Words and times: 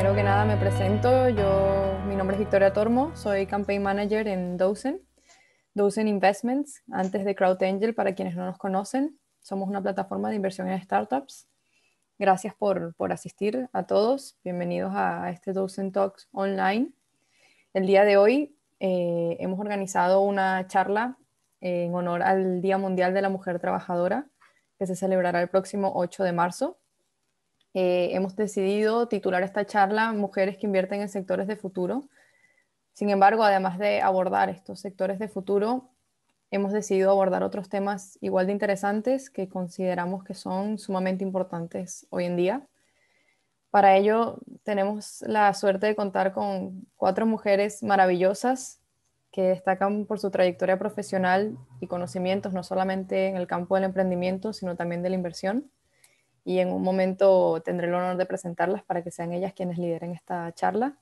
primero 0.00 0.16
que 0.16 0.22
nada 0.22 0.46
me 0.46 0.56
presento. 0.56 1.28
Yo, 1.28 1.98
mi 2.08 2.16
nombre 2.16 2.34
es 2.34 2.38
Victoria 2.38 2.72
Tormo, 2.72 3.14
soy 3.14 3.44
Campaign 3.44 3.82
Manager 3.82 4.26
en 4.28 4.56
Dozen, 4.56 5.02
Dozen 5.74 6.08
Investments, 6.08 6.82
antes 6.90 7.22
de 7.22 7.34
Crowd 7.34 7.62
Angel, 7.62 7.94
para 7.94 8.14
quienes 8.14 8.34
no 8.34 8.46
nos 8.46 8.56
conocen. 8.56 9.18
Somos 9.42 9.68
una 9.68 9.82
plataforma 9.82 10.30
de 10.30 10.36
inversión 10.36 10.70
en 10.70 10.80
startups. 10.80 11.48
Gracias 12.18 12.54
por, 12.54 12.94
por 12.94 13.12
asistir 13.12 13.68
a 13.74 13.82
todos. 13.82 14.38
Bienvenidos 14.42 14.90
a, 14.94 15.28
este 15.28 15.52
Dozen 15.52 15.92
Talks 15.92 16.30
online. 16.32 16.92
El 17.74 17.86
día 17.86 18.06
de 18.06 18.16
hoy 18.16 18.56
eh, 18.78 19.36
hemos 19.38 19.60
organizado 19.60 20.22
una 20.22 20.66
charla 20.66 21.18
en 21.60 21.94
honor 21.94 22.22
al 22.22 22.62
Día 22.62 22.78
Mundial 22.78 23.12
de 23.12 23.20
la 23.20 23.28
Mujer 23.28 23.60
Trabajadora, 23.60 24.28
que 24.78 24.86
se 24.86 24.96
celebrará 24.96 25.42
el 25.42 25.50
próximo 25.50 25.92
8 25.94 26.24
de 26.24 26.32
marzo. 26.32 26.78
Eh, 27.72 28.10
hemos 28.12 28.34
decidido 28.34 29.06
titular 29.06 29.42
esta 29.44 29.64
charla 29.64 30.12
Mujeres 30.12 30.56
que 30.56 30.66
invierten 30.66 31.00
en 31.00 31.08
sectores 31.08 31.46
de 31.46 31.56
futuro. 31.56 32.08
Sin 32.92 33.10
embargo, 33.10 33.44
además 33.44 33.78
de 33.78 34.00
abordar 34.00 34.48
estos 34.48 34.80
sectores 34.80 35.18
de 35.20 35.28
futuro, 35.28 35.90
hemos 36.50 36.72
decidido 36.72 37.10
abordar 37.10 37.44
otros 37.44 37.68
temas 37.68 38.18
igual 38.20 38.46
de 38.46 38.52
interesantes 38.52 39.30
que 39.30 39.48
consideramos 39.48 40.24
que 40.24 40.34
son 40.34 40.78
sumamente 40.78 41.22
importantes 41.22 42.06
hoy 42.10 42.24
en 42.24 42.36
día. 42.36 42.66
Para 43.70 43.96
ello, 43.96 44.38
tenemos 44.64 45.22
la 45.22 45.54
suerte 45.54 45.86
de 45.86 45.94
contar 45.94 46.32
con 46.32 46.88
cuatro 46.96 47.24
mujeres 47.24 47.84
maravillosas 47.84 48.80
que 49.30 49.42
destacan 49.42 50.06
por 50.06 50.18
su 50.18 50.32
trayectoria 50.32 50.76
profesional 50.76 51.56
y 51.80 51.86
conocimientos, 51.86 52.52
no 52.52 52.64
solamente 52.64 53.28
en 53.28 53.36
el 53.36 53.46
campo 53.46 53.76
del 53.76 53.84
emprendimiento, 53.84 54.52
sino 54.52 54.74
también 54.74 55.04
de 55.04 55.10
la 55.10 55.14
inversión 55.14 55.70
y 56.44 56.58
en 56.58 56.72
un 56.72 56.82
momento 56.82 57.60
tendré 57.62 57.88
el 57.88 57.94
honor 57.94 58.16
de 58.16 58.26
presentarlas 58.26 58.82
para 58.82 59.02
que 59.02 59.10
sean 59.10 59.32
ellas 59.32 59.52
quienes 59.52 59.78
lideren 59.78 60.12
esta 60.12 60.52
charla. 60.54 60.96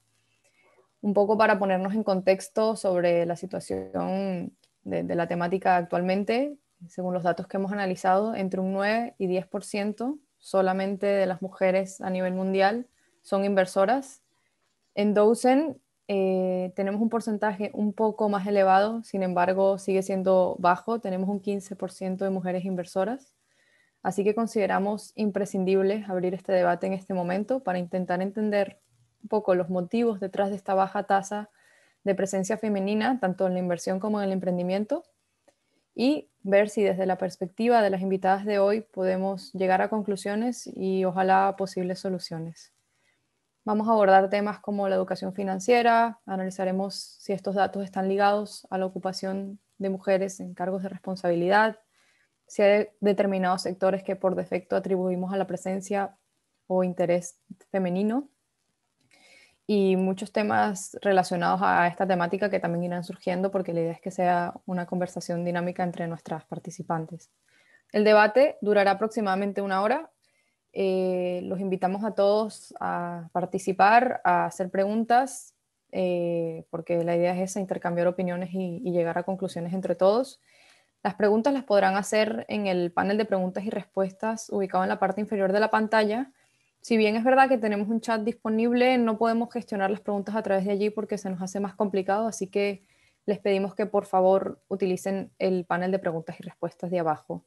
Un 1.01 1.15
poco 1.15 1.39
para 1.39 1.59
ponernos 1.59 1.95
en 1.95 2.03
contexto 2.03 2.75
sobre 2.75 3.25
la 3.25 3.37
situación 3.37 4.53
de, 4.83 5.15
la 5.15 5.29
temática 5.29 5.77
actualmente, 5.77 6.57
según 6.89 7.15
los 7.15 7.23
datos 7.23 7.47
que 7.47 7.57
hemos 7.57 7.73
analizado, 7.73 8.35
entre 8.35 8.61
un 8.61 8.73
9 8.73 9.15
y 9.19 9.29
10% 9.29 10.19
solamente 10.39 11.07
de 11.07 11.27
las 11.27 11.43
mujeres 11.43 12.01
a 12.01 12.11
nivel 12.11 12.35
mundial 12.35 12.87
son 13.23 13.45
inversoras. 13.45 14.23
En 14.95 15.15
Dozen 15.15 15.81
eh, 16.09 16.73
tenemos 16.75 17.01
un 17.01 17.11
porcentaje 17.11 17.71
un 17.75 17.93
poco 17.93 18.29
más 18.29 18.47
elevado, 18.47 19.03
sin 19.05 19.23
embargo 19.23 19.79
sigue 19.79 20.03
siendo 20.03 20.57
bajo, 20.59 21.01
tenemos 21.01 21.29
un 21.29 21.41
15% 21.41 22.17
de 22.17 22.31
mujeres 22.31 22.65
inversoras. 22.65 23.38
Así 24.03 24.25
que 24.25 24.35
consideramos 24.35 25.13
imprescindible 25.17 26.05
abrir 26.09 26.35
este 26.35 26.53
debate 26.53 26.87
en 26.87 26.93
este 26.93 27.15
momento 27.15 27.61
para 27.61 27.79
intentar 27.79 28.23
entender 28.23 28.81
un 29.23 29.29
poco 29.29 29.55
los 29.55 29.69
motivos 29.69 30.21
detrás 30.21 30.51
de 30.51 30.57
esta 30.57 30.75
baja 30.75 31.05
tasa 31.05 31.51
de 32.05 32.15
presencia 32.15 32.57
femenina, 32.57 33.19
tanto 33.21 33.47
en 33.47 33.55
la 33.55 33.59
inversión 33.59 33.99
como 33.99 34.21
en 34.21 34.27
el 34.27 34.33
emprendimiento, 34.33 35.05
y 35.95 36.31
ver 36.43 36.69
si 36.69 36.85
desde 36.85 37.07
la 37.07 37.19
perspectiva 37.19 37.83
de 37.83 37.91
las 37.91 38.01
invitadas 38.01 38.45
de 38.45 38.61
hoy 38.61 38.83
podemos 38.83 39.53
llegar 39.53 39.83
a 39.83 39.91
conclusiones 39.91 40.71
y 40.73 41.05
ojalá 41.05 41.57
posibles 41.59 41.99
soluciones. 41.99 42.73
Vamos 43.65 43.89
a 43.89 43.91
abordar 43.91 44.31
temas 44.31 44.61
como 44.61 44.89
la 44.89 44.95
educación 44.95 45.35
financiera, 45.35 46.21
analizaremos 46.25 46.95
si 46.95 47.33
estos 47.33 47.57
datos 47.57 47.85
están 47.85 48.09
ligados 48.09 48.67
a 48.71 48.79
la 48.79 48.87
ocupación 48.87 49.59
de 49.77 49.91
mujeres 49.91 50.41
en 50.41 50.55
cargos 50.55 50.83
de 50.83 50.89
responsabilidad, 50.89 51.81
si 52.49 52.63
hay 52.63 52.89
determinados 53.01 53.63
sectores 53.63 54.03
que 54.03 54.17
por 54.17 54.35
defecto 54.35 54.75
atribuimos 54.75 55.33
a 55.33 55.37
la 55.37 55.47
presencia 55.47 56.17
o 56.67 56.83
interés 56.83 57.39
femenino 57.71 58.29
y 59.67 59.97
muchos 59.97 60.33
temas 60.33 60.97
relacionados 61.03 61.61
a 61.63 61.87
esta 61.89 62.07
temática 62.07 62.49
que 62.49 62.59
también 62.59 62.85
irán 62.85 63.05
surgiendo 63.05 63.51
porque 63.51 63.75
la 63.75 63.81
idea 63.81 63.93
es 63.93 64.01
que 64.01 64.11
sea 64.11 64.55
una 64.65 64.87
conversación 64.87 65.45
dinámica 65.45 65.83
entre 65.85 66.09
nuestras 66.09 66.47
participantes. 66.47 67.31
El 67.93 68.03
debate 68.03 68.57
durará 68.63 68.93
aproximadamente 68.93 69.61
una 69.61 69.83
hora. 69.83 70.11
Eh, 70.73 71.41
los 71.45 71.61
invitamos 71.61 72.03
a 72.03 72.13
todos 72.13 72.75
a 72.81 73.29
participar, 73.33 74.23
a 74.25 74.47
hacer 74.47 74.71
preguntas, 74.71 75.55
eh, 75.93 76.65
porque 76.71 77.05
la 77.05 77.17
idea 77.17 77.35
es 77.35 77.51
esa, 77.51 77.61
intercambiar 77.61 78.07
opiniones 78.07 78.51
y, 78.55 78.81
y 78.83 78.93
llegar 78.93 79.19
a 79.19 79.23
conclusiones 79.23 79.75
entre 79.75 79.95
todos. 79.95 80.41
Las 81.03 81.15
preguntas 81.15 81.53
las 81.53 81.65
podrán 81.65 81.97
hacer 81.97 82.45
en 82.49 82.67
el 82.67 82.93
panel 82.93 83.19
de 83.19 83.25
preguntas 83.25 83.65
y 83.65 83.71
respuestas 83.71 84.51
ubicado 84.51 84.83
en 84.83 84.89
la 84.89 84.99
parte 84.99 85.21
inferior 85.21 85.53
de 85.53 85.61
la 85.61 85.71
pantalla. 85.71 86.33
Si 86.81 86.97
bien 86.97 87.17
es 87.17 87.25
verdad 87.25 87.49
que 87.49 87.59
tenemos 87.59 87.89
un 87.89 88.01
chat 88.01 88.23
disponible, 88.23 88.99
no 88.99 89.19
podemos 89.19 89.53
gestionar 89.53 89.91
las 89.91 90.01
preguntas 90.01 90.35
a 90.35 90.43
través 90.43 90.65
de 90.65 90.73
allí 90.73 90.91
porque 90.91 91.19
se 91.19 91.31
nos 91.31 91.41
hace 91.41 91.61
más 91.61 91.75
complicado, 91.75 92.27
así 92.27 92.49
que 92.49 92.83
les 93.27 93.39
pedimos 93.39 93.75
que 93.75 93.87
por 93.87 94.07
favor 94.07 94.63
utilicen 94.69 95.33
el 95.39 95.67
panel 95.67 95.93
de 95.93 95.99
preguntas 95.99 96.41
y 96.41 96.43
respuestas 96.43 96.91
de 96.91 96.99
abajo. 96.99 97.45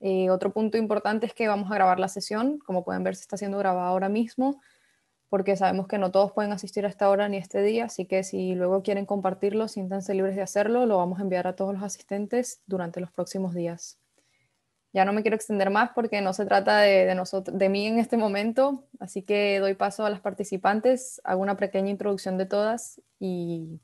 Eh, 0.00 0.30
otro 0.30 0.52
punto 0.52 0.76
importante 0.78 1.26
es 1.26 1.34
que 1.34 1.48
vamos 1.48 1.70
a 1.70 1.74
grabar 1.74 1.98
la 1.98 2.08
sesión, 2.08 2.58
como 2.58 2.84
pueden 2.84 3.02
ver 3.02 3.16
se 3.16 3.22
está 3.22 3.36
siendo 3.36 3.58
grabada 3.58 3.88
ahora 3.88 4.08
mismo, 4.08 4.60
porque 5.28 5.56
sabemos 5.56 5.86
que 5.88 5.98
no 5.98 6.10
todos 6.10 6.32
pueden 6.32 6.52
asistir 6.52 6.86
a 6.86 6.88
esta 6.88 7.10
hora 7.10 7.28
ni 7.28 7.36
este 7.36 7.62
día, 7.62 7.86
así 7.86 8.06
que 8.06 8.22
si 8.22 8.54
luego 8.54 8.82
quieren 8.82 9.04
compartirlo, 9.06 9.68
siéntanse 9.68 10.14
libres 10.14 10.36
de 10.36 10.42
hacerlo, 10.42 10.86
lo 10.86 10.96
vamos 10.96 11.18
a 11.18 11.22
enviar 11.22 11.46
a 11.46 11.54
todos 11.54 11.74
los 11.74 11.82
asistentes 11.82 12.62
durante 12.66 13.00
los 13.00 13.10
próximos 13.10 13.54
días. 13.54 13.98
Ya 14.94 15.04
no 15.04 15.12
me 15.12 15.20
quiero 15.20 15.36
extender 15.36 15.68
más 15.68 15.90
porque 15.94 16.22
no 16.22 16.32
se 16.32 16.46
trata 16.46 16.78
de, 16.78 17.14
nosotros, 17.14 17.58
de 17.58 17.68
mí 17.68 17.86
en 17.86 17.98
este 17.98 18.16
momento, 18.16 18.84
así 19.00 19.22
que 19.22 19.58
doy 19.60 19.74
paso 19.74 20.06
a 20.06 20.10
las 20.10 20.20
participantes, 20.20 21.20
hago 21.24 21.42
una 21.42 21.58
pequeña 21.58 21.90
introducción 21.90 22.38
de 22.38 22.46
todas 22.46 23.00
y, 23.20 23.80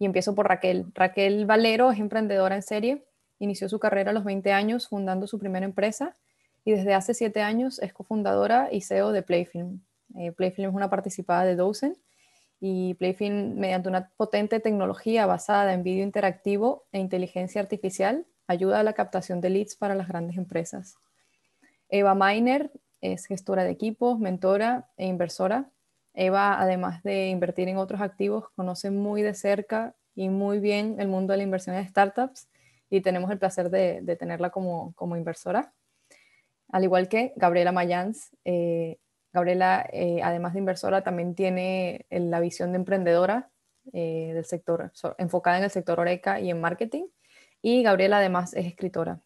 y 0.00 0.06
empiezo 0.06 0.34
por 0.34 0.48
Raquel. 0.48 0.86
Raquel 0.94 1.46
Valero 1.46 1.92
es 1.92 2.00
emprendedora 2.00 2.56
en 2.56 2.62
serie, 2.62 3.04
inició 3.38 3.68
su 3.68 3.78
carrera 3.78 4.10
a 4.10 4.14
los 4.14 4.24
20 4.24 4.52
años 4.52 4.88
fundando 4.88 5.28
su 5.28 5.38
primera 5.38 5.66
empresa 5.66 6.16
y 6.64 6.72
desde 6.72 6.94
hace 6.94 7.14
7 7.14 7.40
años 7.40 7.78
es 7.78 7.92
cofundadora 7.92 8.68
y 8.72 8.80
CEO 8.80 9.12
de 9.12 9.22
Playfilm, 9.22 9.82
eh, 10.16 10.32
Playfilm 10.32 10.70
es 10.70 10.74
una 10.74 10.90
participada 10.90 11.44
de 11.44 11.56
Dozen 11.56 11.96
y 12.60 12.94
Playfilm, 12.94 13.58
mediante 13.58 13.88
una 13.88 14.10
potente 14.16 14.60
tecnología 14.60 15.26
basada 15.26 15.74
en 15.74 15.82
vídeo 15.82 16.02
interactivo 16.02 16.84
e 16.92 16.98
inteligencia 16.98 17.60
artificial, 17.60 18.26
ayuda 18.46 18.80
a 18.80 18.82
la 18.82 18.92
captación 18.92 19.40
de 19.40 19.50
leads 19.50 19.76
para 19.76 19.94
las 19.94 20.08
grandes 20.08 20.36
empresas. 20.36 20.96
Eva 21.88 22.14
Miner 22.14 22.70
es 23.00 23.26
gestora 23.26 23.64
de 23.64 23.70
equipos, 23.70 24.18
mentora 24.18 24.88
e 24.96 25.06
inversora. 25.06 25.70
Eva, 26.14 26.60
además 26.60 27.02
de 27.02 27.28
invertir 27.28 27.68
en 27.68 27.76
otros 27.76 28.00
activos, 28.00 28.48
conoce 28.56 28.90
muy 28.90 29.22
de 29.22 29.34
cerca 29.34 29.94
y 30.14 30.28
muy 30.28 30.58
bien 30.60 30.96
el 31.00 31.08
mundo 31.08 31.32
de 31.32 31.38
la 31.38 31.42
inversión 31.42 31.76
en 31.76 31.86
startups 31.86 32.48
y 32.88 33.00
tenemos 33.00 33.30
el 33.30 33.38
placer 33.38 33.70
de, 33.70 34.16
tenerla 34.16 34.50
como, 34.50 34.94
como, 34.94 35.16
inversora. 35.16 35.72
Al 36.68 36.84
igual 36.84 37.08
que 37.08 37.32
Gabriela 37.36 37.72
Mayans, 37.72 38.30
eh, 38.44 38.98
Gabriela, 39.34 39.84
eh, 39.92 40.20
además 40.22 40.52
de 40.52 40.60
inversora, 40.60 41.02
también 41.02 41.34
tiene 41.34 42.06
eh, 42.08 42.20
la 42.20 42.38
visión 42.38 42.70
de 42.70 42.76
emprendedora 42.76 43.50
eh, 43.92 44.30
del 44.32 44.44
sector, 44.44 44.92
enfocada 45.18 45.58
en 45.58 45.64
el 45.64 45.70
sector 45.70 45.98
Oreca 45.98 46.40
y 46.40 46.50
en 46.50 46.60
marketing. 46.60 47.06
Y 47.60 47.82
Gabriela 47.82 48.18
además 48.18 48.54
es 48.54 48.66
escritora. 48.66 49.20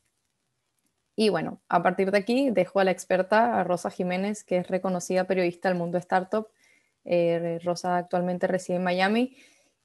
Y 1.15 1.29
bueno, 1.29 1.61
a 1.69 1.83
partir 1.83 2.11
de 2.11 2.19
aquí 2.19 2.51
dejo 2.51 2.81
a 2.81 2.85
la 2.85 2.91
experta, 2.91 3.61
a 3.61 3.65
Rosa 3.65 3.91
Jiménez, 3.91 4.45
que 4.45 4.57
es 4.59 4.69
reconocida 4.69 5.27
periodista 5.27 5.69
del 5.69 5.77
mundo 5.77 5.99
startup. 5.99 6.49
Rosa 7.65 7.97
actualmente 7.97 8.47
reside 8.47 8.77
en 8.77 8.85
Miami 8.85 9.37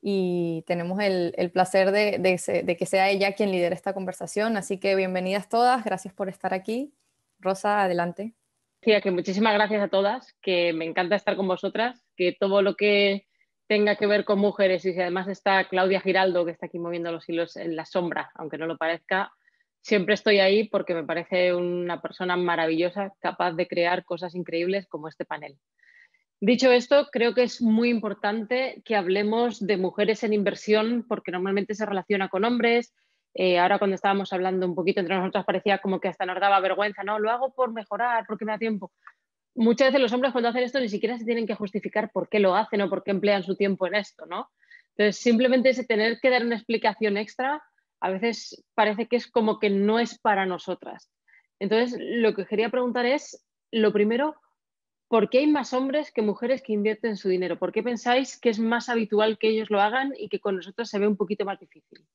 y 0.01 0.63
tenemos 0.67 0.99
el, 1.01 1.51
placer 1.51 1.91
de, 1.91 2.19
de 2.19 2.77
que 2.77 2.85
sea 2.85 3.09
ella 3.09 3.33
quien 3.33 3.51
lidere 3.51 3.75
esta 3.75 3.93
conversación. 3.93 4.57
Así 4.57 4.77
que 4.77 4.95
bienvenidas 4.95 5.49
todas, 5.49 5.83
gracias 5.83 6.13
por 6.13 6.29
estar 6.29 6.53
aquí. 6.53 6.93
Rosa, 7.39 7.83
adelante 7.83 8.35
que 8.83 9.11
muchísimas 9.11 9.53
gracias 9.53 9.81
a 9.81 9.87
todas, 9.87 10.33
que 10.41 10.73
me 10.73 10.85
encanta 10.85 11.15
estar 11.15 11.35
con 11.35 11.47
vosotras, 11.47 12.05
que 12.15 12.35
todo 12.37 12.61
lo 12.61 12.75
que 12.75 13.25
tenga 13.67 13.95
que 13.95 14.07
ver 14.07 14.25
con 14.25 14.39
mujeres 14.39 14.85
y 14.85 14.93
si 14.93 14.99
además 14.99 15.27
está 15.27 15.67
Claudia 15.69 16.01
Giraldo, 16.01 16.45
que 16.45 16.51
está 16.51 16.65
aquí 16.65 16.79
moviendo 16.79 17.11
los 17.11 17.27
hilos 17.29 17.55
en 17.55 17.75
la 17.75 17.85
sombra, 17.85 18.31
aunque 18.35 18.57
no 18.57 18.67
lo 18.67 18.77
parezca, 18.77 19.31
siempre 19.81 20.15
estoy 20.15 20.39
ahí 20.39 20.67
porque 20.67 20.93
me 20.93 21.05
parece 21.05 21.53
una 21.53 22.01
persona 22.01 22.35
maravillosa, 22.35 23.13
capaz 23.19 23.53
de 23.53 23.67
crear 23.67 24.03
cosas 24.03 24.35
increíbles 24.35 24.85
como 24.87 25.07
este 25.07 25.25
panel. 25.25 25.57
Dicho 26.41 26.71
esto, 26.71 27.07
creo 27.09 27.33
que 27.33 27.43
es 27.43 27.61
muy 27.61 27.89
importante 27.89 28.81
que 28.83 28.97
hablemos 28.97 29.65
de 29.65 29.77
mujeres 29.77 30.23
en 30.23 30.33
inversión 30.33 31.05
porque 31.07 31.31
normalmente 31.31 31.73
se 31.73 31.85
relaciona 31.85 32.27
con 32.27 32.43
hombres, 32.43 32.93
eh, 33.33 33.57
ahora 33.57 33.79
cuando 33.79 33.95
estábamos 33.95 34.31
hablando 34.31 34.65
un 34.67 34.75
poquito 34.75 34.99
entre 34.99 35.15
nosotros 35.15 35.45
parecía 35.45 35.79
como 35.79 35.99
que 35.99 36.07
hasta 36.07 36.25
nos 36.25 36.39
daba 36.39 36.59
vergüenza, 36.59 37.03
¿no? 37.03 37.19
Lo 37.19 37.31
hago 37.31 37.53
por 37.53 37.73
mejorar, 37.73 38.25
porque 38.27 38.45
me 38.45 38.51
da 38.51 38.57
tiempo. 38.57 38.91
Muchas 39.55 39.89
veces 39.89 40.01
los 40.01 40.13
hombres 40.13 40.31
cuando 40.31 40.49
hacen 40.49 40.63
esto 40.63 40.79
ni 40.79 40.89
siquiera 40.89 41.17
se 41.17 41.25
tienen 41.25 41.47
que 41.47 41.55
justificar 41.55 42.11
por 42.11 42.29
qué 42.29 42.39
lo 42.39 42.55
hacen 42.55 42.81
o 42.81 42.89
por 42.89 43.03
qué 43.03 43.11
emplean 43.11 43.43
su 43.43 43.55
tiempo 43.55 43.87
en 43.87 43.95
esto, 43.95 44.25
¿no? 44.25 44.49
Entonces, 44.95 45.21
simplemente 45.21 45.69
ese 45.69 45.85
tener 45.85 46.19
que 46.19 46.29
dar 46.29 46.43
una 46.45 46.55
explicación 46.55 47.17
extra, 47.17 47.63
a 47.99 48.09
veces 48.11 48.63
parece 48.75 49.07
que 49.07 49.15
es 49.15 49.29
como 49.29 49.59
que 49.59 49.69
no 49.69 49.99
es 49.99 50.19
para 50.19 50.45
nosotras. 50.45 51.09
Entonces, 51.59 51.97
lo 51.99 52.35
que 52.35 52.45
quería 52.45 52.69
preguntar 52.69 53.05
es, 53.05 53.45
lo 53.71 53.93
primero, 53.93 54.35
¿por 55.07 55.29
qué 55.29 55.39
hay 55.39 55.47
más 55.47 55.73
hombres 55.73 56.11
que 56.11 56.21
mujeres 56.21 56.61
que 56.61 56.73
invierten 56.73 57.17
su 57.17 57.29
dinero? 57.29 57.57
¿Por 57.57 57.71
qué 57.71 57.81
pensáis 57.81 58.39
que 58.39 58.49
es 58.49 58.59
más 58.59 58.89
habitual 58.89 59.37
que 59.39 59.49
ellos 59.49 59.69
lo 59.69 59.81
hagan 59.81 60.13
y 60.17 60.29
que 60.29 60.39
con 60.39 60.55
nosotros 60.55 60.89
se 60.89 60.99
ve 60.99 61.07
un 61.07 61.17
poquito 61.17 61.45
más 61.45 61.59
difícil? 61.59 62.05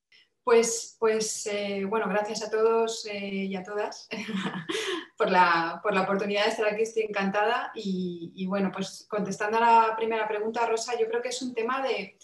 Pues, 0.45 0.97
pues 0.99 1.47
eh, 1.47 1.85
bueno, 1.85 2.09
gracias 2.09 2.43
a 2.43 2.51
todos 2.51 3.07
eh, 3.07 3.45
y 3.45 3.57
a 3.57 3.63
todas 3.63 4.09
por, 5.19 5.33
la, 5.33 5.83
oportunidad 5.83 6.45
de 6.45 6.51
estar 6.51 6.67
aquí, 6.67 6.83
estoy 6.83 7.03
encantada. 7.03 7.73
Y, 7.75 8.47
bueno, 8.47 8.71
pues 8.73 9.07
contestando 9.11 9.59
a 9.59 9.61
la 9.61 9.97
primera 9.97 10.29
pregunta, 10.29 10.65
Rosa, 10.65 10.99
yo 10.99 11.09
creo 11.09 11.21
que 11.21 11.31
es 11.31 11.43
un 11.43 11.55
tema 11.55 11.83
de, 11.83 12.17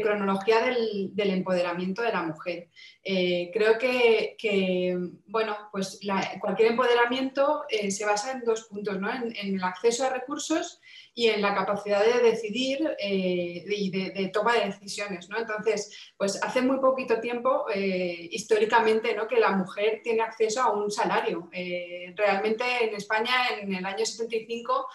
cronología 0.00 0.60
del, 0.62 1.12
empoderamiento 1.30 2.00
de 2.02 2.12
la 2.12 2.22
mujer. 2.22 2.70
Eh, 3.04 3.50
creo 3.52 3.78
que, 3.78 4.98
bueno, 5.26 5.56
pues 5.70 6.00
cualquier 6.40 6.72
empoderamiento 6.72 7.64
se 7.68 8.06
basa 8.06 8.32
en 8.32 8.44
dos 8.44 8.64
puntos, 8.64 8.98
¿no? 8.98 9.12
en 9.12 9.34
el 9.36 9.62
acceso 9.62 10.06
a 10.06 10.10
recursos 10.10 10.80
y 11.14 11.28
en 11.28 11.42
la 11.42 11.54
capacidad 11.54 12.04
de 12.04 12.22
decidir 12.22 12.96
eh, 12.98 13.64
y 13.66 13.90
de, 13.90 14.28
toma 14.32 14.54
de 14.54 14.66
decisiones. 14.66 15.28
¿no? 15.28 15.38
Entonces, 15.38 16.12
pues 16.16 16.42
hace 16.42 16.62
muy 16.62 16.78
poquito 16.78 17.20
tiempo, 17.20 17.66
eh, 17.72 18.28
históricamente, 18.30 19.14
¿no? 19.14 19.26
que 19.26 19.40
la 19.40 19.50
mujer 19.50 20.00
tiene 20.02 20.22
acceso 20.22 20.62
a 20.62 20.72
un 20.72 20.90
salario. 20.90 21.48
Eh, 21.52 22.14
realmente 22.30 22.64
en 22.84 22.94
España, 22.94 23.32
en 23.60 23.74
el 23.74 23.84
año 23.84 24.04
75, 24.04 24.86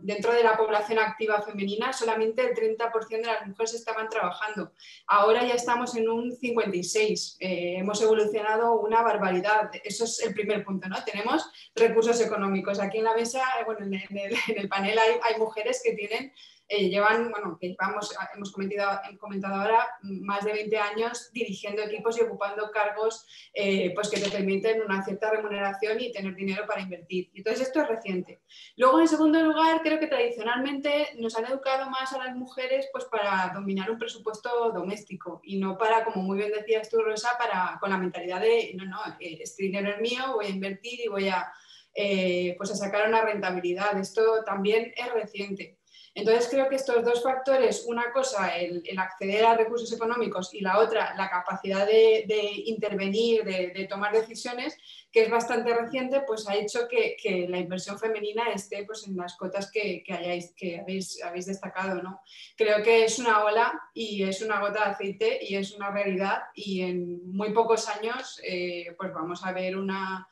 dentro 0.00 0.32
de 0.32 0.42
la 0.42 0.56
población 0.56 0.98
activa 0.98 1.42
femenina, 1.42 1.92
solamente 1.92 2.42
el 2.42 2.54
30% 2.54 3.08
de 3.08 3.22
las 3.22 3.46
mujeres 3.46 3.74
estaban 3.74 4.08
trabajando. 4.08 4.72
Ahora 5.06 5.44
ya 5.44 5.54
estamos 5.54 5.96
en 5.96 6.08
un 6.08 6.32
56%. 6.32 7.36
hemos 7.40 8.00
evolucionado 8.02 8.80
una 8.80 9.02
barbaridad. 9.02 9.70
Eso 9.82 10.04
es 10.04 10.20
el 10.20 10.34
primer 10.34 10.64
punto. 10.64 10.88
¿no? 10.88 11.02
Tenemos 11.04 11.44
recursos 11.74 12.20
económicos. 12.20 12.78
Aquí 12.80 12.98
en 12.98 13.04
la 13.04 13.14
mesa, 13.14 13.42
bueno, 13.64 13.86
en 13.86 13.94
el, 13.94 14.36
en 14.48 14.58
el 14.58 14.68
panel 14.68 14.98
hay, 14.98 15.38
mujeres 15.38 15.80
que 15.84 15.92
tienen, 15.92 16.32
eh, 16.68 16.88
llevan, 16.88 17.30
bueno, 17.30 17.58
que 17.60 17.74
vamos, 17.78 18.14
hemos 18.34 18.50
comentado, 18.52 19.00
comentado 19.18 19.54
ahora, 19.54 19.86
más 20.02 20.44
de 20.44 20.52
20 20.52 20.78
años 20.78 21.30
dirigiendo 21.32 21.82
equipos 21.82 22.18
y 22.18 22.22
ocupando 22.22 22.70
cargos 22.70 23.26
eh, 23.52 23.92
pues 23.94 24.08
que 24.08 24.20
te 24.20 24.30
permiten 24.30 24.82
una 24.82 25.04
cierta 25.04 25.30
remuneración 25.30 26.00
y 26.00 26.12
tener 26.12 26.34
dinero 26.34 26.64
para 26.66 26.80
invertir. 26.80 27.30
Entonces, 27.34 27.68
esto 27.68 27.82
es 27.82 27.88
reciente. 27.88 28.40
Luego, 28.76 29.00
en 29.00 29.08
segundo 29.08 29.40
lugar, 29.40 29.82
creo 29.82 29.98
que 29.98 30.06
tradicionalmente 30.06 31.10
nos 31.16 31.36
han 31.36 31.46
educado 31.46 31.90
más 31.90 32.12
a 32.12 32.18
las 32.18 32.34
mujeres 32.34 32.88
pues, 32.92 33.04
para 33.06 33.52
dominar 33.54 33.90
un 33.90 33.98
presupuesto 33.98 34.72
doméstico 34.72 35.40
y 35.44 35.58
no 35.58 35.76
para, 35.76 36.04
como 36.04 36.22
muy 36.22 36.38
bien 36.38 36.52
decías 36.52 36.88
tú, 36.88 37.02
Rosa, 37.02 37.36
para, 37.38 37.78
con 37.80 37.90
la 37.90 37.98
mentalidad 37.98 38.40
de, 38.40 38.72
no, 38.74 38.84
no, 38.86 38.98
eh, 39.20 39.38
este 39.40 39.64
dinero 39.64 39.90
es 39.90 40.00
mío, 40.00 40.32
voy 40.34 40.46
a 40.46 40.50
invertir 40.50 41.00
y 41.00 41.08
voy 41.08 41.28
a 41.28 41.52
eh, 41.96 42.56
pues 42.58 42.72
a 42.72 42.76
sacar 42.76 43.08
una 43.08 43.24
rentabilidad. 43.24 43.96
Esto 43.98 44.42
también 44.44 44.92
es 44.96 45.12
reciente. 45.12 45.78
Entonces 46.16 46.48
creo 46.48 46.68
que 46.68 46.76
estos 46.76 47.04
dos 47.04 47.24
factores, 47.24 47.84
una 47.88 48.12
cosa, 48.12 48.56
el, 48.56 48.84
acceder 48.96 49.44
a 49.44 49.56
recursos 49.56 49.92
económicos 49.92 50.54
y 50.54 50.60
la 50.60 50.78
otra, 50.78 51.12
la 51.16 51.28
capacidad 51.28 51.84
de, 51.84 52.24
intervenir, 52.66 53.42
de, 53.42 53.86
tomar 53.90 54.12
decisiones, 54.12 54.78
que 55.10 55.22
es 55.22 55.30
bastante 55.30 55.74
reciente, 55.74 56.22
pues 56.24 56.48
ha 56.48 56.54
hecho 56.54 56.86
que, 56.88 57.16
la 57.48 57.58
inversión 57.58 57.98
femenina 57.98 58.44
esté 58.52 58.84
pues, 58.84 59.08
en 59.08 59.16
las 59.16 59.36
cotas 59.36 59.72
que, 59.72 60.04
habéis, 60.08 61.46
destacado. 61.46 62.00
¿no? 62.00 62.20
Creo 62.56 62.80
que 62.84 63.04
es 63.04 63.18
una 63.18 63.42
ola 63.44 63.72
y 63.92 64.22
es 64.22 64.40
una 64.40 64.60
gota 64.60 64.84
de 64.84 64.90
aceite 64.92 65.38
y 65.42 65.56
es 65.56 65.72
una 65.72 65.90
realidad 65.90 66.42
y 66.54 66.82
en 66.82 67.28
muy 67.32 67.52
pocos 67.52 67.88
años 67.88 68.40
eh, 68.44 68.94
pues 68.96 69.12
vamos 69.12 69.44
a 69.44 69.50
ver 69.50 69.76
una 69.76 70.28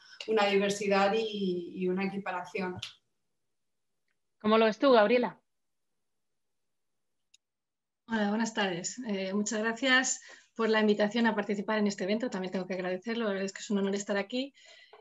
diversidad 0.49 1.13
y, 1.17 1.89
una 1.89 2.05
equiparación. 2.05 2.79
¿Cómo 4.41 4.59
lo 4.59 4.67
ves 4.67 4.79
tú, 4.79 4.93
Gabriela? 4.93 5.42
Hola, 8.15 8.29
buenas 8.29 8.53
tardes. 8.53 9.01
Eh, 9.09 9.33
muchas 9.33 9.61
gracias 9.61 10.21
por 10.55 10.69
la 10.69 10.81
invitación 10.81 11.27
a 11.27 11.35
participar 11.35 11.79
en 11.79 11.87
este 11.87 12.05
evento. 12.05 12.29
También 12.29 12.53
tengo 12.53 12.67
que 12.67 12.75
agradecerlo. 12.75 13.25
La 13.25 13.31
verdad 13.31 13.47
es 13.47 13.55
que 13.55 13.61
es 13.61 13.71
un 13.71 13.79
honor 13.79 13.95
estar 13.95 14.19
aquí. 14.19 14.53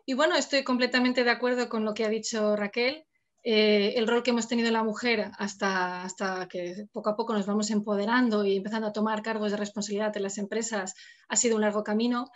Y 0.05 0.13
bueno, 0.13 0.37
estoy 0.37 0.63
completamente 0.63 1.25
de 1.25 1.29
acuerdo 1.29 1.67
con 1.67 1.83
lo 1.83 1.93
que 1.93 2.05
ha 2.05 2.09
dicho 2.09 2.55
Raquel. 2.55 3.03
Eh, 3.43 3.95
el 3.97 4.07
rol 4.07 4.23
que 4.23 4.31
hemos 4.31 4.47
tenido 4.47 4.71
la 4.71 4.83
mujer 4.83 5.29
hasta, 5.37 6.03
hasta 6.03 6.47
que 6.47 6.85
poco 6.93 7.09
a 7.09 7.17
poco 7.17 7.33
nos 7.33 7.45
vamos 7.45 7.69
empoderando 7.69 8.45
y 8.45 8.55
empezando 8.55 8.87
a 8.87 8.93
tomar 8.93 9.21
cargos 9.21 9.51
de 9.51 9.57
responsabilidad 9.57 10.15
en 10.15 10.23
las 10.23 10.37
empresas 10.37 10.93
ha 11.27 11.35
sido 11.35 11.57
un 11.57 11.63
largo 11.63 11.83
camino. 11.83 12.31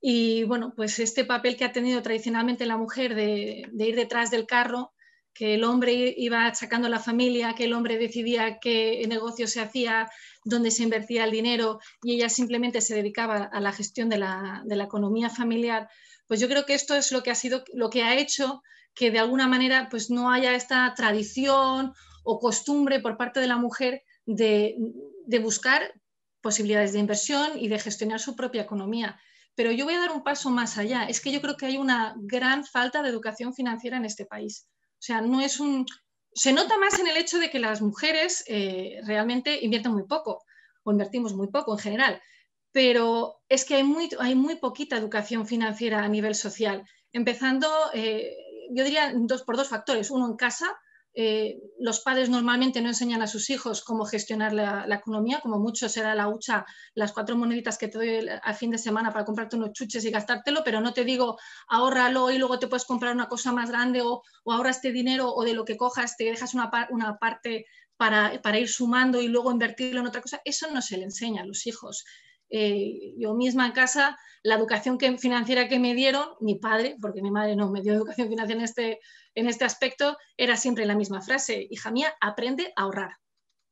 Y 0.00 0.42
bueno, 0.42 0.72
pues 0.74 0.98
este 0.98 1.24
papel 1.24 1.56
que 1.56 1.66
ha 1.66 1.72
tenido 1.72 2.02
tradicionalmente 2.02 2.66
la 2.66 2.76
mujer 2.76 3.14
de, 3.14 3.70
ir 3.78 3.94
detrás 3.94 4.32
del 4.32 4.44
carro, 4.44 4.92
que 5.36 5.54
el 5.54 5.64
hombre 5.64 6.14
iba 6.16 6.52
sacando 6.54 6.88
la 6.88 6.98
familia, 6.98 7.54
que 7.54 7.64
el 7.64 7.74
hombre 7.74 7.98
decidía 7.98 8.58
qué 8.58 9.04
negocio 9.06 9.46
se 9.46 9.60
hacía, 9.60 10.08
dónde 10.44 10.70
se 10.70 10.82
invertía 10.82 11.24
el 11.24 11.30
dinero 11.30 11.78
y 12.02 12.14
ella 12.14 12.30
simplemente 12.30 12.80
se 12.80 12.94
dedicaba 12.94 13.50
a 13.52 13.60
la 13.60 13.72
gestión 13.72 14.08
de 14.08 14.18
la, 14.18 14.62
economía 14.70 15.28
familiar, 15.28 15.88
pues 16.26 16.40
yo 16.40 16.48
creo 16.48 16.64
que 16.64 16.74
esto 16.74 16.94
es 16.94 17.12
lo 17.12 17.22
que 17.22 17.30
ha 17.30 17.34
sido, 17.34 17.64
lo 17.74 17.90
que 17.90 18.02
ha 18.02 18.16
hecho 18.16 18.62
que 18.94 19.10
de 19.10 19.18
alguna 19.18 19.46
manera 19.46 19.88
pues 19.90 20.10
no 20.10 20.30
haya 20.30 20.54
esta 20.54 20.94
tradición 20.94 21.92
o 22.24 22.38
costumbre 22.38 23.00
por 23.00 23.18
parte 23.18 23.40
de 23.40 23.46
la 23.46 23.58
mujer 23.58 24.02
de, 24.24 24.76
de 25.26 25.38
buscar 25.38 25.92
posibilidades 26.40 26.94
de 26.94 27.00
inversión 27.00 27.58
y 27.58 27.68
de 27.68 27.78
gestionar 27.78 28.20
su 28.20 28.36
propia 28.36 28.62
economía. 28.62 29.20
Pero 29.54 29.70
yo 29.70 29.84
voy 29.84 29.94
a 29.94 30.00
dar 30.00 30.12
un 30.12 30.22
paso 30.22 30.50
más 30.50 30.78
allá. 30.78 31.04
Es 31.04 31.20
que 31.20 31.32
yo 31.32 31.40
creo 31.42 31.56
que 31.56 31.66
hay 31.66 31.76
una 31.76 32.14
gran 32.16 32.64
falta 32.64 33.02
de 33.02 33.10
educación 33.10 33.52
financiera 33.52 33.96
en 33.96 34.04
este 34.04 34.24
país. 34.24 34.66
Sea, 35.06 35.20
no 35.20 35.40
es 35.40 35.60
un... 35.60 35.86
Se 36.34 36.52
nota 36.52 36.76
más 36.78 36.98
en 36.98 37.06
el 37.06 37.16
hecho 37.16 37.38
de 37.38 37.48
que 37.48 37.60
las 37.60 37.80
mujeres 37.80 38.42
eh, 38.48 39.00
realmente 39.04 39.64
invierten 39.64 39.92
muy 39.92 40.02
poco 40.02 40.42
o 40.82 40.90
invertimos 40.90 41.32
muy 41.32 41.46
poco 41.46 41.74
en 41.74 41.78
general. 41.78 42.20
Pero 42.72 43.36
es 43.48 43.64
que 43.64 43.76
hay 43.76 43.84
muy, 43.84 44.10
hay 44.18 44.34
muy 44.34 44.56
poquita 44.56 44.96
educación 44.96 45.46
financiera 45.46 46.02
a 46.02 46.08
nivel 46.08 46.34
social. 46.34 46.84
Empezando, 47.12 47.68
eh, 47.94 48.36
yo 48.72 48.82
diría, 48.82 49.12
dos, 49.14 49.44
por 49.44 49.56
dos 49.56 49.68
factores. 49.68 50.10
Uno 50.10 50.26
en 50.26 50.36
casa, 50.36 50.76
eh, 51.18 51.58
los 51.78 52.00
padres 52.00 52.28
normalmente 52.28 52.82
no 52.82 52.88
enseñan 52.88 53.22
a 53.22 53.26
sus 53.26 53.48
hijos 53.48 53.82
cómo 53.82 54.04
gestionar 54.04 54.52
la, 54.52 54.84
economía, 54.94 55.40
como 55.40 55.58
mucho 55.58 55.88
será 55.88 56.14
la 56.14 56.28
hucha, 56.28 56.66
las 56.94 57.12
cuatro 57.12 57.36
moneditas 57.36 57.78
que 57.78 57.88
te 57.88 57.96
doy 57.96 58.28
al 58.42 58.54
fin 58.54 58.70
de 58.70 58.76
semana 58.76 59.10
para 59.10 59.24
comprarte 59.24 59.56
unos 59.56 59.72
chuches 59.72 60.04
y 60.04 60.10
gastártelo, 60.10 60.62
pero 60.62 60.82
no 60.82 60.92
te 60.92 61.04
digo 61.04 61.38
ahórralo 61.68 62.30
y 62.30 62.36
luego 62.36 62.58
te 62.58 62.66
puedes 62.66 62.84
comprar 62.84 63.14
una 63.14 63.28
cosa 63.28 63.50
más 63.50 63.70
grande 63.70 64.02
o, 64.02 64.22
ahorra 64.44 64.68
este 64.68 64.92
dinero 64.92 65.32
o 65.32 65.42
de 65.42 65.54
lo 65.54 65.64
que 65.64 65.78
cojas 65.78 66.18
te 66.18 66.24
dejas 66.24 66.52
una, 66.52 66.70
una 66.90 67.16
parte 67.16 67.64
para, 67.96 68.58
ir 68.58 68.68
sumando 68.68 69.22
y 69.22 69.28
luego 69.28 69.50
invertirlo 69.50 70.00
en 70.00 70.06
otra 70.06 70.20
cosa. 70.20 70.42
Eso 70.44 70.70
no 70.70 70.82
se 70.82 70.98
le 70.98 71.04
enseña 71.04 71.42
a 71.42 71.46
los 71.46 71.66
hijos. 71.66 72.04
Eh, 72.50 73.14
yo 73.18 73.34
misma 73.34 73.66
en 73.66 73.72
casa, 73.72 74.16
la 74.42 74.54
educación 74.54 74.98
financiera 75.18 75.68
que 75.68 75.78
me 75.78 75.94
dieron, 75.94 76.28
mi 76.40 76.56
padre, 76.56 76.96
porque 77.00 77.22
mi 77.22 77.30
madre 77.30 77.56
no 77.56 77.70
me 77.70 77.82
dio 77.82 77.94
educación 77.94 78.28
financiera 78.28 78.60
en 78.60 78.64
este, 78.64 79.00
en 79.34 79.48
este 79.48 79.64
aspecto, 79.64 80.16
era 80.36 80.56
siempre 80.56 80.86
la 80.86 80.94
misma 80.94 81.22
frase, 81.22 81.66
hija 81.70 81.90
mía, 81.90 82.14
aprende 82.20 82.72
a 82.76 82.82
ahorrar. 82.82 83.16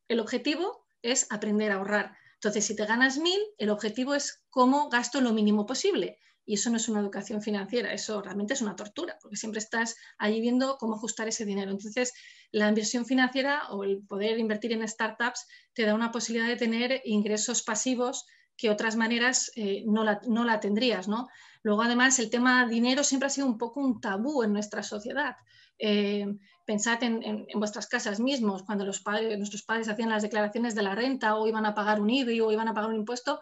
El 0.09 0.21
objetivo 0.21 0.85
es 1.03 1.31
aprender 1.31 1.71
a 1.71 1.77
ahorrar. 1.77 2.17
Entonces, 2.35 2.67
si 2.67 2.77
te 2.77 2.87
ganas 2.87 3.19
mil, 3.19 3.41
el 3.59 3.71
objetivo 3.71 4.15
es 4.15 4.45
cómo 4.51 4.89
gasto 4.89 5.21
lo 5.21 5.33
mínimo 5.33 5.65
posible. 5.65 6.19
Y 6.47 6.55
eso 6.55 6.69
no 6.69 6.77
es 6.77 6.89
una 6.89 7.01
educación 7.01 7.41
financiera, 7.41 7.95
eso 7.95 8.21
realmente 8.21 8.53
es 8.53 8.61
una 8.61 8.77
tortura, 8.77 9.17
porque 9.23 9.37
siempre 9.37 9.61
estás 9.61 9.97
allí 10.19 10.43
viendo 10.43 10.77
cómo 10.77 10.97
ajustar 10.97 11.27
ese 11.27 11.47
dinero. 11.47 11.71
Entonces, 11.71 12.13
la 12.53 12.69
inversión 12.69 13.07
financiera 13.07 13.69
o 13.71 13.83
el 13.83 14.05
poder 14.07 14.39
invertir 14.39 14.73
en 14.73 14.87
startups 14.87 15.47
te 15.73 15.85
da 15.85 15.95
una 15.95 16.13
posibilidad 16.13 16.49
de 16.49 16.57
tener 16.57 17.01
ingresos 17.05 17.63
pasivos 17.63 18.27
que 18.57 18.71
otras 18.71 18.97
maneras 18.97 19.51
eh, 19.57 19.83
no, 19.87 20.05
la, 20.05 20.21
no, 20.27 20.45
la, 20.45 20.61
tendrías. 20.61 21.09
¿no? 21.09 21.29
Luego, 21.63 21.83
además, 21.83 22.19
el 22.19 22.31
tema 22.31 22.67
dinero 22.67 23.05
siempre 23.05 23.27
ha 23.27 23.31
sido 23.31 23.47
un 23.47 23.59
poco 23.59 23.81
un 23.81 24.01
tabú 24.01 24.43
en 24.43 24.53
nuestra 24.53 24.83
sociedad. 24.83 25.37
Eh, 25.79 26.27
pensad 26.65 27.03
en, 27.03 27.47
vuestras 27.55 27.87
casas 27.89 28.21
mismos, 28.21 28.63
cuando 28.63 28.85
los 28.85 29.01
padres, 29.01 29.37
nuestros 29.39 29.63
padres 29.63 29.89
hacían 29.89 30.09
las 30.09 30.23
declaraciones 30.23 30.75
de 30.75 30.83
la 30.83 30.95
renta 30.95 31.37
o 31.37 31.47
iban 31.47 31.67
a 31.67 31.75
pagar 31.75 32.01
un 32.01 32.11
IBI 32.11 32.41
o 32.41 32.53
iban 32.53 32.69
a 32.69 32.75
pagar 32.75 32.91
un 32.91 32.97
impuesto, 32.97 33.41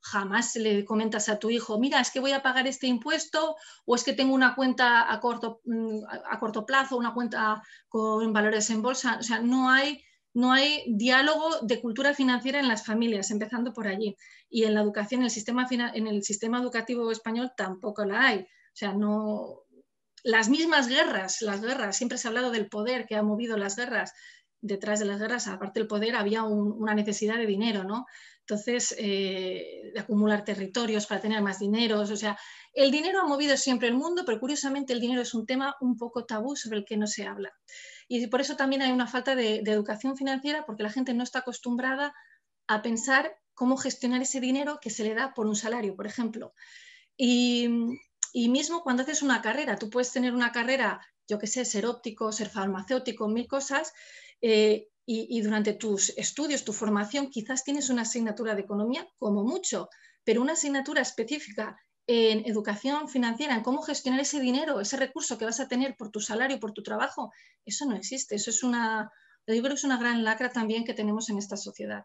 jamás 0.00 0.54
le 0.56 0.84
comentas 0.84 1.28
a 1.28 1.38
tu 1.38 1.50
hijo, 1.50 1.78
mira, 1.78 2.00
es 2.00 2.10
que 2.10 2.20
voy 2.20 2.32
a 2.32 2.42
pagar 2.42 2.66
este 2.66 2.86
impuesto 2.86 3.56
o 3.86 3.94
es 3.94 4.04
que 4.04 4.12
tengo 4.12 4.34
una 4.34 4.54
cuenta 4.54 5.10
a 5.10 5.20
corto, 5.20 5.60
mm, 5.64 6.00
a 6.30 6.38
corto 6.38 6.66
plazo, 6.66 6.96
una 6.96 7.14
cuenta 7.14 7.62
con 7.88 8.32
valores 8.32 8.68
en 8.70 8.82
bolsa. 8.82 9.16
O 9.18 9.22
sea, 9.22 9.40
no 9.40 9.70
hay 9.70 10.02
no 10.34 10.52
hay 10.52 10.84
diálogo 10.88 11.60
de 11.62 11.80
cultura 11.80 12.12
financiera 12.12 12.58
en 12.58 12.68
las 12.68 12.84
familias, 12.84 13.30
empezando 13.30 13.72
por 13.72 13.86
allí. 13.86 14.16
Y 14.50 14.64
en 14.64 14.74
la 14.74 14.80
educación, 14.80 15.22
en 15.22 16.06
el 16.06 16.22
sistema, 16.24 16.58
educativo 16.58 17.10
español 17.12 17.52
tampoco 17.56 18.04
la 18.04 18.26
hay. 18.26 18.40
O 18.40 18.76
sea, 18.76 18.92
no. 18.92 19.60
Las 20.24 20.48
mismas 20.48 20.88
guerras, 20.88 21.40
las 21.42 21.60
guerras, 21.60 21.96
siempre 21.96 22.18
se 22.18 22.26
ha 22.26 22.30
hablado 22.30 22.50
del 22.50 22.68
poder 22.68 23.06
que 23.06 23.14
ha 23.14 23.22
movido 23.22 23.56
las 23.56 23.76
guerras. 23.76 24.12
Detrás 24.60 24.98
de 24.98 25.04
las 25.04 25.20
guerras, 25.20 25.46
aparte 25.46 25.78
del 25.78 25.86
poder, 25.86 26.16
había 26.16 26.42
una 26.42 26.94
necesidad 26.94 27.36
de 27.36 27.46
dinero, 27.46 27.84
¿no? 27.84 28.06
Entonces, 28.40 28.94
eh, 28.98 29.90
de 29.94 30.00
acumular 30.00 30.44
territorios 30.44 31.06
para 31.06 31.20
tener 31.20 31.42
más 31.42 31.60
dinero. 31.60 32.00
O 32.00 32.06
sea, 32.16 32.36
el 32.72 32.90
dinero 32.90 33.20
ha 33.20 33.26
movido 33.26 33.56
siempre 33.56 33.88
el 33.88 33.94
mundo, 33.94 34.24
pero 34.26 34.40
curiosamente 34.40 34.92
el 34.94 35.00
dinero 35.00 35.22
es 35.22 35.32
un 35.34 35.46
tema 35.46 35.76
un 35.80 35.96
poco 35.96 36.24
tabú 36.24 36.56
sobre 36.56 36.78
el 36.78 36.84
que 36.84 36.96
no 36.96 37.06
se 37.06 37.24
habla. 37.24 37.52
Y 38.08 38.26
por 38.26 38.40
eso 38.40 38.56
también 38.56 38.82
hay 38.82 38.92
una 38.92 39.06
falta 39.06 39.34
de, 39.34 39.58
educación 39.58 40.16
financiera, 40.16 40.64
porque 40.66 40.82
la 40.82 40.90
gente 40.90 41.14
no 41.14 41.22
está 41.22 41.40
acostumbrada 41.40 42.14
a 42.66 42.82
pensar 42.82 43.36
cómo 43.54 43.76
gestionar 43.76 44.22
ese 44.22 44.40
dinero 44.40 44.78
que 44.80 44.90
se 44.90 45.04
le 45.04 45.14
da 45.14 45.34
por 45.34 45.46
un 45.46 45.56
salario, 45.56 45.96
por 45.96 46.06
ejemplo. 46.06 46.54
Y, 47.16 47.68
mismo 48.34 48.82
cuando 48.82 49.02
haces 49.02 49.22
una 49.22 49.42
carrera, 49.42 49.76
tú 49.76 49.90
puedes 49.90 50.12
tener 50.12 50.34
una 50.34 50.52
carrera, 50.52 51.00
yo 51.28 51.38
qué 51.38 51.46
sé, 51.46 51.64
ser 51.64 51.86
óptico, 51.86 52.32
ser 52.32 52.48
farmacéutico, 52.48 53.28
mil 53.28 53.46
cosas, 53.46 53.92
eh, 54.40 54.88
y, 55.06 55.40
durante 55.42 55.74
tus 55.74 56.10
estudios, 56.16 56.64
tu 56.64 56.72
formación, 56.72 57.30
quizás 57.30 57.62
tienes 57.62 57.90
una 57.90 58.02
asignatura 58.02 58.54
de 58.54 58.62
economía, 58.62 59.06
como 59.18 59.44
mucho, 59.44 59.88
pero 60.24 60.40
una 60.40 60.54
asignatura 60.54 61.02
específica 61.02 61.76
en 62.06 62.44
educación 62.46 63.08
financiera, 63.08 63.54
en 63.54 63.62
cómo 63.62 63.82
gestionar 63.82 64.20
ese 64.20 64.40
dinero, 64.40 64.80
ese 64.80 64.96
recurso 64.96 65.38
que 65.38 65.44
vas 65.44 65.60
a 65.60 65.68
tener 65.68 65.96
por 65.96 66.10
tu 66.10 66.20
salario, 66.20 66.60
por 66.60 66.72
tu 66.72 66.82
trabajo, 66.82 67.32
eso 67.64 67.86
no 67.86 67.96
existe. 67.96 68.34
Eso 68.34 68.50
es 68.50 68.62
una, 68.62 69.10
yo 69.46 69.54
creo 69.54 69.68
que 69.70 69.74
es 69.74 69.84
una 69.84 69.98
gran 69.98 70.22
lacra 70.24 70.50
también 70.50 70.84
que 70.84 70.94
tenemos 70.94 71.30
en 71.30 71.38
esta 71.38 71.56
sociedad. 71.56 72.04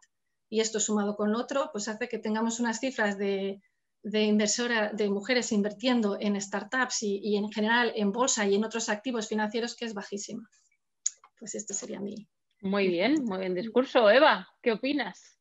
Y 0.50 0.62
esto 0.62 0.80
sumado 0.80 1.16
con 1.16 1.32
lo 1.32 1.40
otro, 1.40 1.70
pues 1.72 1.88
hace 1.88 2.08
que 2.08 2.18
tengamos 2.18 2.60
unas 2.60 2.80
cifras 2.80 3.18
de, 3.18 3.62
de 4.02 4.24
inversora, 4.24 4.92
de 4.94 5.10
mujeres 5.10 5.52
invirtiendo 5.52 6.18
en 6.20 6.40
startups 6.40 7.04
y, 7.04 7.20
y, 7.22 7.38
en 7.38 7.52
general 7.52 7.92
en 7.96 8.12
bolsa 8.12 8.48
y 8.48 8.56
en 8.56 8.64
otros 8.64 8.90
activos 8.90 9.28
financieros 9.28 9.76
que 9.76 9.86
es 9.86 9.94
bajísima. 9.94 10.50
Pues 11.38 11.56
esto 11.56 11.74
sería 11.74 12.00
mi, 12.00 12.28
muy 12.62 12.90
bien, 12.90 13.24
muy 13.24 13.40
bien 13.40 13.56
discurso. 13.56 14.10
Eva, 14.10 14.48
¿qué 14.62 14.74
opinas? 14.74 15.39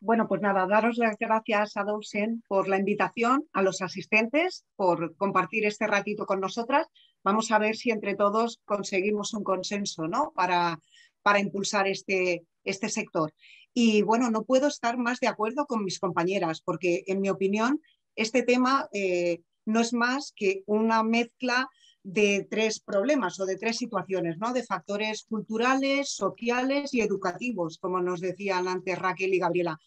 Bueno, 0.00 0.28
pues 0.28 0.42
nada, 0.42 0.66
daros 0.66 0.98
las 0.98 1.16
gracias 1.18 1.76
a 1.76 1.84
Dousen 1.84 2.42
por 2.48 2.68
la 2.68 2.78
invitación, 2.78 3.48
a 3.52 3.62
los 3.62 3.80
asistentes 3.80 4.66
por 4.76 5.16
compartir 5.16 5.64
este 5.64 5.86
ratito 5.86 6.26
con 6.26 6.40
nosotras. 6.40 6.86
Vamos 7.24 7.50
a 7.50 7.58
ver 7.58 7.76
si 7.76 7.90
entre 7.90 8.14
todos 8.14 8.60
conseguimos 8.66 9.32
un 9.32 9.42
consenso 9.42 10.06
¿no? 10.06 10.32
para, 10.34 10.78
para 11.22 11.40
impulsar 11.40 11.88
este, 11.88 12.44
este 12.62 12.90
sector. 12.90 13.32
Y 13.72 14.02
bueno, 14.02 14.30
no 14.30 14.44
puedo 14.44 14.68
estar 14.68 14.98
más 14.98 15.18
de 15.18 15.28
acuerdo 15.28 15.66
con 15.66 15.82
mis 15.82 15.98
compañeras, 15.98 16.60
porque 16.60 17.04
en 17.06 17.22
mi 17.22 17.30
opinión 17.30 17.80
este 18.16 18.42
tema 18.42 18.88
eh, 18.92 19.40
no 19.64 19.80
es 19.80 19.94
más 19.94 20.32
que 20.36 20.62
una 20.66 21.02
mezcla 21.02 21.68
de 22.06 22.46
tres 22.48 22.78
problemas 22.78 23.40
o 23.40 23.46
de 23.46 23.56
tres 23.56 23.78
situaciones, 23.78 24.38
¿no? 24.38 24.52
de 24.52 24.62
factores 24.62 25.24
culturales, 25.24 26.10
sociales 26.10 26.94
y 26.94 27.00
educativos, 27.00 27.78
como 27.78 28.00
nos 28.00 28.20
decían 28.20 28.68
antes 28.68 28.96
Raquel 28.96 29.34
y 29.34 29.40
Gabriela. 29.40 29.80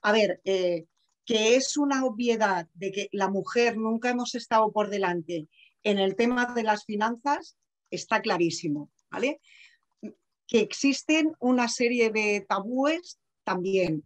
A 0.00 0.10
ver, 0.10 0.40
eh, 0.46 0.86
que 1.26 1.54
es 1.54 1.76
una 1.76 2.06
obviedad 2.06 2.66
de 2.72 2.92
que 2.92 3.08
la 3.12 3.28
mujer 3.28 3.76
nunca 3.76 4.08
hemos 4.08 4.34
estado 4.34 4.72
por 4.72 4.88
delante 4.88 5.48
en 5.82 5.98
el 5.98 6.16
tema 6.16 6.46
de 6.46 6.62
las 6.62 6.86
finanzas, 6.86 7.58
está 7.90 8.22
clarísimo, 8.22 8.90
¿vale? 9.10 9.42
Que 10.46 10.60
existen 10.60 11.34
una 11.40 11.68
serie 11.68 12.08
de 12.08 12.46
tabúes 12.48 13.18
también. 13.44 14.02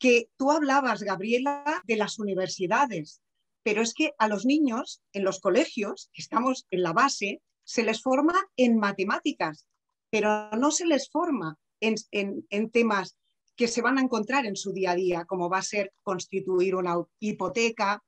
Que 0.00 0.30
tú 0.36 0.50
hablabas, 0.50 1.04
Gabriela, 1.04 1.80
de 1.84 1.96
las 1.96 2.18
universidades 2.18 3.22
pero 3.64 3.82
es 3.82 3.94
que 3.94 4.12
a 4.18 4.28
los 4.28 4.44
niños 4.44 5.02
en 5.12 5.24
los 5.24 5.40
colegios, 5.40 6.10
que 6.12 6.22
estamos 6.22 6.66
en 6.70 6.82
la 6.82 6.92
base, 6.92 7.42
se 7.64 7.82
les 7.82 8.02
forma 8.02 8.34
en 8.56 8.76
matemáticas, 8.76 9.66
pero 10.10 10.50
no 10.50 10.70
se 10.70 10.86
les 10.86 11.10
forma 11.10 11.58
en, 11.80 12.70
temas 12.70 13.16
que 13.56 13.66
se 13.66 13.82
van 13.82 13.98
a 13.98 14.02
encontrar 14.02 14.44
en 14.46 14.54
su 14.54 14.72
día 14.72 14.92
a 14.92 14.96
día, 14.96 15.24
como 15.24 15.48
va 15.48 15.58
a 15.58 15.62
ser 15.62 15.92
constituir 16.02 16.74
una 16.74 16.94
hipoteca, 17.20 18.02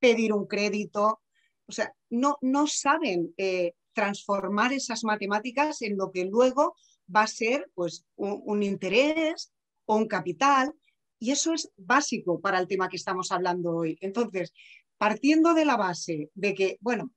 pedir 0.00 0.32
un 0.32 0.46
crédito. 0.46 1.20
O 1.66 1.72
sea, 1.72 1.92
no, 2.10 2.38
no 2.40 2.66
saben 2.66 3.32
eh, 3.36 3.74
transformar 3.92 4.72
esas 4.72 5.04
matemáticas 5.04 5.82
en 5.82 5.96
lo 5.96 6.10
que 6.10 6.24
luego 6.24 6.74
va 7.14 7.22
a 7.22 7.28
ser 7.28 7.70
pues, 7.74 8.04
un, 8.16 8.42
un, 8.44 8.62
interés 8.62 9.52
o 9.84 9.96
un 9.96 10.08
capital. 10.08 10.74
Y 11.18 11.30
eso 11.30 11.52
es 11.52 11.70
básico 11.76 12.40
para 12.40 12.58
el 12.58 12.66
tema 12.66 12.88
que 12.88 12.96
estamos 12.96 13.30
hablando 13.32 13.74
hoy. 13.74 13.96
Entonces, 14.00 14.52
partiendo 14.98 15.54
de 15.54 15.64
la 15.64 15.76
base 15.76 16.30
de 16.34 16.54
que, 16.54 16.78
bueno, 16.80 17.12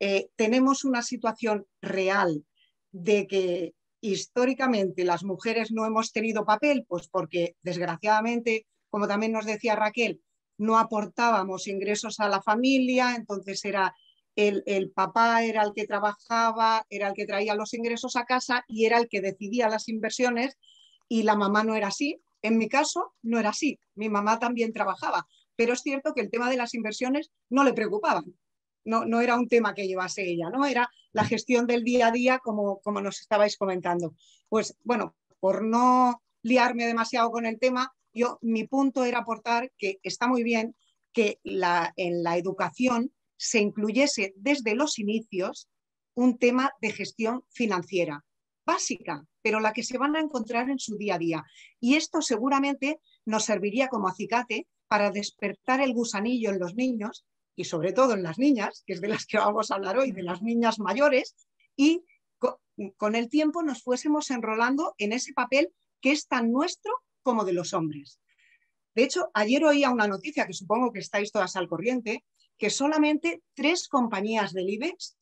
eh, 0.00 0.28
tenemos 0.36 0.84
una 0.84 1.02
situación 1.02 1.66
real 1.80 2.44
de 2.92 3.26
que 3.26 3.74
históricamente 4.00 5.04
las 5.04 5.24
mujeres 5.24 5.72
no 5.72 5.86
hemos 5.86 6.12
tenido 6.12 6.44
papel, 6.44 6.84
pues 6.86 7.08
porque 7.08 7.56
desgraciadamente, 7.62 8.66
como 8.88 9.08
también 9.08 9.32
nos 9.32 9.46
decía 9.46 9.74
Raquel, 9.74 10.20
no 10.58 10.78
aportábamos 10.78 11.66
ingresos 11.66 12.20
a 12.20 12.28
la 12.28 12.42
familia, 12.42 13.14
entonces 13.16 13.64
era 13.64 13.94
el, 14.36 14.62
el, 14.66 14.90
papá 14.90 15.42
era 15.44 15.62
el 15.62 15.72
que 15.74 15.86
trabajaba, 15.86 16.84
era 16.90 17.08
el 17.08 17.14
que 17.14 17.26
traía 17.26 17.54
los 17.54 17.74
ingresos 17.74 18.16
a 18.16 18.24
casa 18.24 18.64
y 18.68 18.84
era 18.84 18.98
el 18.98 19.08
que 19.08 19.20
decidía 19.20 19.68
las 19.68 19.88
inversiones 19.88 20.56
y 21.08 21.22
la 21.22 21.36
mamá 21.36 21.64
no 21.64 21.74
era 21.74 21.88
así. 21.88 22.20
En 22.42 22.58
mi 22.58 22.68
caso 22.68 23.14
no 23.22 23.38
era 23.40 23.50
así, 23.50 23.78
mi 23.94 24.08
mamá 24.08 24.38
también 24.38 24.72
trabajaba, 24.72 25.26
pero 25.56 25.72
es 25.72 25.80
cierto 25.80 26.14
que 26.14 26.20
el 26.20 26.30
tema 26.30 26.50
de 26.50 26.56
las 26.56 26.74
inversiones 26.74 27.30
no 27.50 27.64
le 27.64 27.72
preocupaba. 27.72 28.22
No, 28.84 29.04
no 29.04 29.20
era 29.20 29.34
un 29.34 29.48
tema 29.48 29.74
que 29.74 29.88
llevase 29.88 30.22
ella, 30.22 30.48
¿no? 30.50 30.64
Era 30.64 30.88
la 31.12 31.24
gestión 31.24 31.66
del 31.66 31.82
día 31.82 32.08
a 32.08 32.12
día, 32.12 32.38
como, 32.38 32.80
como 32.80 33.00
nos 33.00 33.20
estabais 33.20 33.56
comentando. 33.56 34.14
Pues 34.48 34.76
bueno, 34.84 35.16
por 35.40 35.64
no 35.64 36.22
liarme 36.42 36.86
demasiado 36.86 37.30
con 37.30 37.46
el 37.46 37.58
tema, 37.58 37.92
yo 38.12 38.38
mi 38.42 38.64
punto 38.64 39.04
era 39.04 39.18
aportar 39.18 39.72
que 39.76 39.98
está 40.02 40.28
muy 40.28 40.44
bien 40.44 40.76
que 41.12 41.40
la, 41.42 41.92
en 41.96 42.22
la 42.22 42.36
educación 42.36 43.12
se 43.36 43.58
incluyese 43.58 44.34
desde 44.36 44.74
los 44.74 44.98
inicios 44.98 45.68
un 46.14 46.38
tema 46.38 46.72
de 46.80 46.92
gestión 46.92 47.42
financiera 47.50 48.24
básica, 48.66 49.24
pero 49.42 49.60
la 49.60 49.72
que 49.72 49.84
se 49.84 49.96
van 49.96 50.16
a 50.16 50.20
encontrar 50.20 50.68
en 50.68 50.78
su 50.78 50.96
día 50.96 51.14
a 51.14 51.18
día. 51.18 51.44
Y 51.80 51.94
esto 51.94 52.20
seguramente 52.20 53.00
nos 53.24 53.44
serviría 53.44 53.88
como 53.88 54.08
acicate 54.08 54.66
para 54.88 55.10
despertar 55.10 55.80
el 55.80 55.92
gusanillo 55.92 56.50
en 56.50 56.58
los 56.58 56.74
niños 56.74 57.24
y 57.54 57.64
sobre 57.64 57.92
todo 57.92 58.14
en 58.14 58.22
las 58.22 58.38
niñas, 58.38 58.82
que 58.86 58.92
es 58.92 59.00
de 59.00 59.08
las 59.08 59.26
que 59.26 59.38
vamos 59.38 59.70
a 59.70 59.76
hablar 59.76 59.98
hoy, 59.98 60.12
de 60.12 60.22
las 60.22 60.42
niñas 60.42 60.78
mayores, 60.78 61.34
y 61.74 62.04
con 62.96 63.14
el 63.14 63.28
tiempo 63.28 63.62
nos 63.62 63.82
fuésemos 63.82 64.30
enrolando 64.30 64.94
en 64.98 65.12
ese 65.12 65.32
papel 65.32 65.72
que 66.00 66.12
es 66.12 66.26
tan 66.26 66.52
nuestro 66.52 66.92
como 67.22 67.44
de 67.44 67.54
los 67.54 67.72
hombres. 67.72 68.20
De 68.94 69.02
hecho, 69.02 69.30
ayer 69.34 69.64
oía 69.64 69.90
una 69.90 70.06
noticia 70.06 70.46
que 70.46 70.52
supongo 70.52 70.92
que 70.92 71.00
estáis 71.00 71.32
todas 71.32 71.56
al 71.56 71.68
corriente, 71.68 72.24
que 72.58 72.70
solamente 72.70 73.42
tres 73.54 73.88
compañías 73.88 74.52
del 74.52 74.70
IBEX 74.70 75.16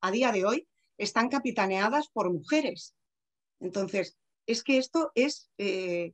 a 0.00 0.10
día 0.10 0.32
de 0.32 0.44
hoy 0.44 0.68
están 0.98 1.28
capitaneadas 1.28 2.08
por 2.08 2.32
mujeres. 2.32 2.94
Entonces, 3.60 4.16
es 4.46 4.62
que 4.62 4.78
esto 4.78 5.10
es, 5.14 5.50
eh, 5.58 6.12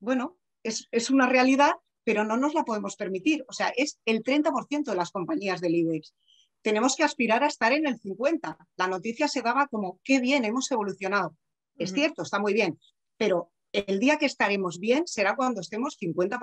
bueno, 0.00 0.38
es, 0.62 0.88
es, 0.90 1.10
una 1.10 1.26
realidad 1.26 1.76
pero 2.08 2.24
no 2.24 2.38
nos 2.38 2.54
la 2.54 2.64
podemos 2.64 2.96
permitir. 2.96 3.44
O 3.48 3.52
sea, 3.52 3.68
es 3.76 4.00
el 4.06 4.22
30% 4.22 4.84
de 4.84 4.96
las 4.96 5.10
compañías 5.10 5.60
del 5.60 5.74
IBEX. 5.74 6.14
Tenemos 6.62 6.96
que 6.96 7.04
aspirar 7.04 7.44
a 7.44 7.48
estar 7.48 7.70
en 7.74 7.86
el 7.86 8.00
50%. 8.00 8.56
La 8.78 8.86
noticia 8.88 9.28
se 9.28 9.42
daba 9.42 9.66
como, 9.66 10.00
qué 10.02 10.18
bien, 10.18 10.46
hemos 10.46 10.70
evolucionado. 10.70 11.36
Es 11.76 11.92
cierto, 11.92 12.22
está 12.22 12.38
muy 12.38 12.54
bien, 12.54 12.80
pero 13.18 13.52
el 13.72 13.98
día 13.98 14.16
que 14.16 14.24
estaremos 14.24 14.80
bien 14.80 15.06
será 15.06 15.36
cuando 15.36 15.60
estemos 15.60 15.96
50, 15.98 16.40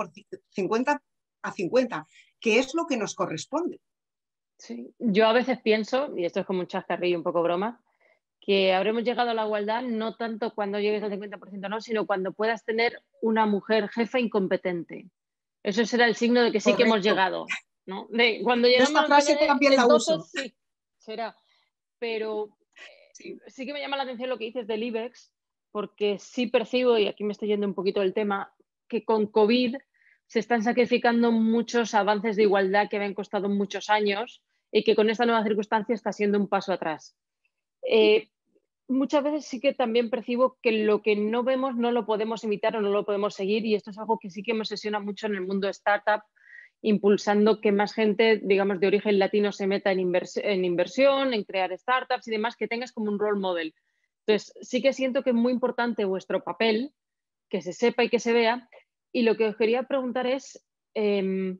50 0.49 1.01
a 1.41 1.51
50, 1.51 2.07
que 2.39 2.59
es 2.59 2.75
lo 2.75 2.85
que 2.85 2.97
nos 2.97 3.15
corresponde. 3.15 3.81
Sí. 4.59 4.93
Yo 4.99 5.25
a 5.25 5.33
veces 5.33 5.59
pienso, 5.63 6.15
y 6.15 6.25
esto 6.25 6.41
es 6.41 6.45
como 6.45 6.59
un 6.59 6.67
chascarrillo, 6.67 7.17
un 7.17 7.23
poco 7.23 7.41
broma, 7.41 7.81
que 8.39 8.71
habremos 8.71 9.03
llegado 9.03 9.31
a 9.31 9.33
la 9.33 9.45
igualdad 9.45 9.81
no 9.81 10.15
tanto 10.15 10.53
cuando 10.53 10.79
llegues 10.79 11.01
al 11.01 11.11
50%, 11.11 11.69
no, 11.69 11.81
sino 11.81 12.05
cuando 12.05 12.33
puedas 12.33 12.63
tener 12.63 13.01
una 13.23 13.47
mujer 13.47 13.89
jefa 13.89 14.19
incompetente. 14.19 15.09
Eso 15.65 15.83
será 15.83 16.05
el 16.05 16.15
signo 16.15 16.43
de 16.43 16.51
que 16.51 16.59
sí 16.59 16.75
que 16.75 16.83
hemos 16.83 17.01
llegado. 17.01 17.47
¿no? 17.87 18.07
De, 18.11 18.41
cuando 18.43 18.67
llegamos 18.67 18.89
Esta 18.89 19.05
frase 19.07 19.35
también 19.35 19.75
la 19.75 19.87
uso. 19.87 20.21
Sí, 20.21 20.53
será. 20.99 21.35
Pero 21.97 22.55
sí. 23.13 23.39
sí. 23.47 23.65
que 23.65 23.73
me 23.73 23.79
llama 23.79 23.97
la 23.97 24.03
atención 24.03 24.29
lo 24.29 24.37
que 24.37 24.45
dices 24.45 24.67
del 24.67 24.83
IBEX, 24.83 25.33
porque 25.71 26.19
sí 26.19 26.45
percibo, 26.45 26.99
y 26.99 27.07
aquí 27.07 27.23
me 27.23 27.31
estoy 27.31 27.47
yendo 27.47 27.65
un 27.65 27.73
poquito 27.73 28.01
del 28.01 28.13
tema, 28.13 28.53
que 28.87 29.03
con 29.03 29.25
COVID 29.25 29.75
se 30.27 30.39
están 30.39 30.61
sacrificando 30.61 31.31
muchos 31.31 31.95
avances 31.95 32.35
de 32.35 32.43
igualdad 32.43 32.87
que 32.87 32.97
habían 32.97 33.15
costado 33.15 33.49
muchos 33.49 33.89
años 33.89 34.43
y 34.71 34.83
que 34.83 34.95
con 34.95 35.09
esta 35.09 35.25
nueva 35.25 35.43
circunstancia 35.43 35.95
está 35.95 36.11
siendo 36.11 36.37
un 36.37 36.47
paso 36.47 36.73
atrás. 36.73 37.17
Eh, 37.89 38.29
muchas 38.87 39.23
veces 39.23 39.45
sí 39.45 39.59
que 39.59 39.73
también 39.73 40.09
percibo 40.09 40.57
que 40.61 40.71
lo 40.71 41.01
que 41.01 41.15
no 41.15 41.43
vemos 41.43 41.75
no 41.75 41.91
lo 41.91 42.05
podemos 42.05 42.43
imitar 42.43 42.75
o 42.75 42.81
no 42.81 42.89
lo 42.89 43.05
podemos 43.05 43.33
seguir 43.33 43.65
y 43.65 43.75
esto 43.75 43.91
es 43.91 43.97
algo 43.97 44.19
que 44.19 44.29
sí 44.29 44.43
que 44.43 44.53
me 44.53 44.61
obsesiona 44.61 44.99
mucho 44.99 45.27
en 45.27 45.35
el 45.35 45.41
mundo 45.41 45.67
startup, 45.69 46.21
impulsando 46.81 47.61
que 47.61 47.71
más 47.71 47.93
gente, 47.93 48.39
digamos, 48.43 48.79
de 48.79 48.87
origen 48.87 49.17
latino 49.17 49.51
se 49.51 49.67
meta 49.67 49.91
en, 49.91 49.99
en 49.99 50.65
inversión, 50.65 51.33
en 51.33 51.43
crear 51.43 51.75
startups 51.77 52.27
y 52.27 52.31
demás, 52.31 52.55
que 52.55 52.67
tengas 52.67 52.91
como 52.91 53.11
un 53.11 53.19
role 53.19 53.39
model. 53.39 53.73
Entonces, 54.25 54.53
sí 54.61 54.81
que 54.81 54.93
siento 54.93 55.23
que 55.23 55.31
es 55.31 55.35
muy 55.35 55.51
importante 55.51 56.05
vuestro 56.05 56.43
papel, 56.43 56.93
que 57.49 57.61
se 57.61 57.73
sepa 57.73 58.03
y 58.03 58.09
que 58.09 58.19
se 58.19 58.33
vea. 58.33 58.69
Y 59.11 59.23
lo 59.23 59.35
que 59.35 59.47
os 59.47 59.55
quería 59.55 59.83
preguntar 59.83 60.27
es, 60.27 60.63
em, 60.93 61.59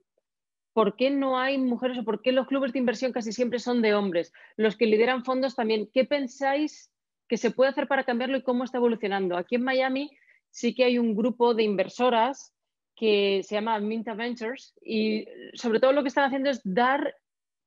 ¿por 0.73 0.95
qué 0.95 1.09
no 1.09 1.39
hay 1.39 1.57
mujeres 1.57 1.97
o 1.99 2.03
por 2.03 2.21
qué 2.21 2.31
los 2.31 2.47
clubes 2.47 2.73
de 2.73 2.79
inversión 2.79 3.11
casi 3.11 3.31
siempre 3.31 3.59
son 3.59 3.81
de 3.81 3.93
hombres? 3.93 4.33
Los 4.57 4.75
que 4.75 4.87
lideran 4.87 5.23
fondos 5.23 5.55
también, 5.55 5.89
¿qué 5.93 6.05
pensáis 6.05 6.91
que 7.27 7.37
se 7.37 7.51
puede 7.51 7.69
hacer 7.69 7.87
para 7.87 8.03
cambiarlo 8.03 8.37
y 8.37 8.43
cómo 8.43 8.63
está 8.63 8.77
evolucionando. 8.77 9.37
Aquí 9.37 9.55
en 9.55 9.63
Miami 9.63 10.11
sí 10.49 10.73
que 10.73 10.85
hay 10.85 10.97
un 10.97 11.15
grupo 11.15 11.53
de 11.53 11.63
inversoras 11.63 12.53
que 12.95 13.41
se 13.43 13.55
llama 13.55 13.79
Minta 13.79 14.13
Ventures 14.13 14.73
y 14.81 15.25
sobre 15.53 15.79
todo 15.79 15.91
lo 15.91 16.01
que 16.01 16.07
están 16.07 16.25
haciendo 16.25 16.49
es 16.49 16.61
dar 16.63 17.15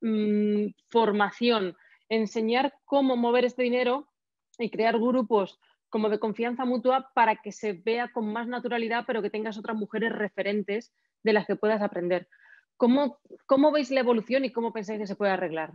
mm, 0.00 0.68
formación, 0.90 1.76
enseñar 2.08 2.74
cómo 2.84 3.16
mover 3.16 3.44
este 3.44 3.62
dinero 3.62 4.08
y 4.58 4.70
crear 4.70 4.98
grupos 4.98 5.60
como 5.90 6.08
de 6.08 6.18
confianza 6.18 6.64
mutua 6.64 7.10
para 7.14 7.36
que 7.36 7.52
se 7.52 7.72
vea 7.72 8.10
con 8.12 8.32
más 8.32 8.46
naturalidad, 8.46 9.04
pero 9.06 9.22
que 9.22 9.30
tengas 9.30 9.58
otras 9.58 9.76
mujeres 9.76 10.12
referentes 10.12 10.92
de 11.22 11.32
las 11.32 11.46
que 11.46 11.56
puedas 11.56 11.82
aprender. 11.82 12.28
¿Cómo, 12.76 13.18
cómo 13.46 13.72
veis 13.72 13.90
la 13.90 14.00
evolución 14.00 14.44
y 14.44 14.52
cómo 14.52 14.72
pensáis 14.72 15.00
que 15.00 15.06
se 15.06 15.16
puede 15.16 15.32
arreglar? 15.32 15.72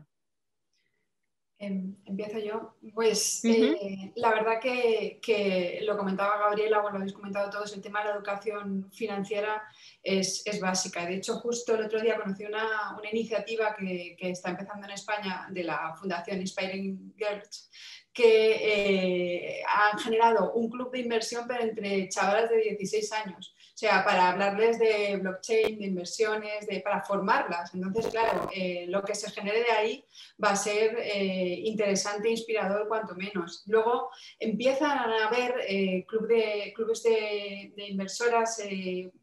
Em, 1.63 1.95
empiezo 2.05 2.39
yo. 2.39 2.75
Pues 2.93 3.43
eh, 3.45 4.11
la 4.15 4.31
verdad 4.31 4.59
que, 4.61 5.79
lo 5.83 5.97
comentaba 5.97 6.37
Gabriela, 6.37 6.81
bueno, 6.81 6.97
lo 6.97 7.03
habéis 7.03 7.13
comentado 7.13 7.49
todos, 7.49 7.73
el 7.73 7.81
tema 7.81 7.99
de 8.01 8.09
la 8.09 8.15
educación 8.15 8.91
financiera 8.91 9.63
es, 10.01 10.43
básica. 10.59 11.05
De 11.05 11.15
hecho, 11.15 11.35
justo 11.35 11.75
el 11.75 11.85
otro 11.85 12.01
día 12.01 12.19
conocí 12.19 12.43
una, 12.45 12.97
iniciativa 13.11 13.73
que, 13.75 14.17
que, 14.19 14.31
está 14.31 14.49
empezando 14.49 14.85
en 14.87 14.93
España 14.93 15.47
de 15.51 15.63
la 15.63 15.95
Fundación 15.95 16.41
Inspiring 16.41 17.13
Girls, 17.17 17.69
que 18.11 19.57
eh, 19.57 19.63
han 19.67 19.97
generado 19.99 20.51
un 20.53 20.69
club 20.69 20.91
de 20.91 20.99
inversión 20.99 21.45
pero 21.47 21.63
entre 21.63 22.09
chavalas 22.09 22.49
de 22.49 22.57
16 22.57 23.11
años. 23.13 23.52
O 23.73 23.77
sea, 23.77 24.05
para 24.05 24.29
hablarles 24.29 24.77
de 24.77 25.17
blockchain, 25.17 25.79
de 25.79 25.85
inversiones, 25.87 26.67
de, 26.67 26.79
para 26.81 27.01
formarlas. 27.01 27.73
Entonces, 27.73 28.07
claro, 28.11 28.47
eh, 28.55 28.85
lo 28.87 29.03
que 29.03 29.15
se 29.15 29.31
genere 29.31 29.63
de 29.63 29.71
ahí 29.71 30.05
va 30.41 30.51
a 30.51 30.55
ser 30.55 30.95
eh, 30.99 31.61
interesante 31.63 32.29
inspirador 32.29 32.87
cuanto 32.87 33.15
menos. 33.15 33.63
Luego 33.65 34.09
empiezan 34.39 34.91
a 34.91 35.27
haber 35.27 36.05
club 36.05 36.27
de, 36.27 36.71
clubes 36.75 37.01
de, 37.01 37.73
inversoras. 37.77 38.61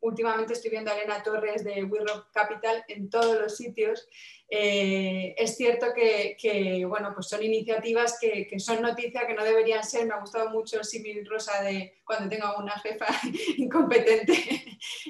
últimamente 0.00 0.54
estoy 0.54 0.72
viendo 0.72 0.90
a 0.90 0.94
Elena 0.94 1.22
Torres 1.22 1.62
de 1.62 1.84
We 1.84 2.00
Rock 2.00 2.26
Capital 2.32 2.84
en 2.88 3.08
todos 3.08 3.40
los 3.40 3.56
sitios 3.56 4.08
eh, 4.52 5.32
es 5.38 5.56
cierto 5.56 5.86
que, 5.94 6.84
bueno, 6.84 7.12
pues 7.14 7.28
son 7.28 7.40
iniciativas 7.40 8.18
que, 8.20 8.48
son 8.58 8.82
noticias 8.82 9.24
que 9.24 9.34
no 9.34 9.44
deberían 9.44 9.84
ser. 9.84 10.06
Me 10.06 10.14
ha 10.14 10.20
gustado 10.20 10.50
mucho 10.50 10.78
el 10.78 10.84
símil 10.84 11.24
rosa 11.24 11.62
de 11.62 12.00
cuando 12.04 12.28
tenga 12.28 12.58
una 12.58 12.76
jefa 12.80 13.06
incompetente. 13.58 14.34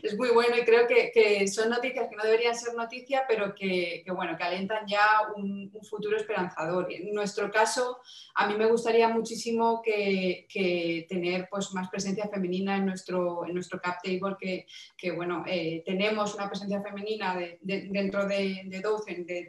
es 0.02 0.16
muy 0.18 0.28
bueno 0.30 0.58
y 0.58 0.64
creo 0.64 0.86
que, 0.86 1.48
son 1.48 1.70
noticias 1.70 2.08
que 2.10 2.16
no 2.16 2.22
deberían 2.22 2.54
ser 2.54 2.74
noticias, 2.74 3.22
pero 3.26 3.54
que, 3.54 4.04
bueno, 4.14 4.36
que 4.36 4.42
alentan 4.42 4.86
ya 4.86 5.00
un, 5.34 5.72
futuro 5.88 6.18
esperanzador. 6.18 6.92
En 6.92 7.14
nuestro 7.14 7.50
caso, 7.50 8.00
a 8.34 8.46
mí 8.46 8.54
me 8.56 8.66
gustaría 8.66 9.08
muchísimo 9.08 9.80
que, 9.82 11.06
tener 11.08 11.48
pues, 11.50 11.72
más 11.72 11.88
presencia 11.88 12.28
femenina 12.28 12.76
en 12.76 12.84
nuestro, 12.84 13.46
en 13.46 13.54
nuestro 13.54 13.80
cap 13.80 14.00
table, 14.02 14.36
que, 14.98 15.12
bueno, 15.12 15.44
eh, 15.46 15.82
tenemos 15.86 16.34
una 16.34 16.48
presencia 16.48 16.82
femenina 16.82 17.38
dentro 17.62 18.26
de, 18.26 18.64
de 18.66 18.80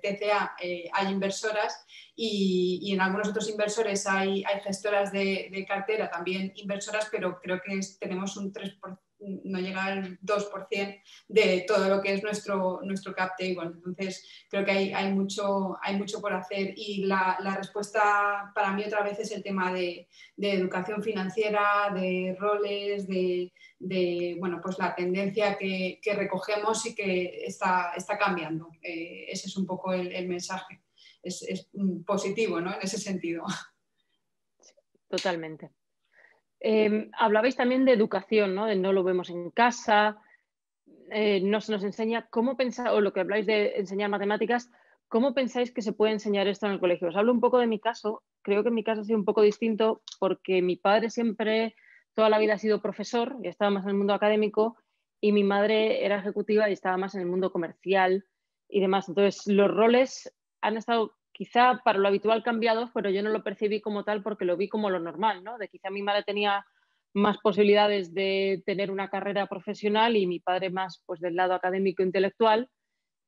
TCA 0.01 0.55
eh, 0.61 0.89
hay 0.93 1.11
inversoras 1.11 1.85
y, 2.15 2.91
en 2.93 3.01
algunos 3.01 3.29
otros 3.29 3.49
inversores 3.49 4.05
hay, 4.07 4.43
hay 4.43 4.59
gestoras 4.61 5.11
de, 5.11 5.65
cartera, 5.67 6.09
también 6.09 6.51
inversoras, 6.55 7.07
pero 7.11 7.39
creo 7.41 7.61
que 7.61 7.79
tenemos 7.99 8.37
un 8.37 8.53
3%, 8.53 8.99
no 9.19 9.59
llega 9.59 9.85
al 9.85 10.19
2% 10.19 11.01
de 11.27 11.65
todo 11.67 11.87
lo 11.87 12.01
que 12.01 12.13
es 12.13 12.23
nuestro, 12.23 12.79
nuestro 12.83 13.13
cap 13.13 13.31
table. 13.37 13.71
Entonces, 13.73 14.27
creo 14.49 14.65
que 14.65 14.71
hay, 14.71 15.13
mucho, 15.13 15.77
hay 15.81 15.95
mucho 15.97 16.19
por 16.21 16.33
hacer 16.33 16.73
y 16.75 17.05
la, 17.05 17.37
respuesta 17.55 18.51
para 18.55 18.73
mí 18.73 18.83
otra 18.83 19.03
vez 19.03 19.19
es 19.19 19.31
el 19.31 19.43
tema 19.43 19.71
de 19.71 20.07
educación 20.37 21.03
financiera, 21.03 21.91
de 21.93 22.35
roles, 22.39 23.07
de, 23.07 23.51
de 23.81 24.37
bueno, 24.39 24.59
pues 24.61 24.77
la 24.77 24.95
tendencia 24.95 25.57
que, 25.57 25.99
que, 26.01 26.13
recogemos 26.13 26.85
y 26.85 26.93
que 26.93 27.45
está, 27.45 27.93
está 27.95 28.17
cambiando. 28.17 28.69
Eh, 28.81 29.25
ese 29.27 29.47
es 29.47 29.57
un 29.57 29.65
poco 29.65 29.91
el, 29.91 30.27
mensaje. 30.27 30.81
Es, 31.23 31.41
es, 31.41 31.69
positivo 32.05 32.61
¿no? 32.61 32.73
en 32.73 32.81
ese 32.81 32.97
sentido. 32.97 33.43
Totalmente. 35.09 35.71
Em, 36.59 37.09
hablabais 37.17 37.55
también 37.55 37.85
de 37.85 37.93
educación, 37.93 38.53
¿no? 38.53 38.67
De 38.67 38.75
no 38.75 38.93
lo 38.93 39.03
vemos 39.03 39.31
en 39.31 39.49
casa, 39.49 40.19
eh, 41.09 41.41
no 41.41 41.59
se 41.59 41.71
nos 41.71 41.83
enseña 41.83 42.27
cómo 42.29 42.55
pensar, 42.55 42.89
o 42.89 43.01
lo 43.01 43.11
que 43.11 43.19
habláis 43.19 43.47
de 43.47 43.73
enseñar 43.77 44.11
matemáticas, 44.11 44.69
¿cómo 45.07 45.33
pensáis 45.33 45.71
que 45.71 45.81
se 45.81 45.91
puede 45.91 46.13
enseñar 46.13 46.47
esto 46.47 46.67
en 46.67 46.73
el 46.73 46.79
colegio? 46.79 47.09
Os 47.09 47.15
hablo 47.15 47.33
un 47.33 47.41
poco 47.41 47.57
de 47.57 47.67
mi 47.67 47.79
caso, 47.79 48.23
creo 48.43 48.63
que 48.63 48.69
mi 48.69 48.83
caso 48.83 49.01
ha 49.01 49.03
sido 49.03 49.17
un 49.17 49.25
poco 49.25 49.41
distinto 49.41 50.03
porque 50.19 50.61
mi 50.61 50.75
padre 50.75 51.09
siempre, 51.09 51.75
toda 52.13 52.29
la 52.29 52.39
vida 52.39 52.53
ha 52.53 52.57
sido 52.57 52.81
profesor 52.81 53.37
y 53.43 53.47
estaba 53.47 53.71
más 53.71 53.83
en 53.83 53.91
el 53.91 53.97
mundo 53.97 54.13
académico 54.13 54.77
y 55.21 55.31
mi 55.31 55.43
madre 55.43 56.05
era 56.05 56.17
ejecutiva 56.17 56.69
y 56.69 56.73
estaba 56.73 56.97
más 56.97 57.15
en 57.15 57.21
el 57.21 57.27
mundo 57.27 57.51
comercial 57.51 58.25
y 58.67 58.81
demás. 58.81 59.07
Entonces, 59.07 59.45
los 59.47 59.69
roles 59.69 60.33
han 60.61 60.77
estado 60.77 61.15
quizá 61.31 61.81
para 61.83 61.99
lo 61.99 62.07
habitual 62.07 62.43
cambiados, 62.43 62.89
pero 62.93 63.09
yo 63.09 63.23
no 63.23 63.29
lo 63.29 63.43
percibí 63.43 63.81
como 63.81 64.03
tal 64.03 64.23
porque 64.23 64.45
lo 64.45 64.57
vi 64.57 64.67
como 64.67 64.89
lo 64.89 64.99
normal, 64.99 65.43
¿no? 65.43 65.57
De 65.57 65.69
quizá 65.69 65.89
mi 65.89 66.01
madre 66.01 66.23
tenía 66.23 66.65
más 67.13 67.37
posibilidades 67.39 68.13
de 68.13 68.63
tener 68.65 68.89
una 68.91 69.09
carrera 69.09 69.47
profesional 69.47 70.15
y 70.15 70.27
mi 70.27 70.39
padre 70.39 70.69
más 70.69 71.03
pues 71.05 71.19
del 71.19 71.35
lado 71.35 71.53
académico 71.53 72.03
intelectual 72.03 72.69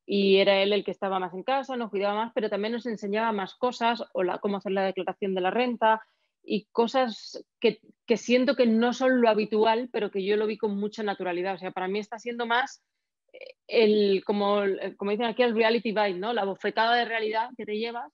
y 0.05 0.37
era 0.37 0.61
él 0.61 0.73
el 0.73 0.83
que 0.83 0.91
estaba 0.91 1.19
más 1.19 1.33
en 1.33 1.43
casa, 1.43 1.77
nos 1.77 1.89
cuidaba 1.89 2.15
más, 2.15 2.31
pero 2.33 2.49
también 2.49 2.73
nos 2.73 2.85
enseñaba 2.85 3.31
más 3.31 3.55
cosas 3.55 4.03
o 4.13 4.23
la, 4.23 4.37
cómo 4.39 4.57
hacer 4.57 4.73
la 4.73 4.83
declaración 4.83 5.33
de 5.33 5.41
la 5.41 5.51
renta 5.51 6.01
y 6.43 6.65
cosas 6.71 7.43
que, 7.59 7.79
que 8.05 8.17
siento 8.17 8.55
que 8.55 8.67
no 8.67 8.93
son 8.93 9.21
lo 9.21 9.29
habitual, 9.29 9.89
pero 9.91 10.11
que 10.11 10.23
yo 10.25 10.35
lo 10.37 10.47
vi 10.47 10.57
con 10.57 10.77
mucha 10.77 11.03
naturalidad. 11.03 11.55
O 11.55 11.57
sea, 11.57 11.71
para 11.71 11.87
mí 11.87 11.99
está 11.99 12.19
siendo 12.19 12.45
más 12.45 12.83
el, 13.67 14.23
como, 14.25 14.61
como 14.97 15.11
dicen 15.11 15.25
aquí, 15.25 15.43
el 15.43 15.55
reality 15.55 15.91
bite, 15.91 16.15
¿no? 16.15 16.33
La 16.33 16.45
bofetada 16.45 16.95
de 16.95 17.05
realidad 17.05 17.49
que 17.57 17.65
te 17.65 17.77
llevas 17.77 18.11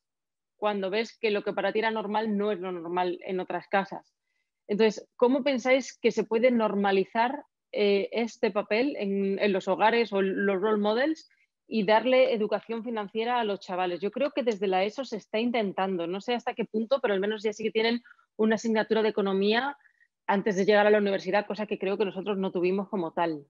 cuando 0.58 0.90
ves 0.90 1.18
que 1.18 1.32
lo 1.32 1.44
que 1.44 1.54
para 1.54 1.72
ti 1.72 1.80
era 1.80 1.92
normal 1.92 2.38
no 2.38 2.52
es 2.52 2.60
lo 2.60 2.72
normal 2.72 3.20
en 3.24 3.40
otras 3.40 3.68
casas. 3.68 4.14
Entonces, 4.68 5.08
¿cómo 5.16 5.44
pensáis 5.44 5.98
que 5.98 6.12
se 6.12 6.24
puede 6.24 6.52
normalizar 6.52 7.44
eh, 7.72 8.10
este 8.12 8.52
papel 8.52 8.96
en, 8.98 9.40
en, 9.40 9.54
los 9.54 9.68
hogares 9.68 10.14
o 10.14 10.22
los 10.22 10.62
role 10.62 10.82
models 10.82 11.30
y 11.68 11.86
darle 11.86 12.34
educación 12.34 12.84
financiera 12.84 13.40
a 13.40 13.44
los 13.46 13.62
chavales? 13.62 14.02
Yo 14.02 14.12
creo 14.12 14.32
que 14.32 14.44
desde 14.44 14.68
la 14.68 14.84
ESO 14.84 15.06
se 15.06 15.18
está 15.18 15.40
intentando, 15.40 16.08
no 16.08 16.22
sé 16.22 16.34
hasta 16.36 16.54
qué 16.54 16.66
punto, 16.66 17.00
pero 17.02 17.14
al 17.14 17.20
menos 17.20 17.42
ya 17.42 17.54
sí 17.54 17.64
que 17.64 17.72
tienen 17.72 18.02
una 18.40 18.56
asignatura 18.56 19.04
de 19.04 19.10
economía 19.10 19.78
antes 20.26 20.56
de 20.56 20.66
llegar 20.66 20.88
a 20.88 20.90
la 20.90 21.00
universidad, 21.00 21.46
cosa 21.46 21.66
que 21.66 21.78
creo 21.78 21.98
que 21.98 22.06
nosotros 22.06 22.38
no 22.38 22.52
tuvimos 22.52 22.88
como 22.90 23.12
tal. 23.14 23.46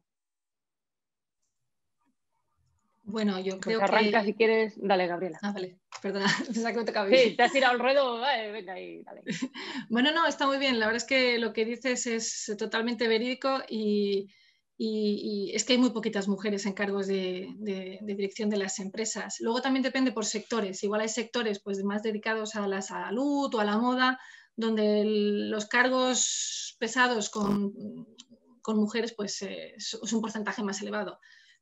Bueno, 3.04 3.40
yo 3.40 3.54
pues 3.54 3.66
creo 3.66 3.82
arranca 3.82 4.24
si 4.24 4.34
quieres. 4.34 4.74
Dale, 4.78 5.08
Gabriela. 5.08 5.40
Ah, 5.42 5.52
vale. 5.52 5.80
Perdona, 6.02 6.26
pensaba 6.46 6.72
que 6.72 6.78
me 6.78 6.86
tocaba. 6.86 7.10
Sí, 7.10 7.36
te 7.36 7.44
has 7.44 7.52
tirado 7.52 7.74
el 7.74 7.80
ruedo. 7.80 8.22
venga 8.52 8.74
ahí, 8.74 9.02
dale. 9.04 9.24
bueno, 9.90 10.12
no, 10.12 10.26
está 10.28 10.46
muy 10.46 10.58
bien. 10.58 10.80
La 10.80 10.86
verdad 10.86 11.02
es 11.02 11.08
que 11.08 11.38
lo 11.38 11.52
que 11.52 11.66
dices 11.66 12.08
es 12.08 12.56
totalmente 12.58 13.08
verídico 13.08 13.60
y, 13.68 14.30
es 14.78 15.66
que 15.66 15.74
hay 15.74 15.80
muy 15.80 15.90
poquitas 15.90 16.30
mujeres 16.30 16.66
en 16.66 16.74
cargos 16.74 17.08
de, 17.08 18.00
dirección 18.02 18.50
de 18.50 18.58
las 18.58 18.80
empresas. 18.80 19.38
Luego 19.42 19.62
también 19.62 19.84
depende 19.84 20.14
por 20.14 20.26
sectores. 20.26 20.82
Igual 20.84 21.02
hay 21.02 21.10
sectores 21.10 21.60
pues, 21.60 21.84
más 21.84 22.04
dedicados 22.04 22.56
a 22.56 22.66
la 22.68 22.82
salud 22.82 23.54
o 23.54 23.60
a 23.60 23.66
la 23.66 23.78
moda, 23.78 24.20
donde 24.60 25.04
los 25.06 25.66
cargos 25.66 26.76
pesados 26.80 27.30
con, 27.30 27.74
mujeres 28.68 29.14
pues, 29.18 29.42
eh, 29.42 29.74
es 29.76 30.14
un 30.14 30.22
porcentaje 30.22 30.62
más 30.62 30.80
elevado 30.82 31.20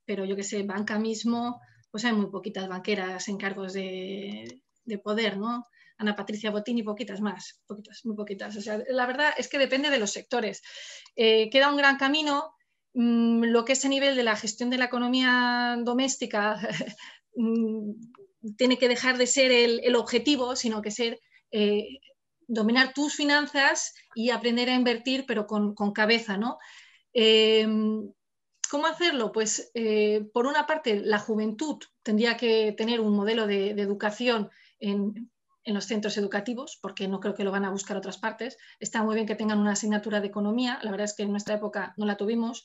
pero 0.08 0.26
yo 0.26 0.36
que 0.36 0.44
sé, 0.44 0.64
banca 0.64 0.98
mismo, 0.98 1.62
pues 1.92 2.06
hay 2.06 2.14
muy 2.14 2.32
poquitas 2.32 2.68
banqueras 2.68 3.28
en 3.28 3.38
cargos 3.38 3.74
de, 3.74 4.64
poder, 5.04 5.38
¿no? 5.38 5.66
Ana 5.98 6.16
Patricia 6.16 6.50
Botín 6.50 6.78
y 6.78 6.84
poquitas 6.84 7.20
más, 7.20 7.62
poquitas, 7.68 8.06
muy 8.06 8.16
poquitas. 8.16 8.56
O 8.56 8.62
sea, 8.62 8.82
la 8.88 9.06
verdad 9.06 9.34
es 9.38 9.50
que 9.50 9.58
depende 9.58 9.90
de 9.90 10.00
los 10.00 10.12
sectores. 10.12 10.62
Eh, 11.16 11.50
queda 11.50 11.70
un 11.70 11.78
gran 11.78 11.98
camino. 11.98 12.54
Mm, 12.94 13.44
lo 13.46 13.66
que 13.66 13.74
es 13.74 13.84
a 13.84 13.90
nivel 13.90 14.16
de 14.16 14.24
la 14.24 14.38
gestión 14.38 14.70
de 14.70 14.78
la 14.78 14.86
economía 14.86 15.78
doméstica 15.84 16.58
mm, 17.36 17.92
tiene 18.58 18.78
que 18.78 18.88
dejar 18.88 19.18
de 19.18 19.28
ser 19.28 19.52
el, 19.52 19.96
objetivo, 19.96 20.56
sino 20.56 20.82
que 20.82 20.92
ser 20.92 21.20
eh, 21.52 22.00
dominar 22.48 22.94
tus 22.94 23.16
finanzas 23.16 23.94
y 24.16 24.30
aprender 24.32 24.70
a 24.70 24.76
invertir, 24.76 25.26
pero 25.28 25.46
con, 25.46 25.76
cabeza, 25.94 26.38
¿no? 26.38 26.58
Eh, 27.14 27.68
¿Cómo 28.70 28.88
hacerlo? 28.88 29.32
Pues 29.32 29.72
eh, 29.74 30.30
por 30.34 30.46
una 30.46 30.66
parte 30.66 31.00
la 31.00 31.20
juventud 31.20 31.78
tendría 32.04 32.36
que 32.36 32.74
tener 32.74 33.00
un 33.00 33.16
modelo 33.16 33.48
de, 33.48 33.70
educación 33.70 34.50
en, 34.80 35.32
los 35.66 35.86
centros 35.86 36.18
educativos, 36.18 36.80
porque 36.82 37.10
no 37.10 37.20
creo 37.20 37.36
que 37.36 37.44
lo 37.44 37.52
van 37.52 37.66
a 37.66 37.70
buscar 37.70 37.98
otras 37.98 38.18
partes. 38.18 38.58
Está 38.80 39.04
muy 39.04 39.16
bien 39.16 39.28
que 39.28 39.36
tengan 39.36 39.60
una 39.60 39.74
asignatura 39.74 40.22
de 40.22 40.28
economía, 40.28 40.80
la 40.82 40.92
verdad 40.92 41.06
es 41.06 41.14
que 41.14 41.24
en 41.24 41.32
nuestra 41.32 41.56
época 41.56 41.94
no 41.98 42.06
la 42.06 42.16
tuvimos, 42.16 42.64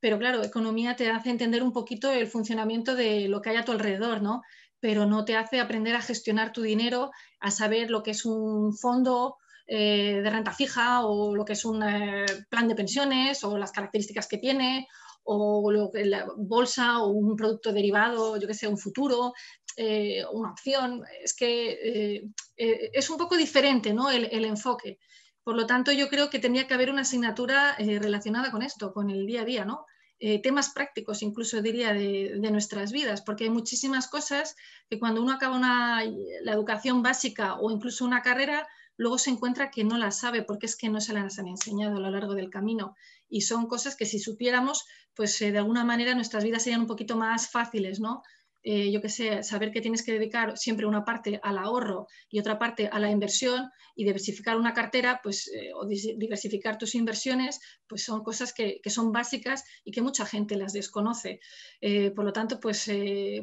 pero 0.00 0.18
claro, 0.18 0.42
economía 0.42 0.96
te 0.96 1.10
hace 1.10 1.28
entender 1.28 1.62
un 1.62 1.72
poquito 1.72 2.10
el 2.10 2.26
funcionamiento 2.26 2.94
de 2.94 3.28
lo 3.28 3.42
que 3.42 3.50
hay 3.50 3.56
a 3.56 3.66
tu 3.66 3.72
alrededor, 3.72 4.22
¿no? 4.22 4.42
Pero 4.80 5.06
no 5.06 5.24
te 5.24 5.36
hace 5.36 5.60
aprender 5.60 5.96
a 5.96 6.02
gestionar 6.02 6.52
tu 6.52 6.62
dinero, 6.62 7.10
a 7.40 7.50
saber 7.50 7.90
lo 7.90 8.02
que 8.02 8.12
es 8.12 8.24
un 8.24 8.76
fondo, 8.76 9.36
eh, 9.70 10.22
de 10.22 10.30
renta 10.30 10.50
fija 10.50 11.04
o 11.04 11.36
lo 11.36 11.44
que 11.44 11.52
es 11.52 11.66
un 11.66 11.82
eh, 11.82 12.24
plan 12.48 12.66
de 12.68 12.74
pensiones 12.74 13.44
o 13.44 13.58
las 13.58 13.70
características 13.70 14.26
que 14.26 14.38
tiene 14.38 14.88
o 15.24 15.70
lo 15.70 15.90
que 15.90 16.06
la 16.06 16.26
bolsa 16.38 17.00
o 17.02 17.08
un 17.08 17.36
producto 17.36 17.70
derivado, 17.70 18.38
yo 18.38 18.48
que 18.48 18.54
sé, 18.54 18.66
un 18.66 18.78
futuro, 18.78 19.34
eh, 19.76 20.24
una 20.32 20.52
opción. 20.52 21.04
Es 21.22 21.34
que 21.36 22.22
es 22.56 23.10
un 23.10 23.18
poco 23.18 23.36
diferente 23.36 23.92
¿no? 23.92 24.10
el, 24.10 24.30
el, 24.32 24.46
enfoque. 24.46 24.98
Por 25.44 25.54
lo 25.54 25.66
tanto, 25.66 25.92
yo 25.92 26.08
creo 26.08 26.30
que 26.30 26.38
tendría 26.38 26.66
que 26.66 26.72
haber 26.72 26.90
una 26.90 27.02
asignatura 27.02 27.76
relacionada 27.76 28.50
con 28.50 28.62
esto, 28.62 28.94
con 28.94 29.10
el 29.10 29.26
día 29.26 29.42
a 29.42 29.44
día, 29.44 29.64
¿no? 29.66 29.84
Eh, 30.20 30.42
temas 30.42 30.70
prácticos, 30.70 31.22
incluso 31.22 31.62
diría, 31.62 31.92
de, 31.92 32.36
nuestras 32.50 32.90
vidas, 32.90 33.22
porque 33.22 33.44
hay 33.44 33.50
muchísimas 33.50 34.08
cosas 34.08 34.56
que 34.90 34.98
cuando 34.98 35.22
uno 35.22 35.32
acaba 35.32 35.58
la 35.58 36.52
educación 36.52 37.02
básica 37.02 37.54
o 37.54 37.70
incluso 37.70 38.04
una 38.04 38.22
carrera, 38.22 38.66
luego 38.96 39.16
se 39.16 39.30
encuentra 39.30 39.70
que 39.70 39.84
no 39.84 39.96
las 39.96 40.18
sabe 40.18 40.42
porque 40.42 40.66
es 40.66 40.76
que 40.76 40.88
no 40.88 41.00
se 41.00 41.12
las 41.12 41.38
han 41.38 41.46
enseñado 41.46 41.96
a 41.96 42.00
lo 42.00 42.10
largo 42.10 42.34
del 42.34 42.50
camino. 42.50 42.96
Y 43.28 43.42
son 43.42 43.66
cosas 43.66 43.94
que 43.94 44.06
si 44.06 44.18
supiéramos, 44.18 44.86
pues 45.14 45.40
eh, 45.40 45.52
de 45.52 45.58
alguna 45.58 45.84
manera 45.84 46.14
nuestras 46.14 46.42
vidas 46.42 46.64
serían 46.64 46.82
un 46.82 46.86
poquito 46.88 47.16
más 47.16 47.48
fáciles, 47.48 48.00
¿no? 48.00 48.22
Eh, 48.70 48.92
yo 48.92 49.00
qué 49.00 49.08
sé, 49.08 49.42
saber 49.42 49.72
que 49.72 49.80
tienes 49.80 50.02
que 50.02 50.12
dedicar 50.12 50.58
siempre 50.58 50.84
una 50.84 51.02
parte 51.02 51.40
al 51.42 51.56
ahorro 51.56 52.06
y 52.28 52.38
otra 52.38 52.58
parte 52.58 52.90
a 52.92 52.98
la 52.98 53.10
inversión 53.10 53.70
y 53.96 54.04
diversificar 54.04 54.58
una 54.58 54.74
cartera, 54.74 55.20
pues, 55.22 55.48
eh, 55.48 55.70
o 55.74 55.86
diversificar 55.86 56.76
tus 56.76 56.94
inversiones, 56.94 57.60
pues 57.86 58.04
son 58.04 58.22
cosas 58.22 58.52
que, 58.52 58.82
son 58.90 59.10
básicas 59.10 59.64
y 59.84 59.90
que 59.90 60.02
mucha 60.02 60.26
gente 60.26 60.54
las 60.54 60.74
desconoce. 60.74 61.40
Eh, 61.80 62.10
por 62.10 62.26
lo 62.26 62.32
tanto, 62.34 62.60
pues, 62.60 62.90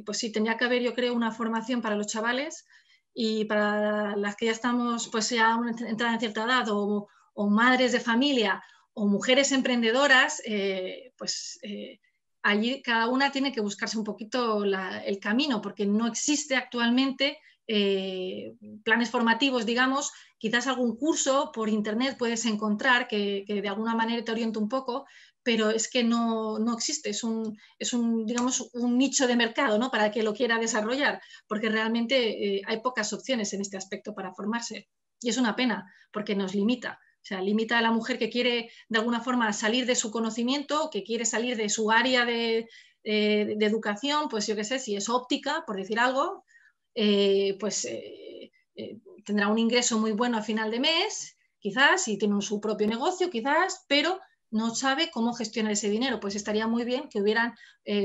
pues 0.06 0.18
sí, 0.20 0.32
tendría 0.32 0.58
que 0.58 0.66
haber, 0.66 0.84
yo 0.84 0.94
creo, 0.94 1.16
una 1.16 1.32
formación 1.32 1.82
para 1.82 1.96
los 1.96 2.06
chavales 2.06 2.68
y 3.12 3.46
para 3.46 4.16
las 4.16 4.36
que 4.36 4.46
ya 4.46 4.52
estamos, 4.52 5.10
pues 5.12 5.32
ya 5.32 5.58
entrada 5.88 6.14
en 6.14 6.20
cierta 6.20 6.44
edad 6.44 6.70
o, 6.70 7.08
o 7.34 7.50
madres 7.50 7.94
de 7.94 8.00
familia 8.00 8.64
o 8.94 9.08
mujeres 9.08 9.52
emprendedoras, 9.52 10.40
pues 11.18 11.60
allí 12.46 12.84
cada 12.84 13.10
una 13.10 13.32
tiene 13.32 13.52
que 13.52 13.60
buscarse 13.60 13.98
un 13.98 14.04
poquito 14.04 14.64
el 14.64 15.20
camino, 15.20 15.62
porque 15.62 15.88
no 15.88 16.06
existe 16.06 16.56
actualmente 16.56 17.40
eh, 17.68 18.54
planes 18.84 19.10
formativos, 19.10 19.66
digamos, 19.66 20.12
quizás 20.38 20.68
algún 20.68 20.96
curso 20.96 21.52
por 21.52 21.70
internet 21.70 22.18
puedes 22.20 22.46
encontrar 22.46 23.08
que, 23.08 23.46
de 23.48 23.68
alguna 23.68 23.96
manera 23.96 24.24
te 24.24 24.32
oriente 24.32 24.60
un 24.60 24.70
poco, 24.70 25.06
pero 25.42 25.72
es 25.72 25.90
que 25.90 26.04
no, 26.04 26.60
existe, 26.72 27.10
es 27.10 27.24
un, 27.24 27.58
es 27.80 27.94
un, 27.94 28.28
digamos, 28.28 28.70
un 28.74 28.96
nicho 28.96 29.26
de 29.26 29.36
mercado 29.36 29.80
¿no? 29.80 29.90
para 29.90 30.12
que 30.12 30.22
lo 30.22 30.36
quiera 30.36 30.60
desarrollar, 30.60 31.22
porque 31.48 31.70
realmente 31.70 32.58
eh, 32.58 32.62
hay 32.68 32.80
pocas 32.82 33.12
opciones 33.12 33.54
en 33.54 33.62
este 33.62 33.78
aspecto 33.78 34.14
para 34.14 34.34
formarse. 34.36 34.88
Y 35.20 35.30
es 35.30 35.38
una 35.38 35.56
pena, 35.56 35.92
porque 36.12 36.36
nos 36.36 36.54
limita. 36.54 37.00
O 37.26 37.28
sea, 37.28 37.42
limita 37.42 37.80
a 37.80 37.82
la 37.82 37.92
mujer 37.92 38.20
que 38.20 38.30
quiere 38.30 38.70
de 38.88 39.00
alguna 39.00 39.20
forma 39.20 39.52
salir 39.52 39.88
de 39.88 39.96
su 39.96 40.12
conocimiento, 40.12 40.92
que 40.92 41.04
quiere 41.04 41.26
salir 41.26 41.58
de 41.58 41.70
su 41.70 41.90
área 41.90 42.24
de, 42.24 42.68
eh, 43.04 43.58
educación, 43.62 44.30
pues 44.30 44.46
yo 44.46 44.56
qué 44.56 44.64
sé, 44.64 44.78
si 44.78 44.96
es 44.96 45.10
óptica, 45.10 45.64
por 45.66 45.76
decir 45.76 46.00
algo, 46.00 46.44
eh, 46.94 47.58
pues 47.60 47.86
eh, 47.86 48.52
tendrá 49.26 49.48
un 49.48 49.58
ingreso 49.58 49.98
muy 49.98 50.12
bueno 50.12 50.38
a 50.38 50.44
final 50.44 50.70
de 50.70 50.80
mes, 50.80 51.36
quizás, 51.58 52.04
si 52.04 52.20
tiene 52.20 52.40
su 52.44 52.62
propio 52.62 52.86
negocio, 52.86 53.32
quizás, 53.32 53.86
pero 53.88 54.20
no 54.52 54.76
sabe 54.76 55.10
cómo 55.12 55.34
gestionar 55.34 55.72
ese 55.72 55.90
dinero. 55.90 56.20
Pues 56.20 56.36
estaría 56.36 56.68
muy 56.68 56.84
bien 56.84 57.10
que 57.10 57.22
hubieran, 57.22 57.56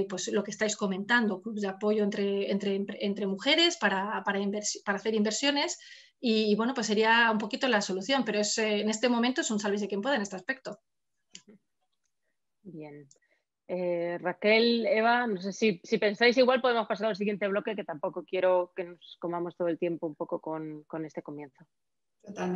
pues 0.09 0.29
lo 0.29 0.43
que 0.43 0.51
estáis 0.51 0.77
comentando, 0.77 1.43
clubes 1.43 1.61
de 1.61 1.69
apoyo 1.69 2.03
entre, 2.03 2.51
entre, 2.51 3.27
mujeres 3.27 3.77
para, 3.77 4.23
para 4.25 4.97
hacer 4.97 5.15
inversiones 5.15 5.79
y, 6.21 6.55
bueno, 6.55 6.75
pues 6.75 6.87
sería 6.87 7.31
un 7.31 7.39
poquito 7.39 7.67
la 7.67 7.81
solución, 7.81 8.25
pero 8.25 8.41
es, 8.41 8.59
eh, 8.59 8.81
en 8.81 8.91
este 8.91 9.09
momento 9.09 9.41
es 9.41 9.51
un 9.51 9.59
de 9.59 9.89
quien 9.89 10.03
pueda 10.03 10.17
en 10.17 10.23
este 10.23 10.37
aspecto. 10.37 10.79
Bien. 12.63 13.09
Eh, 13.67 14.19
Raquel, 14.21 14.87
Eva, 14.87 15.27
no 15.27 15.41
sé 15.41 15.53
si, 15.53 15.81
pensáis 15.99 16.37
igual, 16.37 16.61
podemos 16.61 16.87
pasar 16.87 17.09
al 17.09 17.17
siguiente 17.17 17.49
bloque, 17.49 17.75
que 17.75 17.85
tampoco 17.85 18.25
quiero 18.25 18.73
que 18.77 18.85
nos 18.85 19.17
comamos 19.19 19.57
todo 19.57 19.69
el 19.69 19.79
tiempo 19.79 20.07
un 20.07 20.15
poco 20.15 20.41
con, 20.41 20.85
este 21.07 21.23
comienzo. 21.23 21.65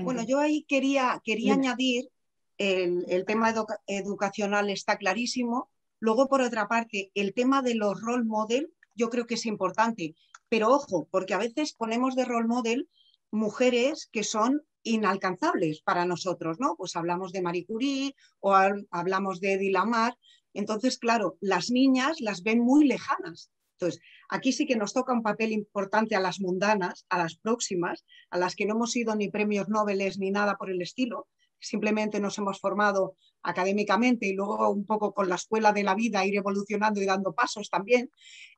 Bueno, 0.03 0.25
yo 0.27 0.41
ahí 0.41 0.65
quería, 0.65 1.23
quería 1.25 1.55
añadir, 1.55 2.11
el, 2.59 3.07
el 3.09 3.25
tema 3.25 3.55
educacional 3.87 4.69
está 4.69 4.99
clarísimo. 4.99 5.71
Luego, 6.01 6.29
por 6.29 6.43
otra 6.43 6.69
parte, 6.69 7.11
el 7.15 7.33
tema 7.33 7.63
de 7.63 7.77
los 7.77 7.99
role 8.01 8.25
model, 8.25 8.75
yo 8.95 9.09
creo 9.09 9.27
que 9.27 9.35
es 9.35 9.47
importante. 9.47 10.15
Pero 10.51 10.69
ojo, 10.69 11.09
porque 11.11 11.33
a 11.33 11.39
veces 11.39 11.73
ponemos 11.73 12.15
de 12.15 12.27
role 12.27 12.47
model 12.47 12.89
mujeres 13.35 14.09
que 14.11 14.25
son 14.25 14.63
inalcanzables 14.83 15.83
para 15.83 16.05
nosotros, 16.05 16.59
¿no? 16.61 16.77
Pues 16.77 16.97
hablamos 16.97 17.33
de 17.33 17.43
Marie 17.43 17.67
Curie 17.67 18.15
o 18.41 18.55
hablamos 18.91 19.41
de 19.41 19.55
Edith 19.55 19.73
Lamar. 19.73 20.17
Entonces, 20.53 20.99
claro, 20.99 21.37
las 21.41 21.71
niñas 21.71 22.21
las 22.21 22.43
ven 22.43 22.61
muy 22.61 22.87
lejanas. 22.87 23.51
Entonces, 23.79 24.01
aquí 24.29 24.53
sí 24.53 24.67
que 24.67 24.77
nos 24.77 24.93
toca 24.93 25.13
un 25.13 25.23
papel 25.23 25.53
importante 25.53 26.15
a 26.15 26.21
las 26.21 26.41
mundanas, 26.41 27.07
a 27.09 27.19
las 27.19 27.37
próximas, 27.37 28.05
a 28.31 28.39
las 28.39 28.55
que 28.55 28.67
no 28.67 28.75
hemos 28.75 28.93
sido 28.93 29.17
ni 29.17 29.29
premios 29.29 29.69
Nobel 29.69 30.01
ni 30.19 30.31
nada 30.31 30.57
por 30.57 30.71
el 30.71 30.81
estilo, 30.81 31.27
simplemente 31.59 32.21
nos 32.21 32.39
hemos 32.39 32.61
formado 32.61 33.17
académicamente 33.43 34.27
y 34.27 34.35
luego 34.35 34.71
un 34.71 34.87
poco 34.87 35.13
con 35.13 35.29
la 35.29 35.35
escuela 35.35 35.73
de 35.73 35.83
la 35.83 35.95
vida 35.95 36.25
ir 36.25 36.37
evolucionando 36.37 37.01
y 37.01 37.07
dando 37.07 37.35
pasos 37.35 37.69
también. 37.71 38.11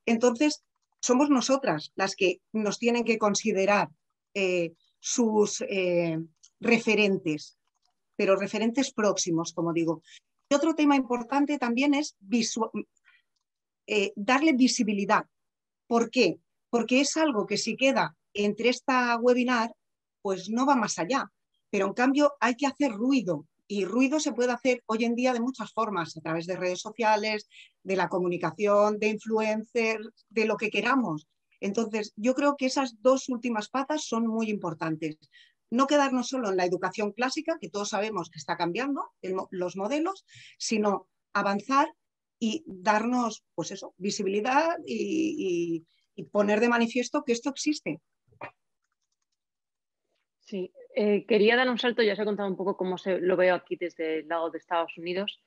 Entonces, 0.04 0.64
somos 1.00 1.30
nosotras 1.30 1.92
las 1.94 2.16
que 2.16 2.40
nos 2.52 2.78
tienen 2.78 3.04
que 3.04 3.18
considerar 3.18 3.88
eh, 4.38 4.74
sus 5.00 5.62
eh, 5.62 6.18
referentes, 6.60 7.56
pero 8.16 8.36
referentes 8.36 8.92
próximos, 8.92 9.54
como 9.54 9.72
digo. 9.72 10.02
Y 10.50 10.54
otro 10.54 10.74
tema 10.74 10.94
importante 10.94 11.58
también 11.58 11.94
es 11.94 12.16
eh, 13.86 14.12
darle 14.14 14.52
visibilidad. 14.52 15.24
¿Por 15.86 16.10
qué? 16.10 16.38
Porque 16.68 17.00
es 17.00 17.16
algo 17.16 17.46
que 17.46 17.56
si 17.56 17.76
queda 17.76 18.14
entre 18.34 18.68
esta 18.68 19.16
webinar, 19.16 19.74
pues 20.20 20.50
no 20.50 20.66
va 20.66 20.76
más 20.76 20.98
allá. 20.98 21.32
Pero 21.70 21.86
en 21.86 21.94
cambio 21.94 22.34
hay 22.38 22.56
que 22.56 22.66
hacer 22.66 22.92
ruido. 22.92 23.46
Y 23.66 23.86
ruido 23.86 24.20
se 24.20 24.32
puede 24.32 24.52
hacer 24.52 24.82
hoy 24.84 25.06
en 25.06 25.14
día 25.14 25.32
de 25.32 25.40
muchas 25.40 25.72
formas, 25.72 26.14
a 26.14 26.20
través 26.20 26.46
de 26.46 26.56
redes 26.56 26.80
sociales, 26.80 27.48
de 27.82 27.96
la 27.96 28.10
comunicación, 28.10 28.98
de 28.98 29.08
influencers, 29.08 30.26
de 30.28 30.44
lo 30.44 30.58
que 30.58 30.68
queramos. 30.68 31.26
Entonces, 31.60 32.12
yo 32.16 32.34
creo 32.34 32.56
que 32.56 32.66
esas 32.66 33.00
dos 33.02 33.28
últimas 33.28 33.68
patas 33.68 34.04
son 34.04 34.26
muy 34.26 34.50
importantes. 34.50 35.18
No 35.70 35.86
quedarnos 35.86 36.28
solo 36.28 36.50
en 36.50 36.56
la 36.56 36.64
educación 36.64 37.12
clásica, 37.12 37.58
que 37.60 37.70
todos 37.70 37.88
sabemos 37.88 38.30
que 38.30 38.38
está 38.38 38.56
cambiando 38.56 39.10
los 39.50 39.76
modelos, 39.76 40.24
sino 40.58 41.08
avanzar 41.32 41.88
y 42.38 42.64
darnos, 42.66 43.44
pues 43.54 43.70
eso, 43.70 43.94
visibilidad 43.96 44.76
y, 44.86 45.84
poner 46.32 46.60
de 46.60 46.68
manifiesto 46.68 47.24
que 47.24 47.32
esto 47.32 47.50
existe. 47.50 48.00
Sí, 50.40 50.72
eh, 50.94 51.26
quería 51.26 51.56
dar 51.56 51.68
un 51.68 51.78
salto, 51.78 52.02
ya 52.02 52.14
os 52.14 52.18
he 52.18 52.24
contado 52.24 52.48
un 52.48 52.56
poco 52.56 52.76
cómo 52.76 52.96
se, 52.96 53.18
lo 53.18 53.36
veo 53.36 53.54
aquí 53.54 53.76
desde 53.76 54.20
el 54.20 54.28
lado 54.28 54.50
de 54.50 54.58
Estados 54.58 54.96
Unidos. 54.96 55.42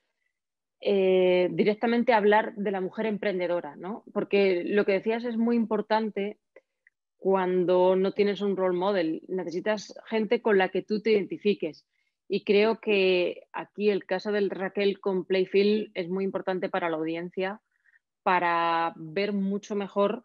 Eh, 0.82 1.50
directamente 1.52 2.14
hablar 2.14 2.56
de 2.56 2.72
la 2.72 2.80
mujer 2.80 3.06
emprendedora, 3.06 3.76
¿no? 3.76 4.04
Porque 4.14 4.64
lo 4.64 4.86
que 4.86 4.94
decías 4.94 5.26
es 5.26 5.36
muy 5.36 5.58
importante 5.58 6.38
cuando 7.18 7.98
no 7.98 8.14
tienes 8.14 8.40
un 8.40 8.56
role 8.56 8.78
model, 8.78 9.22
necesitas 9.28 9.94
gente 10.06 10.42
con 10.42 10.58
la 10.58 10.70
que 10.70 10.82
tú 10.82 11.02
te 11.02 11.12
identifiques. 11.12 11.86
Y 12.30 12.46
creo 12.46 12.80
que 12.80 13.48
aquí 13.52 13.90
el 13.90 14.06
caso 14.06 14.32
del 14.32 14.50
Raquel 14.50 15.02
con 15.02 15.26
Playfield 15.26 15.92
es 15.96 16.08
muy 16.08 16.24
importante 16.24 16.70
para 16.70 16.90
la 16.90 16.96
audiencia, 16.96 17.60
para 18.24 18.94
ver 18.96 19.34
mucho 19.34 19.76
mejor 19.76 20.24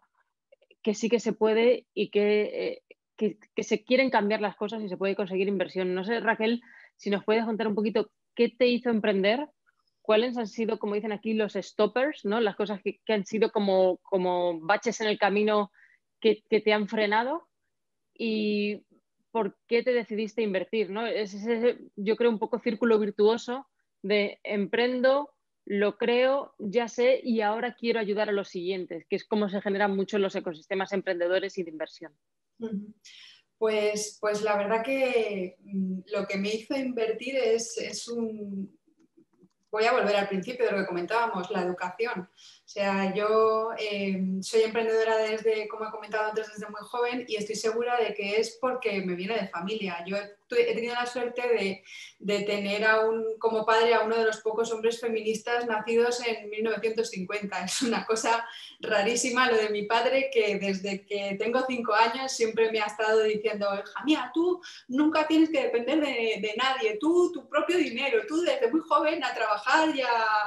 que 0.82 0.94
sí 0.94 1.08
que 1.08 1.18
se 1.18 1.32
puede 1.32 1.86
y 1.94 2.10
que, 2.10 2.82
eh, 3.18 3.36
que 3.54 3.62
se 3.64 3.82
quieren 3.82 4.10
cambiar 4.10 4.40
las 4.40 4.54
cosas 4.54 4.82
y 4.82 4.88
se 4.88 4.96
puede 4.96 5.16
conseguir 5.16 5.48
inversión. 5.48 5.94
No 5.94 6.04
sé, 6.04 6.20
Raquel, 6.20 6.62
si 6.96 7.10
nos 7.10 7.24
puedes 7.24 7.44
contar 7.44 7.66
un 7.66 7.74
poquito 7.74 8.10
qué 8.36 8.48
te 8.50 8.66
hizo 8.68 8.90
emprender 8.90 9.48
cuáles 10.04 10.36
han 10.36 10.46
sido, 10.46 10.78
como 10.78 10.96
dicen 10.96 11.12
aquí, 11.12 11.32
los 11.32 11.54
stoppers, 11.54 12.26
¿no? 12.26 12.38
las 12.38 12.56
cosas 12.56 12.78
que, 12.82 13.00
han 13.08 13.24
sido 13.24 13.50
como, 13.50 13.98
baches 14.60 15.00
en 15.00 15.06
el 15.06 15.18
camino 15.18 15.72
que, 16.20 16.44
te 16.46 16.72
han 16.74 16.88
frenado 16.88 17.48
y 18.12 18.82
por 19.30 19.56
qué 19.66 19.82
te 19.82 19.94
decidiste 19.94 20.42
invertir. 20.42 20.90
¿no? 20.90 21.06
Es 21.06 21.32
ese, 21.32 21.78
yo 21.96 22.16
creo, 22.16 22.28
un 22.28 22.38
poco 22.38 22.58
círculo 22.58 22.98
virtuoso 22.98 23.66
de 24.02 24.40
emprendo, 24.44 25.32
lo 25.64 25.96
creo, 25.96 26.54
ya 26.58 26.86
sé 26.86 27.22
y 27.24 27.40
ahora 27.40 27.74
quiero 27.74 27.98
ayudar 27.98 28.28
a 28.28 28.32
los 28.32 28.48
siguientes, 28.48 29.06
que 29.08 29.16
es 29.16 29.24
como 29.24 29.48
se 29.48 29.62
generan 29.62 29.96
mucho 29.96 30.18
los 30.18 30.36
ecosistemas 30.36 30.92
emprendedores 30.92 31.56
y 31.56 31.62
de 31.62 31.70
inversión. 31.70 32.12
Pues, 33.56 34.18
pues 34.20 34.42
la 34.42 34.58
verdad 34.58 34.84
que 34.84 35.56
mm, 35.60 36.00
lo 36.12 36.26
que 36.26 36.36
me 36.36 36.52
hizo 36.52 36.76
invertir 36.76 37.36
es 37.36 38.06
un, 38.08 38.78
voy 39.74 39.86
a 39.86 39.92
volver 39.92 40.14
al 40.14 40.28
principio 40.28 40.66
de 40.66 40.70
lo 40.70 40.78
que 40.78 40.86
comentábamos, 40.86 41.50
la 41.50 41.62
educación. 41.62 42.30
O 42.66 42.68
sea, 42.74 43.14
yo 43.14 43.72
eh, 43.78 44.18
soy 44.40 44.62
emprendedora 44.62 45.18
desde, 45.18 45.68
como 45.68 45.84
he 45.84 45.90
comentado 45.90 46.30
antes, 46.30 46.48
desde 46.50 46.70
muy 46.70 46.80
joven 46.80 47.24
y 47.28 47.36
estoy 47.36 47.56
segura 47.56 47.98
de 47.98 48.14
que 48.14 48.40
es 48.40 48.56
porque 48.58 49.02
me 49.02 49.14
viene 49.14 49.34
de 49.34 49.48
familia. 49.48 50.02
Yo 50.06 50.16
he 50.16 50.74
tenido 50.74 50.94
la 50.94 51.06
suerte 51.06 51.82
de, 52.18 52.44
tener 52.44 52.84
a 52.84 53.00
un, 53.00 53.38
como 53.38 53.66
padre 53.66 53.94
a 53.94 54.00
uno 54.00 54.16
de 54.16 54.24
los 54.24 54.40
pocos 54.40 54.72
hombres 54.72 54.98
feministas 54.98 55.66
nacidos 55.66 56.20
en 56.26 56.48
1950. 56.48 57.64
Es 57.64 57.82
una 57.82 58.06
cosa 58.06 58.46
rarísima 58.80 59.50
lo 59.50 59.58
de 59.58 59.68
mi 59.68 59.82
padre 59.82 60.30
que 60.32 60.58
desde 60.58 61.04
que 61.04 61.36
tengo 61.38 61.64
cinco 61.66 61.92
años 61.92 62.32
siempre 62.32 62.72
me 62.72 62.80
ha 62.80 62.86
estado 62.86 63.22
diciendo, 63.22 63.68
hija 63.74 64.04
mía, 64.04 64.30
tú 64.32 64.62
nunca 64.88 65.26
tienes 65.26 65.50
que 65.50 65.64
depender 65.64 66.00
de, 66.00 66.38
de 66.40 66.54
nadie, 66.56 66.96
tú 66.98 67.30
tu 67.32 67.48
propio 67.48 67.76
dinero, 67.76 68.22
tú 68.26 68.40
desde 68.40 68.70
muy 68.70 68.80
joven 68.80 69.22
a 69.22 69.34
trabajar 69.34 69.94
y 69.94 70.00
a, 70.00 70.06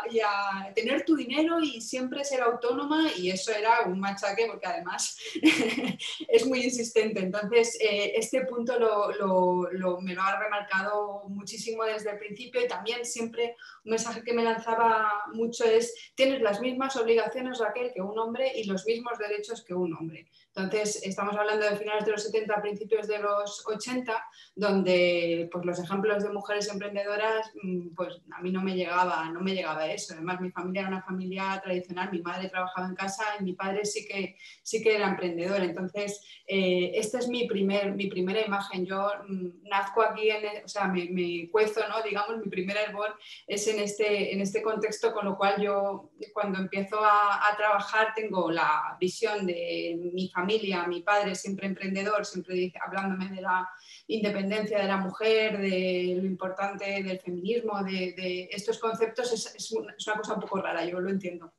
y 0.09 0.19
a 0.19 0.73
tener 0.73 1.05
tu 1.05 1.15
dinero 1.15 1.59
y 1.59 1.81
siempre 1.81 2.06
ser 2.23 2.41
autónoma 2.41 3.09
y 3.17 3.29
eso 3.29 3.51
era 3.51 3.81
un 3.85 3.99
machaque 3.99 4.47
porque 4.47 4.67
además 4.67 5.17
es 6.27 6.45
muy 6.45 6.63
insistente. 6.63 7.19
Entonces, 7.19 7.77
eh, 7.79 8.13
este 8.15 8.45
punto 8.45 8.79
lo, 8.79 9.11
lo, 9.11 9.71
lo 9.71 10.01
me 10.01 10.13
lo 10.13 10.21
ha 10.21 10.39
remarcado 10.39 11.23
muchísimo 11.29 11.83
desde 11.83 12.11
el 12.11 12.17
principio 12.17 12.63
y 12.63 12.67
también 12.67 13.05
siempre 13.05 13.55
un 13.83 13.91
mensaje 13.91 14.23
que 14.23 14.33
me 14.33 14.43
lanzaba 14.43 15.23
mucho 15.33 15.63
es, 15.63 16.11
tienes 16.15 16.41
las 16.41 16.61
mismas 16.61 16.95
obligaciones, 16.95 17.59
Raquel, 17.59 17.91
que 17.93 18.01
un 18.01 18.17
hombre 18.17 18.51
y 18.55 18.65
los 18.65 18.85
mismos 18.85 19.17
derechos 19.17 19.63
que 19.63 19.73
un 19.73 19.93
hombre. 19.93 20.27
Entonces, 20.57 21.03
estamos 21.03 21.37
hablando 21.37 21.69
de 21.69 21.75
finales 21.75 22.03
de 22.03 22.11
los 22.13 22.23
70, 22.23 22.61
principios 22.63 23.07
de 23.07 23.19
los 23.19 23.63
80, 23.67 24.25
donde 24.55 25.47
pues, 25.51 25.63
los 25.63 25.79
ejemplos 25.79 26.23
de 26.23 26.29
mujeres 26.29 26.67
emprendedoras, 26.67 27.51
mm, 27.61 27.89
pues 27.95 28.19
a 28.31 28.41
mí 28.41 28.51
no 28.51 28.63
me 28.63 28.75
llegaba, 28.75 29.29
no 29.29 29.39
me 29.39 29.53
llegaba 29.53 29.85
eso. 29.87 30.15
Además, 30.15 30.41
mi 30.41 30.49
familia 30.49 30.81
era 30.81 30.89
una 30.89 31.03
familia 31.03 31.61
tradicional, 31.63 32.09
mi 32.11 32.23
madre 32.23 32.49
trabajaba 32.49 32.87
en 32.87 32.95
casa 32.95 33.23
y 33.39 33.43
mi 33.43 33.53
padre 33.53 33.85
sí 33.85 34.07
que, 34.07 34.35
sí 34.63 34.81
que 34.81 34.95
era 34.95 35.09
emprendedor. 35.09 35.61
Entonces, 35.61 36.25
eh, 36.47 36.91
esta 36.95 37.19
es 37.19 37.27
mi, 37.27 37.47
primer, 37.47 37.93
mi 37.93 38.07
primera 38.07 38.43
imagen. 38.43 38.83
Yo 38.83 39.11
mm, 39.27 39.69
nazco 39.69 40.01
aquí, 40.01 40.31
en, 40.31 40.65
o 40.65 40.67
sea, 40.67 40.87
me, 40.87 41.49
cuezo, 41.51 41.87
¿no? 41.87 42.01
digamos, 42.01 42.35
mi 42.43 42.49
primer 42.49 42.77
hervor 42.77 43.15
es 43.45 43.67
en 43.67 43.79
este, 43.79 44.33
en 44.33 44.41
este 44.41 44.63
contexto, 44.63 45.13
con 45.13 45.25
lo 45.25 45.37
cual 45.37 45.61
yo 45.61 46.09
cuando 46.33 46.57
empiezo 46.57 46.97
a 46.99 47.53
trabajar 47.57 48.13
tengo 48.15 48.49
la 48.49 48.97
visión 48.99 49.45
de 49.45 49.99
mi 50.13 50.29
familia 50.29 50.46
mi 50.87 51.01
padre 51.01 51.35
siempre 51.35 51.67
emprendedor, 51.67 52.25
siempre 52.25 52.73
hablándome 52.81 53.29
de 53.35 53.41
la 53.41 53.69
independencia 54.07 54.79
de 54.79 54.87
la 54.87 54.97
mujer, 54.97 55.57
de 55.57 56.15
lo 56.17 56.25
importante 56.25 57.03
del 57.03 57.19
feminismo, 57.19 57.83
de, 57.83 58.49
estos 58.51 58.79
conceptos, 58.79 59.33
es, 59.33 59.53
es 59.55 59.71
una 59.71 60.17
cosa 60.17 60.33
un 60.33 60.41
poco 60.41 60.61
rara, 60.61 60.85
yo 60.85 60.99
lo 60.99 61.09
entiendo 61.09 61.53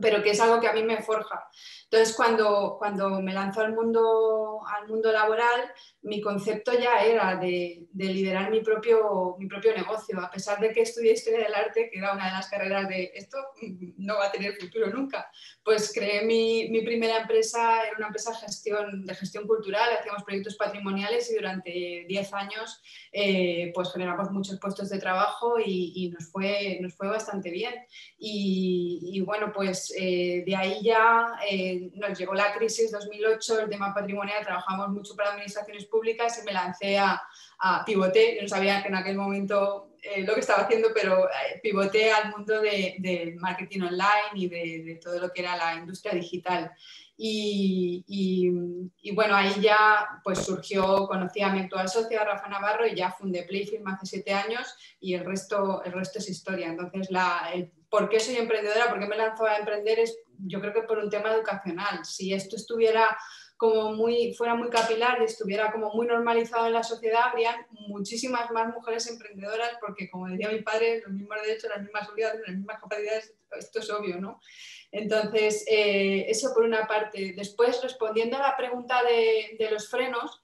pero 0.00 0.22
que 0.22 0.30
es 0.30 0.40
algo 0.40 0.60
que 0.60 0.68
a 0.68 0.72
mí 0.72 0.82
me 0.82 1.02
forja. 1.02 1.48
Entonces, 1.90 2.14
cuando, 2.14 2.76
cuando 2.78 3.22
me 3.22 3.32
lanzo 3.32 3.62
al 3.62 3.74
mundo, 3.74 4.60
al 4.66 4.86
mundo 4.88 5.10
laboral, 5.10 5.72
mi 6.02 6.20
concepto 6.20 6.72
ya 6.78 7.02
era 7.02 7.36
de, 7.36 7.86
liderar 7.94 8.50
mi 8.50 8.60
propio, 8.60 9.36
mi 9.38 9.46
propio 9.46 9.74
negocio, 9.74 10.20
a 10.20 10.30
pesar 10.30 10.60
de 10.60 10.70
que 10.70 10.82
estudié 10.82 11.12
historia 11.12 11.44
del 11.44 11.54
arte, 11.54 11.88
que 11.90 11.98
era 11.98 12.12
una 12.12 12.26
de 12.26 12.32
las 12.32 12.50
carreras 12.50 12.88
de 12.88 13.10
esto 13.14 13.38
no 13.96 14.16
va 14.16 14.26
a 14.26 14.32
tener 14.32 14.54
futuro 14.56 14.88
nunca. 14.90 15.30
Pues 15.64 15.90
creé 15.94 16.26
mi, 16.26 16.68
mi 16.68 16.82
primera 16.82 17.22
empresa, 17.22 17.82
era 17.82 17.96
una 17.96 18.08
empresa 18.08 18.32
de 18.32 19.14
gestión, 19.14 19.46
cultural, 19.46 19.88
hacíamos 19.98 20.24
proyectos 20.24 20.56
patrimoniales 20.56 21.30
y 21.30 21.36
durante 21.36 22.04
10 22.06 22.34
años 22.34 22.82
eh, 23.12 23.72
pues 23.74 23.92
generamos 23.92 24.30
muchos 24.30 24.58
puestos 24.60 24.90
de 24.90 24.98
trabajo 24.98 25.54
y, 25.64 26.10
nos, 26.10 26.30
fue, 26.30 26.78
nos 26.82 26.94
fue 26.94 27.08
bastante 27.08 27.50
bien. 27.50 27.74
Y, 28.18 29.22
bueno, 29.24 29.52
pues 29.54 29.92
eh, 29.98 30.42
de 30.46 30.56
ahí 30.56 30.82
ya 30.82 31.38
eh, 31.50 31.77
nos 31.94 32.18
llegó 32.18 32.34
la 32.34 32.52
crisis 32.52 32.90
2008, 32.92 33.60
el 33.60 33.70
tema 33.70 33.94
patrimonial, 33.94 34.44
trabajamos 34.44 34.88
mucho 34.90 35.14
para 35.16 35.30
administraciones 35.30 35.86
públicas 35.86 36.40
y 36.40 36.44
me 36.44 36.52
lancé 36.52 36.98
a, 36.98 37.22
a 37.58 37.84
no 37.88 38.48
sabía 38.48 38.82
que 38.82 38.88
en 38.88 38.94
aquel 38.94 39.16
momento 39.16 39.88
eh, 40.02 40.22
lo 40.22 40.34
que 40.34 40.40
estaba 40.40 40.62
haciendo, 40.62 40.88
pero 40.94 41.28
eh, 41.28 41.60
pivoté 41.62 42.12
al 42.12 42.30
mundo 42.30 42.60
del 42.60 42.94
de 42.98 43.36
marketing 43.40 43.82
online 43.82 44.30
y 44.34 44.48
de, 44.48 45.00
todo 45.02 45.18
lo 45.18 45.30
que 45.30 45.42
era 45.42 45.56
la 45.56 45.74
industria 45.74 46.14
digital. 46.14 46.70
Y, 47.20 48.48
bueno, 49.12 49.34
ahí 49.34 49.60
ya 49.60 50.20
pues 50.22 50.38
surgió, 50.38 51.08
conocí 51.08 51.42
a 51.42 51.48
mi 51.48 51.60
actual 51.60 51.88
socia, 51.88 52.22
Rafa 52.22 52.48
Navarro, 52.48 52.86
y 52.86 52.94
ya 52.94 53.10
fundé 53.10 53.42
Playfilm 53.42 53.88
hace 53.88 54.06
siete 54.06 54.32
años 54.32 54.72
y 55.00 55.14
el 55.14 55.24
resto, 55.24 55.82
el 55.84 55.92
resto 55.92 56.20
es 56.20 56.30
historia. 56.30 56.68
Entonces, 56.68 57.10
la, 57.10 57.50
por 57.90 58.08
qué 58.08 58.20
soy 58.20 58.36
emprendedora, 58.36 58.88
por 58.88 59.00
qué 59.00 59.06
me 59.06 59.16
lanzo 59.16 59.46
a 59.46 59.56
emprender, 59.56 59.98
yo 60.38 60.60
creo 60.60 60.72
que 60.72 60.82
por 60.82 60.98
un 60.98 61.10
tema 61.10 61.32
educacional. 61.32 62.04
Si 62.04 62.32
esto 62.32 62.56
estuviera 62.56 63.16
como 63.56 63.92
muy, 63.92 64.34
fuera 64.34 64.54
muy 64.54 64.70
capilar 64.70 65.20
y 65.20 65.24
estuviera 65.24 65.72
como 65.72 65.92
muy 65.92 66.06
normalizado 66.06 66.66
en 66.66 66.74
la 66.74 66.84
sociedad, 66.84 67.22
habrían 67.24 67.66
muchísimas 67.70 68.50
más 68.52 68.72
mujeres 68.72 69.08
emprendedoras, 69.08 69.72
porque 69.80 70.08
como 70.08 70.28
decía 70.28 70.48
mi 70.48 70.62
padre, 70.62 71.02
los 71.04 71.12
mismos 71.12 71.38
derechos, 71.42 71.70
las 71.74 71.82
mismas 71.82 72.08
obligaciones, 72.08 72.48
las 72.48 72.56
mismas 72.56 72.80
capacidades, 72.80 73.34
esto 73.58 73.80
es 73.80 73.90
obvio, 73.90 74.20
¿no? 74.20 74.40
Entonces, 74.92 75.64
eh, 75.68 76.26
eso 76.28 76.54
por 76.54 76.62
una 76.62 76.86
parte. 76.86 77.34
Después, 77.36 77.82
respondiendo 77.82 78.36
a 78.36 78.42
la 78.42 78.56
pregunta 78.56 79.02
de, 79.02 79.56
de 79.58 79.70
los 79.70 79.90
frenos, 79.90 80.40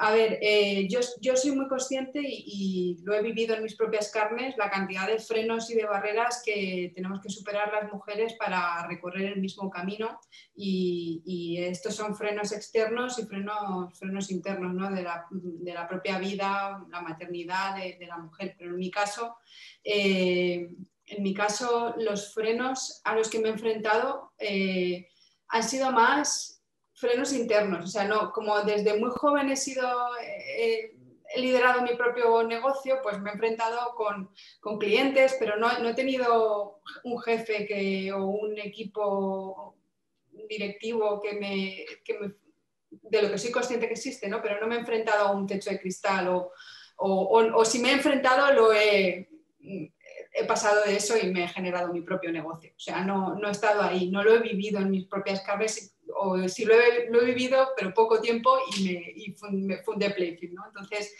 a 0.00 0.12
ver, 0.12 0.38
eh, 0.40 0.86
yo, 0.88 1.00
soy 1.36 1.50
muy 1.50 1.66
consciente 1.66 2.20
y, 2.22 2.98
lo 3.02 3.14
he 3.14 3.22
vivido 3.22 3.56
en 3.56 3.64
mis 3.64 3.74
propias 3.74 4.12
carnes, 4.12 4.56
la 4.56 4.70
cantidad 4.70 5.08
de 5.08 5.18
frenos 5.18 5.68
y 5.70 5.74
de 5.74 5.86
barreras 5.86 6.40
que 6.44 6.92
tenemos 6.94 7.20
que 7.20 7.28
superar 7.28 7.72
las 7.72 7.92
mujeres 7.92 8.34
para 8.34 8.86
recorrer 8.86 9.32
el 9.32 9.40
mismo 9.40 9.68
camino 9.68 10.20
y, 10.54 11.58
estos 11.58 11.96
son 11.96 12.14
frenos 12.14 12.52
externos 12.52 13.18
y 13.18 13.26
frenos, 13.26 13.98
frenos 13.98 14.30
internos 14.30 14.72
¿no? 14.72 14.88
de, 14.90 15.02
la, 15.02 15.26
de, 15.30 15.74
la, 15.74 15.88
propia 15.88 16.18
vida, 16.18 16.80
la 16.90 17.00
maternidad 17.00 17.76
de, 17.76 18.06
la 18.06 18.18
mujer. 18.18 18.54
Pero 18.56 18.70
en 18.70 18.76
mi 18.76 18.92
caso, 18.92 19.36
eh, 19.82 20.68
en 21.06 21.22
mi 21.24 21.34
caso, 21.34 21.96
los 21.98 22.32
frenos 22.32 23.00
a 23.02 23.16
los 23.16 23.28
que 23.28 23.40
me 23.40 23.48
he 23.48 23.52
enfrentado 23.52 24.32
eh, 24.38 25.08
han 25.48 25.64
sido 25.64 25.90
más 25.90 26.57
frenos 26.98 27.32
internos, 27.32 27.84
o 27.84 27.88
sea, 27.88 28.04
no, 28.04 28.32
como 28.32 28.60
desde 28.62 28.98
muy 28.98 29.10
joven 29.10 29.50
he 29.50 29.56
sido, 29.56 29.88
eh, 30.20 30.96
he 31.32 31.40
liderado 31.40 31.82
mi 31.82 31.94
propio 31.94 32.42
negocio, 32.42 32.98
pues 33.02 33.20
me 33.20 33.30
he 33.30 33.34
enfrentado 33.34 33.94
con, 33.94 34.30
con 34.60 34.78
clientes, 34.78 35.36
pero 35.38 35.56
no, 35.56 35.78
no, 35.78 35.90
he 35.90 35.94
tenido 35.94 36.80
un 37.04 37.20
jefe 37.20 37.66
que, 37.66 38.12
o 38.12 38.24
un 38.24 38.58
equipo 38.58 39.76
directivo 40.48 41.20
que 41.20 41.34
me, 41.34 41.84
que 42.04 42.34
de 42.90 43.22
lo 43.22 43.30
que 43.30 43.38
soy 43.38 43.52
consciente 43.52 43.86
que 43.86 43.94
existe, 43.94 44.28
¿no? 44.28 44.42
pero 44.42 44.60
no 44.60 44.66
me 44.66 44.74
he 44.74 44.80
enfrentado 44.80 45.28
a 45.28 45.32
un 45.32 45.46
techo 45.46 45.70
de 45.70 45.80
cristal 45.80 46.28
o, 46.28 46.52
o, 46.96 47.44
o, 47.54 47.64
si 47.64 47.78
me 47.78 47.90
he 47.90 47.92
enfrentado 47.92 48.52
lo 48.52 48.72
he, 48.72 49.28
he 50.32 50.44
pasado 50.46 50.82
de 50.84 50.96
eso 50.96 51.16
y 51.16 51.30
me 51.30 51.44
he 51.44 51.48
generado 51.48 51.92
mi 51.92 52.00
propio 52.00 52.32
negocio. 52.32 52.72
O 52.76 52.80
sea, 52.80 53.04
no, 53.04 53.36
no 53.36 53.48
he 53.48 53.52
estado 53.52 53.82
ahí, 53.82 54.10
no 54.10 54.24
lo 54.24 54.34
he 54.34 54.40
vivido 54.40 54.80
en 54.80 54.90
mis 54.90 55.06
propias 55.06 55.42
carnes 55.42 55.97
o 56.16 56.48
sí 56.48 56.64
lo 56.64 56.74
he, 56.74 57.08
lo 57.10 57.22
he, 57.22 57.26
vivido, 57.26 57.68
pero 57.76 57.94
poco 57.94 58.20
tiempo 58.20 58.50
y 58.76 58.84
me, 58.84 59.12
y 59.16 59.34
fundé 59.84 60.10
Playfield. 60.10 60.54
¿no? 60.54 60.66
Entonces, 60.66 61.14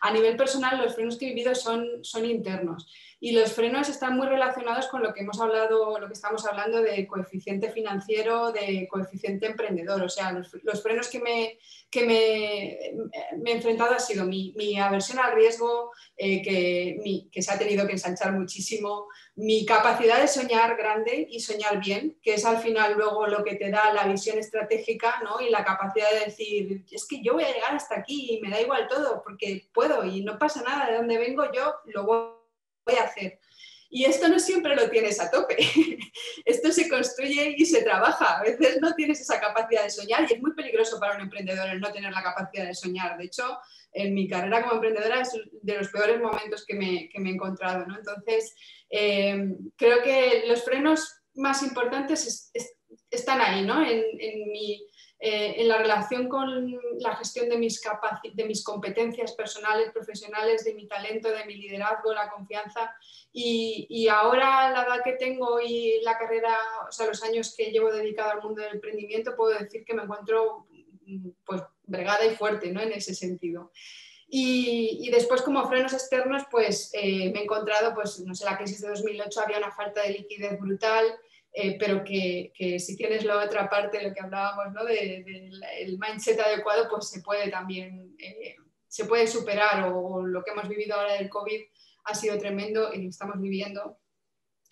a 0.00 0.10
nivel 0.10 0.36
personal, 0.36 0.78
los 0.78 0.94
frenos 0.94 1.16
que 1.16 1.26
he 1.26 1.28
vivido 1.30 1.54
son 1.54 2.24
internos. 2.24 2.86
Y 3.20 3.32
los 3.32 3.52
frenos 3.52 3.88
están 3.88 4.16
muy 4.16 4.26
relacionados 4.26 4.86
con 4.88 5.02
lo 5.02 5.12
que 5.12 5.22
hemos 5.22 5.40
hablado, 5.40 5.98
lo 5.98 6.06
que 6.06 6.12
estamos 6.12 6.46
hablando 6.46 6.82
de 6.82 7.06
coeficiente 7.06 7.70
financiero, 7.70 8.52
de 8.52 8.86
coeficiente 8.90 9.46
emprendedor. 9.46 10.02
O 10.02 10.08
sea, 10.08 10.32
los, 10.32 10.82
frenos 10.82 11.08
que, 11.08 11.20
me, 11.20 11.58
que 11.90 12.04
me, 12.04 12.78
me, 13.38 13.50
he 13.50 13.54
enfrentado 13.54 13.94
ha 13.94 14.00
sido 14.00 14.24
mi, 14.24 14.78
aversión 14.78 15.18
al 15.18 15.34
riesgo, 15.34 15.92
eh, 16.16 16.42
que, 16.42 16.98
mi, 17.02 17.28
que 17.30 17.42
se 17.42 17.52
ha 17.52 17.58
tenido 17.58 17.86
que 17.86 17.92
ensanchar 17.92 18.32
muchísimo, 18.32 19.08
mi 19.36 19.66
capacidad 19.66 20.20
de 20.20 20.28
soñar 20.28 20.76
grande 20.76 21.26
y 21.28 21.40
soñar 21.40 21.80
bien, 21.80 22.16
que 22.22 22.34
es 22.34 22.44
al 22.44 22.58
final 22.58 22.94
luego 22.94 23.26
lo 23.26 23.42
que 23.42 23.56
te 23.56 23.70
da 23.70 23.92
la 23.92 24.06
visión 24.06 24.38
estratégica 24.38 25.20
¿no? 25.24 25.40
y 25.40 25.50
la 25.50 25.64
capacidad 25.64 26.10
de 26.10 26.26
decir, 26.26 26.84
es 26.90 27.06
que 27.06 27.20
yo 27.22 27.34
voy 27.34 27.44
a 27.44 27.52
llegar 27.52 27.74
hasta 27.74 27.98
aquí 27.98 28.34
y 28.34 28.40
me 28.40 28.50
da 28.50 28.60
igual 28.60 28.86
todo, 28.88 29.22
porque 29.24 29.68
puedo 29.72 30.04
y 30.04 30.22
no 30.22 30.38
pasa 30.38 30.62
nada, 30.62 30.90
de 30.90 30.96
donde 30.96 31.18
vengo 31.18 31.44
yo 31.52 31.74
lo 31.86 32.04
voy 32.04 32.43
voy 32.84 32.96
a 32.96 33.04
hacer. 33.04 33.40
Y 33.90 34.06
esto 34.06 34.28
no 34.28 34.40
siempre 34.40 34.74
lo 34.74 34.90
tienes 34.90 35.20
a 35.20 35.30
tope. 35.30 35.56
esto 36.44 36.72
se 36.72 36.88
construye 36.88 37.54
y 37.56 37.64
se 37.64 37.82
trabaja. 37.82 38.38
A 38.38 38.42
veces 38.42 38.80
no 38.80 38.92
tienes 38.94 39.20
esa 39.20 39.40
capacidad 39.40 39.84
de 39.84 39.90
soñar 39.90 40.26
y 40.28 40.34
es 40.34 40.42
muy 40.42 40.52
peligroso 40.52 40.98
para 40.98 41.14
un 41.14 41.22
emprendedor 41.22 41.68
el 41.68 41.80
no 41.80 41.92
tener 41.92 42.12
la 42.12 42.22
capacidad 42.22 42.66
de 42.66 42.74
soñar. 42.74 43.16
De 43.16 43.26
hecho, 43.26 43.56
en 43.92 44.12
mi 44.12 44.28
carrera 44.28 44.62
como 44.62 44.74
emprendedora 44.74 45.20
es 45.20 45.30
de 45.62 45.78
los 45.78 45.88
peores 45.90 46.20
momentos 46.20 46.64
que 46.66 46.74
me, 46.74 47.08
que 47.08 47.20
me 47.20 47.30
he 47.30 47.34
encontrado. 47.34 47.86
¿no? 47.86 47.96
Entonces, 47.96 48.54
eh, 48.90 49.54
creo 49.76 50.02
que 50.02 50.44
los 50.48 50.64
frenos 50.64 51.20
más 51.34 51.62
importantes 51.62 52.50
están 53.10 53.40
ahí, 53.40 53.64
¿no? 53.64 53.80
En, 53.80 54.02
en, 54.18 54.50
mi, 54.50 54.86
eh, 55.18 55.54
en 55.58 55.68
la 55.68 55.78
relación 55.78 56.28
con 56.28 56.78
la 56.98 57.16
gestión 57.16 57.48
de 57.48 57.56
mis, 57.56 57.80
de 58.34 58.44
mis 58.44 58.62
competencias 58.62 59.32
personales, 59.32 59.92
profesionales, 59.92 60.64
de 60.64 60.74
mi 60.74 60.86
talento, 60.86 61.30
de 61.30 61.44
mi 61.46 61.56
liderazgo, 61.56 62.12
la 62.12 62.30
confianza. 62.30 62.94
Y, 63.32 63.86
y, 63.88 64.08
ahora, 64.08 64.70
la 64.70 64.82
edad 64.82 65.04
que 65.04 65.12
tengo 65.12 65.60
y 65.60 66.00
la 66.02 66.18
carrera, 66.18 66.56
o 66.88 66.92
sea, 66.92 67.06
los 67.06 67.22
años 67.22 67.54
que 67.56 67.70
llevo 67.70 67.92
dedicado 67.92 68.32
al 68.32 68.42
mundo 68.42 68.62
del 68.62 68.74
emprendimiento, 68.74 69.36
puedo 69.36 69.58
decir 69.58 69.84
que 69.84 69.94
me 69.94 70.02
encuentro 70.02 70.66
pues 71.44 71.62
bregada 71.84 72.24
y 72.24 72.34
fuerte 72.34 72.70
¿no? 72.70 72.80
en 72.80 72.92
ese 72.92 73.14
sentido. 73.14 73.72
Y, 74.26 74.98
y, 75.02 75.10
después 75.10 75.42
como 75.42 75.68
frenos 75.68 75.92
externos, 75.92 76.42
pues 76.50 76.90
eh, 76.94 77.30
me 77.32 77.40
he 77.40 77.42
encontrado, 77.44 77.94
pues 77.94 78.18
no 78.20 78.34
sé, 78.34 78.44
la 78.44 78.56
crisis 78.56 78.80
de 78.80 78.88
2008 78.88 79.40
había 79.40 79.58
una 79.58 79.70
falta 79.70 80.02
de 80.02 80.10
liquidez 80.10 80.58
brutal, 80.58 81.04
eh, 81.56 81.76
pero 81.78 82.02
que, 82.02 82.52
que, 82.52 82.80
si 82.80 82.96
tienes 82.96 83.24
la 83.24 83.38
otra 83.38 83.70
parte 83.70 83.98
de 83.98 84.08
lo 84.08 84.12
que 84.12 84.20
hablábamos, 84.20 84.72
¿no? 84.72 84.84
del 84.84 85.24
de, 85.24 85.98
mindset 86.00 86.40
adecuado, 86.40 86.88
pues 86.90 87.08
se 87.08 87.20
puede 87.20 87.48
también, 87.48 88.16
eh, 88.18 88.56
se 88.88 89.04
puede 89.04 89.28
superar 89.28 89.92
o, 89.94 90.26
lo 90.26 90.42
que 90.42 90.50
hemos 90.50 90.68
vivido 90.68 90.96
ahora 90.96 91.14
del 91.14 91.28
COVID 91.28 91.60
ha 92.06 92.14
sido 92.16 92.36
tremendo 92.38 92.92
y 92.92 93.06
estamos 93.06 93.40
viviendo. 93.40 94.00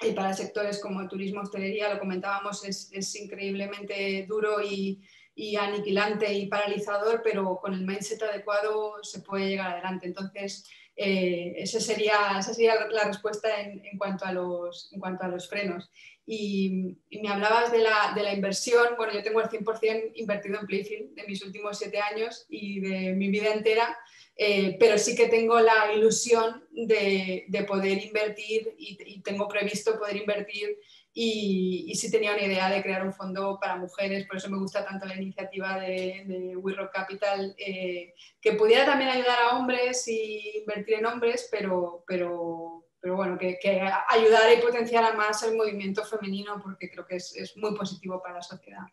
Y 0.01 0.11
para 0.11 0.35
sectores 0.35 0.81
como 0.81 1.07
turismo, 1.07 1.43
hostelería, 1.43 1.95
lo 1.95 2.01
comentábamos, 2.01 2.65
es, 2.65 2.91
es 2.93 3.15
increíblemente 3.15 4.27
duro 4.29 4.61
y, 4.61 5.01
y 5.37 5.55
aniquilante 5.55 6.35
y 6.35 6.49
paralizador, 6.49 7.23
pero 7.23 7.61
con 7.63 7.75
el 7.75 7.87
mindset 7.87 8.25
adecuado 8.25 8.97
se 9.05 9.21
puede 9.21 9.51
llegar 9.51 9.75
adelante. 9.75 10.09
Entonces, 10.09 10.69
eh, 10.95 11.55
esa, 11.57 11.81
sería, 11.81 12.39
esa 12.39 12.53
sería 12.53 12.87
la 12.89 13.05
respuesta 13.05 13.49
en, 13.61 13.97
cuanto 13.97 14.25
a 14.25 14.33
los, 14.33 14.91
en 14.93 15.01
cuanto 15.01 15.25
a 15.25 15.29
los 15.29 15.49
frenos. 15.49 15.91
Y, 16.27 16.97
me 17.23 17.29
hablabas 17.29 17.73
de 17.73 17.79
la, 17.79 18.13
de 18.15 18.23
la, 18.23 18.33
inversión. 18.33 18.95
Bueno, 18.97 19.13
yo 19.13 19.23
tengo 19.23 19.41
el 19.41 19.49
100% 19.49 20.13
invertido 20.15 20.61
en 20.61 20.67
Playfield 20.67 21.15
de 21.15 21.25
mis 21.25 21.45
últimos 21.45 21.79
siete 21.79 21.99
años 21.99 22.47
y 22.49 22.81
de 22.81 23.13
mi 23.15 23.29
vida 23.29 23.53
entera, 23.53 23.97
eh, 24.37 24.77
pero 24.79 24.99
sí 24.99 25.15
que 25.15 25.29
tengo 25.29 25.61
la 25.61 25.93
ilusión 25.95 26.65
de, 26.71 27.45
de 27.49 27.65
poder 27.65 28.05
invertir 28.05 28.75
y, 28.79 29.21
tengo 29.23 29.47
previsto 29.47 29.99
poder 29.99 30.17
invertir 30.17 30.79
y, 31.15 31.95
sí 31.95 32.11
tenía 32.11 32.33
una 32.33 32.43
idea 32.43 32.71
de 32.71 32.83
crear 32.83 33.05
un 33.05 33.13
fondo 33.13 33.59
para 33.61 33.77
mujeres, 33.77 34.27
por 34.27 34.37
eso 34.37 34.49
me 34.49 34.59
gusta 34.59 34.85
tanto 34.85 35.07
la 35.07 35.17
iniciativa 35.17 35.79
de, 35.79 36.25
de 36.27 36.57
We 36.57 36.75
Rock 36.75 36.93
Capital, 36.93 37.55
eh, 37.59 38.15
que 38.41 38.53
pudiera 38.53 38.87
también 38.87 39.11
ayudar 39.11 39.39
a 39.43 39.59
hombres 39.59 40.09
y 40.09 40.59
invertir 40.61 40.95
en 40.95 41.07
hombres, 41.07 41.49
pero, 41.51 42.03
pero, 42.07 42.87
pero 42.99 43.17
bueno, 43.17 43.37
que, 43.39 43.59
que 43.61 43.83
ayudara 44.09 44.55
y 44.55 44.63
potenciara 44.63 45.13
más 45.13 45.43
el 45.43 45.57
movimiento 45.57 46.03
femenino 46.05 46.61
porque 46.63 46.91
creo 46.91 47.07
que 47.07 47.17
es, 47.17 47.37
es, 47.37 47.57
muy 47.59 47.75
positivo 47.77 48.23
para 48.23 48.37
la 48.37 48.43
sociedad. 48.43 48.87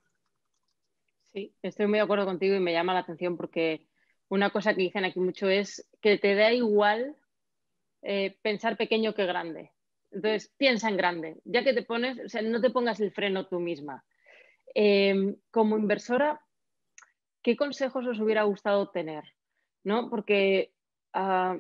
Sí, 1.32 1.56
estoy 1.62 1.88
muy 1.88 2.00
de 2.00 2.04
acuerdo 2.04 2.26
contigo 2.26 2.56
y 2.56 2.60
me 2.60 2.74
llama 2.74 2.94
la 2.94 3.00
atención 3.00 3.38
porque 3.38 3.88
una 4.28 4.50
cosa 4.50 4.74
que 4.74 4.82
dicen 4.82 5.06
aquí 5.06 5.20
mucho 5.20 5.48
es 5.48 5.88
que 6.02 6.18
te 6.18 6.36
da 6.36 6.52
igual 6.52 7.16
eh, 8.02 8.38
pensar 8.42 8.78
pequeño 8.78 9.14
que 9.14 9.26
grande. 9.26 9.72
Entonces, 10.12 10.54
piensa 10.58 10.90
en 10.90 10.98
grande. 10.98 11.38
Ya 11.46 11.64
que 11.64 11.74
te 11.74 11.84
pones, 11.84 12.20
o 12.20 12.30
sea, 12.30 12.42
no 12.42 12.62
te 12.62 12.70
pongas 12.70 13.00
el 13.00 13.12
freno 13.12 13.48
tú 13.48 13.60
misma. 13.60 14.04
Eh, 14.76 15.36
como 15.52 15.78
inversora, 15.78 16.42
¿qué 17.42 17.56
consejos 17.56 18.06
os 18.08 18.20
hubiera 18.20 18.44
gustado 18.44 18.90
tener? 18.90 19.24
¿No? 19.84 20.10
Porque 20.10 20.74
a 21.12 21.58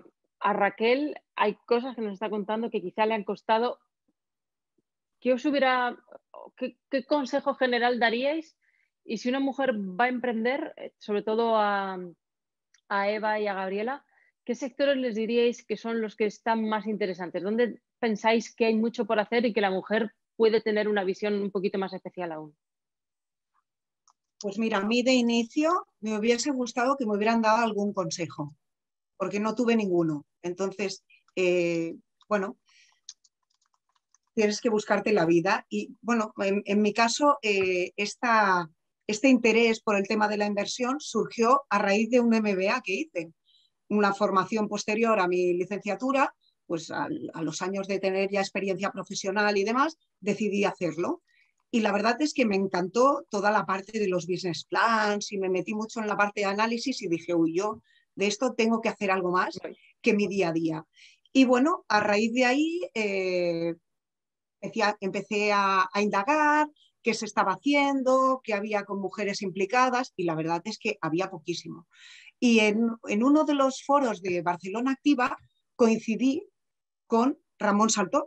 Raquel 0.53 1.15
hay 1.35 1.55
cosas 1.65 1.95
que 1.95 2.01
nos 2.01 2.13
está 2.13 2.29
contando 2.29 2.69
que 2.69 2.81
quizá 2.81 3.05
le 3.05 3.15
han 3.15 3.23
costado. 3.23 3.79
¿Qué 5.19 5.33
os 5.33 5.45
hubiera, 5.45 5.97
qué 6.55 7.05
consejo 7.05 7.55
general 7.55 7.99
daríais? 7.99 8.57
Y 9.03 9.17
si 9.17 9.29
una 9.29 9.39
mujer 9.39 9.73
va 9.73 10.05
a 10.05 10.09
emprender, 10.09 10.73
eh, 10.77 10.93
sobre 10.99 11.23
todo 11.23 11.57
a, 11.57 11.97
a 12.89 13.09
Eva 13.09 13.39
y 13.39 13.47
a 13.47 13.55
Gabriela, 13.55 14.05
¿qué 14.45 14.55
sectores 14.55 14.97
les 14.97 15.15
diríais 15.15 15.65
que 15.65 15.77
son 15.77 15.99
los 15.99 16.15
que 16.15 16.25
están 16.25 16.67
más 16.69 16.85
interesantes? 16.85 17.41
¿Dónde 17.41 17.81
pensáis 17.99 18.53
que 18.55 18.65
hay 18.65 18.75
mucho 18.75 19.05
por 19.05 19.19
hacer 19.19 19.45
y 19.45 19.53
que 19.53 19.61
la 19.61 19.71
mujer 19.71 20.13
puede 20.35 20.61
tener 20.61 20.87
una 20.87 21.03
visión 21.03 21.35
un 21.35 21.51
poquito 21.51 21.77
más 21.77 21.93
especial 21.93 22.31
aún? 22.31 22.55
Pues 24.39 24.57
mira, 24.57 24.77
a 24.77 24.85
mí 24.85 25.03
de 25.03 25.13
inicio 25.13 25.85
me 25.99 26.17
hubiese 26.17 26.51
gustado 26.51 26.95
que 26.95 27.05
me 27.05 27.15
hubieran 27.15 27.41
dado 27.41 27.57
algún 27.57 27.93
consejo, 27.93 28.55
porque 29.17 29.39
no 29.39 29.53
tuve 29.53 29.75
ninguno. 29.75 30.25
Entonces, 30.41 31.03
eh, 31.35 31.95
bueno, 32.29 32.57
tienes 34.33 34.61
que 34.61 34.69
buscarte 34.69 35.11
la 35.11 35.25
vida. 35.25 35.65
Y 35.69 35.97
bueno, 36.01 36.33
en, 36.37 36.81
mi 36.81 36.93
caso, 36.93 37.37
eh, 37.41 37.91
esta, 37.97 38.69
este 39.07 39.27
interés 39.27 39.81
por 39.81 39.97
el 39.97 40.07
tema 40.07 40.29
de 40.29 40.37
la 40.37 40.45
inversión 40.45 41.01
surgió 41.01 41.63
a 41.69 41.79
raíz 41.79 42.09
de 42.09 42.21
un 42.21 42.29
MBA 42.29 42.81
que 42.81 42.93
hice, 42.93 43.33
una 43.89 44.13
formación 44.13 44.69
posterior 44.69 45.19
a 45.19 45.27
mi 45.27 45.53
licenciatura 45.53 46.33
pues 46.69 46.91
a, 46.91 47.07
a, 47.33 47.41
los 47.41 47.63
años 47.63 47.87
de 47.87 47.97
tener 47.97 48.29
ya 48.29 48.41
experiencia 48.41 48.91
profesional 48.91 49.57
y 49.57 49.63
demás, 49.63 49.97
decidí 50.19 50.65
hacerlo. 50.65 51.23
Y 51.71 51.79
la 51.79 51.91
verdad 51.91 52.21
es 52.21 52.35
que 52.35 52.45
me 52.45 52.55
encantó 52.55 53.25
toda 53.27 53.49
la 53.49 53.65
parte 53.65 53.97
de 53.99 54.07
los 54.07 54.27
business 54.27 54.65
plans 54.65 55.31
y 55.31 55.39
me 55.39 55.49
metí 55.49 55.73
mucho 55.73 55.99
en 55.99 56.07
la 56.07 56.15
parte 56.15 56.41
de 56.41 56.45
análisis 56.45 57.01
y 57.01 57.07
dije, 57.07 57.33
uy, 57.33 57.55
yo 57.55 57.81
de 58.13 58.27
esto 58.27 58.53
tengo 58.53 58.81
que 58.81 58.89
hacer 58.89 59.09
algo 59.09 59.31
más 59.31 59.59
que 60.01 60.13
mi 60.13 60.27
día 60.27 60.49
a 60.49 60.53
día. 60.53 60.85
Y 61.33 61.45
bueno, 61.45 61.85
a 61.87 62.01
raíz 62.01 62.33
de 62.33 62.45
ahí 62.45 62.81
eh, 62.93 63.73
empecé 64.99 65.51
a, 65.51 65.89
a 65.91 66.01
indagar 66.03 66.69
qué 67.01 67.15
se 67.15 67.25
estaba 67.25 67.53
haciendo, 67.53 68.41
qué 68.43 68.53
había 68.53 68.83
con 68.83 68.99
mujeres 68.99 69.41
implicadas 69.41 70.13
y 70.15 70.23
la 70.23 70.35
verdad 70.35 70.61
es 70.65 70.77
que 70.77 70.99
había 71.01 71.31
poquísimo. 71.31 71.87
Y 72.39 72.59
en, 72.59 72.89
en 73.07 73.23
uno 73.23 73.43
de 73.43 73.55
los 73.55 73.83
foros 73.83 74.21
de 74.21 74.41
Barcelona 74.41 74.91
Activa 74.91 75.35
coincidí 75.75 76.45
con 77.09 77.39
Ramón 77.57 77.89
Saltón, 77.89 78.23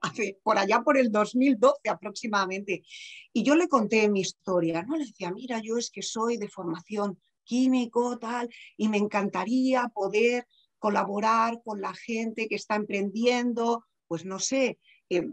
por 0.44 0.56
allá 0.56 0.82
por 0.82 0.96
el 0.96 1.10
2012 1.10 1.90
aproximadamente. 1.90 2.84
Y 3.32 3.42
yo 3.42 3.56
le 3.56 3.68
conté 3.68 4.08
mi 4.08 4.20
historia, 4.20 4.84
¿no? 4.84 4.96
Le 4.96 5.04
decía, 5.04 5.32
mira, 5.32 5.60
yo 5.60 5.76
es 5.76 5.90
que 5.90 6.00
soy 6.00 6.36
de 6.36 6.48
formación 6.48 7.18
químico, 7.42 8.16
tal, 8.18 8.48
y 8.76 8.88
me 8.88 8.98
encantaría 8.98 9.88
poder 9.88 10.46
colaborar 10.78 11.60
con 11.64 11.80
la 11.80 11.92
gente 11.92 12.46
que 12.46 12.54
está 12.54 12.76
emprendiendo, 12.76 13.84
pues 14.06 14.24
no 14.24 14.38
sé, 14.38 14.78
eh, 15.10 15.26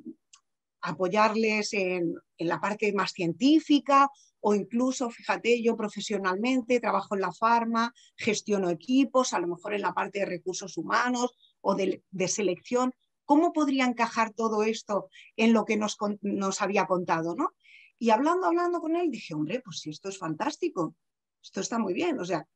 apoyarles 0.81 1.73
en, 1.73 2.15
en, 2.37 2.47
la 2.47 2.59
parte 2.59 2.91
más 2.93 3.11
científica 3.11 4.09
o 4.39 4.55
incluso, 4.55 5.11
fíjate, 5.11 5.61
yo 5.61 5.77
profesionalmente 5.77 6.79
trabajo 6.79 7.13
en 7.13 7.21
la 7.21 7.31
farma, 7.31 7.93
gestiono 8.17 8.71
equipos, 8.71 9.33
a 9.33 9.39
lo 9.39 9.47
mejor 9.47 9.75
en 9.75 9.81
la 9.81 9.93
parte 9.93 10.19
de 10.19 10.25
recursos 10.25 10.77
humanos, 10.77 11.31
o 11.61 11.75
de, 11.75 12.03
de 12.09 12.27
selección, 12.27 12.93
¿cómo 13.25 13.53
podría 13.53 13.85
encajar 13.85 14.33
todo 14.33 14.63
esto 14.63 15.09
en 15.37 15.53
lo 15.53 15.65
que 15.65 15.77
nos, 15.77 15.97
nos 16.21 16.61
había 16.61 16.85
contado? 16.85 17.35
¿no? 17.35 17.53
Y 17.97 18.09
hablando, 18.09 18.47
hablando 18.47 18.81
con 18.81 18.95
él, 18.95 19.11
dije, 19.11 19.33
hombre, 19.33 19.61
pues 19.63 19.79
si 19.79 19.91
esto 19.91 20.09
es 20.09 20.17
fantástico, 20.17 20.95
esto 21.41 21.61
está 21.61 21.79
muy 21.79 21.93
bien. 21.93 22.19
O 22.19 22.25
sea, 22.25 22.47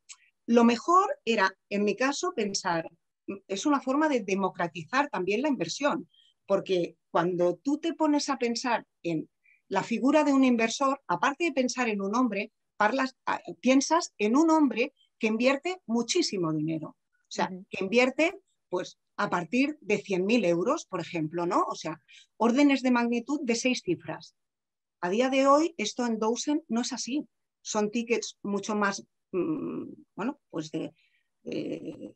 lo 0.48 0.63
mejor 0.63 1.08
era, 1.24 1.56
en 1.70 1.84
mi 1.84 1.96
caso, 1.96 2.34
pensar, 2.36 2.89
es 3.48 3.65
una 3.65 3.80
forma 3.80 4.10
de 4.10 4.22
democratizar 4.22 5.10
también 5.10 5.41
la 5.41 5.50
inversión, 5.50 6.10
porque 6.46 6.98
cuando 7.10 7.56
tú 7.58 7.80
te 7.80 7.94
pones 7.94 8.30
a 8.30 8.38
pensar 8.38 8.86
en 9.04 9.30
la 9.68 9.84
figura 9.84 10.24
de 10.24 10.34
un 10.34 10.44
inversor, 10.44 11.02
aparte 11.08 11.46
de 11.46 11.52
pensar 11.52 11.89
en 11.89 12.02
un 12.02 12.15
hombre, 12.15 12.52
parlas, 12.78 13.15
piensas 13.62 14.13
en 14.18 14.36
un 14.36 14.50
hombre 14.52 14.94
que 15.18 15.28
invierte 15.28 15.82
muchísimo 15.86 16.54
dinero. 16.54 16.98
O 17.13 17.32
sea, 17.36 17.50
uh 17.52 17.56
-huh. 17.56 17.65
que 17.70 17.84
invierte 17.84 18.34
pues 18.69 18.99
a 19.17 19.30
partir 19.30 19.78
de 19.82 20.01
100.000 20.01 20.45
euros, 20.45 20.86
por 20.86 20.99
ejemplo, 20.99 21.45
¿no? 21.45 21.63
O 21.67 21.75
sea, 21.75 22.01
órdenes 22.38 22.82
de 22.82 22.91
magnitud 22.91 23.39
de 23.43 23.56
seis 23.56 23.82
cifras. 23.84 24.36
A 25.01 25.10
día 25.10 25.30
de 25.30 25.47
hoy, 25.47 25.73
esto 25.78 26.06
en 26.06 26.19
Dozen 26.19 26.63
no 26.67 26.82
es 26.82 26.91
así. 26.93 27.28
Son 27.62 27.91
tickets 27.91 28.38
mucho 28.43 28.75
más, 28.75 29.06
mmm, 29.32 29.91
bueno, 30.15 30.39
pues 30.49 30.71
de... 30.71 30.93
Eh, 31.43 32.13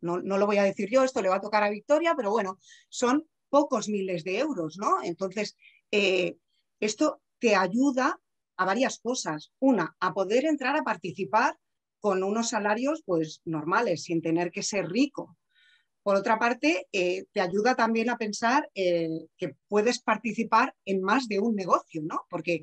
no, 0.00 0.20
no, 0.20 0.38
lo 0.38 0.46
voy 0.46 0.58
a 0.58 0.64
decir 0.64 0.88
yo, 0.90 1.02
esto 1.02 1.22
le 1.22 1.30
va 1.30 1.36
a 1.36 1.40
tocar 1.40 1.62
a 1.62 1.70
Victoria, 1.70 2.14
pero 2.14 2.30
bueno, 2.30 2.58
son 2.88 3.26
pocos 3.48 3.88
miles 3.88 4.22
de 4.22 4.38
euros, 4.38 4.76
¿no? 4.76 5.02
Entonces, 5.02 5.56
eh, 5.90 6.36
esto 6.78 7.22
te 7.38 7.56
ayuda 7.56 8.20
a 8.56 8.64
varias 8.64 8.98
cosas. 9.00 9.52
Una, 9.58 9.96
a 9.98 10.12
poder 10.12 10.44
entrar 10.44 10.76
a 10.76 10.84
participar 10.84 11.58
con 12.06 12.22
unos 12.22 12.50
salarios 12.50 13.02
pues 13.04 13.40
normales, 13.44 14.04
sin 14.04 14.22
tener 14.22 14.52
que 14.52 14.62
ser 14.62 14.86
rico. 14.86 15.36
Por 16.04 16.14
otra 16.14 16.38
parte, 16.38 16.86
eh, 16.92 17.24
te 17.32 17.40
ayuda 17.40 17.74
también 17.74 18.10
a 18.10 18.16
pensar 18.16 18.70
eh, 18.76 19.26
que 19.36 19.56
puedes 19.66 20.00
participar 20.00 20.72
en 20.84 21.02
más 21.02 21.26
de 21.26 21.40
un 21.40 21.56
negocio, 21.56 22.02
¿no? 22.04 22.20
Porque 22.30 22.62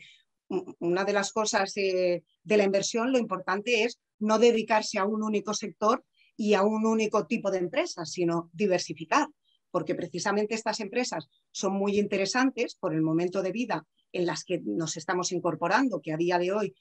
una 0.79 1.03
de 1.03 1.11
las 1.11 1.33
cosas 1.33 1.75
eh, 1.75 2.23
de 2.41 2.57
la 2.57 2.63
inversión, 2.63 3.11
lo 3.11 3.17
importante 3.17 3.83
es 3.83 3.99
no 4.17 4.39
dedicarse 4.39 4.97
a 4.97 5.03
un 5.03 5.21
único 5.21 5.53
sector 5.53 6.05
y 6.37 6.53
a 6.53 6.63
un 6.63 6.85
único 6.85 7.27
tipo 7.27 7.51
de 7.51 7.57
empresas, 7.57 8.13
sino 8.13 8.49
diversificar, 8.53 9.27
porque 9.71 9.93
precisamente 9.93 10.55
estas 10.55 10.79
empresas 10.79 11.27
son 11.51 11.73
muy 11.73 11.99
interesantes 11.99 12.75
por 12.75 12.93
el 12.93 13.01
momento 13.01 13.41
de 13.41 13.51
vida 13.51 13.85
en 14.13 14.25
las 14.25 14.45
que 14.45 14.61
nos 14.63 14.95
estamos 14.95 15.33
incorporando, 15.33 15.99
que 15.99 16.13
a 16.13 16.17
día 16.17 16.39
de 16.39 16.53
hoy 16.53 16.73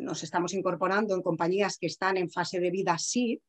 nos 0.00 0.22
estamos 0.22 0.54
incorporando 0.54 1.14
en 1.14 1.22
compañías 1.22 1.78
que 1.78 1.86
están 1.86 2.16
en 2.16 2.30
fase 2.30 2.60
de 2.60 2.70
vida 2.70 2.98
sí, 2.98 3.40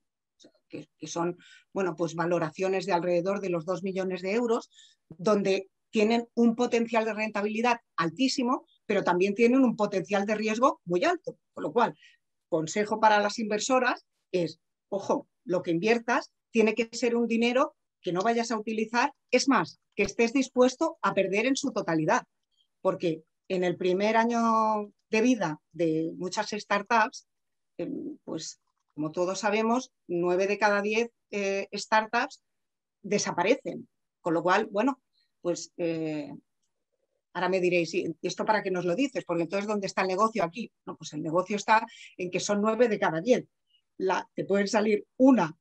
que, 0.69 0.87
son 1.07 1.37
bueno, 1.73 1.95
pues 1.95 2.15
valoraciones 2.15 2.85
de 2.85 2.93
alrededor 2.93 3.39
de 3.39 3.49
los 3.49 3.65
2 3.65 3.83
millones 3.83 4.21
de 4.21 4.33
euros, 4.33 4.69
donde 5.07 5.69
tienen 5.91 6.27
un 6.33 6.55
potencial 6.55 7.05
de 7.05 7.13
rentabilidad 7.13 7.79
altísimo, 7.95 8.65
pero 8.85 9.03
también 9.03 9.33
tienen 9.33 9.63
un 9.63 9.75
potencial 9.75 10.25
de 10.25 10.35
riesgo 10.35 10.81
muy 10.85 11.05
alto. 11.05 11.37
Con 11.53 11.63
lo 11.63 11.71
cual, 11.71 11.97
consejo 12.49 12.99
para 12.99 13.19
las 13.19 13.39
inversoras 13.39 14.05
es, 14.31 14.59
ojo, 14.89 15.27
lo 15.45 15.61
que 15.61 15.71
inviertas 15.71 16.31
tiene 16.51 16.75
que 16.75 16.89
ser 16.91 17.15
un 17.15 17.27
dinero 17.27 17.75
que 18.01 18.11
no 18.11 18.21
vayas 18.21 18.51
a 18.51 18.57
utilizar, 18.57 19.13
es 19.31 19.47
más, 19.47 19.79
que 19.95 20.03
estés 20.03 20.33
dispuesto 20.33 20.97
a 21.01 21.13
perder 21.13 21.45
en 21.45 21.55
su 21.55 21.71
totalidad, 21.71 22.23
porque 22.81 23.23
en 23.47 23.63
el 23.63 23.77
primer 23.77 24.17
año 24.17 24.91
de 25.09 25.21
vida 25.21 25.61
de 25.71 26.11
muchas 26.17 26.49
startups, 26.49 27.27
pues 28.23 28.59
como 28.93 29.11
todos 29.11 29.39
sabemos, 29.39 29.91
nueve 30.07 30.47
de 30.47 30.57
cada 30.57 30.81
diez 30.81 31.11
eh, 31.29 31.67
startups 31.73 32.41
desaparecen. 33.01 33.87
Con 34.21 34.33
lo 34.33 34.41
cual, 34.41 34.67
bueno, 34.71 35.01
pues 35.41 35.71
eh, 35.77 36.33
ahora 37.33 37.49
me 37.49 37.59
diréis, 37.59 37.93
¿y 37.93 38.15
esto 38.21 38.45
para 38.45 38.63
qué 38.63 38.71
nos 38.71 38.85
lo 38.85 38.95
dices? 38.95 39.23
Porque 39.25 39.43
entonces, 39.43 39.67
¿dónde 39.67 39.87
está 39.87 40.01
el 40.01 40.07
negocio 40.07 40.43
aquí? 40.43 40.71
No, 40.85 40.95
pues 40.95 41.13
el 41.13 41.21
negocio 41.21 41.57
está 41.57 41.85
en 42.17 42.31
que 42.31 42.39
son 42.39 42.61
nueve 42.61 42.87
de 42.87 42.97
cada 42.97 43.21
diez. 43.21 43.45
La, 43.97 44.27
te 44.33 44.45
pueden 44.45 44.67
salir 44.67 45.05
una 45.17 45.55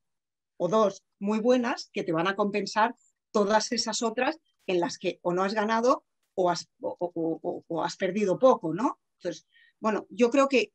o 0.57 0.69
dos 0.69 1.05
muy 1.19 1.41
buenas 1.41 1.91
que 1.93 2.05
te 2.05 2.13
van 2.13 2.29
a 2.29 2.37
compensar 2.37 2.95
todas 3.33 3.73
esas 3.73 4.03
otras 4.03 4.39
en 4.67 4.81
las 4.81 4.97
que 4.97 5.19
o 5.23 5.35
no 5.35 5.43
has 5.43 5.55
ganado 5.55 6.05
o 6.35 6.51
has, 6.51 6.69
o 6.81 7.83
has 7.83 7.97
perdido 7.97 8.39
poco, 8.39 8.73
¿no? 8.73 8.99
Entonces, 9.25 9.47
bueno, 9.81 10.07
yo 10.11 10.31
creo 10.31 10.49
que 10.49 10.73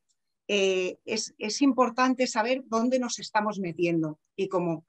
eh, 0.47 0.97
es, 1.05 1.61
importante 1.61 2.25
saber 2.25 2.63
dónde 2.65 2.97
nos 2.97 3.19
estamos 3.19 3.59
metiendo 3.59 4.19
y 4.35 4.47
como 4.47 4.85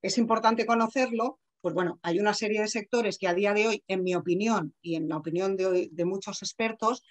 es 0.00 0.16
importante 0.16 0.64
conocerlo, 0.64 1.40
pues 1.60 1.74
bueno, 1.74 1.98
hay 2.02 2.20
una 2.20 2.32
serie 2.32 2.60
de 2.62 2.68
sectores 2.68 3.18
que 3.18 3.28
a 3.28 3.34
día 3.34 3.52
de 3.52 3.66
hoy, 3.66 3.84
en 3.88 4.02
mi 4.02 4.14
opinión 4.14 4.74
y 4.80 4.96
en 4.96 5.08
la 5.08 5.18
opinión 5.18 5.56
de, 5.56 5.88
de 5.92 6.04
muchos 6.04 6.42
expertos, 6.42 7.02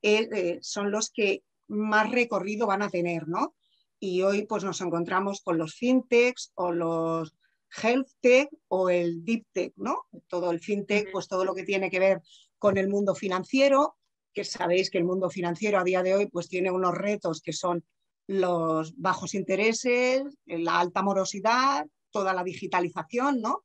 eh, 0.00 0.28
eh, 0.32 0.58
son 0.62 0.90
los 0.90 1.10
que 1.10 1.42
más 1.68 2.10
recorrido 2.10 2.66
van 2.66 2.82
a 2.82 2.90
tener, 2.90 3.28
¿no? 3.28 3.54
Y 4.00 4.22
hoy 4.22 4.46
pues 4.46 4.64
nos 4.64 4.80
encontramos 4.80 5.42
con 5.42 5.58
los 5.58 5.74
fintechs 5.74 6.52
o 6.54 6.72
los 6.72 7.34
health 7.82 8.08
tech 8.20 8.48
o 8.68 8.90
el 8.90 9.24
deep 9.24 9.46
tech, 9.52 9.72
¿no? 9.76 10.06
Todo 10.26 10.50
el 10.50 10.60
fintech, 10.60 11.10
pues 11.12 11.28
todo 11.28 11.44
lo 11.44 11.54
que 11.54 11.64
tiene 11.64 11.90
que 11.90 12.00
ver 12.00 12.22
con 12.58 12.78
el 12.78 12.88
mundo 12.88 13.14
financiero, 13.14 13.96
que 14.32 14.44
sabéis 14.44 14.90
que 14.90 14.98
el 14.98 15.04
mundo 15.04 15.30
financiero 15.30 15.78
a 15.78 15.84
día 15.84 16.02
de 16.02 16.14
hoy 16.14 16.26
pues 16.26 16.48
tiene 16.48 16.70
unos 16.70 16.94
retos 16.94 17.40
que 17.42 17.52
son 17.52 17.84
los 18.26 18.96
bajos 18.96 19.34
intereses, 19.34 20.22
la 20.46 20.80
alta 20.80 21.02
morosidad, 21.02 21.86
toda 22.10 22.32
la 22.32 22.44
digitalización, 22.44 23.40
¿no? 23.40 23.64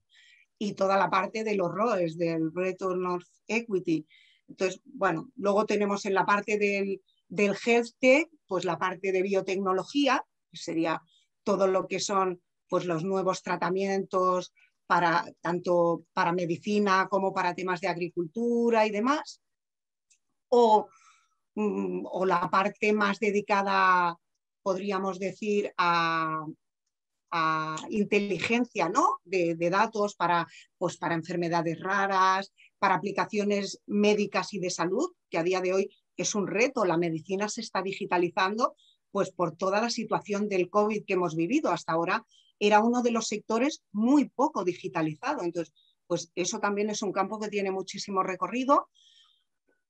Y 0.57 0.73
toda 0.73 0.97
la 0.97 1.09
parte 1.09 1.43
de 1.43 1.55
los 1.55 1.71
ROEs, 1.71 2.17
del 2.17 2.51
Return 2.53 3.05
of 3.05 3.23
Equity. 3.47 4.05
Entonces, 4.47 4.81
bueno, 4.85 5.29
luego 5.35 5.65
tenemos 5.65 6.05
en 6.05 6.15
la 6.15 6.25
parte 6.25 6.57
del, 6.57 7.01
del 7.27 7.55
Health 7.63 7.91
Tech, 7.99 8.29
pues 8.47 8.65
la 8.65 8.79
parte 8.79 9.11
de 9.11 9.21
biotecnología, 9.21 10.25
que 10.51 10.57
sería 10.57 11.01
todo 11.43 11.67
lo 11.67 11.87
que 11.87 11.99
son 11.99 12.41
pues 12.67 12.85
los 12.85 13.03
nuevos 13.03 13.43
tratamientos 13.43 14.53
para 14.87 15.25
tanto 15.41 16.05
para 16.13 16.31
medicina 16.31 17.07
como 17.09 17.33
para 17.33 17.53
temas 17.53 17.81
de 17.81 17.89
agricultura 17.89 18.85
y 18.85 18.91
demás. 18.91 19.41
Mm, 20.51 22.05
o, 22.05 22.25
la 22.25 22.49
parte 22.49 22.93
más 22.93 23.19
dedicada, 23.19 24.15
podríamos 24.61 25.19
decir, 25.19 25.73
a, 25.77 26.45
inteligencia 27.89 28.89
¿no? 28.89 29.19
de, 29.25 29.55
datos 29.69 30.15
para, 30.15 30.47
pues, 30.77 30.97
para 30.97 31.13
enfermedades 31.13 31.79
raras, 31.79 32.53
para 32.79 32.95
aplicaciones 32.95 33.81
médicas 33.85 34.53
y 34.53 34.59
de 34.59 34.69
salud, 34.69 35.11
que 35.29 35.37
a 35.37 35.43
día 35.43 35.61
de 35.61 35.73
hoy 35.73 35.89
es 36.15 36.35
un 36.35 36.47
reto. 36.47 36.85
La 36.85 36.97
medicina 36.97 37.49
se 37.49 37.61
está 37.61 37.81
digitalizando 37.81 38.75
pues, 39.11 39.31
por 39.31 39.55
toda 39.55 39.81
la 39.81 39.89
situación 39.89 40.47
del 40.47 40.69
COVID 40.69 41.05
que 41.05 41.13
hemos 41.13 41.35
vivido. 41.35 41.71
Hasta 41.71 41.93
ahora 41.93 42.25
era 42.59 42.79
uno 42.79 43.01
de 43.01 43.11
los 43.11 43.27
sectores 43.27 43.83
muy 43.91 44.29
poco 44.29 44.63
digitalizado. 44.63 45.43
Entonces, 45.43 45.73
pues 46.07 46.31
eso 46.35 46.59
también 46.59 46.89
es 46.89 47.01
un 47.01 47.11
campo 47.11 47.39
que 47.39 47.49
tiene 47.49 47.71
muchísimo 47.71 48.23
recorrido. 48.23 48.89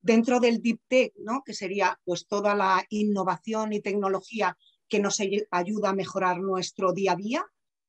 Dentro 0.00 0.40
del 0.40 0.62
Deep 0.62 0.80
Tech, 0.88 1.12
¿no? 1.18 1.42
que 1.44 1.54
sería 1.54 1.98
pues, 2.04 2.26
toda 2.26 2.54
la 2.54 2.84
innovación 2.90 3.72
y 3.72 3.80
tecnología 3.80 4.56
que 4.88 5.00
nos 5.00 5.20
ayuda 5.50 5.90
a 5.90 5.94
mejorar 5.94 6.40
nuestro 6.40 6.92
día 6.92 7.12
a 7.12 7.16
día, 7.16 7.46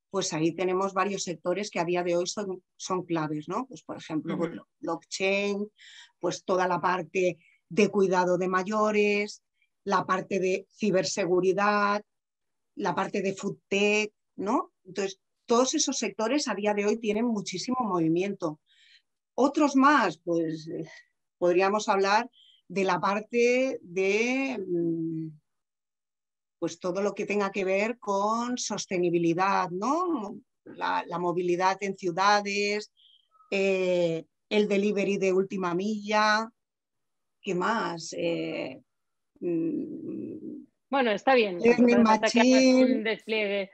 pues 0.10 0.34
ahí 0.34 0.54
tenemos 0.54 0.94
varios 0.94 1.24
sectores 1.24 1.70
que 1.70 1.80
a 1.80 1.86
día 1.86 2.04
de 2.04 2.16
hoy 2.18 2.28
son, 2.28 2.64
son 2.76 3.04
claves, 3.04 3.48
¿no? 3.48 3.68
Pues 3.68 3.84
por 3.84 3.98
ejemplo, 3.98 4.38
blockchain, 4.80 5.70
pues 6.20 6.44
toda 6.44 6.68
la 6.68 6.82
parte 6.82 7.38
de 7.70 7.90
cuidado 7.90 8.38
de 8.38 8.48
mayores, 8.48 9.44
la 9.84 10.06
parte 10.06 10.40
de 10.40 10.68
ciberseguridad, 10.72 12.04
la 12.76 12.96
parte 12.96 13.22
de 13.22 13.34
food 13.34 13.60
tech, 13.68 14.12
¿no? 14.36 14.74
Entonces, 14.84 15.20
todos 15.46 15.74
esos 15.76 15.98
sectores 15.98 16.48
a 16.48 16.56
día 16.56 16.74
de 16.74 16.86
hoy 16.86 16.98
tienen 16.98 17.26
muchísimo 17.26 17.78
movimiento. 17.82 18.60
Otros 19.36 19.76
más, 19.76 20.18
pues 20.18 20.70
podríamos 21.40 21.90
hablar 21.90 22.30
de 22.68 22.84
la 22.84 23.00
parte 23.00 23.80
de 23.82 24.64
mm, 24.68 25.30
pues 26.60 26.80
todo 26.80 27.02
lo 27.02 27.16
que 27.16 27.26
tenga 27.26 27.52
que 27.52 27.66
ver 27.66 27.98
con 27.98 28.58
sostenibilidad, 28.58 29.70
¿no? 29.72 30.36
La, 30.66 31.04
movilidad 31.18 31.78
en 31.82 31.98
ciudades, 31.98 32.92
eh, 33.50 34.26
el 34.50 34.68
delivery 34.68 35.18
de 35.18 35.34
última 35.34 35.74
milla, 35.74 36.52
¿qué 37.42 37.56
más? 37.56 38.14
Eh, 38.16 38.80
mm, 39.40 40.64
bueno, 40.92 41.12
está 41.12 41.34
bien. 41.34 41.58
un 41.58 43.04
despliegue 43.04 43.72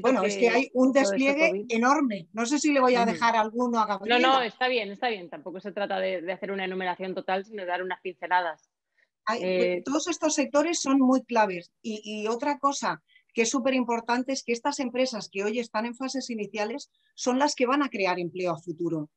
bueno, 0.00 0.24
es 0.24 0.36
que 0.36 0.48
hay 0.48 0.70
un 0.74 0.92
despliegue 0.92 1.66
enorme. 1.68 2.28
No 2.32 2.46
sé 2.46 2.58
si 2.58 2.72
le 2.72 2.80
voy 2.80 2.96
a 2.96 3.06
dejar 3.06 3.36
alguno 3.36 3.78
a 3.78 3.86
Gabriela. 3.86 4.18
No, 4.18 4.34
no, 4.34 4.42
está 4.42 4.66
bien, 4.66 4.90
está 4.90 5.08
bien. 5.08 5.30
Tampoco 5.30 5.60
se 5.60 5.72
trata 5.72 6.00
de, 6.00 6.32
hacer 6.32 6.50
una 6.50 6.64
enumeración 6.64 7.14
total, 7.14 7.44
sino 7.44 7.62
de 7.62 7.68
dar 7.68 7.82
unas 7.82 8.00
pinceladas. 8.00 8.68
Eh, 9.40 9.82
todos 9.84 10.08
estos 10.08 10.34
sectores 10.34 10.80
son 10.80 10.98
muy 10.98 11.22
claves. 11.24 11.70
Y, 11.80 12.26
otra 12.26 12.58
cosa 12.58 13.02
que 13.34 13.42
es 13.42 13.50
súper 13.50 13.74
importante 13.74 14.32
es 14.32 14.42
que 14.42 14.52
estas 14.52 14.80
empresas 14.80 15.28
que 15.30 15.44
hoy 15.44 15.58
están 15.58 15.86
en 15.86 15.94
fases 15.94 16.30
iniciales 16.30 16.90
son 17.14 17.38
las 17.38 17.54
que 17.54 17.66
van 17.66 17.82
a 17.82 17.90
crear 17.90 18.18
empleo 18.18 18.52
a 18.52 18.58
futuro. 18.58 19.10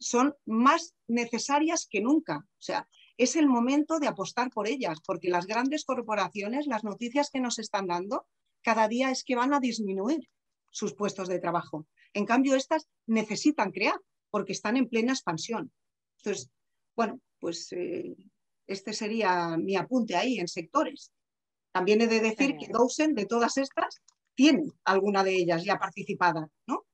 Son 0.00 0.34
más 0.46 0.94
necesarias 1.06 1.86
que 1.88 2.00
nunca. 2.00 2.38
O 2.38 2.62
sea, 2.62 2.88
es 3.16 3.36
el 3.36 3.46
momento 3.46 3.98
de 3.98 4.08
apostar 4.08 4.50
por 4.50 4.68
ellas, 4.68 4.98
porque 5.04 5.28
las 5.28 5.46
grandes 5.46 5.84
corporaciones, 5.84 6.66
las 6.66 6.82
noticias 6.82 7.30
que 7.30 7.40
nos 7.40 7.58
están 7.58 7.88
dando, 7.88 8.26
cada 8.68 8.86
día 8.86 9.10
es 9.10 9.24
que 9.24 9.34
van 9.34 9.54
a 9.54 9.60
disminuir 9.60 10.28
sus 10.70 10.92
puestos 10.92 11.26
de 11.26 11.38
trabajo. 11.38 11.86
En 12.12 12.26
cambio, 12.26 12.54
estas 12.54 12.86
necesitan 13.06 13.70
crear 13.70 13.98
porque 14.28 14.52
están 14.52 14.76
en 14.76 14.90
plena 14.90 15.14
expansión. 15.14 15.72
Entonces, 16.18 16.50
bueno, 16.94 17.18
pues 17.40 17.72
eh, 17.72 18.14
este 18.66 18.92
sería 18.92 19.56
mi 19.56 19.74
apunte 19.74 20.16
ahí 20.16 20.38
en 20.38 20.48
sectores. 20.48 21.12
También 21.72 22.02
he 22.02 22.08
de 22.08 22.20
decir 22.20 22.58
que 22.58 22.70
Dawson, 22.70 23.14
de 23.14 23.24
todas 23.24 23.56
estas, 23.56 24.02
tiene 24.34 24.64
alguna 24.84 25.24
de 25.24 25.34
ellas 25.34 25.64
ya 25.64 25.78
participada, 25.78 26.46
¿no? 26.66 26.84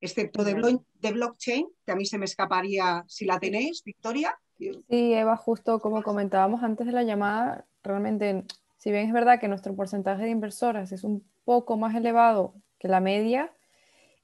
Excepto 0.00 0.42
de, 0.42 0.80
de 0.94 1.12
blockchain, 1.12 1.68
que 1.86 1.92
a 1.92 1.94
mí 1.94 2.04
se 2.04 2.18
me 2.18 2.24
escaparía 2.24 3.04
si 3.06 3.26
la 3.26 3.38
tenéis, 3.38 3.84
Victoria. 3.84 4.36
Sí, 4.58 4.82
Eva, 4.90 5.36
justo 5.36 5.78
como 5.78 6.02
comentábamos 6.02 6.64
antes 6.64 6.84
de 6.84 6.92
la 6.92 7.04
llamada, 7.04 7.64
realmente 7.84 8.44
si 8.84 8.92
bien 8.92 9.06
es 9.06 9.14
verdad 9.14 9.40
que 9.40 9.48
nuestro 9.48 9.74
porcentaje 9.74 10.24
de 10.24 10.28
inversoras 10.28 10.92
es 10.92 11.04
un 11.04 11.24
poco 11.46 11.78
más 11.78 11.94
elevado 11.94 12.52
que 12.78 12.86
la 12.86 13.00
media, 13.00 13.50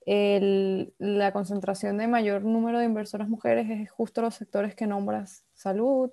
la 0.04 1.32
concentración 1.32 1.96
de 1.96 2.06
mayor 2.06 2.42
número 2.42 2.78
de 2.78 2.84
inversoras 2.84 3.26
mujeres 3.30 3.70
es 3.70 3.90
justo 3.90 4.20
los 4.20 4.34
sectores 4.34 4.74
que 4.74 4.86
nombras, 4.86 5.46
salud, 5.54 6.10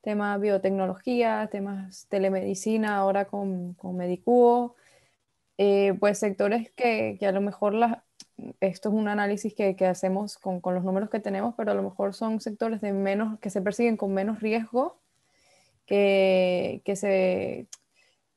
temas 0.00 0.40
biotecnología, 0.40 1.48
temas 1.50 2.06
telemedicina, 2.08 2.98
ahora 2.98 3.24
con, 3.24 3.74
con 3.74 3.96
Medicuo, 3.96 4.76
eh, 5.58 5.94
pues 5.98 6.20
sectores 6.20 6.70
que, 6.76 7.18
a 7.20 7.32
lo 7.32 7.40
mejor 7.40 7.74
esto 8.60 8.90
es 8.90 8.94
un 8.94 9.08
análisis 9.08 9.54
que, 9.56 9.74
hacemos 9.86 10.38
con, 10.38 10.60
con, 10.60 10.76
los 10.76 10.84
números 10.84 11.10
que 11.10 11.18
tenemos, 11.18 11.56
pero 11.56 11.72
a 11.72 11.74
lo 11.74 11.82
mejor 11.82 12.14
son 12.14 12.40
sectores 12.40 12.80
de 12.80 12.92
menos, 12.92 13.40
que 13.40 13.50
se 13.50 13.60
persiguen 13.60 13.96
con 13.96 14.14
menos 14.14 14.38
riesgo 14.38 15.02
que, 16.84 16.96
se, 16.96 17.66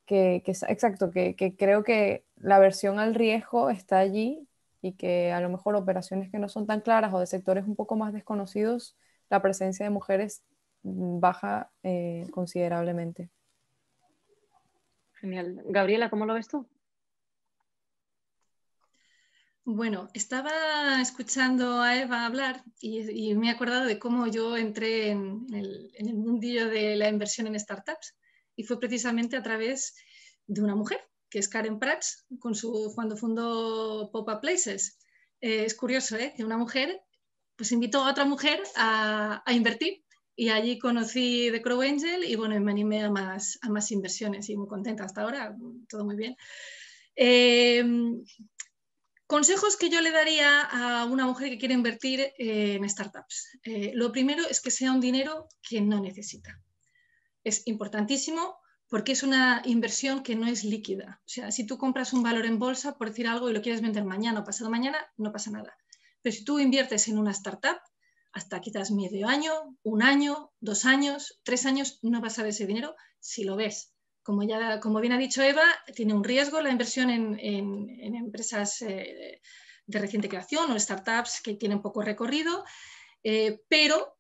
que, 0.05 0.43
exacto, 0.45 1.09
que, 1.11 1.55
creo 1.57 1.83
que 1.83 2.25
la 2.35 2.59
versión 2.59 2.99
al 2.99 3.15
riesgo 3.15 3.69
está 3.69 3.99
allí 3.99 4.47
y 4.81 4.93
que 4.93 5.31
a 5.31 5.39
lo 5.39 5.49
mejor 5.49 5.75
operaciones 5.75 6.29
que 6.29 6.39
no 6.39 6.49
son 6.49 6.67
tan 6.67 6.81
claras 6.81 7.13
o 7.13 7.19
de 7.19 7.27
sectores 7.27 7.65
un 7.65 7.75
poco 7.75 7.95
más 7.95 8.13
desconocidos, 8.13 8.97
la 9.29 9.41
presencia 9.41 9.85
de 9.85 9.89
mujeres 9.89 10.43
baja 10.83 11.71
eh, 11.83 12.27
considerablemente. 12.31 13.29
Genial. 15.13 15.63
Gabriela, 15.65 16.09
¿cómo 16.09 16.25
lo 16.25 16.33
ves 16.33 16.47
tú? 16.47 16.67
Bueno, 19.67 20.09
estaba 20.13 21.01
escuchando 21.01 21.81
a 21.81 21.99
Eva 21.99 22.27
hablar 22.27 22.63
y, 22.79 23.33
me 23.33 23.47
he 23.47 23.49
acordado 23.49 23.85
de 23.85 23.97
cómo 23.97 24.27
yo 24.27 24.55
entré 24.55 25.09
en 25.09 25.47
el, 25.51 25.91
en 25.95 26.19
mundillo 26.19 26.67
de 26.69 26.95
la 26.95 27.09
inversión 27.09 27.47
en 27.47 27.59
startups 27.59 28.15
y 28.55 28.63
fue 28.63 28.79
precisamente 28.79 29.35
a 29.35 29.41
través 29.41 29.95
de 30.45 30.61
una 30.61 30.75
mujer, 30.75 31.01
que 31.31 31.39
es 31.39 31.49
Karen 31.49 31.79
Prats, 31.79 32.27
cuando 32.39 33.17
fundó 33.17 34.11
Pop-Up 34.11 34.39
Places. 34.39 34.99
Eh, 35.41 35.65
es 35.65 35.73
curioso 35.73 36.15
¿eh? 36.15 36.35
que 36.37 36.45
una 36.45 36.57
mujer 36.57 37.01
pues 37.55 37.71
invitó 37.71 38.03
a 38.03 38.11
otra 38.11 38.25
mujer 38.25 38.61
a, 38.75 39.41
a, 39.43 39.53
invertir 39.53 40.03
y 40.35 40.49
allí 40.49 40.77
conocí 40.77 41.49
The 41.51 41.63
Crow 41.63 41.81
Angel 41.81 42.23
y 42.23 42.35
bueno, 42.35 42.59
me 42.59 42.71
animé 42.71 43.03
a 43.03 43.09
más, 43.09 43.57
a 43.63 43.69
más 43.69 43.89
inversiones 43.91 44.47
y 44.47 44.57
muy 44.57 44.67
contenta 44.67 45.05
hasta 45.05 45.23
ahora, 45.23 45.57
todo 45.89 46.05
muy 46.05 46.17
bien. 46.17 46.35
Eh, 47.15 47.83
Consejos 49.27 49.75
que 49.75 49.89
yo 49.89 50.01
le 50.01 50.11
daría 50.11 50.61
a 50.61 51.05
una 51.05 51.25
mujer 51.25 51.49
que 51.49 51.57
quiere 51.57 51.73
invertir 51.73 52.19
eh, 52.19 52.75
en 52.75 52.87
startups. 52.87 53.57
Eh, 53.63 53.91
lo 53.95 54.11
primero 54.11 54.43
es 54.47 54.61
que 54.61 54.69
sea 54.69 54.91
un 54.91 55.01
dinero 55.01 55.47
que 55.67 55.81
no 55.81 55.99
necesita. 55.99 56.61
Es 57.43 57.63
importantísimo 57.65 58.57
porque 58.87 59.13
es 59.13 59.23
una 59.23 59.63
inversión 59.65 60.21
que 60.21 60.35
no 60.35 60.45
es 60.45 60.63
líquida. 60.63 61.21
O 61.21 61.27
sea, 61.27 61.51
si 61.51 61.65
tú 61.65 61.79
compras 61.79 62.13
un 62.13 62.21
valor 62.21 62.45
en 62.45 62.59
bolsa, 62.59 62.99
por 62.99 63.09
decir 63.09 63.27
algo, 63.27 63.49
y 63.49 63.53
lo 63.53 63.63
quieres 63.63 63.81
vender 63.81 64.05
mañana 64.05 64.41
o 64.41 64.43
pasado 64.43 64.69
mañana, 64.69 64.99
no 65.17 65.31
pasa 65.31 65.49
nada. 65.49 65.75
Pero 66.21 66.35
si 66.35 66.43
tú 66.43 66.59
inviertes 66.59 67.07
en 67.07 67.17
una 67.17 67.31
startup, 67.31 67.79
hasta 68.31 68.61
quizás 68.61 68.91
medio 68.91 69.27
año, 69.27 69.53
un 69.81 70.03
año, 70.03 70.51
dos 70.59 70.85
años, 70.85 71.39
tres 71.41 71.65
años, 71.65 71.97
no 72.03 72.21
vas 72.21 72.37
a 72.37 72.43
ver 72.43 72.51
ese 72.51 72.67
dinero 72.67 72.95
si 73.19 73.43
lo 73.43 73.55
ves 73.55 73.94
como, 74.25 74.41
ya, 74.41 74.79
como 74.79 74.99
bien 75.01 75.13
ha 75.13 75.19
dicho 75.19 75.43
Eva, 75.43 75.63
tiene 75.95 76.15
un 76.15 76.23
riesgo 76.23 76.59
la 76.59 76.71
inversión 76.71 77.11
en, 77.11 77.39
empresas 78.15 78.81
eh, 78.81 79.39
de 79.85 79.99
reciente 79.99 80.27
creación 80.27 80.71
o 80.71 80.79
startups 80.79 81.41
que 81.43 81.53
tienen 81.53 81.79
poco 81.79 82.01
recorrido, 82.01 82.65
eh, 83.23 83.61
pero 83.69 84.17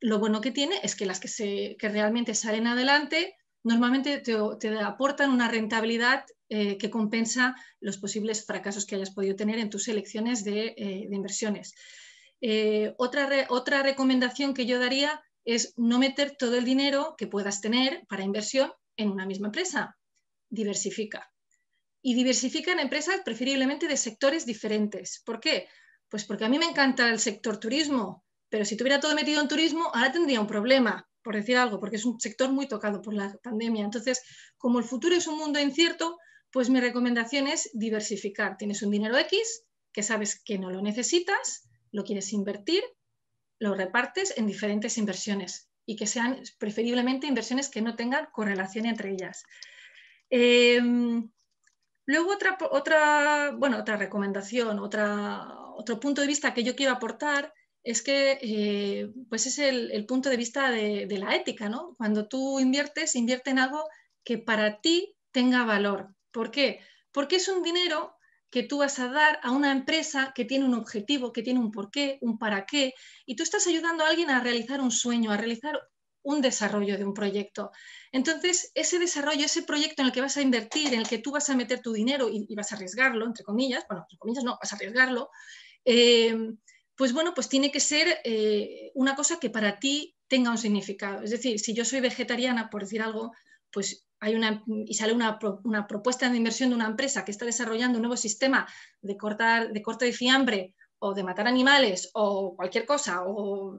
lo 0.00 0.18
bueno 0.18 0.42
que 0.42 0.50
tiene 0.50 0.78
es 0.82 0.94
que 0.94 1.06
las 1.06 1.18
que, 1.18 1.28
se, 1.28 1.76
realmente 1.80 2.34
salen 2.34 2.66
adelante 2.66 3.36
normalmente 3.64 4.18
te, 4.18 4.68
aportan 4.80 5.30
una 5.30 5.48
rentabilidad 5.48 6.26
eh, 6.50 6.76
que 6.76 6.90
compensa 6.90 7.56
los 7.80 7.96
posibles 7.96 8.44
fracasos 8.44 8.84
que 8.84 8.96
hayas 8.96 9.10
podido 9.10 9.34
tener 9.34 9.58
en 9.58 9.70
tus 9.70 9.88
elecciones 9.88 10.44
de, 10.44 10.74
inversiones. 11.10 11.74
otra, 12.98 13.46
otra 13.48 13.82
recomendación 13.82 14.52
que 14.52 14.66
yo 14.66 14.78
daría 14.78 15.22
es 15.46 15.72
no 15.78 15.98
meter 15.98 16.36
todo 16.36 16.56
el 16.56 16.66
dinero 16.66 17.14
que 17.16 17.26
puedas 17.26 17.62
tener 17.62 18.04
para 18.08 18.24
inversión 18.24 18.70
en 18.98 19.10
una 19.10 19.24
misma 19.24 19.48
empresa. 19.48 19.96
Diversifica. 20.50 21.32
Y 22.02 22.14
diversifica 22.14 22.72
en 22.72 22.80
empresas 22.80 23.22
preferiblemente 23.24 23.88
de 23.88 23.96
sectores 23.96 24.44
diferentes. 24.44 25.22
¿Por 25.24 25.40
qué? 25.40 25.68
Pues 26.08 26.24
porque 26.24 26.44
a 26.44 26.48
mí 26.48 26.58
me 26.58 26.66
encanta 26.66 27.08
el 27.08 27.18
sector 27.18 27.58
turismo, 27.58 28.24
pero 28.50 28.64
si 28.64 28.76
tuviera 28.76 29.00
todo 29.00 29.14
metido 29.14 29.40
en 29.40 29.48
turismo, 29.48 29.90
ahora 29.94 30.12
tendría 30.12 30.40
un 30.40 30.46
problema, 30.46 31.08
por 31.22 31.34
decir 31.34 31.56
algo, 31.56 31.80
porque 31.80 31.96
es 31.96 32.04
un 32.04 32.20
sector 32.20 32.52
muy 32.52 32.66
tocado 32.66 33.00
por 33.00 33.14
la 33.14 33.36
pandemia. 33.42 33.84
Entonces, 33.84 34.22
como 34.56 34.78
el 34.78 34.84
futuro 34.84 35.14
es 35.14 35.26
un 35.26 35.38
mundo 35.38 35.60
incierto, 35.60 36.18
pues 36.50 36.70
mi 36.70 36.80
recomendación 36.80 37.46
es 37.46 37.70
diversificar. 37.74 38.56
Tienes 38.56 38.82
un 38.82 38.90
dinero 38.90 39.16
X 39.18 39.64
que 39.92 40.02
sabes 40.02 40.42
que 40.42 40.58
no 40.58 40.70
lo 40.70 40.82
necesitas, 40.82 41.68
lo 41.92 42.04
quieres 42.04 42.32
invertir, 42.32 42.82
lo 43.58 43.74
repartes 43.74 44.36
en 44.36 44.46
diferentes 44.46 44.96
inversiones 44.98 45.67
y 45.88 45.96
que 45.96 46.06
sean 46.06 46.42
preferiblemente 46.58 47.26
inversiones 47.26 47.70
que 47.70 47.80
no 47.80 47.96
tengan 47.96 48.28
correlación 48.30 48.84
entre 48.84 49.10
ellas. 49.10 49.44
Em, 50.28 51.30
luego 52.04 52.30
otra, 52.30 52.58
otra, 52.70 53.52
bueno, 53.56 53.78
otra 53.78 53.96
recomendación, 53.96 54.80
otra, 54.80 55.48
otro 55.76 55.98
punto 55.98 56.20
de 56.20 56.26
vista 56.26 56.52
que 56.52 56.62
yo 56.62 56.76
quiero 56.76 56.92
aportar 56.92 57.54
es 57.82 58.02
que 58.02 58.38
eh, 58.42 59.10
pues 59.30 59.46
es 59.46 59.58
el, 59.58 60.04
punto 60.04 60.28
de 60.28 60.36
vista 60.36 60.70
de, 60.70 61.06
de, 61.06 61.18
la 61.18 61.34
ética. 61.34 61.70
¿no? 61.70 61.94
Cuando 61.96 62.28
tú 62.28 62.60
inviertes, 62.60 63.16
invierte 63.16 63.48
en 63.48 63.58
algo 63.58 63.88
que 64.22 64.36
para 64.36 64.82
ti 64.82 65.16
tenga 65.32 65.64
valor. 65.64 66.14
¿Por 66.32 66.50
qué? 66.50 66.80
Porque 67.12 67.36
es 67.36 67.48
un 67.48 67.62
dinero 67.62 68.17
que 68.50 68.62
tú 68.62 68.78
vas 68.78 68.98
a 68.98 69.08
dar 69.08 69.38
a 69.42 69.50
una 69.50 69.72
empresa 69.72 70.32
que 70.34 70.44
tiene 70.44 70.64
un 70.64 70.74
objetivo, 70.74 71.32
que 71.32 71.42
tiene 71.42 71.60
un 71.60 71.70
porqué, 71.70 72.18
un 72.20 72.38
para 72.38 72.64
qué, 72.66 72.94
y 73.26 73.36
tú 73.36 73.42
estás 73.42 73.66
ayudando 73.66 74.04
a 74.04 74.08
alguien 74.08 74.30
a 74.30 74.40
realizar 74.40 74.80
un 74.80 74.90
sueño, 74.90 75.30
a 75.30 75.36
realizar 75.36 75.78
un 76.22 76.40
desarrollo 76.40 76.98
de 76.98 77.04
un 77.04 77.14
proyecto. 77.14 77.70
Entonces, 78.12 78.70
ese 78.74 78.98
desarrollo, 78.98 79.44
ese 79.44 79.62
proyecto 79.62 80.02
en 80.02 80.08
el 80.08 80.12
que 80.12 80.20
vas 80.20 80.36
a 80.36 80.42
invertir, 80.42 80.92
en 80.92 81.00
el 81.00 81.08
que 81.08 81.18
tú 81.18 81.30
vas 81.30 81.48
a 81.48 81.56
meter 81.56 81.80
tu 81.80 81.92
dinero 81.92 82.28
y, 82.30 82.54
vas 82.54 82.72
a 82.72 82.76
arriesgarlo, 82.76 83.26
entre 83.26 83.44
comillas, 83.44 83.84
bueno, 83.88 84.04
entre 84.04 84.18
comillas 84.18 84.44
no, 84.44 84.58
vas 84.60 84.72
a 84.72 84.76
arriesgarlo, 84.76 85.30
eh, 85.84 86.36
pues 86.96 87.12
bueno, 87.12 87.32
pues 87.32 87.48
tiene 87.48 87.70
que 87.70 87.80
ser 87.80 88.18
eh, 88.24 88.90
una 88.94 89.14
cosa 89.14 89.38
que 89.38 89.50
para 89.50 89.78
ti 89.78 90.16
tenga 90.26 90.50
un 90.50 90.58
significado. 90.58 91.22
Es 91.22 91.30
decir, 91.30 91.60
si 91.60 91.72
yo 91.72 91.84
soy 91.84 92.00
vegetariana, 92.00 92.70
por 92.70 92.82
decir 92.82 93.02
algo, 93.02 93.32
pues 93.70 94.07
hay 94.20 94.34
una, 94.34 94.64
y 94.66 94.94
sale 94.94 95.12
una, 95.12 95.38
propuesta 95.86 96.28
de 96.28 96.36
inversión 96.36 96.70
de 96.70 96.76
una 96.76 96.86
empresa 96.86 97.24
que 97.24 97.30
está 97.30 97.44
desarrollando 97.44 97.98
un 97.98 98.02
nuevo 98.02 98.16
sistema 98.16 98.66
de, 99.00 99.16
cortar, 99.16 99.72
de 99.72 99.82
corte 99.82 100.04
de 100.06 100.12
fiambre 100.12 100.74
o 100.98 101.14
de 101.14 101.22
matar 101.22 101.46
animales 101.46 102.10
o 102.14 102.56
cualquier 102.56 102.84
cosa, 102.84 103.22
o 103.24 103.78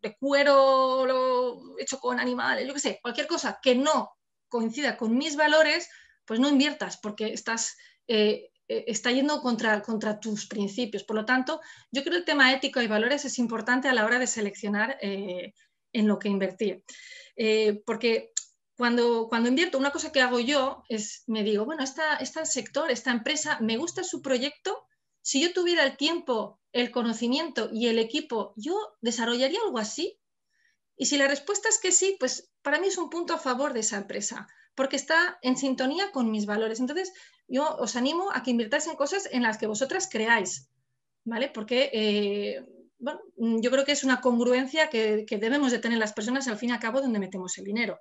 de 0.00 0.16
cuero 0.18 1.06
lo 1.06 1.78
hecho 1.78 1.98
con 1.98 2.18
animales, 2.18 2.66
yo 2.66 2.74
qué 2.74 2.80
sé, 2.80 2.98
cualquier 3.02 3.26
cosa 3.26 3.58
que 3.62 3.74
no 3.74 4.10
coincida 4.48 4.96
con 4.96 5.16
mis 5.16 5.36
valores, 5.36 5.88
pues 6.24 6.40
no 6.40 6.48
inviertas 6.48 6.98
porque 6.98 7.32
estás, 7.32 7.76
eh, 8.06 8.50
eh, 8.68 8.84
está 8.86 9.10
yendo 9.12 9.40
contra, 9.40 9.82
contra 9.82 10.18
tus 10.18 10.46
principios. 10.46 11.04
Por 11.04 11.16
lo 11.16 11.24
tanto, 11.24 11.60
yo 11.90 12.02
creo 12.02 12.12
que 12.12 12.18
el 12.18 12.24
tema 12.24 12.52
ético 12.52 12.80
y 12.80 12.86
valores 12.86 13.24
es 13.24 13.38
importante 13.38 13.88
a 13.88 13.94
la 13.94 14.04
hora 14.04 14.18
de 14.18 14.26
seleccionar 14.26 14.98
eh, 15.00 15.54
en 15.92 16.08
lo 16.08 16.18
que 16.18 16.28
invertir. 16.28 16.82
porque 17.86 18.32
cuando, 18.78 19.28
invierto, 19.48 19.76
una 19.76 19.90
cosa 19.90 20.12
que 20.12 20.20
hago 20.20 20.38
yo 20.38 20.84
es, 20.88 21.24
me 21.26 21.42
digo, 21.42 21.64
bueno, 21.64 21.82
este 21.82 22.46
sector, 22.46 22.92
esta 22.92 23.10
empresa, 23.10 23.58
me 23.60 23.76
gusta 23.76 24.04
su 24.04 24.22
proyecto. 24.22 24.86
Si 25.20 25.42
yo 25.42 25.52
tuviera 25.52 25.82
el 25.82 25.96
tiempo, 25.96 26.60
el 26.70 26.92
conocimiento 26.92 27.70
y 27.72 27.88
el 27.88 27.98
equipo, 27.98 28.52
¿yo 28.54 28.78
desarrollaría 29.00 29.58
algo 29.64 29.78
así? 29.78 30.20
Y 30.96 31.06
si 31.06 31.18
la 31.18 31.26
respuesta 31.26 31.68
es 31.68 31.78
que 31.78 31.90
sí, 31.90 32.16
pues 32.20 32.52
para 32.62 32.78
mí 32.78 32.86
es 32.86 32.98
un 32.98 33.10
punto 33.10 33.34
a 33.34 33.38
favor 33.38 33.72
de 33.72 33.80
esa 33.80 33.96
empresa, 33.96 34.46
porque 34.76 34.94
está 34.94 35.40
en 35.42 35.56
sintonía 35.56 36.12
con 36.12 36.30
mis 36.30 36.46
valores. 36.46 36.78
Entonces, 36.78 37.12
yo 37.48 37.76
os 37.78 37.96
animo 37.96 38.30
a 38.32 38.44
que 38.44 38.52
invirtáis 38.52 38.86
en 38.86 38.94
cosas 38.94 39.28
en 39.32 39.42
las 39.42 39.58
que 39.58 39.66
vosotras 39.66 40.08
creáis, 40.08 40.70
¿vale? 41.24 41.50
Porque, 41.52 41.90
eh, 41.92 42.64
yo 43.00 43.70
creo 43.72 43.84
que 43.84 43.92
es 43.92 44.04
una 44.04 44.20
congruencia 44.20 44.88
que, 44.88 45.26
que, 45.26 45.38
debemos 45.38 45.72
de 45.72 45.80
tener 45.80 45.98
las 45.98 46.12
personas 46.12 46.46
al 46.46 46.58
fin 46.58 46.70
y 46.70 46.72
al 46.72 46.80
cabo 46.80 47.00
donde 47.00 47.18
metemos 47.18 47.58
el 47.58 47.64
dinero. 47.64 47.98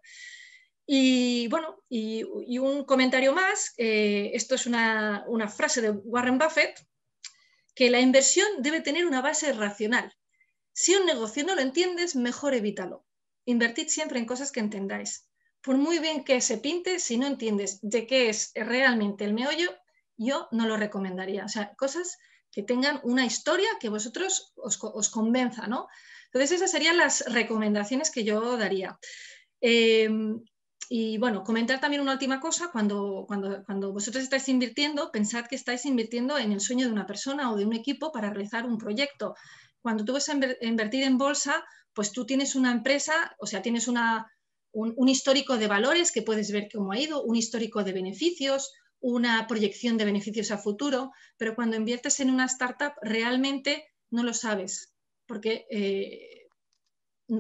Y 0.90 1.50
bueno, 1.50 1.84
y, 1.90 2.24
un 2.60 2.86
comentario 2.86 3.34
más, 3.34 3.74
eh, 3.78 4.32
esto 4.34 4.56
es 4.56 4.66
una, 4.66 5.26
frase 5.50 5.82
de 5.82 5.90
Warren 5.92 6.38
Buffett, 6.38 6.80
que 7.76 7.90
la 7.90 8.00
inversión 8.00 8.48
debe 8.60 8.80
tener 8.80 9.06
una 9.06 9.22
base 9.22 9.52
racional. 9.52 10.16
Si 10.72 10.96
un 10.96 11.06
negocio 11.06 11.44
no 11.44 11.56
lo 11.56 11.62
entiendes, 11.62 12.16
mejor 12.16 12.54
evítalo. 12.54 13.06
Invertid 13.44 13.90
siempre 13.90 14.18
en 14.18 14.26
cosas 14.26 14.54
que 14.54 14.62
entendáis. 14.62 15.28
Por 15.62 15.76
muy 15.76 16.00
bien 16.00 16.24
que 16.24 16.40
se 16.40 16.58
pinte, 16.58 17.00
si 17.00 17.18
no 17.18 17.28
entiendes 17.28 17.80
de 17.82 18.08
qué 18.08 18.30
es 18.30 18.54
realmente 18.56 19.26
el 19.26 19.34
meollo, 19.34 19.70
yo 20.16 20.48
no 20.52 20.68
lo 20.68 20.78
recomendaría. 20.78 21.44
O 21.44 21.50
sea, 21.50 21.76
cosas 21.76 22.18
que 22.50 22.64
tengan 22.64 23.02
una 23.04 23.26
historia 23.26 23.68
que 23.82 23.90
vosotros 23.90 24.54
os, 24.56 24.80
os 24.82 25.10
convenza, 25.10 25.68
¿no? 25.68 25.90
Entonces, 26.28 26.54
esas 26.54 26.72
serían 26.72 26.98
las 26.98 27.26
recomendaciones 27.34 28.10
que 28.10 28.24
yo 28.24 28.56
daría. 28.56 28.98
Eh, 29.60 30.10
y 30.90 31.18
bueno, 31.18 31.44
comentar 31.44 31.80
también 31.80 32.02
una 32.02 32.14
última 32.14 32.40
cosa, 32.40 32.70
cuando, 32.72 33.26
cuando, 33.28 33.64
cuando, 33.66 33.92
vosotros 33.92 34.24
estáis 34.24 34.48
invirtiendo, 34.48 35.12
pensad 35.12 35.46
que 35.46 35.56
estáis 35.56 35.86
invirtiendo 35.86 36.38
en 36.38 36.52
el 36.52 36.62
sueño 36.62 36.86
de 36.86 36.94
una 36.94 37.06
persona 37.06 37.52
o 37.52 37.58
de 37.58 37.66
un 37.66 37.74
equipo 37.74 38.12
para 38.12 38.30
realizar 38.30 38.66
un 38.66 38.78
proyecto. 38.78 39.36
Cuando 39.82 40.06
tú 40.06 40.14
vas 40.14 40.30
a 40.30 40.34
invertir 40.62 41.04
en 41.04 41.18
bolsa, 41.18 41.64
pues 41.94 42.12
tú 42.12 42.26
tienes 42.26 42.56
una 42.56 42.72
empresa, 42.72 43.36
o 43.40 43.48
sea, 43.48 43.62
tienes 43.62 43.88
una, 43.88 44.32
un, 44.72 45.10
histórico 45.10 45.58
de 45.58 45.68
valores 45.68 46.12
que 46.12 46.22
puedes 46.22 46.52
ver 46.52 46.68
cómo 46.72 46.92
ha 46.92 47.00
ido, 47.00 47.24
un 47.24 47.36
histórico 47.36 47.84
de 47.84 47.94
beneficios, 47.94 48.72
una 49.00 49.48
proyección 49.48 49.98
de 49.98 50.06
beneficios 50.06 50.52
a 50.52 50.58
futuro, 50.58 51.12
pero 51.38 51.56
cuando 51.56 51.76
inviertes 51.76 52.20
en 52.20 52.30
una 52.30 52.46
startup 52.46 52.94
realmente 53.02 53.86
no 54.10 54.24
lo 54.24 54.34
sabes, 54.34 54.94
porque 55.26 55.66
eh, 55.70 56.37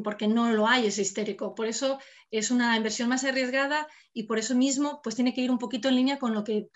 porque 0.03 0.27
no 0.27 0.51
lo 0.51 0.67
hay 0.67 0.87
ese 0.87 1.01
histérico. 1.01 1.55
Por 1.55 1.67
eso 1.67 1.99
es 2.31 2.51
una 2.51 2.75
inversión 2.75 3.09
más 3.09 3.23
arriesgada 3.23 3.87
y 4.13 4.23
por 4.23 4.37
eso 4.37 4.55
mismo 4.55 5.01
pues 5.01 5.15
tiene 5.15 5.33
que 5.33 5.41
ir 5.41 5.51
un 5.51 5.59
poquito 5.59 5.87
en 5.87 5.95
línea 5.95 6.19
con 6.19 6.33
lo 6.33 6.43
que, 6.43 6.69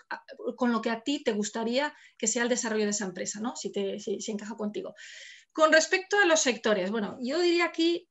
con 0.56 0.72
lo 0.72 0.80
que 0.80 0.90
a 0.90 1.02
ti 1.02 1.22
te 1.22 1.32
gustaría 1.32 1.94
que 2.16 2.26
sea 2.26 2.42
el 2.42 2.48
desarrollo 2.48 2.84
de 2.84 2.90
esa 2.90 3.04
empresa, 3.04 3.40
¿no? 3.40 3.54
si, 3.56 3.70
te, 3.70 3.98
si, 4.00 4.18
encaja 4.30 4.56
contigo. 4.56 4.94
Con 5.52 5.72
respecto 5.72 6.18
a 6.18 6.24
los 6.24 6.40
sectores, 6.40 6.90
bueno, 6.90 7.18
yo 7.20 7.38
diría 7.40 7.66
aquí, 7.66 8.08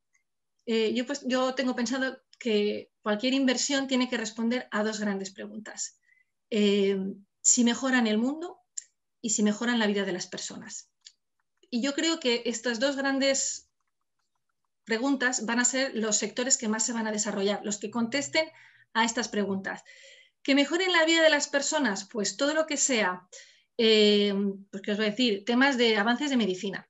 eh, 0.67 0.93
yo, 0.93 1.07
pues, 1.07 1.25
yo 1.27 1.55
tengo 1.55 1.75
pensado 1.75 2.17
que 2.37 2.91
cualquier 3.01 3.33
inversión 3.33 3.87
tiene 3.87 4.09
que 4.09 4.17
responder 4.17 4.67
a 4.71 4.83
dos 4.83 4.99
grandes 4.99 5.31
preguntas. 5.31 5.99
Eh, 6.51 6.97
si 7.41 7.63
mejoran 7.63 8.05
el 8.05 8.19
mundo 8.19 8.59
y 9.21 9.31
si 9.31 9.41
mejoran 9.41 9.79
la 9.79 9.87
vida 9.87 10.05
de 10.05 10.13
las 10.13 10.27
personas. 10.27 10.91
Y 11.71 11.81
yo 11.81 11.93
creo 11.93 12.19
que 12.19 12.43
estas 12.45 12.79
dos 12.79 12.95
grandes 12.97 13.70
preguntas 14.85 15.45
van 15.45 15.59
a 15.59 15.65
ser 15.65 15.91
los 15.95 16.17
sectores 16.17 16.57
que 16.57 16.67
más 16.67 16.85
se 16.85 16.93
van 16.93 17.07
a 17.07 17.11
desarrollar, 17.11 17.61
los 17.63 17.77
que 17.77 17.91
contesten 17.91 18.47
a 18.93 19.05
estas 19.05 19.29
preguntas. 19.29 19.83
¿Que 20.43 20.55
mejoren 20.55 20.91
la 20.91 21.05
vida 21.05 21.23
de 21.23 21.29
las 21.29 21.47
personas? 21.47 22.07
Pues 22.11 22.37
todo 22.37 22.53
lo 22.53 22.65
que 22.65 22.77
sea, 22.77 23.27
eh, 23.77 24.33
pues 24.71 24.83
os 24.89 24.97
voy 24.97 25.05
a 25.05 25.09
decir, 25.09 25.43
temas 25.45 25.77
de 25.77 25.97
avances 25.97 26.29
de 26.29 26.37
medicina, 26.37 26.89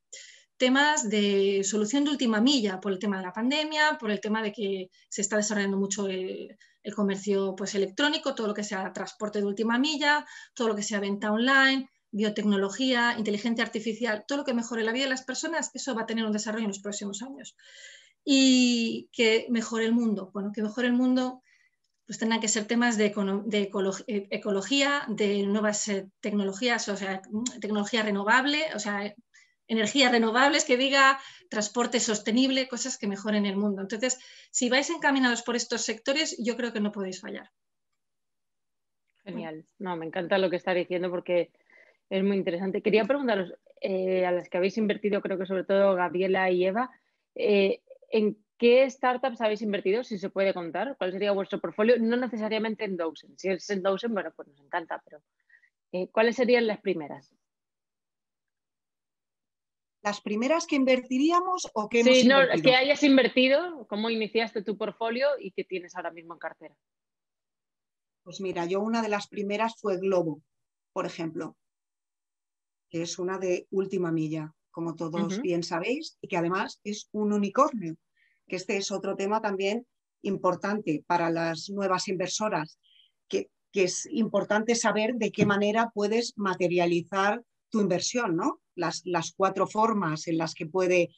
temas 0.58 1.10
de 1.10 1.64
solución 1.64 2.04
de 2.04 2.12
última 2.12 2.40
milla 2.40 2.80
por 2.80 2.92
el 2.92 3.00
tema 3.00 3.18
de 3.18 3.24
la 3.24 3.34
pandemia, 3.34 3.98
por 4.00 4.12
el 4.12 4.22
tema 4.22 4.42
de 4.44 4.52
que 4.52 4.90
se 5.10 5.22
está 5.22 5.38
desarrollando 5.38 5.78
mucho 5.78 6.08
el, 6.08 6.56
comercio 6.96 7.56
pues, 7.56 7.76
electrónico, 7.76 8.36
todo 8.36 8.48
lo 8.48 8.54
que 8.54 8.64
sea 8.64 8.94
transporte 8.94 9.40
de 9.40 9.46
última 9.46 9.78
milla, 9.78 10.26
todo 10.54 10.70
lo 10.70 10.76
que 10.76 10.84
sea 10.84 11.00
venta 11.00 11.32
online, 11.32 11.90
biotecnología, 12.12 13.16
inteligencia 13.18 13.64
artificial, 13.64 14.26
todo 14.28 14.40
lo 14.40 14.44
que 14.46 14.54
mejore 14.54 14.84
la 14.84 14.92
vida 14.92 15.06
de 15.06 15.10
las 15.10 15.24
personas, 15.24 15.72
eso 15.74 15.96
va 15.96 16.04
a 16.04 16.06
tener 16.06 16.26
un 16.26 16.32
desarrollo 16.32 16.66
en 16.66 16.70
los 16.70 16.80
próximos 16.80 17.22
años. 17.22 17.56
Y 18.24 19.10
que 19.12 19.48
mejore 19.50 19.86
el 19.86 19.94
mundo. 19.94 20.30
Bueno, 20.34 20.52
que 20.54 20.62
mejore 20.62 20.88
el 20.88 20.94
mundo, 20.94 21.42
pues 22.06 22.20
tendrán 22.20 22.42
que 22.42 22.48
ser 22.48 22.66
temas 22.66 22.98
de, 22.98 23.06
eh, 23.08 24.28
ecología, 24.30 25.06
de 25.08 25.44
nuevas 25.44 25.88
eh, 25.88 26.08
tecnologías, 26.20 26.88
o 26.90 26.98
sea, 26.98 27.22
tecnología 27.60 28.04
renovable, 28.04 28.66
o 28.76 28.80
sea, 28.80 29.16
energías 29.68 30.12
renovables, 30.12 30.66
que 30.66 30.76
diga 30.76 31.20
transporte 31.50 32.02
sostenible, 32.02 32.68
cosas 32.68 32.98
que 32.98 33.08
mejoren 33.08 33.46
el 33.46 33.56
mundo. 33.56 33.82
Entonces, 33.82 34.20
si 34.52 34.70
vais 34.70 34.90
encaminados 34.90 35.42
por 35.44 35.56
estos 35.56 35.82
sectores, 35.82 36.36
yo 36.38 36.58
creo 36.58 36.74
que 36.74 36.82
no 36.82 36.92
podéis 36.92 37.22
fallar. 37.22 37.50
Genial. 39.24 39.66
No, 39.80 39.96
me 39.96 40.06
encanta 40.06 40.38
lo 40.38 40.50
que 40.50 40.58
está 40.58 40.74
diciendo 40.74 41.10
porque 41.10 41.52
es 42.12 42.24
muy 42.26 42.36
interesante. 42.36 42.82
Quería 42.82 43.06
preguntaros 43.06 43.54
eh, 43.80 44.26
a 44.26 44.32
las 44.32 44.50
que 44.50 44.58
habéis 44.58 44.78
invertido, 44.78 45.22
creo 45.22 45.38
que 45.38 45.46
sobre 45.46 45.64
todo 45.64 45.96
Gabriela 45.96 46.52
y 46.52 46.66
Eva, 46.66 46.92
eh, 47.36 47.82
¿en 48.10 48.38
qué 48.58 48.88
startups 48.90 49.40
habéis 49.40 49.62
invertido? 49.62 50.04
Si 50.04 50.20
se 50.20 50.30
puede 50.30 50.54
contar, 50.54 50.98
¿cuál 50.98 51.14
sería 51.14 51.32
vuestro 51.32 51.62
portfolio? 51.62 51.96
No 51.98 52.18
necesariamente 52.18 52.84
en 52.84 52.98
Dozen. 52.98 53.40
Si 53.40 53.48
es 53.48 53.70
en 53.70 53.82
Dozen, 53.82 54.14
bueno, 54.14 54.30
pues 54.36 54.50
nos 54.50 54.60
encanta, 54.60 55.02
pero 55.06 55.24
eh, 55.94 56.10
¿cuáles 56.12 56.36
serían 56.36 56.68
las 56.68 56.82
primeras? 56.82 57.34
¿Las 60.04 60.20
primeras 60.20 60.68
que 60.68 60.76
invertiríamos 60.76 61.72
o 61.74 61.88
que 61.88 62.04
sí, 62.04 62.28
no, 62.28 62.40
que 62.62 62.76
hayas 62.76 63.04
invertido, 63.04 63.88
cómo 63.88 64.10
iniciaste 64.10 64.64
tu 64.64 64.76
portfolio 64.78 65.28
y 65.40 65.52
qué 65.52 65.64
tienes 65.64 65.96
ahora 65.96 66.12
mismo 66.12 66.34
en 66.34 66.40
cartera. 66.40 66.76
Pues 68.24 68.42
mira, 68.42 68.66
yo 68.66 68.82
una 68.82 69.02
de 69.02 69.10
las 69.10 69.28
primeras 69.28 69.80
fue 69.80 69.98
Globo, 69.98 70.42
por 70.92 71.06
ejemplo 71.06 71.56
que 72.92 73.02
es 73.02 73.18
una 73.18 73.40
de 73.40 73.68
última 73.72 74.12
milla, 74.12 74.54
como 74.70 74.96
todos 74.96 75.42
bien 75.42 75.64
sabéis, 75.64 76.18
y 76.22 76.28
que 76.28 76.38
además 76.38 76.80
es 76.84 77.10
un 77.14 77.34
unicornio, 77.34 77.96
que 78.48 78.58
este 78.58 78.78
es 78.78 78.92
otro 78.92 79.16
tema 79.16 79.42
también 79.42 79.88
importante 80.22 81.04
para 81.08 81.32
las 81.32 81.70
nuevas 81.70 82.08
inversoras, 82.10 82.78
que, 83.28 83.50
es 83.74 84.06
importante 84.12 84.76
saber 84.76 85.14
de 85.16 85.32
qué 85.32 85.46
manera 85.46 85.92
puedes 85.94 86.34
materializar 86.36 87.42
tu 87.70 87.80
inversión, 87.80 88.36
¿no? 88.36 88.60
Las, 88.76 89.02
las 89.06 89.32
cuatro 89.32 89.66
formas 89.66 90.28
en 90.28 90.38
las 90.38 90.54
que 90.54 90.66
puede 90.66 91.10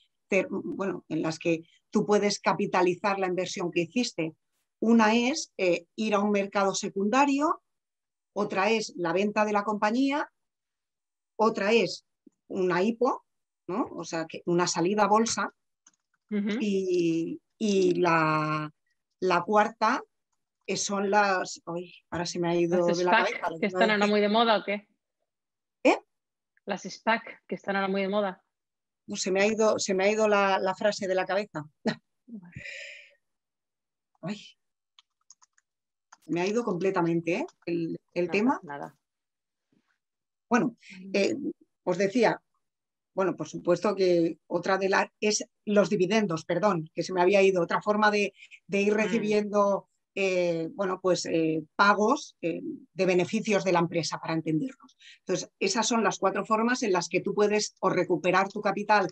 bueno, 0.49 1.05
en 1.09 1.21
las 1.21 1.37
que 1.39 1.63
tú 1.91 2.05
puedes 2.05 2.39
capitalizar 2.39 3.19
la 3.19 3.27
inversión 3.27 3.71
que 3.71 3.81
hiciste. 3.81 4.35
Una 4.79 5.15
es 5.15 5.51
eh, 5.57 5.85
ir 5.95 6.15
a 6.15 6.19
un 6.19 6.31
mercado 6.31 6.73
secundario, 6.73 7.61
otra 8.33 8.71
es 8.71 8.93
la 8.95 9.13
venta 9.13 9.45
de 9.45 9.53
la 9.53 9.63
compañía 9.63 10.29
otra 11.35 11.71
es 11.71 12.05
una 12.47 12.81
hipo, 12.81 13.25
¿no? 13.67 13.87
o 13.95 14.03
sea, 14.03 14.25
que 14.27 14.41
una 14.45 14.67
salida 14.67 15.03
a 15.03 15.07
bolsa, 15.07 15.53
y, 16.59 17.39
la, 17.99 18.71
cuarta 19.45 20.01
son 20.75 21.09
las. 21.09 21.61
ahora 22.09 22.25
se 22.25 22.39
me 22.39 22.49
ha 22.49 22.55
ido 22.55 22.85
de 22.85 23.03
la 23.03 23.11
cabeza. 23.11 23.49
¿Que 23.59 23.67
están 23.67 23.91
ahora 23.91 24.07
muy 24.07 24.21
de 24.21 24.29
moda 24.29 24.57
o 24.57 24.63
qué? 24.63 24.87
¿Eh? 25.83 25.97
Las 26.65 26.83
SPAC, 26.83 27.43
que 27.47 27.55
están 27.55 27.75
ahora 27.75 27.87
muy 27.87 28.01
de 28.01 28.09
moda. 28.09 28.43
No, 29.05 29.15
se 29.15 29.31
me 29.31 29.41
ha 29.41 29.47
ido, 29.47 29.79
se 29.79 29.93
me 29.93 30.05
ha 30.05 30.11
ido 30.11 30.27
la, 30.27 30.73
frase 30.77 31.07
de 31.07 31.15
la 31.15 31.25
cabeza. 31.25 31.63
Ay. 34.21 34.41
Me 36.25 36.41
ha 36.41 36.47
ido 36.47 36.63
completamente 36.63 37.39
¿eh? 37.39 37.45
el, 38.13 38.29
tema. 38.31 38.59
Nada. 38.63 38.95
Bueno, 40.49 40.75
eh, 41.13 41.35
os 41.83 41.97
decía, 41.97 42.41
bueno, 43.13 43.35
por 43.35 43.47
supuesto 43.47 43.95
que 43.95 44.39
otra 44.47 44.77
de 44.77 44.89
las 44.89 45.09
es 45.19 45.45
los 45.65 45.89
dividendos, 45.89 46.45
perdón, 46.45 46.89
que 46.93 47.03
se 47.03 47.13
me 47.13 47.21
había 47.21 47.41
ido, 47.41 47.61
otra 47.61 47.81
forma 47.81 48.11
de, 48.11 48.33
ir 48.69 48.93
mm. 48.93 48.97
recibiendo, 48.97 49.89
eh, 50.15 50.69
bueno, 50.73 50.99
pues 51.01 51.25
eh, 51.25 51.63
pagos 51.75 52.35
de 52.41 53.05
beneficios 53.05 53.63
de 53.63 53.71
la 53.71 53.79
empresa, 53.79 54.19
para 54.19 54.33
entendernos. 54.33 54.97
Entonces, 55.19 55.49
esas 55.59 55.87
son 55.87 56.03
las 56.03 56.19
cuatro 56.19 56.45
formas 56.45 56.83
en 56.83 56.91
las 56.91 57.09
que 57.09 57.21
tú 57.21 57.33
puedes 57.33 57.75
o 57.79 57.89
recuperar 57.89 58.49
tu 58.49 58.61
capital 58.61 59.07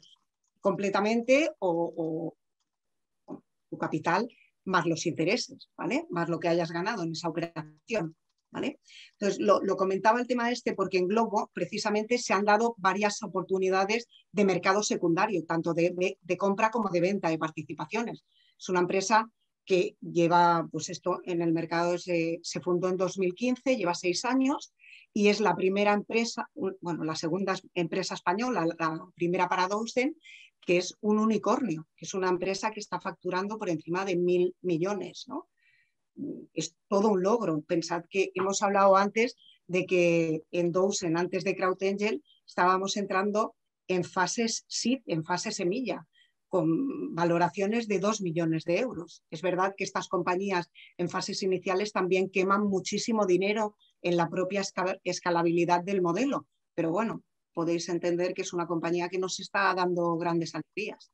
completamente 0.59 1.49
o, 1.59 2.35
o 3.27 3.41
tu 3.69 3.77
capital 3.77 4.27
más 4.65 4.85
los 4.85 5.05
intereses, 5.05 5.69
¿vale? 5.75 6.05
Más 6.09 6.29
lo 6.29 6.39
que 6.39 6.49
hayas 6.49 6.71
ganado 6.71 7.03
en 7.03 7.11
esa 7.11 7.29
operación. 7.29 8.15
Entonces, 8.53 9.39
lo, 9.39 9.61
comentaba 9.75 10.19
el 10.19 10.27
tema 10.27 10.51
este 10.51 10.73
porque 10.73 10.97
en 10.97 11.07
Globo 11.07 11.49
precisamente 11.53 12.17
se 12.17 12.33
han 12.33 12.45
dado 12.45 12.75
varias 12.77 13.23
oportunidades 13.23 14.07
de 14.31 14.45
mercado 14.45 14.83
secundario, 14.83 15.45
tanto 15.45 15.73
de, 15.73 16.17
compra 16.37 16.69
como 16.69 16.89
de 16.89 17.01
venta 17.01 17.29
de 17.29 17.37
participaciones. 17.37 18.23
Es 18.59 18.69
una 18.69 18.81
empresa 18.81 19.29
que 19.65 19.95
lleva, 20.01 20.67
pues 20.71 20.89
esto 20.89 21.21
en 21.23 21.41
el 21.41 21.53
mercado 21.53 21.97
se, 21.97 22.41
fundó 22.61 22.89
en 22.89 22.97
2015, 22.97 23.77
lleva 23.77 23.93
seis 23.93 24.25
años 24.25 24.73
y 25.13 25.27
es 25.27 25.39
la 25.39 25.55
primera 25.55 25.93
empresa, 25.93 26.49
bueno, 26.53 27.03
la 27.03 27.15
segunda 27.15 27.55
empresa 27.73 28.15
española, 28.15 28.65
la 28.65 29.05
primera 29.15 29.47
para 29.47 29.67
Dawson, 29.67 30.15
que 30.61 30.77
es 30.77 30.95
un 31.01 31.19
unicornio, 31.19 31.87
que 31.95 32.05
es 32.05 32.13
una 32.13 32.29
empresa 32.29 32.71
que 32.71 32.79
está 32.79 32.99
facturando 32.99 33.57
por 33.57 33.69
encima 33.69 34.05
de 34.05 34.15
mil 34.15 34.55
millones, 34.61 35.25
¿no? 35.27 35.47
Es 36.53 36.75
todo 36.87 37.09
un 37.09 37.23
logro. 37.23 37.61
Pensad 37.61 38.03
que 38.09 38.31
hemos 38.35 38.61
hablado 38.61 38.95
antes 38.95 39.35
de 39.67 39.85
que 39.85 40.43
en 40.51 40.71
Dozen, 40.71 41.17
antes 41.17 41.43
de 41.43 41.55
CrowdAngel, 41.55 42.23
estábamos 42.45 42.97
entrando 42.97 43.55
en 43.87 44.03
fases 44.03 44.65
SID, 44.67 45.01
en 45.05 45.23
fase 45.23 45.51
semilla, 45.51 46.07
con 46.47 47.15
valoraciones 47.15 47.87
de 47.87 47.99
2 47.99 48.21
millones 48.21 48.65
de 48.65 48.79
euros. 48.79 49.23
Es 49.29 49.41
verdad 49.41 49.73
que 49.77 49.85
estas 49.85 50.09
compañías 50.09 50.69
en 50.97 51.09
fases 51.09 51.43
iniciales 51.43 51.93
también 51.93 52.29
queman 52.29 52.63
muchísimo 52.67 53.25
dinero 53.25 53.77
en 54.01 54.17
la 54.17 54.29
propia 54.29 54.61
escalabilidad 55.03 55.81
del 55.83 56.01
modelo, 56.01 56.47
pero 56.75 56.91
bueno, 56.91 57.23
podéis 57.53 57.87
entender 57.89 58.33
que 58.33 58.41
es 58.41 58.53
una 58.53 58.67
compañía 58.67 59.09
que 59.09 59.19
nos 59.19 59.39
está 59.39 59.73
dando 59.73 60.17
grandes 60.17 60.53
alegrías. 60.53 61.11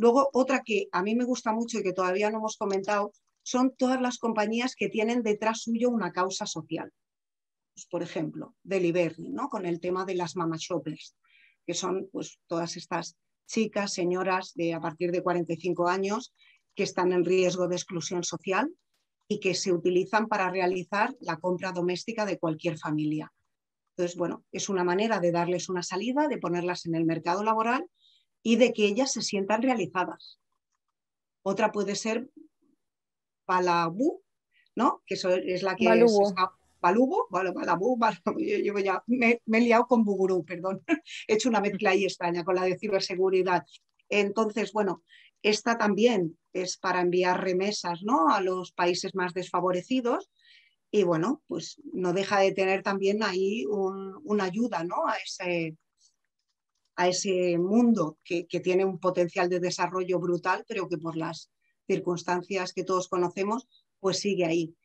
Luego, 0.00 0.30
otra 0.32 0.62
que 0.64 0.88
a 0.92 1.02
mí 1.02 1.14
me 1.14 1.24
gusta 1.24 1.52
mucho 1.52 1.78
y 1.78 1.82
que 1.82 1.92
todavía 1.92 2.30
no 2.30 2.38
hemos 2.38 2.56
comentado, 2.56 3.12
son 3.42 3.76
todas 3.76 4.00
las 4.00 4.16
compañías 4.16 4.74
que 4.74 4.88
tienen 4.88 5.22
detrás 5.22 5.60
suyo 5.60 5.90
una 5.90 6.10
causa 6.10 6.46
social. 6.46 6.90
Pues, 7.74 7.86
por 7.86 8.02
ejemplo, 8.02 8.54
Delivery, 8.62 9.28
¿no? 9.28 9.50
con 9.50 9.66
el 9.66 9.78
tema 9.78 10.06
de 10.06 10.14
las 10.14 10.36
mama 10.36 10.56
shoppers, 10.58 11.16
que 11.66 11.74
son 11.74 12.08
pues, 12.10 12.40
todas 12.46 12.78
estas 12.78 13.18
chicas, 13.46 13.92
señoras 13.92 14.52
de 14.54 14.72
a 14.72 14.80
partir 14.80 15.12
de 15.12 15.22
45 15.22 15.86
años 15.86 16.32
que 16.74 16.84
están 16.84 17.12
en 17.12 17.26
riesgo 17.26 17.68
de 17.68 17.76
exclusión 17.76 18.24
social 18.24 18.72
y 19.28 19.38
que 19.38 19.54
se 19.54 19.70
utilizan 19.70 20.28
para 20.28 20.48
realizar 20.48 21.14
la 21.20 21.36
compra 21.36 21.72
doméstica 21.72 22.24
de 22.24 22.38
cualquier 22.38 22.78
familia. 22.78 23.30
Entonces, 23.96 24.16
bueno, 24.16 24.44
es 24.50 24.70
una 24.70 24.82
manera 24.82 25.20
de 25.20 25.30
darles 25.30 25.68
una 25.68 25.82
salida, 25.82 26.26
de 26.26 26.38
ponerlas 26.38 26.86
en 26.86 26.94
el 26.94 27.04
mercado 27.04 27.44
laboral 27.44 27.86
y 28.42 28.56
de 28.56 28.72
que 28.72 28.86
ellas 28.86 29.12
se 29.12 29.22
sientan 29.22 29.62
realizadas. 29.62 30.38
Otra 31.42 31.72
puede 31.72 31.94
ser 31.94 32.28
Palabú, 33.44 34.22
¿no? 34.74 35.02
que 35.06 35.14
es 35.14 35.62
la 35.62 35.76
que 35.76 35.86
Balubo. 35.86 36.28
es 36.28 36.34
Balubo, 36.80 37.28
yo, 38.64 38.78
ya, 38.78 39.02
me, 39.06 39.40
he 39.46 39.60
liado 39.60 39.86
con 39.86 40.04
Bugurú, 40.04 40.44
perdón, 40.44 40.82
he 41.28 41.34
hecho 41.34 41.48
una 41.48 41.60
mezcla 41.60 41.90
ahí 41.90 42.04
extraña 42.04 42.44
con 42.44 42.54
la 42.54 42.64
de 42.64 42.78
ciberseguridad. 42.78 43.66
Entonces, 44.08 44.72
bueno, 44.72 45.02
esta 45.42 45.78
también 45.78 46.38
es 46.52 46.76
para 46.76 47.00
enviar 47.00 47.42
remesas 47.42 48.02
¿no? 48.02 48.32
a 48.32 48.40
los 48.40 48.72
países 48.72 49.14
más 49.14 49.32
desfavorecidos 49.34 50.30
y 50.90 51.04
bueno, 51.04 51.42
pues 51.46 51.80
no 51.92 52.12
deja 52.12 52.40
de 52.40 52.52
tener 52.52 52.82
también 52.82 53.22
ahí 53.22 53.64
una 53.66 54.44
ayuda 54.44 54.82
¿no? 54.84 55.06
a, 55.06 55.16
ese, 55.16 55.76
a 57.00 57.08
ese 57.08 57.56
mundo 57.56 58.18
que, 58.22 58.44
tiene 58.62 58.84
un 58.84 58.98
potencial 58.98 59.48
de 59.48 59.58
desarrollo 59.58 60.20
brutal, 60.20 60.66
pero 60.68 60.86
que 60.86 60.98
por 60.98 61.16
las 61.16 61.50
circunstancias 61.86 62.74
que 62.74 62.84
todos 62.84 63.08
conocemos, 63.08 63.66
pues 64.00 64.18
sigue 64.18 64.44
ahí. 64.44 64.76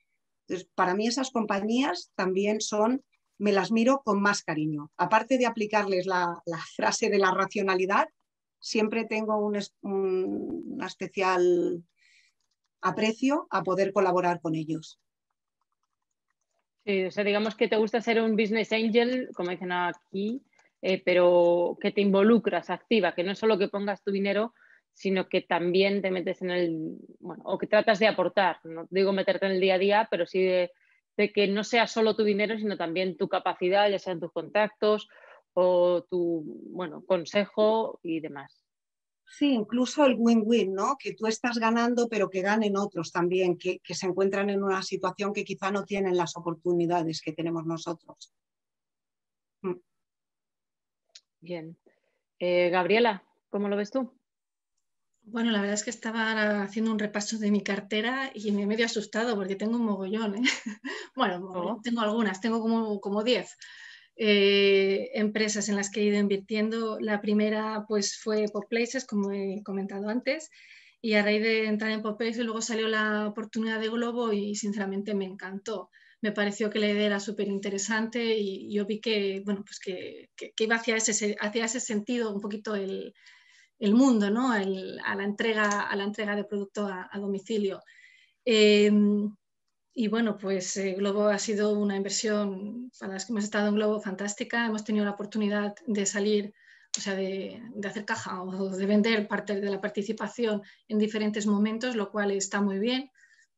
Entonces, 0.48 0.70
para 0.76 0.96
mí 0.96 1.08
esas 1.08 1.30
compañías 1.30 2.14
también 2.16 2.62
son, 2.62 3.04
me 3.38 3.52
las 3.52 3.70
miro 3.70 4.02
con 4.06 4.22
más 4.22 4.44
cariño. 4.44 4.94
Aparte 4.96 5.38
de 5.38 5.46
aplicarles 5.46 6.06
la, 6.06 6.42
frase 6.78 7.10
de 7.10 7.18
la 7.18 7.32
racionalidad, 7.32 8.08
siempre 8.60 9.04
tengo 9.04 9.38
un, 9.38 9.60
un 9.82 10.82
especial 10.82 11.84
aprecio 12.80 13.46
a 13.50 13.62
poder 13.62 13.92
colaborar 13.92 14.40
con 14.40 14.56
ellos. 14.56 15.02
Sí, 16.86 17.04
o 17.04 17.12
sea, 17.12 17.26
digamos 17.26 17.56
que 17.56 17.68
te 17.68 17.76
gusta 17.76 18.00
ser 18.00 18.22
un 18.22 18.38
business 18.38 18.72
angel, 18.72 19.32
como 19.36 19.50
dicen 19.50 19.74
aquí, 19.74 20.42
eh, 20.88 21.02
pero 21.04 21.80
que 21.82 21.92
te 21.92 22.02
involucras, 22.02 22.70
activa, 22.70 23.16
que 23.16 23.24
no 23.24 23.32
es 23.32 23.40
solo 23.40 23.58
que 23.58 23.70
pongas 23.70 24.04
tu 24.04 24.12
dinero, 24.12 24.54
sino 24.94 25.28
que 25.28 25.42
también 25.42 26.04
te 26.04 26.12
metes 26.12 26.44
en 26.44 26.52
el, 26.52 26.98
bueno, 27.20 27.42
o 27.44 27.58
que 27.58 27.66
tratas 27.66 27.98
de 27.98 28.06
aportar, 28.06 28.60
no 28.66 28.86
digo 28.92 29.12
meterte 29.12 29.48
en 29.48 29.54
el 29.54 29.62
día 29.62 29.76
a 29.76 29.80
día, 29.80 30.08
pero 30.12 30.28
sí 30.28 30.44
de, 30.44 30.70
que 31.34 31.48
no 31.48 31.64
sea 31.64 31.88
solo 31.88 32.16
tu 32.16 32.24
dinero, 32.24 32.56
sino 32.56 32.78
también 32.78 33.18
tu 33.18 33.28
capacidad, 33.28 33.90
ya 33.90 33.98
sean 33.98 34.20
tus 34.20 34.32
contactos 34.32 35.10
o 35.54 36.04
tu, 36.04 36.44
bueno, 36.70 37.04
consejo 37.04 38.00
y 38.04 38.20
demás. 38.20 38.62
Sí, 39.26 39.54
incluso 39.54 40.06
el 40.06 40.14
win-win, 40.20 40.76
¿no? 40.76 40.98
Que 41.00 41.16
tú 41.16 41.26
estás 41.26 41.58
ganando, 41.58 42.08
pero 42.08 42.30
que 42.30 42.44
ganen 42.44 42.78
otros 42.78 43.12
también, 43.12 43.58
que, 43.58 43.80
que, 43.80 43.96
se 43.96 44.06
encuentran 44.06 44.52
en 44.52 44.62
una 44.62 44.84
situación 44.84 45.34
que 45.34 45.44
quizá 45.44 45.72
no 45.72 45.84
tienen 45.84 46.16
las 46.16 46.38
oportunidades 46.38 47.22
que 47.22 47.34
tenemos 47.34 47.66
nosotros. 47.66 48.36
Bien. 51.46 51.78
Eh, 52.40 52.72
Gabriela, 52.72 53.24
¿cómo 53.52 53.70
lo 53.70 53.78
ves 53.78 53.92
tú? 53.92 54.12
Bueno, 55.22 55.52
la 55.52 55.60
verdad 55.60 55.76
es 55.76 55.84
que 55.84 55.92
estaba 55.92 56.64
haciendo 56.64 56.92
un 56.92 56.98
repaso 56.98 57.38
de 57.38 57.52
mi 57.52 57.62
cartera 57.62 58.32
y 58.34 58.52
me 58.52 58.64
he 58.64 58.66
medio 58.66 58.88
asustado 58.88 59.36
porque 59.36 59.56
tengo 59.56 59.76
un 59.76 59.86
mogollón. 59.86 60.38
¿eh? 60.38 60.42
bueno, 61.16 61.46
oh. 61.54 61.80
tengo 61.84 62.02
algunas, 62.02 62.42
tengo 62.42 62.62
como, 62.62 63.00
como 63.00 63.24
10 63.24 63.58
eh, 64.16 65.12
empresas 65.14 65.70
en 65.70 65.76
las 65.76 65.92
que 65.92 66.02
he 66.02 66.06
ido 66.06 66.18
invirtiendo. 66.18 66.98
La 67.00 67.22
primera 67.22 67.86
pues, 67.88 68.18
fue 68.18 68.48
Pop 68.52 68.66
Places, 68.68 69.06
como 69.06 69.32
he 69.32 69.62
comentado 69.64 70.10
antes, 70.10 70.50
y 71.00 71.14
a 71.14 71.22
raíz 71.22 71.44
de 71.44 71.68
entrar 71.68 71.92
en 71.92 72.02
Pop 72.02 72.18
Places 72.18 72.44
luego 72.44 72.62
salió 72.62 72.88
la 72.88 73.28
oportunidad 73.28 73.80
de 73.80 73.90
Globo 73.90 74.34
y 74.34 74.56
sinceramente 74.56 75.14
me 75.14 75.26
encantó 75.26 75.92
me 76.26 76.32
pareció 76.32 76.72
que 76.72 76.80
la 76.80 76.90
idea 76.90 77.06
era 77.06 77.20
súper 77.20 77.48
interesante 77.48 78.36
y 78.36 78.74
yo 78.74 78.84
vi 78.88 79.00
que, 79.00 79.44
bueno, 79.46 79.64
pues 79.64 79.80
que, 79.80 80.32
iba 80.58 80.76
hacia 80.76 80.96
ese, 80.96 81.36
hacia 81.40 81.66
ese 81.66 81.80
sentido 81.80 82.34
un 82.34 82.42
poquito 82.42 82.74
el, 82.74 83.14
mundo, 83.94 84.32
¿no? 84.32 84.52
a, 84.52 84.60
la 84.60 85.24
entrega, 85.24 85.82
a 85.82 85.96
la 85.96 86.04
entrega 86.04 86.36
de 86.36 86.44
producto 86.44 86.88
a, 86.88 87.20
domicilio. 87.20 87.80
Em, 88.44 89.36
y 89.94 90.08
bueno, 90.08 90.36
pues 90.36 90.76
eh, 90.78 90.96
Globo 90.98 91.28
ha 91.28 91.38
sido 91.38 91.78
una 91.78 91.96
inversión, 91.96 92.90
para 93.00 93.14
las 93.14 93.26
que 93.26 93.32
hemos 93.32 93.44
estado 93.44 93.68
en 93.68 93.76
Globo, 93.76 94.02
fantástica. 94.02 94.66
Hemos 94.66 94.84
tenido 94.84 95.06
la 95.06 95.12
oportunidad 95.12 95.76
de 95.86 96.06
salir, 96.08 96.56
o 96.98 97.02
sea, 97.02 97.14
de, 97.14 97.62
de 97.76 97.88
hacer 97.88 98.04
caja 98.04 98.42
o 98.42 98.70
de 98.70 98.86
vender 98.88 99.28
parte 99.28 99.62
de 99.62 99.70
la 99.70 99.80
participación 99.80 100.64
en 100.88 100.98
diferentes 100.98 101.46
momentos, 101.46 101.96
lo 101.96 102.10
cual 102.10 102.32
está 102.32 102.62
muy 102.62 102.80
bien 102.80 103.12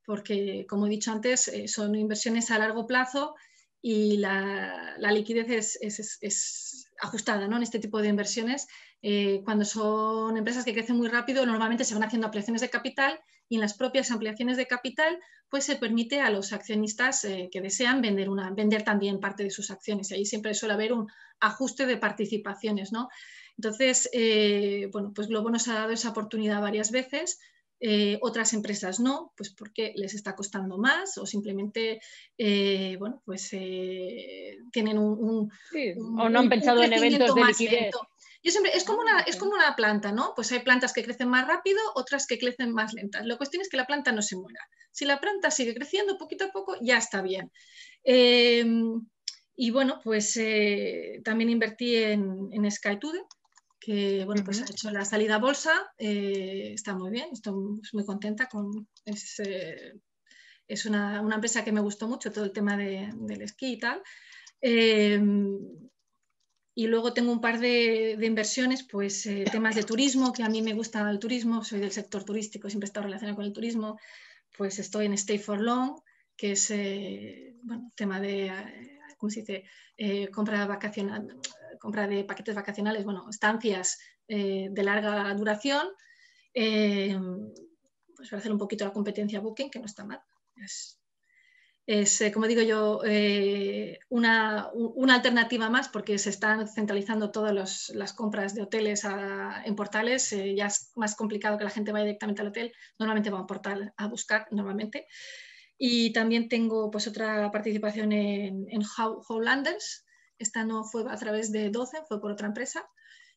porque, 0.07 0.65
como 0.69 0.87
he 0.87 0.89
dicho 0.89 1.11
antes, 1.11 1.49
eh, 1.49 1.67
son 1.67 1.93
inversiones 1.93 2.49
a 2.49 2.57
largo 2.57 2.87
plazo 2.87 3.35
y 3.81 4.15
la, 4.15 4.95
liquidez 5.11 5.77
es, 5.81 6.89
ajustada 7.01 7.45
¿no? 7.49 7.57
en 7.57 7.63
este 7.63 7.79
tipo 7.79 8.01
de 8.01 8.07
inversiones. 8.07 8.67
Eh, 9.01 9.41
cuando 9.43 9.65
son 9.65 10.37
empresas 10.37 10.63
que 10.63 10.73
crecen 10.73 10.95
muy 10.95 11.09
rápido, 11.09 11.45
normalmente 11.45 11.83
se 11.83 11.93
van 11.93 12.05
haciendo 12.05 12.27
ampliaciones 12.27 12.61
de 12.61 12.69
capital 12.69 13.19
y 13.49 13.55
en 13.55 13.61
las 13.61 13.73
propias 13.73 14.09
ampliaciones 14.09 14.55
de 14.55 14.65
capital 14.65 15.19
pues 15.49 15.65
se 15.65 15.75
permite 15.75 16.21
a 16.21 16.29
los 16.29 16.53
accionistas 16.53 17.25
eh, 17.25 17.49
que 17.51 17.59
desean 17.59 18.01
vender 18.01 18.83
también 18.83 19.19
parte 19.19 19.43
de 19.43 19.51
sus 19.51 19.71
acciones. 19.71 20.09
Y 20.09 20.13
ahí 20.13 20.25
siempre 20.25 20.53
suele 20.53 20.75
haber 20.75 20.93
un 20.93 21.09
ajuste 21.41 21.85
de 21.85 21.97
participaciones. 21.97 22.93
¿no? 22.93 23.09
Entonces, 23.57 24.09
bueno, 24.93 25.11
pues 25.13 25.27
Globo 25.27 25.49
nos 25.49 25.67
ha 25.67 25.73
dado 25.73 25.91
esa 25.91 26.11
oportunidad 26.11 26.61
varias 26.61 26.91
veces 26.91 27.39
eh, 27.79 28.17
otras 28.21 28.53
empresas 28.53 28.99
no, 28.99 29.33
pues 29.37 29.51
porque 29.51 29.93
les 29.95 30.15
está 30.15 30.35
costando 30.35 30.79
más 30.79 31.17
o 31.19 31.27
simplemente, 31.27 31.99
eh, 32.37 32.95
bueno, 32.97 33.21
pues 33.23 33.49
eh, 33.51 34.57
tienen 34.71 34.97
un, 34.97 35.51
O 36.17 36.29
no 36.29 36.39
han 36.39 36.49
pensado 36.49 36.81
en 36.81 36.93
eventos 36.93 37.35
de 37.35 37.43
liquidez. 37.43 37.93
Yo 38.43 38.51
siempre, 38.51 38.71
es 38.75 38.83
como, 38.83 39.01
una, 39.01 39.21
es 39.21 39.35
como 39.35 39.53
una 39.53 39.75
planta, 39.75 40.11
¿no? 40.11 40.33
Pues 40.35 40.51
hay 40.51 40.59
plantas 40.59 40.93
que 40.93 41.03
crecen 41.03 41.29
más 41.29 41.47
rápido, 41.47 41.79
otras 41.95 42.25
que 42.25 42.39
crecen 42.39 42.71
más 42.71 42.93
lentas. 42.93 43.25
La 43.25 43.37
cuestión 43.37 43.61
es 43.61 43.69
que 43.69 43.77
la 43.77 43.85
planta 43.85 44.11
no 44.11 44.21
se 44.21 44.37
muera. 44.37 44.59
Si 44.91 45.05
la 45.05 45.19
planta 45.19 45.51
sigue 45.51 45.75
creciendo 45.75 46.17
poquito 46.17 46.45
a 46.45 46.51
poco, 46.51 46.77
ya 46.81 46.97
está 46.97 47.21
bien. 47.21 47.51
Em, 48.03 49.05
y 49.55 49.71
bueno, 49.71 49.99
pues 50.03 50.39
también 51.23 51.49
invertí 51.49 51.95
en, 51.95 52.49
en 52.51 52.71
SkyTude, 52.71 53.21
que 53.87 54.25
bueno, 54.25 54.43
pues 54.43 54.61
ha 54.61 54.65
hecho 54.65 54.91
la 54.91 55.05
salida 55.05 55.35
a 55.35 55.39
bolsa, 55.39 55.71
eh, 55.97 56.71
está 56.73 56.93
muy 56.93 57.09
bien, 57.09 57.27
estoy 57.31 57.53
muy 57.93 58.05
contenta 58.05 58.47
con... 58.47 58.85
Es, 59.05 59.39
eh, 59.39 59.93
es 60.67 60.85
una, 60.85 61.21
una, 61.21 61.35
empresa 61.35 61.63
que 61.63 61.71
me 61.71 61.79
gustó 61.79 62.05
mucho, 62.05 62.29
todo 62.33 62.43
el 62.43 62.51
tema 62.51 62.75
de, 62.75 63.09
del 63.15 63.43
esquí 63.43 63.67
y 63.75 63.79
tal. 63.79 64.03
Em, 64.59 65.57
y 66.75 66.87
luego 66.87 67.13
tengo 67.13 67.31
un 67.31 67.39
par 67.39 67.61
de, 67.61 68.17
de 68.19 68.25
inversiones, 68.25 68.83
pues 68.83 69.25
eh, 69.25 69.45
temas 69.49 69.75
de 69.75 69.83
turismo, 69.83 70.33
que 70.33 70.43
a 70.43 70.49
mí 70.49 70.61
me 70.61 70.73
gusta 70.73 71.09
el 71.09 71.19
turismo, 71.19 71.63
soy 71.63 71.79
del 71.79 71.93
sector 71.93 72.25
turístico, 72.25 72.69
siempre 72.69 72.87
he 72.87 72.89
estado 72.89 73.05
relacionado 73.05 73.37
con 73.37 73.45
el 73.45 73.53
turismo, 73.53 73.97
pues 74.57 74.79
estoy 74.79 75.05
en 75.05 75.13
Stay 75.13 75.39
for 75.39 75.61
Long, 75.61 76.01
que 76.35 76.51
es, 76.51 76.73
bueno, 77.63 77.89
tema 77.95 78.19
de, 78.19 78.51
¿cómo 79.17 79.29
se 79.29 79.43
dice?, 79.43 79.63
compra 80.33 80.67
vacacional, 80.67 81.39
compra 81.77 82.07
de 82.07 82.23
paquetes 82.23 82.55
vacacionales, 82.55 83.05
bueno, 83.05 83.29
estancias 83.29 83.97
eh, 84.27 84.67
de 84.71 84.83
larga 84.83 85.33
duración, 85.35 85.87
eh, 86.53 87.17
pues 88.15 88.29
para 88.29 88.39
hacer 88.39 88.51
un 88.51 88.57
poquito 88.57 88.83
la 88.83 88.91
competencia 88.91 89.39
Booking, 89.39 89.69
que 89.69 89.79
no 89.79 89.85
está 89.85 90.03
mal. 90.03 90.21
Es, 91.85 92.19
eh, 92.19 92.31
como 92.33 92.47
digo 92.47 92.61
yo, 92.61 93.01
una, 94.09 94.69
alternativa 95.09 95.69
más 95.69 95.87
porque 95.87 96.17
se 96.17 96.31
están 96.31 96.67
centralizando 96.67 97.31
todas 97.31 97.89
las 97.93 98.13
compras 98.13 98.53
de 98.53 98.63
hoteles 98.63 99.03
en 99.63 99.75
portales. 99.75 100.35
ya 100.55 100.65
es 100.65 100.91
más 100.95 101.15
complicado 101.15 101.57
que 101.57 101.63
la 101.63 101.69
gente 101.69 101.93
vaya 101.93 102.05
directamente 102.05 102.41
al 102.41 102.49
hotel. 102.49 102.73
Normalmente 102.99 103.29
va 103.29 103.37
a 103.37 103.41
un 103.41 103.47
portal 103.47 103.93
a 103.95 104.07
buscar, 104.07 104.47
normalmente. 104.51 105.07
Y 105.77 106.11
también 106.11 106.49
tengo 106.49 106.91
pues 106.91 107.07
otra 107.07 107.49
participación 107.51 108.11
en, 108.11 108.65
en 108.69 108.81
esta 110.39 110.63
no 110.63 110.83
fue 110.83 111.03
a 111.09 111.17
través 111.17 111.51
de 111.51 111.69
12, 111.69 111.99
fue 112.07 112.21
por 112.21 112.31
otra 112.31 112.47
empresa. 112.47 112.87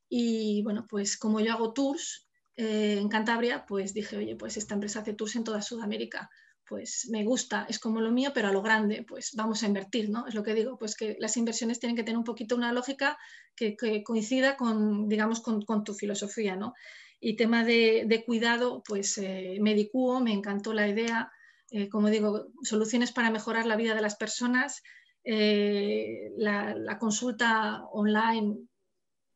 Y 0.09 0.62
bueno, 0.62 0.86
pues 0.88 1.16
como 1.16 1.40
yo 1.40 1.53
hago 1.53 1.72
tours 1.72 2.28
eh, 2.57 2.98
en 3.01 3.09
Cantabria, 3.09 3.64
pues 3.66 3.94
dije, 3.94 4.16
oye, 4.16 4.36
pues 4.36 4.57
esta 4.57 4.74
empresa 4.74 5.01
hace 5.01 5.14
tours 5.14 5.36
en 5.36 5.44
toda 5.44 5.62
Sudamérica. 5.62 6.28
Pues 6.66 7.09
me 7.11 7.24
gusta, 7.24 7.66
es 7.68 7.78
como 7.78 8.01
lo 8.01 8.12
mío, 8.12 8.30
pero 8.34 8.48
a 8.48 8.53
lo 8.53 8.62
grande, 8.62 9.05
pues 9.09 9.30
vamos 9.34 9.62
a 9.62 9.66
invertir, 9.66 10.11
¿no? 10.11 10.26
Es 10.26 10.34
lo 10.34 10.42
que 10.42 10.55
digo, 10.55 10.78
pues 10.78 10.94
que 10.94 11.16
las 11.18 11.36
inversiones 11.36 11.80
tienen 11.80 11.96
que 11.96 12.05
tener 12.05 12.18
un 12.18 12.24
poquito 12.24 12.55
una 12.55 12.72
lógica 12.72 13.18
que, 13.57 14.03
coincida 14.05 14.57
con, 14.57 15.09
digamos, 15.09 15.40
con, 15.40 15.84
tu 15.84 15.94
filosofía, 15.94 16.57
¿no? 16.57 16.74
Y 17.20 17.36
tema 17.36 17.64
de, 17.64 18.22
cuidado, 18.24 18.82
pues 18.86 19.18
eh, 19.18 19.59
me 19.61 19.74
dicuo, 19.74 20.20
me 20.20 20.32
encantó 20.32 20.72
la 20.72 20.88
idea, 20.88 21.30
eh, 21.70 21.88
como 21.88 22.09
digo, 22.09 22.46
soluciones 22.62 23.12
para 23.12 23.30
mejorar 23.30 23.66
la 23.66 23.76
vida 23.76 23.94
de 23.94 24.03
las 24.03 24.16
personas, 24.16 24.82
eh, 25.25 26.33
la, 26.37 26.99
consulta 26.99 27.85
online 27.93 28.57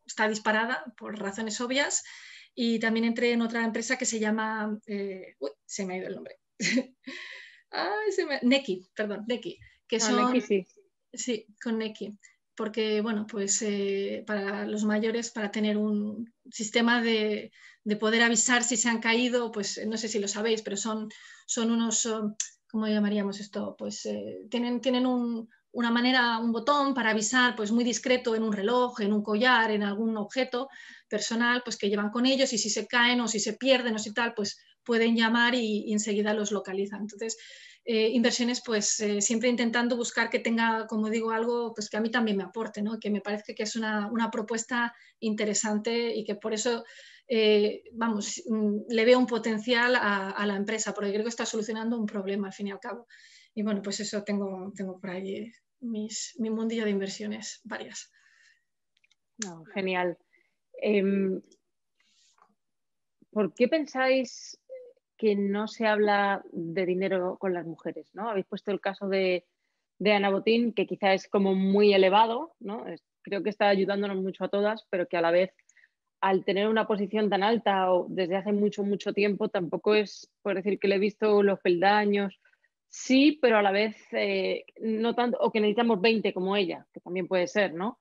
está 0.07 0.29
disparada 0.29 0.85
por 0.97 1.19
razones 1.19 1.61
obvias 1.61 2.05
y 2.55 2.79
también 2.79 3.05
entré 3.05 3.33
en 3.33 3.43
otra 3.43 3.65
empresa 3.65 3.99
que 3.99 4.07
se 4.07 4.19
llama, 4.19 4.79
eh, 4.87 5.35
uy, 5.39 5.51
se 5.65 5.85
me 5.85 5.95
ha 5.95 5.99
ido 5.99 6.09
el 6.09 6.15
nombre, 6.15 6.39
Neki, 8.43 8.89
perdón, 8.95 9.25
Neki, 9.27 9.59
que 9.87 9.97
ah, 9.97 10.01
son, 10.01 10.43
sí. 11.13 11.47
con 11.63 11.79
Neki, 11.79 12.17
porque 12.55 13.01
bueno, 13.01 13.27
pues 13.27 13.61
eh, 13.63 14.25
para 14.27 14.67
los 14.67 14.85
mayores, 14.85 15.31
para 15.31 15.51
tener 15.51 15.77
un 15.77 16.33
sistema 16.51 17.03
de, 17.03 17.51
de, 17.83 17.97
poder 17.97 18.23
avisar 18.23 18.63
si 18.63 18.77
se 18.77 18.89
han 18.89 19.01
caído, 19.01 19.51
pues 19.51 19.85
no 19.87 19.99
sé 19.99 20.09
si 20.09 20.19
lo 20.19 20.29
sabéis, 20.29 20.63
pero 20.63 20.77
son, 20.77 21.09
son 21.47 21.73
unos, 21.73 22.09
¿cómo 22.71 22.87
llamaríamos 22.87 23.41
esto? 23.41 23.75
Pues 23.77 24.09
tienen, 24.49 24.81
tienen 24.81 25.07
un, 25.07 25.49
una 25.75 25.91
manera, 25.91 26.39
un 26.39 26.53
botón 26.53 26.95
para 26.95 27.11
avisar 27.11 27.55
pues 27.57 27.73
muy 27.73 27.85
discreto 27.85 28.35
en 28.35 28.43
un 28.43 28.53
reloj, 28.53 29.01
en 29.01 29.13
un 29.13 29.23
collar, 29.23 29.71
en 29.71 29.83
algún 29.83 30.17
objeto 30.17 30.69
personal, 31.09 31.63
pues 31.65 31.77
que 31.77 31.89
llevan 31.89 32.11
con 32.11 32.27
ellos 32.27 32.53
y 32.53 32.59
si 32.59 32.71
se 32.71 32.87
caen 32.87 33.21
o 33.21 33.29
si 33.29 33.41
se 33.41 33.55
pierden 33.55 33.95
o 33.95 33.99
si 33.99 34.15
tal, 34.15 34.35
pues 34.35 34.59
pueden 34.85 35.17
llamar 35.17 35.55
y, 35.55 35.93
enseguida 35.93 36.35
los 36.35 36.53
localizan. 36.53 37.01
Entonces, 37.03 37.37
eh, 37.85 38.09
inversiones, 38.11 38.63
pues 38.65 39.01
eh, 39.01 39.21
siempre 39.21 39.49
intentando 39.49 39.97
buscar 39.97 40.31
que 40.31 40.39
tenga, 40.39 40.87
como 40.87 41.11
digo, 41.11 41.31
algo 41.31 41.75
pues, 41.75 41.91
que 41.91 41.97
a 41.97 42.01
mí 42.01 42.11
también 42.11 42.37
me 42.37 42.45
aporte, 42.45 42.81
¿no? 42.81 42.99
que 42.99 43.11
me 43.11 43.21
parece 43.21 43.55
que 43.55 43.65
es 43.65 43.77
una, 43.77 44.11
propuesta 44.31 44.95
interesante 45.21 46.15
y 46.15 46.25
que 46.25 46.37
por 46.37 46.55
eso, 46.55 46.85
eh, 47.29 47.83
vamos, 47.93 48.43
mm, 48.49 48.77
le 48.89 49.05
veo 49.05 49.19
un 49.19 49.27
potencial 49.27 49.97
a, 49.97 50.47
la 50.47 50.57
empresa, 50.57 50.95
porque 50.95 51.11
creo 51.11 51.25
que 51.25 51.31
está 51.31 51.47
solucionando 51.47 51.99
un 51.99 52.07
problema 52.07 52.47
al 52.47 52.55
fin 52.55 52.69
y 52.69 52.71
al 52.71 52.81
cabo. 52.81 53.07
Y 53.55 53.63
bueno, 53.63 53.83
pues 53.83 54.01
eso 54.01 54.23
tengo, 54.25 54.73
tengo 54.75 54.99
por 54.99 55.11
ahí 55.11 55.53
mis, 55.85 56.35
mi 56.39 56.51
mundillo 56.51 56.85
de 56.85 56.91
inversiones 56.91 57.61
varias. 57.65 58.11
genial. 59.75 60.17
Em, 60.81 61.41
¿Por 63.31 63.53
qué 63.55 63.69
pensáis 63.69 64.61
que 65.17 65.35
no 65.35 65.69
se 65.69 65.87
habla 65.87 66.45
de 66.53 66.87
dinero 66.87 67.37
con 67.39 67.53
las 67.53 67.67
mujeres, 67.67 68.11
¿no? 68.15 68.29
Habéis 68.29 68.47
puesto 68.47 68.71
el 68.71 68.81
caso 68.81 69.09
de, 69.09 69.45
Ana 70.05 70.31
Botín, 70.31 70.73
que 70.73 70.87
quizá 70.87 71.15
es 71.15 71.29
como 71.29 71.55
muy 71.55 71.95
elevado, 71.95 72.55
¿no? 72.61 72.85
creo 73.23 73.43
que 73.43 73.51
está 73.51 73.69
ayudándonos 73.69 74.19
mucho 74.19 74.45
a 74.45 74.49
todas, 74.49 74.87
pero 74.91 75.09
que 75.09 75.17
a 75.17 75.23
la 75.23 75.31
vez, 75.31 75.51
al 76.21 76.45
tener 76.45 76.69
una 76.69 76.87
posición 76.87 77.31
tan 77.31 77.43
alta 77.43 77.91
o 77.91 78.07
desde 78.09 78.37
hace 78.37 78.53
mucho, 78.53 78.85
mucho 78.85 79.15
tiempo, 79.15 79.49
tampoco 79.49 79.95
es, 79.95 80.31
por 80.43 80.55
decir 80.55 80.79
que 80.79 80.89
le 80.89 80.97
he 80.97 80.99
visto 80.99 81.43
los 81.43 81.59
peldaños, 81.61 82.39
sí, 82.95 83.39
pero 83.43 83.59
a 83.59 83.63
la 83.63 83.73
vez 83.73 83.97
eh, 84.13 84.65
no 84.81 85.17
tanto, 85.17 85.37
o 85.41 85.51
que 85.51 85.61
necesitamos 85.61 86.01
20 86.01 86.33
como 86.33 86.55
ella, 86.55 86.87
que 86.93 87.01
también 87.01 87.27
puede 87.27 87.49
ser, 87.49 87.75
¿no? 87.75 88.01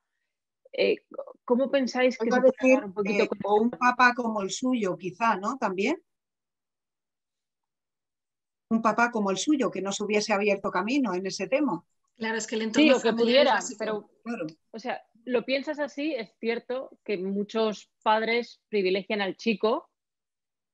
Eh, 0.72 0.98
¿Cómo 1.44 1.72
pensáis 1.72 2.18
que 2.18 2.30
se 2.30 2.30
puede 2.30 2.86
un 2.86 2.94
poquito 2.94 3.28
O 3.44 3.62
un 3.62 3.72
papa 3.72 4.14
como 4.16 4.44
el 4.44 4.52
suyo, 4.52 4.96
quizá, 4.96 5.36
¿no? 5.36 5.58
También 5.58 5.96
un 8.70 8.82
papá 8.82 9.12
como 9.12 9.32
el 9.32 9.38
suyo, 9.38 9.72
que 9.72 9.82
no 9.82 9.92
se 9.92 10.04
hubiese 10.04 10.34
abierto 10.34 10.72
camino 10.72 11.14
en 11.14 11.26
ese 11.26 11.48
tema. 11.48 11.84
Claro, 12.16 12.38
es 12.38 12.48
que 12.48 12.56
el 12.56 12.64
entorno 12.64 12.94
sí, 12.94 13.00
o 13.00 13.02
que 13.02 13.14
pudiera, 13.14 13.60
pero, 13.78 14.10
o 14.72 14.80
sea, 14.80 15.02
lo 15.26 15.44
piensas 15.44 15.80
así, 15.80 16.14
es 16.14 16.36
cierto 16.40 16.92
que 17.04 17.18
muchos 17.18 17.90
padres 18.04 18.62
privilegian 18.70 19.22
al 19.22 19.38
chico. 19.38 19.90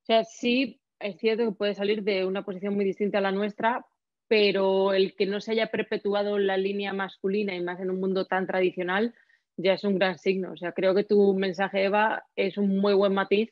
O 0.01 0.05
sea, 0.05 0.23
sí, 0.23 0.81
es 0.99 1.17
cierto 1.17 1.45
que 1.45 1.51
puede 1.51 1.75
salir 1.75 2.03
de 2.03 2.25
una 2.25 2.43
posición 2.43 2.75
muy 2.75 2.85
distinta 2.85 3.19
a 3.19 3.21
la 3.21 3.31
nuestra, 3.31 3.85
pero 4.29 4.93
el 4.93 5.15
que 5.15 5.25
no 5.25 5.41
se 5.41 5.51
haya 5.51 5.67
perpetuado 5.67 6.37
la 6.37 6.55
línea 6.55 6.93
masculina 6.93 7.55
y 7.55 7.61
más 7.61 7.81
en 7.81 7.89
un 7.89 7.99
mundo 7.99 8.25
tan 8.25 8.47
tradicional 8.47 9.13
ya 9.57 9.73
es 9.73 9.83
un 9.83 9.95
gran 9.95 10.17
signo. 10.17 10.53
O 10.53 10.57
sea, 10.57 10.71
creo 10.71 10.95
que 10.95 11.03
tu 11.03 11.33
mensaje, 11.33 11.83
Eva, 11.83 12.23
es 12.35 12.57
un 12.57 12.77
muy 12.77 12.93
buen 12.93 13.13
matiz 13.13 13.51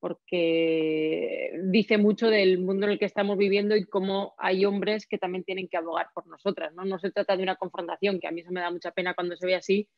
porque 0.00 1.52
dice 1.66 1.96
mucho 1.96 2.28
del 2.28 2.58
mundo 2.58 2.86
en 2.86 2.92
el 2.92 2.98
que 2.98 3.04
estamos 3.04 3.38
viviendo 3.38 3.76
y 3.76 3.84
cómo 3.84 4.34
hay 4.36 4.64
hombres 4.64 5.06
que 5.06 5.18
también 5.18 5.44
tienen 5.44 5.68
que 5.68 5.76
abogar 5.76 6.08
por 6.12 6.26
nosotras. 6.26 6.74
¿no? 6.74 6.84
no 6.84 6.98
se 6.98 7.12
trata 7.12 7.36
de 7.36 7.44
una 7.44 7.54
confrontación, 7.54 8.18
que 8.18 8.26
a 8.26 8.32
mí 8.32 8.40
eso 8.40 8.50
me 8.50 8.62
da 8.62 8.70
mucha 8.72 8.90
pena 8.90 9.14
cuando 9.14 9.36
se 9.36 9.46
ve 9.46 9.54
así, 9.54 9.88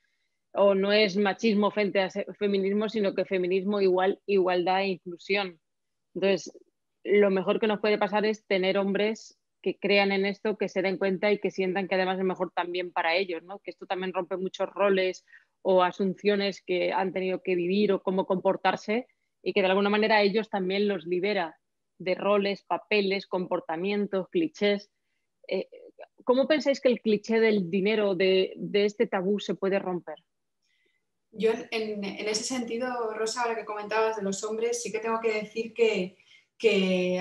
o 0.53 0.75
no 0.75 0.93
es 0.93 1.17
machismo 1.17 1.71
frente 1.71 2.01
a 2.01 2.11
feminismo, 2.39 2.91
sino 2.91 3.15
que 3.15 3.25
feminismo 3.25 3.81
igual, 3.81 4.21
igualdad 4.27 4.83
e 4.83 4.89
inclusión. 4.89 5.59
Entonces, 6.15 6.53
lo 7.03 7.31
mejor 7.31 7.59
que 7.59 7.67
nos 7.67 7.81
puede 7.81 7.97
pasar 7.97 8.27
es 8.27 8.45
tener 8.47 8.77
hombres 8.77 9.39
que 9.65 9.79
crean 9.79 10.13
en 10.13 10.27
esto, 10.27 10.59
que 10.59 10.69
se 10.69 10.83
den 10.83 10.99
cuenta 10.99 11.33
y 11.33 11.39
que 11.39 11.51
sientan 11.51 11.89
que 11.89 11.95
además 11.95 12.19
es 12.19 12.25
mejor 12.27 12.53
también 12.55 12.93
para 12.93 13.17
ellos, 13.17 13.43
¿no? 13.45 13.61
que 13.61 13.71
esto 13.71 13.87
también 13.87 14.13
rompe 14.13 14.37
muchos 14.37 14.69
roles 14.69 15.25
o 15.63 15.83
asunciones 15.83 16.61
que 16.61 16.93
han 16.93 17.15
tenido 17.15 17.41
que 17.43 17.55
vivir 17.55 17.91
o 17.91 18.03
cómo 18.03 18.27
comportarse 18.27 19.07
y 19.43 19.55
que 19.55 19.63
de 19.63 19.69
alguna 19.69 19.89
manera 19.89 20.21
ellos 20.21 20.51
también 20.51 20.87
los 20.87 21.07
libera 21.07 21.59
de 21.97 22.15
roles, 22.15 22.63
papeles, 22.63 23.27
comportamientos, 23.27 24.29
clichés. 24.29 24.91
Eh, 25.49 25.71
¿Cómo 26.25 26.47
pensáis 26.47 26.79
que 26.83 26.91
el 26.91 27.01
cliché 27.01 27.41
del 27.41 27.71
dinero, 27.71 28.15
de, 28.15 28.53
este 28.75 29.07
tabú, 29.07 29.41
se 29.41 29.55
puede 29.55 29.79
romper? 29.79 30.23
Yo 31.33 31.53
en, 31.71 32.05
ese 32.05 32.45
sentido, 32.45 33.15
Rosa, 33.15 33.43
ahora 33.43 33.57
que 33.57 33.65
comentabas 33.65 34.17
de 34.17 34.23
los 34.23 34.45
hombres, 34.45 34.83
sí 34.83 34.93
que 34.93 34.99
tengo 34.99 35.21
que 35.21 35.33
decir 35.33 35.73
que, 35.73 36.19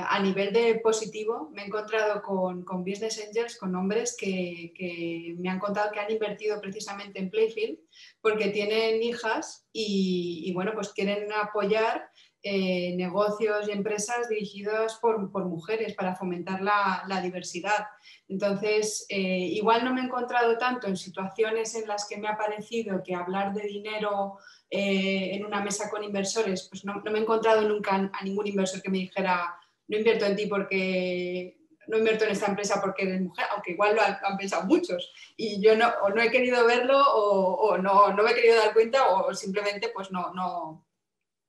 a 0.07 0.19
nivel 0.19 0.53
de 0.53 0.75
positivo 0.75 1.49
me 1.53 1.63
he 1.63 1.65
encontrado 1.65 2.21
con, 2.21 2.63
business 2.84 3.21
angels, 3.25 3.57
con 3.57 3.75
hombres 3.75 4.15
que, 4.17 5.36
me 5.38 5.49
han 5.49 5.59
contado 5.59 5.91
que 5.91 5.99
han 5.99 6.11
invertido 6.11 6.61
precisamente 6.61 7.19
en 7.19 7.29
Playfield 7.29 7.79
porque 8.21 8.49
tienen 8.49 9.01
hijas 9.03 9.67
y, 9.73 10.43
y 10.45 10.53
bueno, 10.53 10.71
pues 10.73 10.93
quieren 10.93 11.31
apoyar 11.34 12.09
eh, 12.45 12.93
negocios 12.97 13.69
y 13.69 13.71
empresas 13.71 14.27
dirigidos 14.27 14.95
por, 14.95 15.17
mujeres 15.45 15.93
para 15.93 16.13
fomentar 16.13 16.61
la, 16.61 17.21
diversidad. 17.23 17.87
Entonces, 18.27 19.05
eh, 19.07 19.17
igual 19.17 19.85
no 19.85 19.93
me 19.93 20.01
he 20.01 20.03
encontrado 20.03 20.57
tanto 20.57 20.87
en 20.87 20.97
situaciones 20.97 21.73
en 21.75 21.87
las 21.87 22.05
que 22.05 22.17
me 22.17 22.27
ha 22.27 22.35
parecido 22.35 23.01
que 23.01 23.15
hablar 23.15 23.53
de 23.53 23.61
dinero 23.61 24.39
eh, 24.69 25.35
en 25.35 25.45
una 25.45 25.63
mesa 25.63 25.89
con 25.89 26.03
inversores, 26.03 26.67
pues 26.69 26.83
no, 26.83 27.01
me 27.05 27.17
he 27.17 27.21
encontrado 27.21 27.61
nunca 27.61 28.11
a 28.11 28.23
ningún 28.25 28.47
inversor 28.47 28.81
que 28.81 28.89
me 28.89 28.97
dijera, 28.97 29.57
no 29.87 29.97
invierto 29.97 30.25
en 30.25 30.35
ti 30.35 30.45
porque 30.47 31.57
no 31.87 31.97
invierto 31.97 32.25
en 32.25 32.31
esta 32.31 32.47
empresa 32.47 32.81
porque 32.81 33.03
eres 33.03 33.21
mujer, 33.21 33.45
aunque 33.51 33.71
igual 33.71 33.95
lo 33.95 34.01
han, 34.01 34.37
pensado 34.37 34.65
muchos. 34.65 35.13
Y 35.37 35.61
yo 35.61 35.77
no, 35.77 35.87
o 36.01 36.09
no 36.09 36.21
he 36.21 36.29
querido 36.29 36.65
verlo 36.65 36.99
o, 36.99 37.77
no, 37.77 38.11
no, 38.11 38.23
me 38.23 38.31
he 38.31 38.35
querido 38.35 38.57
dar 38.57 38.73
cuenta 38.73 39.07
o 39.07 39.33
simplemente 39.33 39.91
pues 39.95 40.11
no, 40.11 40.33
no, 40.33 40.85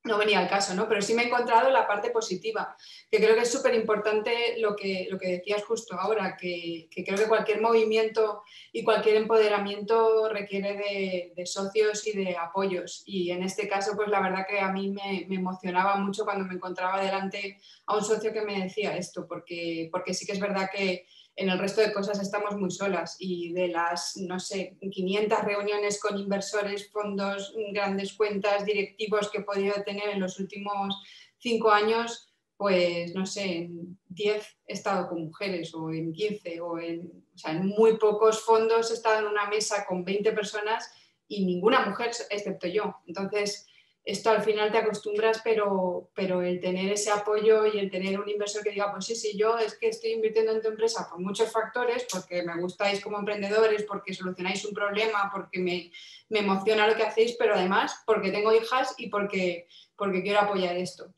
no 0.05 0.19
venía 0.19 0.39
al 0.39 0.49
caso, 0.49 0.75
¿no? 0.75 0.87
Pero 0.87 1.01
sí 1.01 1.15
me 1.15 1.23
he 1.23 1.27
encontrado 1.27 1.71
la 1.71 1.87
parte 1.87 2.11
positiva, 2.11 2.77
que 3.11 3.17
creo 3.17 3.35
que 3.35 3.41
es 3.41 3.51
súper 3.51 3.75
importante 3.75 4.57
lo 4.59 4.77
que, 4.77 5.09
lo 5.11 5.19
que 5.19 5.29
decías 5.29 5.65
justo 5.65 5.99
ahora, 5.99 6.37
que, 6.37 6.89
creo 6.95 7.17
que 7.17 7.27
cualquier 7.27 7.63
movimiento 7.63 8.43
y 8.71 8.85
cualquier 8.85 9.17
empoderamiento 9.17 10.29
requiere 10.29 11.33
de, 11.35 11.47
socios 11.47 12.07
y 12.07 12.13
de 12.13 12.37
apoyos. 12.37 13.03
Y 13.07 13.31
en 13.31 13.43
este 13.43 13.67
caso, 13.67 13.97
pues 13.97 14.09
la 14.09 14.21
verdad 14.21 14.47
que 14.47 14.61
a 14.61 14.71
mí 14.71 14.91
me, 14.91 15.25
me, 15.27 15.37
emocionaba 15.37 15.97
mucho 15.97 16.25
cuando 16.25 16.45
me 16.45 16.55
encontraba 16.55 17.03
delante 17.03 17.59
a 17.87 17.97
un 17.97 18.05
socio 18.05 18.33
que 18.33 18.43
me 18.43 18.63
decía 18.63 18.97
esto, 18.97 19.27
porque, 19.27 19.89
porque 19.91 20.13
sí 20.13 20.27
que 20.27 20.33
es 20.33 20.41
verdad 20.41 20.69
que 20.71 21.07
en 21.37 21.49
el 21.49 21.59
resto 21.59 21.81
de 21.81 21.93
cosas 21.93 22.21
estamos 22.21 22.57
muy 22.57 22.71
solas 22.71 23.17
y 23.19 23.53
de 23.53 23.69
las, 23.69 24.17
no 24.17 24.39
sé, 24.39 24.77
500 24.81 25.41
reuniones 25.43 26.01
con 26.01 26.17
inversores, 26.19 26.91
fondos, 26.91 27.55
grandes 27.73 28.13
cuentas, 28.13 28.65
directivos 28.65 29.31
que 29.31 29.39
he 29.39 29.45
podido 29.45 29.75
tener 29.83 30.11
en 30.11 30.21
los 30.21 30.39
últimos 30.39 31.03
cinco 31.39 31.71
años, 31.71 32.33
pues 32.57 33.15
no 33.15 33.27
sé, 33.27 33.57
en 33.59 33.99
10 34.09 34.59
he 34.67 34.73
estado 34.73 35.09
con 35.09 35.25
mujeres 35.25 35.75
o 35.75 35.91
en 35.91 36.13
15 36.13 36.61
o 36.61 36.79
en, 36.79 37.25
o 37.35 37.39
sea, 37.39 37.53
en 37.53 37.67
muy 37.67 37.99
pocos 37.99 38.41
fondos 38.45 38.91
he 38.91 38.95
estado 38.95 39.19
en 39.19 39.27
una 39.27 39.49
mesa 39.49 39.85
con 39.87 40.05
20 40.05 40.33
personas 40.33 40.89
y 41.27 41.45
ninguna 41.45 41.85
mujer 41.85 42.13
excepto 42.31 42.69
yo. 42.69 42.97
Entonces, 43.07 43.67
esto 44.05 44.29
al 44.29 44.43
final 44.43 44.71
te 44.71 44.77
acostumbras, 44.77 45.41
pero, 45.43 46.11
pero 46.15 46.43
el 46.43 46.61
tener 46.61 46.93
ese 46.93 47.11
apoyo 47.11 47.65
y 47.65 47.79
el 47.79 47.91
tener 47.91 48.21
un 48.21 48.29
inversor 48.29 48.63
que 48.63 48.71
diga, 48.71 48.93
pues 48.93 49.07
sí, 49.07 49.17
sí, 49.17 49.37
yo 49.37 49.57
es 49.57 49.79
que 49.79 49.89
estoy 49.89 50.13
invirtiendo 50.13 50.53
en 50.53 50.61
tu 50.61 50.69
empresa 50.69 51.09
por 51.09 51.21
muchos 51.21 51.51
factores, 51.51 52.07
porque 52.13 52.43
me 52.43 52.61
gustáis 52.61 53.01
como 53.01 53.19
emprendedores, 53.19 53.85
porque 53.85 54.13
solucionáis 54.13 54.63
un 54.67 54.75
problema, 54.75 55.31
porque 55.33 55.59
me, 55.59 55.91
emociona 56.29 56.87
lo 56.87 56.97
que 56.97 57.05
hacéis, 57.05 57.35
pero 57.39 57.55
además 57.55 58.03
porque 58.05 58.31
tengo 58.31 58.53
hijas 58.53 58.95
y 58.99 59.09
porque, 59.09 59.69
porque 59.97 60.23
quiero 60.23 60.41
apoyar 60.41 60.77
esto. 60.77 61.15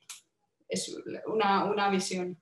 Es 0.68 0.96
una, 1.26 1.64
una 1.64 1.90
visión. 1.90 2.38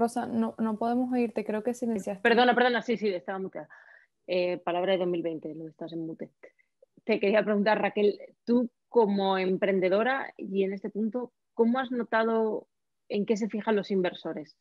Rosa, 0.00 0.26
no, 0.26 0.54
no 0.58 0.78
podemos 0.78 1.12
oírte, 1.12 1.44
creo 1.44 1.62
que 1.62 1.74
silenciaste. 1.74 2.22
Perdona, 2.22 2.54
perdona, 2.54 2.82
sí, 2.82 2.96
sí, 2.96 3.08
estaba 3.08 3.38
muteada. 3.38 3.68
Eh, 4.26 4.58
palabra 4.58 4.92
de 4.92 4.98
2020, 4.98 5.54
lo 5.54 5.68
estás 5.68 5.92
en 5.92 6.06
mute. 6.06 6.30
Te 7.04 7.20
quería 7.20 7.44
preguntar, 7.44 7.80
Raquel, 7.80 8.18
tú 8.44 8.70
como 8.88 9.38
emprendedora 9.38 10.32
y 10.36 10.64
en 10.64 10.72
este 10.72 10.90
punto, 10.90 11.32
¿cómo 11.54 11.78
has 11.78 11.90
notado 11.90 12.68
en 13.08 13.26
qué 13.26 13.36
se 13.36 13.48
fijan 13.48 13.76
los 13.76 13.90
inversores? 13.90 14.56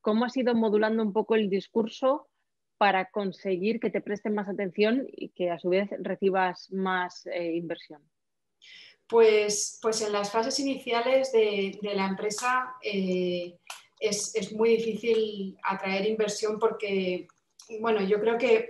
¿Cómo 0.00 0.24
has 0.24 0.36
ido 0.36 0.54
modulando 0.54 1.02
un 1.02 1.12
poco 1.12 1.34
el 1.34 1.48
discurso 1.48 2.28
para 2.78 3.10
conseguir 3.10 3.80
que 3.80 3.90
te 3.90 4.00
presten 4.00 4.34
más 4.34 4.48
atención 4.48 5.06
y 5.08 5.30
que 5.30 5.50
a 5.50 5.58
su 5.58 5.70
vez 5.70 5.88
recibas 5.98 6.70
más 6.70 7.26
eh, 7.26 7.54
inversión? 7.54 8.02
Pues, 9.06 9.78
pues 9.82 10.00
en 10.02 10.12
las 10.12 10.30
fases 10.30 10.58
iniciales 10.60 11.30
de, 11.32 11.78
la 11.82 12.06
empresa 12.06 12.74
eh, 12.82 13.58
es, 14.00 14.52
muy 14.52 14.76
difícil 14.76 15.56
atraer 15.62 16.06
inversión 16.06 16.58
porque, 16.58 17.26
bueno, 17.80 18.02
yo 18.02 18.20
creo 18.20 18.38
que, 18.38 18.68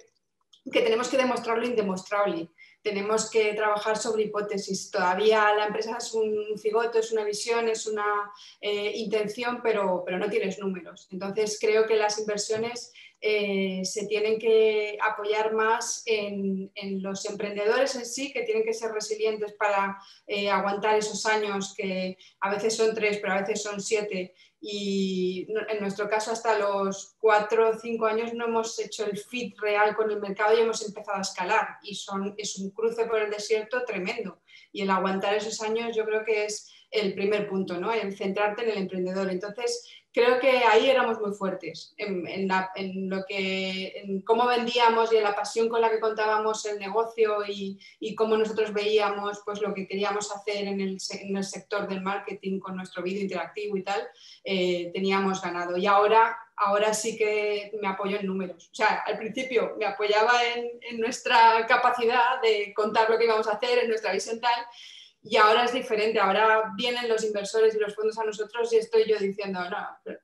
tenemos 0.71 1.09
que 1.09 1.19
demostrar 1.19 1.59
lo 1.59 1.67
indemostrable. 1.67 2.49
Tenemos 2.83 3.31
que 3.31 3.53
trabajar 3.55 3.97
sobre 3.97 4.25
hipótesis. 4.25 4.91
Todavía 4.91 5.55
la 5.55 5.67
empresa 5.67 5.97
es 5.99 6.13
un 6.15 6.59
cigoto, 6.59 6.99
es 6.99 7.13
una 7.13 7.25
visión, 7.25 7.69
es 7.69 7.87
una 7.87 8.31
eh, 8.61 8.93
intención, 8.97 9.61
pero, 9.63 10.03
pero 10.05 10.19
no 10.19 10.29
tienes 10.29 10.59
números. 10.59 11.09
Entonces 11.11 11.59
creo 11.61 11.87
que 11.87 11.97
las 11.97 12.19
inversiones 12.19 12.93
eh, 13.27 13.87
se 13.87 14.07
tienen 14.07 14.39
que 14.39 14.99
apoyar 15.01 15.55
más 15.55 16.03
en, 16.05 16.71
los 17.01 17.25
emprendedores 17.25 17.95
en 17.97 18.05
sí, 18.05 18.31
que 18.31 18.43
tienen 18.43 18.65
que 18.65 18.75
ser 18.75 18.93
resilientes 18.93 19.55
para 19.55 19.97
eh, 20.27 20.51
aguantar 20.51 20.99
esos 20.99 21.25
años 21.25 21.73
que 21.75 22.19
a 22.41 22.51
veces 22.51 22.77
son 22.77 22.95
tres, 22.95 23.21
pero 23.23 23.33
a 23.33 23.41
veces 23.41 23.63
son 23.63 23.81
siete. 23.81 24.35
Y 24.61 25.47
en 25.71 25.81
nuestro 25.81 26.07
caso, 26.07 26.33
hasta 26.33 26.59
los 26.59 27.17
cuatro 27.19 27.71
o 27.71 27.79
cinco 27.79 28.05
años 28.05 28.35
no 28.35 28.45
hemos 28.45 28.79
hecho 28.79 29.07
el 29.07 29.17
fit 29.17 29.59
real 29.59 29.97
con 29.97 30.11
el 30.11 30.21
mercado 30.21 30.55
y 30.55 30.61
hemos 30.61 30.87
empezado 30.87 31.17
a 31.17 31.23
escalar. 31.23 31.79
Y 31.83 31.95
son, 31.95 32.35
es 32.37 32.59
un 32.59 32.73
cruce 32.73 33.07
por 33.07 33.23
el 33.23 33.31
desierto 33.31 33.87
tremendo. 33.87 34.43
Y 34.71 34.83
el 34.83 34.91
aguantar 34.91 35.33
esos 35.33 35.63
años 35.63 35.97
yo 35.97 36.05
creo 36.05 36.27
que 36.27 36.45
es 36.45 36.71
el 36.91 37.15
primer 37.15 37.49
punto, 37.49 37.81
¿no? 37.81 37.91
el 37.91 38.15
centrarte 38.15 38.65
en 38.65 38.71
el 38.71 38.79
emprendedor. 38.79 39.31
Entonces, 39.31 39.89
creo 40.15 40.39
que 40.39 40.59
ahí 40.59 40.89
éramos 40.89 41.21
muy 41.21 41.33
fuertes 41.33 41.93
en, 41.99 42.49
lo 43.11 43.25
que, 43.27 44.23
cómo 44.25 44.47
vendíamos 44.47 45.13
y 45.13 45.17
en 45.17 45.25
la 45.25 45.35
pasión 45.35 45.69
con 45.69 45.81
la 45.81 45.91
que 45.91 45.99
contábamos 45.99 46.65
el 46.67 46.79
negocio 46.79 47.39
y, 47.49 47.79
cómo 48.15 48.37
nosotros 48.37 48.73
veíamos 48.73 49.43
pues, 49.45 49.61
lo 49.61 49.75
que 49.75 49.89
queríamos 49.89 50.31
hacer 50.31 50.69
en 50.69 50.81
el, 50.81 51.01
sector 51.01 51.89
del 51.89 52.01
marketing 52.01 52.61
con 52.61 52.77
nuestro 52.77 53.03
vídeo 53.03 53.23
interactivo 53.23 53.77
y 53.77 53.83
tal, 53.83 54.07
eh, 54.45 54.93
teníamos 54.95 55.43
ganado. 55.43 55.77
Y 55.77 55.87
ahora, 55.87 56.39
ahora 56.57 56.95
sí 56.95 57.17
que 57.17 57.73
me 57.83 57.89
apoyo 57.89 58.17
en 58.17 58.27
números. 58.27 58.71
O 58.71 58.75
sea, 58.75 59.03
al 59.05 59.19
principio 59.19 59.75
me 59.77 59.85
apoyaba 59.85 60.33
en 60.45 61.01
nuestra 61.01 61.67
capacidad 61.67 62.41
de 62.41 62.73
contar 62.73 63.11
lo 63.11 63.19
que 63.19 63.25
íbamos 63.25 63.49
a 63.49 63.55
hacer, 63.55 63.79
en 63.81 63.89
nuestra 63.89 64.13
visión 64.13 64.41
tal, 64.41 64.65
y 65.27 65.39
ahora 65.39 65.65
es 65.65 65.73
diferente, 65.73 66.21
ahora 66.21 66.71
vienen 66.77 67.09
los 67.09 67.25
inversores 67.25 67.75
y 67.75 67.79
los 67.79 67.95
fondos 67.95 68.19
a 68.19 68.25
nosotros 68.25 68.71
y 68.75 68.77
estoy 68.77 69.09
yo 69.09 69.17
diciendo, 69.17 69.59
no, 69.71 70.19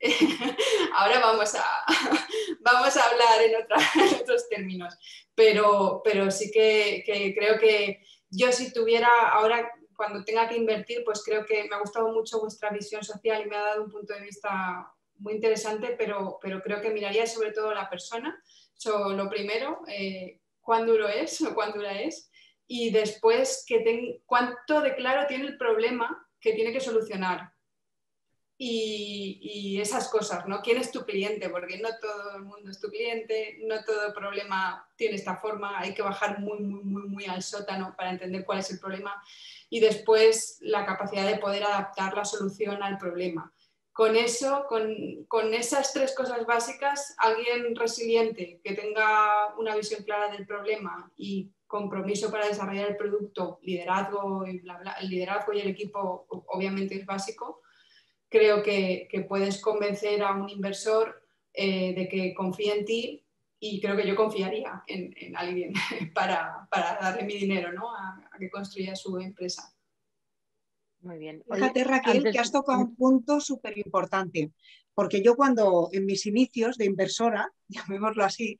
ahora 0.94 1.20
vamos 1.20 1.54
a, 1.54 1.64
vamos 2.60 2.96
a 2.96 3.04
hablar 3.04 3.42
en, 3.42 4.14
otros 4.22 4.48
términos. 4.48 4.96
Pero, 5.34 6.00
pero 6.02 6.30
sí 6.30 6.50
que, 6.50 7.04
creo 7.36 7.58
que 7.58 8.00
yo 8.30 8.50
si 8.50 8.72
tuviera 8.72 9.10
ahora, 9.32 9.70
cuando 9.94 10.24
tenga 10.24 10.48
que 10.48 10.56
invertir, 10.56 11.04
pues 11.04 11.22
creo 11.22 11.44
que 11.44 11.64
me 11.64 11.76
ha 11.76 11.80
gustado 11.80 12.10
mucho 12.10 12.40
vuestra 12.40 12.70
visión 12.70 13.04
social 13.04 13.42
y 13.44 13.50
me 13.50 13.56
ha 13.56 13.62
dado 13.62 13.84
un 13.84 13.90
punto 13.90 14.14
de 14.14 14.22
vista 14.22 14.90
muy 15.16 15.34
interesante, 15.34 15.94
pero, 15.98 16.38
pero 16.40 16.62
creo 16.62 16.80
que 16.80 16.88
miraría 16.88 17.26
sobre 17.26 17.52
todo 17.52 17.74
la 17.74 17.90
persona. 17.90 18.42
Eso, 18.74 19.10
lo 19.10 19.28
primero, 19.28 19.82
eh, 19.88 20.40
cuán 20.62 20.86
duro 20.86 21.06
es 21.06 21.38
o 21.42 21.54
cuán 21.54 21.72
dura 21.72 22.00
es 22.00 22.27
y 22.70 22.90
después 22.90 23.64
que 23.66 24.20
cuánto 24.26 24.82
de 24.82 24.94
claro 24.94 25.26
tiene 25.26 25.46
el 25.46 25.56
problema 25.56 26.28
que 26.38 26.52
tiene 26.52 26.70
que 26.70 26.80
solucionar. 26.80 27.52
Y, 28.60 29.78
esas 29.80 30.08
cosas, 30.08 30.46
¿no? 30.48 30.60
¿Quién 30.60 30.78
es 30.78 30.90
tu 30.90 31.04
cliente? 31.04 31.48
Porque 31.48 31.78
no 31.78 31.88
todo 32.00 32.36
el 32.36 32.42
mundo 32.42 32.70
es 32.72 32.80
tu 32.80 32.88
cliente, 32.88 33.58
no 33.62 33.84
todo 33.84 34.12
problema 34.12 34.84
tiene 34.96 35.14
esta 35.14 35.36
forma, 35.36 35.78
hay 35.78 35.94
que 35.94 36.02
bajar 36.02 36.40
muy, 36.40 36.58
muy, 36.58 36.82
muy, 36.82 37.02
muy 37.08 37.24
al 37.26 37.42
sótano 37.42 37.94
para 37.96 38.10
entender 38.10 38.44
cuál 38.44 38.58
es 38.58 38.70
el 38.72 38.80
problema. 38.80 39.22
Y 39.70 39.78
después 39.78 40.58
la 40.60 40.84
capacidad 40.84 41.26
de 41.26 41.38
poder 41.38 41.62
adaptar 41.62 42.16
la 42.16 42.24
solución 42.24 42.82
al 42.82 42.98
problema. 42.98 43.52
Con 43.92 44.16
eso, 44.16 44.66
con, 44.68 45.24
con 45.28 45.54
esas 45.54 45.92
tres 45.92 46.12
cosas 46.14 46.44
básicas, 46.44 47.14
alguien 47.18 47.76
resiliente 47.76 48.60
que 48.64 48.74
tenga 48.74 49.54
una 49.56 49.76
visión 49.76 50.02
clara 50.02 50.28
del 50.32 50.46
problema 50.46 51.10
y 51.16 51.52
compromiso 51.68 52.30
para 52.30 52.48
desarrollar 52.48 52.90
el 52.90 52.96
producto, 52.96 53.60
liderazgo 53.62 54.44
y 54.46 54.62
el 55.00 55.08
liderazgo 55.08 55.52
y 55.52 55.60
el 55.60 55.68
equipo 55.68 56.26
obviamente 56.48 56.96
es 56.96 57.06
básico, 57.06 57.60
creo 58.28 58.62
que, 58.62 59.08
puedes 59.28 59.60
convencer 59.60 60.22
a 60.22 60.32
un 60.32 60.48
inversor 60.48 61.22
eh, 61.52 61.94
de 61.94 62.08
que 62.08 62.34
confíe 62.34 62.78
en 62.78 62.84
ti 62.84 63.24
y 63.60 63.80
creo 63.80 63.96
que 63.96 64.06
yo 64.06 64.16
confiaría 64.16 64.82
en, 64.86 65.36
alguien 65.36 65.72
para, 66.14 66.68
darle 66.72 67.24
mi 67.24 67.34
dinero 67.34 67.72
¿no? 67.72 67.94
a, 67.94 68.28
que 68.38 68.50
construya 68.50 68.96
su 68.96 69.18
empresa. 69.18 69.74
Muy 71.00 71.18
bien. 71.18 71.44
Fíjate, 71.52 71.84
Raquel, 71.84 72.24
que 72.32 72.38
has 72.38 72.50
tocado 72.50 72.80
un 72.80 72.96
punto 72.96 73.40
súper 73.40 73.78
importante, 73.78 74.52
porque 74.94 75.22
yo 75.22 75.36
cuando 75.36 75.90
en 75.92 76.06
mis 76.06 76.26
inicios 76.26 76.76
de 76.76 76.86
inversora, 76.86 77.52
llamémoslo 77.68 78.24
así, 78.24 78.58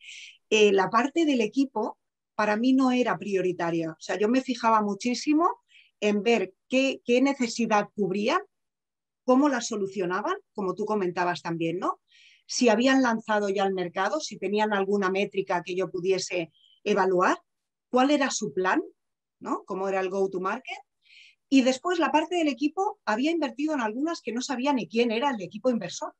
eh, 0.51 0.73
la 0.73 0.91
parte 0.91 1.25
del 1.25 1.41
equipo 1.41 1.99
para 2.39 2.57
mí 2.57 2.73
no 2.73 2.93
era 2.93 3.19
prioritaria. 3.19 3.91
O 3.91 4.01
sea, 4.01 4.17
yo 4.17 4.29
me 4.29 4.43
fijaba 4.43 4.81
muchísimo 4.81 5.59
en 5.99 6.23
ver 6.23 6.55
qué, 6.69 7.01
necesidad 7.21 7.89
cubrían, 7.97 8.39
cómo 9.25 9.49
la 9.49 9.61
solucionaban, 9.61 10.37
como 10.55 10.77
tú 10.77 10.85
comentabas 10.85 11.43
también, 11.43 11.81
¿no? 11.81 12.01
Si 12.47 12.69
habían 12.69 13.03
lanzado 13.03 13.49
ya 13.49 13.65
al 13.65 13.75
mercado, 13.75 14.21
si 14.21 14.39
tenían 14.39 14.73
alguna 14.73 15.11
métrica 15.11 15.65
que 15.65 15.75
yo 15.75 15.91
pudiese 15.91 16.53
evaluar, 16.85 17.43
cuál 17.91 18.13
era 18.13 18.31
su 18.31 18.53
plan, 18.53 18.81
¿no? 19.41 19.65
Cómo 19.65 19.89
era 19.89 19.99
el 19.99 20.09
go-to-market. 20.09 20.79
Y 21.49 21.63
después 21.63 21.99
la 21.99 22.13
parte 22.13 22.37
del 22.37 22.47
equipo 22.47 23.01
había 23.05 23.33
invertido 23.33 23.75
en 23.75 23.81
algunas 23.81 24.23
que 24.23 24.31
no 24.33 24.43
sabía 24.43 24.73
ni 24.73 24.87
quién 24.87 25.11
era 25.11 25.31
el 25.31 25.43
equipo 25.43 25.71
inversor. 25.71 26.15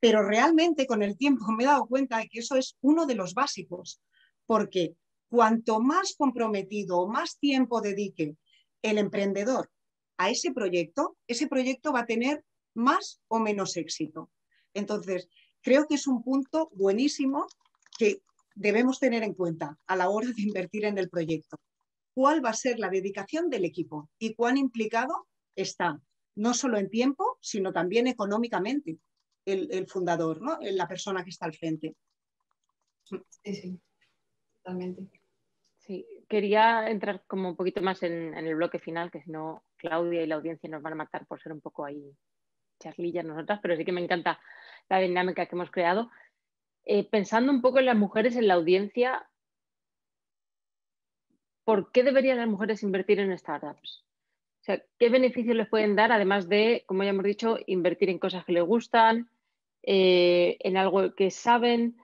Pero 0.00 0.26
realmente 0.26 0.86
con 0.86 1.02
el 1.02 1.18
tiempo 1.18 1.44
me 1.52 1.64
he 1.64 1.66
dado 1.66 1.84
cuenta 1.84 2.16
de 2.16 2.28
que 2.28 2.38
eso 2.38 2.56
es 2.56 2.78
uno 2.80 3.04
de 3.04 3.14
los 3.14 3.34
básicos, 3.34 4.00
porque 4.46 4.96
cuanto 5.28 5.80
más 5.80 6.14
comprometido 6.16 6.98
o 6.98 7.08
más 7.08 7.38
tiempo 7.38 7.80
dedique 7.80 8.36
el 8.82 8.98
emprendedor 8.98 9.70
a 10.18 10.30
ese 10.30 10.52
proyecto, 10.52 11.16
ese 11.26 11.46
proyecto 11.46 11.92
va 11.92 12.00
a 12.00 12.06
tener 12.06 12.44
más 12.74 13.20
o 13.28 13.38
menos 13.38 13.76
éxito. 13.76 14.30
Entonces, 14.74 15.28
creo 15.62 15.86
que 15.86 15.94
es 15.94 16.06
un 16.06 16.22
punto 16.22 16.70
buenísimo 16.74 17.46
que 17.98 18.20
debemos 18.54 19.00
tener 19.00 19.22
en 19.22 19.34
cuenta 19.34 19.78
a 19.86 19.96
la 19.96 20.08
hora 20.08 20.28
de 20.28 20.42
invertir 20.42 20.84
en 20.84 20.98
el 20.98 21.08
proyecto. 21.08 21.58
¿Cuál 22.12 22.44
va 22.44 22.50
a 22.50 22.54
ser 22.54 22.78
la 22.78 22.90
dedicación 22.90 23.50
del 23.50 23.64
equipo 23.64 24.08
y 24.18 24.34
cuán 24.34 24.56
implicado 24.56 25.26
está, 25.56 26.00
no 26.36 26.54
solo 26.54 26.78
en 26.78 26.90
tiempo, 26.90 27.38
sino 27.40 27.72
también 27.72 28.06
económicamente, 28.06 28.98
el, 29.44 29.86
fundador, 29.88 30.40
¿no? 30.40 30.58
la 30.60 30.88
persona 30.88 31.24
que 31.24 31.30
está 31.30 31.46
al 31.46 31.54
frente? 31.54 31.96
Sí, 33.02 33.18
sí, 33.42 33.80
totalmente. 34.64 35.02
Sí, 35.78 36.06
quería 36.28 36.88
entrar 36.88 37.22
como 37.26 37.50
un 37.50 37.56
poquito 37.56 37.82
más 37.82 38.02
en, 38.02 38.34
el 38.34 38.54
bloque 38.54 38.78
final, 38.78 39.10
que 39.10 39.20
si 39.20 39.30
no, 39.30 39.62
Claudia 39.76 40.22
y 40.22 40.26
la 40.26 40.36
audiencia 40.36 40.70
nos 40.70 40.82
van 40.82 40.94
a 40.94 40.96
matar 40.96 41.26
por 41.26 41.40
ser 41.42 41.52
un 41.52 41.60
poco 41.60 41.84
ahí 41.84 42.16
charlillas 42.80 43.24
nosotras, 43.24 43.60
pero 43.62 43.76
sí 43.76 43.84
que 43.84 43.92
me 43.92 44.02
encanta 44.02 44.40
la 44.88 44.98
dinámica 44.98 45.46
que 45.46 45.54
hemos 45.54 45.70
creado. 45.70 46.10
Eh, 46.84 47.08
pensando 47.08 47.52
un 47.52 47.60
poco 47.60 47.78
en 47.78 47.86
las 47.86 47.96
mujeres 47.96 48.36
en 48.36 48.48
la 48.48 48.54
audiencia, 48.54 49.28
¿por 51.64 51.92
qué 51.92 52.02
deberían 52.02 52.38
las 52.38 52.48
mujeres 52.48 52.82
invertir 52.82 53.20
en 53.20 53.36
startups? 53.38 54.04
O 54.60 54.64
sea, 54.64 54.82
¿qué 54.98 55.10
beneficios 55.10 55.54
les 55.54 55.68
pueden 55.68 55.94
dar, 55.96 56.12
además 56.12 56.48
de, 56.48 56.84
como 56.86 57.02
ya 57.04 57.10
hemos 57.10 57.24
dicho, 57.24 57.58
invertir 57.66 58.08
en 58.08 58.18
cosas 58.18 58.46
que 58.46 58.52
les 58.52 58.64
gustan, 58.64 59.28
eh, 59.82 60.56
en 60.60 60.78
algo 60.78 61.14
que 61.14 61.30
saben? 61.30 61.98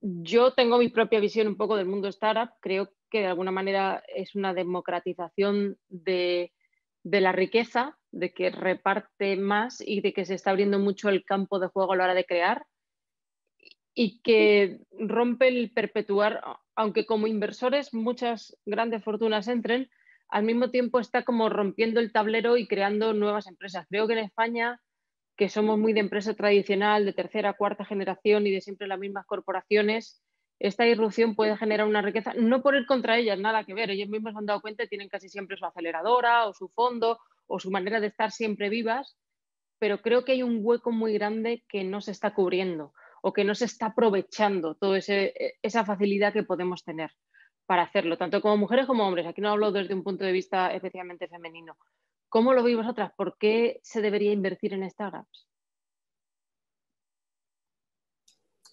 Yo 0.00 0.52
tengo 0.52 0.78
mi 0.78 0.88
propia 0.88 1.20
visión 1.20 1.48
un 1.48 1.56
poco 1.56 1.76
del 1.76 1.86
mundo 1.86 2.08
startup. 2.08 2.54
Creo 2.60 2.92
que 3.10 3.20
de 3.20 3.26
alguna 3.26 3.50
manera 3.50 4.02
es 4.14 4.34
una 4.34 4.54
democratización 4.54 5.78
de, 5.88 6.52
la 7.02 7.32
riqueza, 7.32 7.98
de 8.12 8.32
que 8.32 8.50
reparte 8.50 9.36
más 9.36 9.80
y 9.80 10.00
de 10.00 10.12
que 10.12 10.24
se 10.24 10.34
está 10.34 10.50
abriendo 10.50 10.78
mucho 10.78 11.08
el 11.08 11.24
campo 11.24 11.58
de 11.58 11.68
juego 11.68 11.92
a 11.92 11.96
la 11.96 12.04
hora 12.04 12.14
de 12.14 12.24
crear 12.24 12.66
y 13.94 14.20
que 14.20 14.78
rompe 14.92 15.48
el 15.48 15.72
perpetuar, 15.72 16.42
aunque 16.76 17.04
como 17.04 17.26
inversores 17.26 17.92
muchas 17.92 18.56
grandes 18.64 19.02
fortunas 19.02 19.48
entren, 19.48 19.90
al 20.28 20.44
mismo 20.44 20.70
tiempo 20.70 21.00
está 21.00 21.24
como 21.24 21.48
rompiendo 21.48 21.98
el 21.98 22.12
tablero 22.12 22.56
y 22.56 22.68
creando 22.68 23.12
nuevas 23.14 23.48
empresas. 23.48 23.86
Creo 23.88 24.06
que 24.06 24.12
en 24.12 24.20
España 24.20 24.80
que 25.38 25.48
somos 25.48 25.78
muy 25.78 25.92
de 25.92 26.00
empresa 26.00 26.34
tradicional, 26.34 27.04
de 27.04 27.12
tercera, 27.12 27.52
cuarta 27.52 27.84
generación 27.84 28.46
y 28.48 28.50
de 28.50 28.60
siempre 28.60 28.88
las 28.88 28.98
mismas 28.98 29.24
corporaciones, 29.24 30.20
esta 30.58 30.84
irrupción 30.84 31.36
puede 31.36 31.56
generar 31.56 31.86
una 31.86 32.02
riqueza, 32.02 32.34
no 32.34 32.60
por 32.60 32.74
ir 32.74 32.86
contra 32.86 33.16
ellas, 33.16 33.38
nada 33.38 33.62
que 33.62 33.72
ver, 33.72 33.88
ellos 33.90 34.08
mismos 34.08 34.34
han 34.34 34.46
dado 34.46 34.60
cuenta 34.60 34.88
tienen 34.88 35.08
casi 35.08 35.28
siempre 35.28 35.56
su 35.56 35.64
aceleradora 35.64 36.48
o 36.48 36.54
su 36.54 36.68
fondo 36.70 37.20
o 37.46 37.60
su 37.60 37.70
manera 37.70 38.00
de 38.00 38.08
estar 38.08 38.32
siempre 38.32 38.68
vivas, 38.68 39.16
pero 39.78 40.02
creo 40.02 40.24
que 40.24 40.32
hay 40.32 40.42
un 40.42 40.58
hueco 40.60 40.90
muy 40.90 41.12
grande 41.12 41.64
que 41.68 41.84
no 41.84 42.00
se 42.00 42.10
está 42.10 42.34
cubriendo 42.34 42.92
o 43.22 43.32
que 43.32 43.44
no 43.44 43.54
se 43.54 43.66
está 43.66 43.86
aprovechando 43.86 44.74
toda 44.74 44.98
esa 44.98 45.84
facilidad 45.84 46.32
que 46.32 46.42
podemos 46.42 46.82
tener 46.82 47.12
para 47.64 47.82
hacerlo, 47.82 48.18
tanto 48.18 48.40
como 48.40 48.56
mujeres 48.56 48.86
como 48.86 49.06
hombres. 49.06 49.26
Aquí 49.26 49.40
no 49.40 49.50
hablo 49.50 49.70
desde 49.70 49.94
un 49.94 50.02
punto 50.02 50.24
de 50.24 50.32
vista 50.32 50.72
especialmente 50.72 51.28
femenino, 51.28 51.76
¿Cómo 52.28 52.52
lo 52.52 52.62
veis 52.62 52.76
vosotras? 52.76 53.12
¿Por 53.16 53.38
qué 53.38 53.80
se 53.82 54.00
debería 54.02 54.32
invertir 54.32 54.74
en 54.74 54.88
startups? 54.90 55.46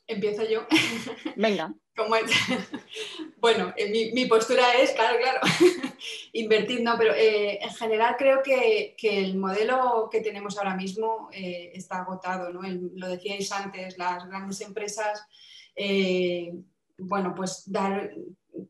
Empiezo 0.08 0.44
yo. 0.44 0.68
Venga. 1.36 1.74
bueno, 3.38 3.74
eh, 3.78 4.12
mi, 4.14 4.26
postura 4.26 4.74
es, 4.74 4.92
claro, 4.92 5.18
claro, 5.18 5.40
invertir, 6.34 6.82
no, 6.84 6.98
pero 6.98 7.14
eh, 7.14 7.58
en 7.62 7.74
general 7.74 8.16
creo 8.18 8.44
que, 8.44 8.96
el 9.02 9.38
modelo 9.38 10.10
que 10.12 10.20
tenemos 10.20 10.58
ahora 10.58 10.76
mismo 10.76 11.30
eh, 11.32 11.72
está 11.74 12.02
agotado, 12.02 12.52
¿no? 12.52 12.62
lo 12.64 13.08
decíais 13.08 13.50
antes, 13.54 13.98
las 13.98 14.28
grandes 14.28 14.60
empresas, 14.60 15.26
bueno, 16.98 17.34
pues 17.34 17.64
dar 17.66 18.14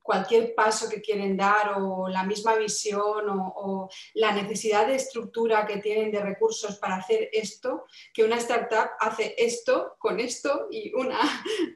cualquier 0.02 0.56
paso 0.56 0.90
que 0.90 1.02
quieren 1.02 1.38
dar 1.38 1.74
o 1.78 2.08
la 2.08 2.24
misma 2.24 2.56
visión 2.56 3.26
o, 3.30 3.90
la 4.16 4.32
necesidad 4.32 4.88
de 4.88 4.96
estructura 4.96 5.66
que 5.66 5.78
tienen 5.78 6.12
de 6.12 6.20
recursos 6.20 6.78
para 6.78 6.96
hacer 6.96 7.30
esto, 7.32 7.86
que 8.14 8.24
una 8.24 8.38
startup 8.38 8.92
hace 9.00 9.36
esto 9.38 9.96
con 10.00 10.20
esto 10.20 10.68
y 10.72 10.94
una, 10.94 11.20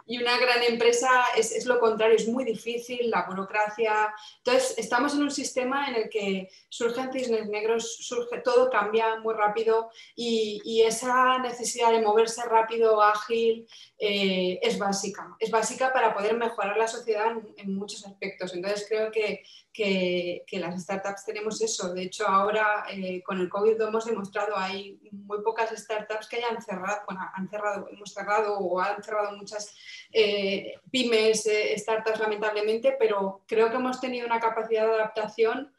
y 0.07 0.21
una 0.21 0.37
gran 0.37 0.63
empresa 0.63 1.09
es, 1.37 1.51
es, 1.51 1.65
lo 1.65 1.79
contrario, 1.79 2.15
es 2.15 2.27
muy 2.27 2.43
difícil, 2.43 3.09
la 3.09 3.25
burocracia. 3.27 4.13
Entonces, 4.37 4.75
estamos 4.77 5.13
en 5.13 5.23
un 5.23 5.31
sistema 5.31 5.89
en 5.89 5.95
el 5.95 6.09
que 6.09 6.49
surgen 6.69 7.11
cisnes 7.11 7.47
negros, 7.47 7.97
surge, 7.97 8.39
todo 8.39 8.69
cambia 8.69 9.19
muy 9.19 9.33
rápido 9.33 9.89
y, 10.15 10.61
y 10.63 10.81
esa 10.81 11.37
necesidad 11.39 11.91
de 11.91 12.01
moverse 12.01 12.43
rápido, 12.45 13.01
ágil, 13.01 13.67
eh, 13.97 14.59
es 14.61 14.77
básica. 14.77 15.35
Es 15.39 15.51
básica 15.51 15.91
para 15.93 16.13
poder 16.13 16.35
mejorar 16.35 16.77
la 16.77 16.87
sociedad 16.87 17.31
en 17.57 17.75
muchos 17.75 17.98
aspectos. 18.05 18.53
Entonces 18.53 18.85
creo 18.87 19.11
que, 19.11 19.43
que, 19.73 20.59
las 20.59 20.81
startups 20.81 21.25
tenemos 21.25 21.61
eso. 21.61 21.93
De 21.93 22.03
hecho, 22.03 22.27
ahora 22.27 22.85
eh, 22.91 23.21
con 23.23 23.39
el 23.39 23.49
COVID 23.49 23.81
hemos 23.81 24.05
demostrado, 24.05 24.57
hay 24.57 24.99
muy 25.11 25.41
pocas 25.41 25.69
startups 25.71 26.27
que 26.27 26.37
hayan 26.37 26.61
cerrado, 26.61 27.01
bueno, 27.07 27.21
han 27.33 27.49
cerrado, 27.49 27.87
hemos 27.91 28.13
cerrado 28.13 28.57
o 28.57 28.79
han 28.79 29.01
cerrado 29.03 29.35
muchas 29.37 29.75
eh, 30.11 30.73
pymes, 30.91 31.45
eh, 31.45 31.77
startups 31.77 32.19
lamentablemente, 32.19 32.95
pero 32.99 33.43
creo 33.47 33.69
que 33.69 33.77
hemos 33.77 33.99
tenido 33.99 34.25
una 34.25 34.39
capacidad 34.39 34.85
de 34.85 34.95
adaptación 34.95 35.73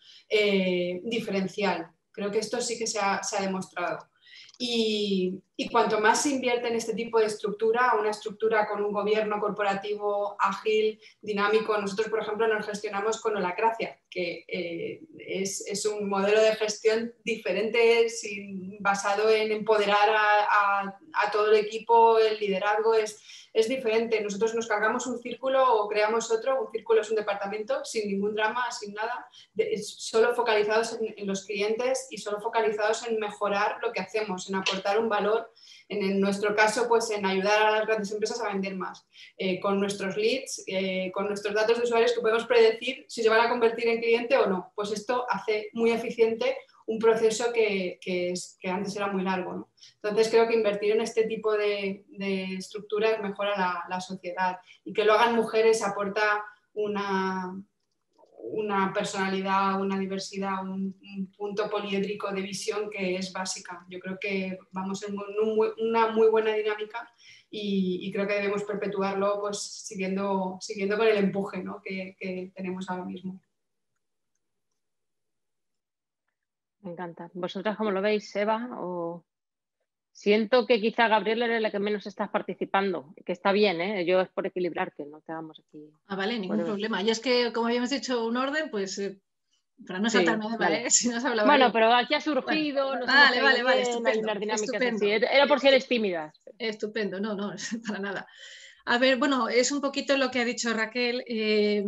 diferencial. 1.02 1.90
Creo 2.12 2.30
que 2.30 2.38
esto 2.38 2.60
sí 2.60 2.78
que 2.78 2.86
se 2.86 2.98
ha 2.98 3.20
demostrado. 3.40 4.09
Y, 4.62 5.42
cuanto 5.70 6.00
más 6.00 6.22
se 6.22 6.30
invierte 6.30 6.68
en 6.68 6.74
este 6.74 6.92
tipo 6.92 7.18
de 7.18 7.26
estructura, 7.26 7.94
una 7.98 8.10
estructura 8.10 8.68
con 8.68 8.84
un 8.84 8.92
gobierno 8.92 9.40
corporativo 9.40 10.36
ágil, 10.38 11.00
dinámico, 11.22 11.78
nosotros, 11.78 12.08
por 12.08 12.20
ejemplo, 12.20 12.46
nos 12.46 12.66
gestionamos 12.66 13.22
con 13.22 13.36
Holacracia, 13.36 13.98
que 14.10 14.44
eh, 14.46 15.00
es, 15.18 15.86
un 15.86 16.08
modelo 16.10 16.42
de 16.42 16.56
gestión 16.56 17.14
diferente, 17.24 18.06
basado 18.80 19.30
en 19.30 19.50
empoderar 19.52 20.10
a, 20.10 20.98
a 21.14 21.30
todo 21.30 21.50
el 21.52 21.64
equipo, 21.64 22.18
el 22.18 22.38
liderazgo 22.38 22.92
es 22.92 23.39
es 23.52 23.68
diferente. 23.68 24.20
Nosotros 24.20 24.54
nos 24.54 24.66
cargamos 24.66 25.06
un 25.06 25.18
círculo 25.18 25.76
o 25.76 25.88
creamos 25.88 26.30
otro, 26.30 26.62
un 26.62 26.70
círculo 26.70 27.00
es 27.00 27.10
un 27.10 27.16
departamento 27.16 27.84
sin 27.84 28.08
ningún 28.08 28.34
drama, 28.34 28.70
sin 28.70 28.94
nada, 28.94 29.28
solo 29.82 30.34
focalizados 30.34 30.98
en, 31.00 31.26
los 31.26 31.44
clientes 31.44 32.06
y 32.10 32.18
solo 32.18 32.40
focalizados 32.40 33.06
en 33.06 33.18
mejorar 33.18 33.78
lo 33.82 33.92
que 33.92 34.00
hacemos, 34.00 34.48
en 34.48 34.56
aportar 34.56 34.98
un 34.98 35.08
valor. 35.08 35.52
En, 35.88 36.20
nuestro 36.20 36.54
caso, 36.54 36.86
pues 36.88 37.10
en 37.10 37.26
ayudar 37.26 37.62
a 37.62 37.70
las 37.72 37.86
grandes 37.86 38.12
empresas 38.12 38.40
a 38.40 38.48
vender 38.48 38.76
más, 38.76 39.06
eh, 39.36 39.58
con 39.58 39.80
nuestros 39.80 40.16
leads, 40.16 40.62
eh, 40.68 41.10
con 41.12 41.26
nuestros 41.26 41.54
datos 41.54 41.78
de 41.78 41.84
usuarios 41.84 42.12
que 42.12 42.20
podemos 42.20 42.46
predecir 42.46 43.04
si 43.08 43.22
se 43.22 43.28
van 43.28 43.40
a 43.40 43.48
convertir 43.48 43.88
en 43.88 44.00
cliente 44.00 44.36
o 44.38 44.46
no. 44.46 44.72
Pues 44.76 44.92
esto 44.92 45.26
hace 45.28 45.70
muy 45.72 45.90
eficiente 45.90 46.56
un 46.90 46.98
proceso 46.98 47.52
que, 47.52 48.00
es, 48.04 48.58
que 48.60 48.68
antes 48.68 48.96
era 48.96 49.06
muy 49.06 49.22
largo. 49.22 49.70
Entonces 50.02 50.28
creo 50.28 50.48
que 50.48 50.56
invertir 50.56 50.90
en 50.90 51.00
este 51.00 51.22
tipo 51.24 51.52
de, 51.52 52.04
estructuras 52.58 53.22
mejora 53.22 53.84
la, 53.88 54.00
sociedad 54.00 54.58
y 54.84 54.92
que 54.92 55.04
lo 55.04 55.12
hagan 55.12 55.36
mujeres 55.36 55.84
aporta 55.84 56.44
una, 56.72 57.62
personalidad, 58.92 59.80
una 59.80 60.00
diversidad, 60.00 60.64
un, 60.64 60.96
punto 61.36 61.70
poliédrico 61.70 62.32
de 62.32 62.42
visión 62.42 62.90
que 62.90 63.14
es 63.14 63.32
básica. 63.32 63.86
Yo 63.88 64.00
creo 64.00 64.18
que 64.20 64.58
vamos 64.72 65.04
en 65.04 65.16
una 65.78 66.08
muy 66.08 66.26
buena 66.26 66.52
dinámica 66.54 67.08
y, 67.48 68.10
creo 68.12 68.26
que 68.26 68.34
debemos 68.34 68.64
perpetuarlo 68.64 69.38
pues, 69.40 69.60
siguiendo, 69.60 70.58
con 70.58 71.06
el 71.06 71.18
empuje 71.18 71.64
que 71.84 72.50
tenemos 72.52 72.90
ahora 72.90 73.04
mismo. 73.04 73.40
Me 76.82 76.92
encanta. 76.92 77.30
¿Vosotras 77.34 77.76
cómo 77.76 77.90
lo 77.90 78.02
veis, 78.02 78.34
Eva? 78.36 78.68
O... 78.80 79.24
Siento 80.12 80.66
que 80.66 80.80
quizá 80.80 81.08
Gabriela 81.08 81.46
es 81.46 81.62
la 81.62 81.70
que 81.70 81.78
menos 81.78 82.06
estás 82.06 82.28
participando, 82.30 83.14
que 83.24 83.32
está 83.32 83.52
bien, 83.52 83.80
¿eh? 83.80 84.04
Yo 84.04 84.20
es 84.20 84.28
por 84.28 84.46
equilibrar, 84.46 84.92
que 84.92 85.06
no 85.06 85.20
te 85.20 85.32
hagamos 85.32 85.60
aquí. 85.60 85.88
Ah, 86.08 86.16
vale, 86.16 86.38
ningún 86.38 86.64
problema. 86.64 87.00
Yo 87.02 87.12
es 87.12 87.20
que, 87.20 87.52
como 87.52 87.68
habíamos 87.68 87.90
dicho, 87.90 88.26
un 88.26 88.36
orden, 88.36 88.70
pues 88.70 88.98
eh, 88.98 89.20
para 89.86 89.98
no 89.98 90.10
saltarme 90.10 90.50
de 90.50 90.56
vale. 90.58 90.90
si 90.90 91.08
no 91.08 91.20
se 91.20 91.28
habla 91.28 91.44
Bueno, 91.44 91.72
pero 91.72 91.92
aquí 91.94 92.14
ha 92.14 92.20
surgido. 92.20 92.96
no 92.96 93.06
vale, 93.06 93.40
vale, 93.40 93.62
vale, 93.62 93.82
estupendo, 93.82 94.32
estupendo. 94.52 95.06
Era 95.06 95.46
por 95.46 95.60
si 95.60 95.68
eres 95.68 95.86
tímida. 95.86 96.32
Estupendo, 96.58 97.20
no, 97.20 97.34
no, 97.34 97.54
para 97.86 98.00
nada. 98.00 98.26
A 98.86 98.98
ver, 98.98 99.16
bueno, 99.16 99.48
es 99.48 99.70
un 99.72 99.80
poquito 99.80 100.16
lo 100.16 100.30
que 100.30 100.40
ha 100.40 100.44
dicho 100.44 100.72
Raquel. 100.74 101.22
Eh, 101.26 101.84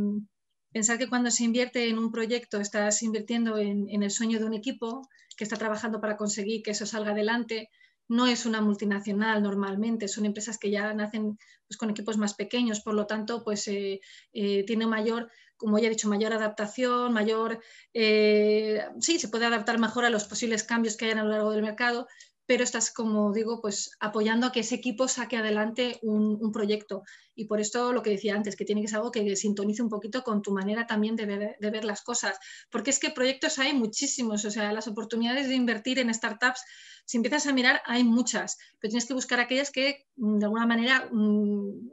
Pensar 0.72 0.98
que 0.98 1.08
cuando 1.08 1.30
se 1.30 1.44
invierte 1.44 1.88
en 1.88 1.98
un 1.98 2.10
proyecto 2.10 2.58
estás 2.58 3.02
invirtiendo 3.02 3.58
en, 3.58 4.02
el 4.02 4.10
sueño 4.10 4.38
de 4.38 4.46
un 4.46 4.54
equipo 4.54 5.08
que 5.36 5.44
está 5.44 5.56
trabajando 5.56 6.00
para 6.00 6.16
conseguir 6.16 6.62
que 6.62 6.70
eso 6.70 6.86
salga 6.86 7.12
adelante. 7.12 7.68
No 8.08 8.26
es 8.26 8.46
una 8.46 8.60
multinacional 8.60 9.42
normalmente, 9.42 10.08
son 10.08 10.26
empresas 10.26 10.58
que 10.58 10.70
ya 10.70 10.92
nacen 10.94 11.38
pues, 11.68 11.76
con 11.76 11.90
equipos 11.90 12.16
más 12.16 12.34
pequeños, 12.34 12.80
por 12.80 12.94
lo 12.94 13.06
tanto, 13.06 13.44
pues 13.44 13.68
eh, 13.68 14.00
eh, 14.32 14.64
tiene 14.66 14.86
mayor, 14.86 15.30
como 15.56 15.78
ya 15.78 15.86
he 15.86 15.90
dicho, 15.90 16.08
mayor 16.08 16.32
adaptación, 16.32 17.12
mayor, 17.12 17.60
eh, 17.94 18.82
sí, 19.00 19.18
se 19.18 19.28
puede 19.28 19.46
adaptar 19.46 19.78
mejor 19.78 20.04
a 20.04 20.10
los 20.10 20.24
posibles 20.24 20.64
cambios 20.64 20.96
que 20.96 21.06
hayan 21.06 21.18
a 21.18 21.24
lo 21.24 21.30
largo 21.30 21.52
del 21.52 21.62
mercado, 21.62 22.06
pero 22.52 22.64
estás, 22.64 22.92
como 22.92 23.32
digo, 23.32 23.62
pues 23.62 23.96
apoyando 23.98 24.46
a 24.46 24.52
que 24.52 24.60
ese 24.60 24.74
equipo 24.74 25.08
saque 25.08 25.38
adelante 25.38 25.98
un, 26.02 26.52
proyecto. 26.52 27.02
Y 27.34 27.46
por 27.46 27.60
esto 27.60 27.94
lo 27.94 28.02
que 28.02 28.10
decía 28.10 28.34
antes, 28.34 28.56
que 28.56 28.66
tiene 28.66 28.82
que 28.82 28.88
ser 28.88 28.98
algo 28.98 29.10
que 29.10 29.36
sintonice 29.36 29.82
un 29.82 29.88
poquito 29.88 30.22
con 30.22 30.42
tu 30.42 30.52
manera 30.52 30.86
también 30.86 31.16
de 31.16 31.24
ver, 31.24 31.84
las 31.86 32.02
cosas. 32.02 32.38
Porque 32.70 32.90
es 32.90 32.98
que 32.98 33.08
proyectos 33.08 33.58
hay 33.58 33.72
muchísimos, 33.72 34.44
o 34.44 34.50
sea, 34.50 34.70
las 34.70 34.86
oportunidades 34.86 35.48
de 35.48 35.54
invertir 35.54 35.98
en 35.98 36.12
startups, 36.12 36.62
si 37.06 37.16
empiezas 37.16 37.46
a 37.46 37.54
mirar, 37.54 37.80
hay 37.86 38.04
muchas, 38.04 38.58
pero 38.78 38.90
tienes 38.90 39.06
que 39.06 39.14
buscar 39.14 39.40
aquellas 39.40 39.70
que 39.70 40.04
mm, 40.16 40.38
de 40.38 40.44
alguna 40.44 40.66
manera 40.66 41.08
mm, 41.10 41.88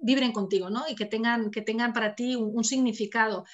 vibren 0.00 0.32
contigo 0.32 0.70
¿no? 0.70 0.84
y 0.88 0.94
que 0.94 1.04
tengan, 1.04 1.50
que 1.50 1.60
tengan 1.60 1.92
para 1.92 2.14
ti 2.14 2.34
un, 2.34 2.64
significado. 2.64 3.44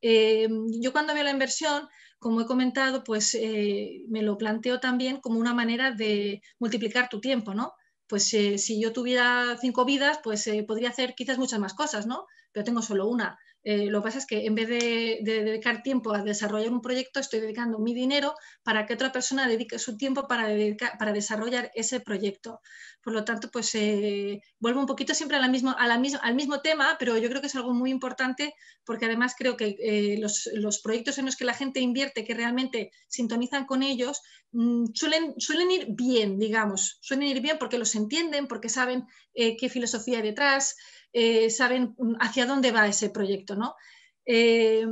Eh, 0.00 0.46
yo 0.80 0.92
cuando 0.92 1.12
veo 1.12 1.24
la 1.24 1.32
inversión, 1.32 1.88
como 2.24 2.40
he 2.40 2.46
comentado, 2.46 3.04
pues 3.04 3.34
eh, 3.34 4.02
me 4.08 4.22
lo 4.22 4.38
planteo 4.38 4.80
también 4.80 5.18
como 5.20 5.38
una 5.38 5.52
manera 5.52 5.92
de 5.92 6.40
multiplicar 6.58 7.10
tu 7.10 7.20
tiempo, 7.20 7.52
¿no? 7.52 7.74
Pues 8.06 8.32
eh, 8.32 8.56
si 8.56 8.80
yo 8.80 8.94
tuviera 8.94 9.58
cinco 9.60 9.84
vidas, 9.84 10.20
pues 10.24 10.46
eh, 10.46 10.64
podría 10.66 10.88
hacer 10.88 11.14
quizás 11.14 11.36
muchas 11.36 11.60
más 11.60 11.74
cosas, 11.74 12.06
¿no? 12.06 12.24
Pero 12.50 12.64
tengo 12.64 12.80
solo 12.80 13.06
una. 13.08 13.38
Eh, 13.64 13.86
lo 13.86 14.00
que 14.00 14.04
pasa 14.04 14.18
es 14.18 14.26
que 14.26 14.44
en 14.44 14.54
vez 14.54 14.68
de, 14.68 15.18
dedicar 15.22 15.82
tiempo 15.82 16.14
a 16.14 16.22
desarrollar 16.22 16.70
un 16.70 16.82
proyecto, 16.82 17.18
estoy 17.18 17.40
dedicando 17.40 17.78
mi 17.78 17.94
dinero 17.94 18.34
para 18.62 18.84
que 18.84 18.92
otra 18.92 19.10
persona 19.10 19.48
dedique 19.48 19.78
su 19.78 19.96
tiempo 19.96 20.28
para, 20.28 20.48
para 20.98 21.14
desarrollar 21.14 21.70
ese 21.74 22.00
proyecto. 22.00 22.60
Por 23.02 23.14
lo 23.14 23.24
tanto, 23.24 23.50
pues 23.50 23.74
eh, 23.74 24.42
vuelvo 24.58 24.80
un 24.80 24.86
poquito 24.86 25.14
siempre 25.14 25.38
mismo, 25.48 25.74
la 25.78 25.94
al 25.94 26.34
mismo 26.34 26.60
tema, 26.60 26.96
pero 26.98 27.16
yo 27.16 27.28
creo 27.30 27.40
que 27.40 27.46
es 27.46 27.54
algo 27.54 27.72
muy 27.72 27.90
importante 27.90 28.54
porque 28.84 29.06
además 29.06 29.34
creo 29.36 29.56
que 29.56 29.76
eh, 29.78 30.18
los, 30.18 30.80
proyectos 30.82 31.16
en 31.16 31.24
los 31.24 31.36
que 31.36 31.46
la 31.46 31.54
gente 31.54 31.80
invierte, 31.80 32.24
que 32.24 32.34
realmente 32.34 32.90
sintonizan 33.08 33.64
con 33.64 33.82
ellos, 33.82 34.20
mm, 34.52 34.86
suelen, 34.92 35.34
suelen 35.38 35.70
ir 35.70 35.86
bien, 35.88 36.38
digamos, 36.38 36.98
suelen 37.00 37.28
ir 37.28 37.40
bien 37.40 37.56
porque 37.58 37.78
los 37.78 37.94
entienden, 37.94 38.46
porque 38.46 38.68
saben 38.68 39.06
qué 39.34 39.68
filosofía 39.68 40.18
hay 40.18 40.22
detrás. 40.22 40.76
Eh, 41.16 41.48
saben 41.48 41.94
hacia 42.18 42.44
dónde 42.44 42.72
va 42.72 42.88
ese 42.88 43.08
proyecto, 43.08 43.54
¿no? 43.54 43.76
Eh, 44.26 44.84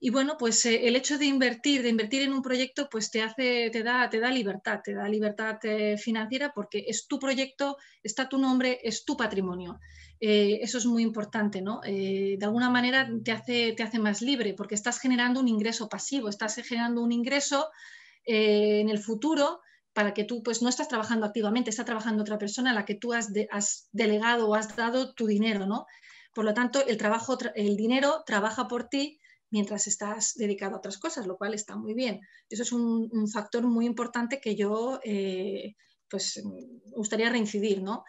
y 0.00 0.08
bueno, 0.08 0.36
pues 0.38 0.64
eh, 0.64 0.88
el 0.88 0.96
hecho 0.96 1.18
de 1.18 1.26
invertir, 1.26 1.82
de 1.82 1.90
invertir 1.90 2.22
en 2.22 2.32
un 2.32 2.40
proyecto, 2.40 2.88
pues 2.90 3.10
te 3.10 3.20
hace, 3.20 3.68
te 3.68 3.82
da, 3.82 4.08
te 4.08 4.20
da 4.20 4.30
libertad, 4.30 4.80
te 4.82 4.94
da 4.94 5.06
libertad 5.06 5.58
financiera 5.98 6.52
porque 6.54 6.86
es 6.88 7.06
tu 7.06 7.18
proyecto, 7.18 7.76
está 8.02 8.26
tu 8.26 8.38
nombre, 8.38 8.80
es 8.82 9.04
tu 9.04 9.18
patrimonio. 9.18 9.78
eso 10.18 10.78
es 10.78 10.86
muy 10.86 11.02
importante, 11.02 11.60
¿no? 11.60 11.80
de 11.82 12.38
alguna 12.42 12.70
manera 12.70 13.10
te 13.22 13.32
hace, 13.32 13.72
te 13.72 13.82
hace 13.82 13.98
más 13.98 14.22
libre 14.22 14.54
porque 14.54 14.74
estás 14.74 14.98
generando 14.98 15.40
un 15.40 15.48
ingreso 15.48 15.88
pasivo, 15.88 16.28
estás 16.30 16.54
generando 16.56 17.02
un 17.02 17.12
ingreso 17.12 17.68
en 18.24 18.88
el 18.88 18.98
futuro 18.98 19.60
para 19.92 20.14
que 20.14 20.24
tú 20.24 20.42
pues 20.42 20.62
no 20.62 20.68
estás 20.68 20.88
trabajando 20.88 21.26
activamente, 21.26 21.70
está 21.70 21.84
trabajando 21.84 22.22
otra 22.22 22.38
persona 22.38 22.70
a 22.70 22.74
la 22.74 22.84
que 22.84 22.94
tú 22.94 23.12
has, 23.12 23.32
delegado 23.92 24.48
o 24.48 24.54
has 24.54 24.76
dado 24.76 25.14
tu 25.14 25.26
dinero, 25.26 25.66
¿no? 25.66 25.86
Por 26.34 26.44
lo 26.44 26.54
tanto, 26.54 26.86
el, 26.86 26.96
trabajo, 26.96 27.36
el 27.54 27.76
dinero 27.76 28.22
trabaja 28.24 28.68
por 28.68 28.88
ti 28.88 29.18
mientras 29.50 29.88
estás 29.88 30.34
dedicado 30.36 30.76
a 30.76 30.78
otras 30.78 30.98
cosas, 30.98 31.26
lo 31.26 31.36
cual 31.36 31.54
está 31.54 31.76
muy 31.76 31.92
bien. 31.94 32.20
Eso 32.48 32.62
es 32.62 32.72
un, 32.72 33.28
factor 33.28 33.64
muy 33.64 33.84
importante 33.84 34.40
que 34.40 34.54
yo 34.54 35.00
eh, 35.02 35.74
pues, 36.08 36.40
gustaría 36.94 37.30
reincidir, 37.30 37.82
¿no? 37.82 38.04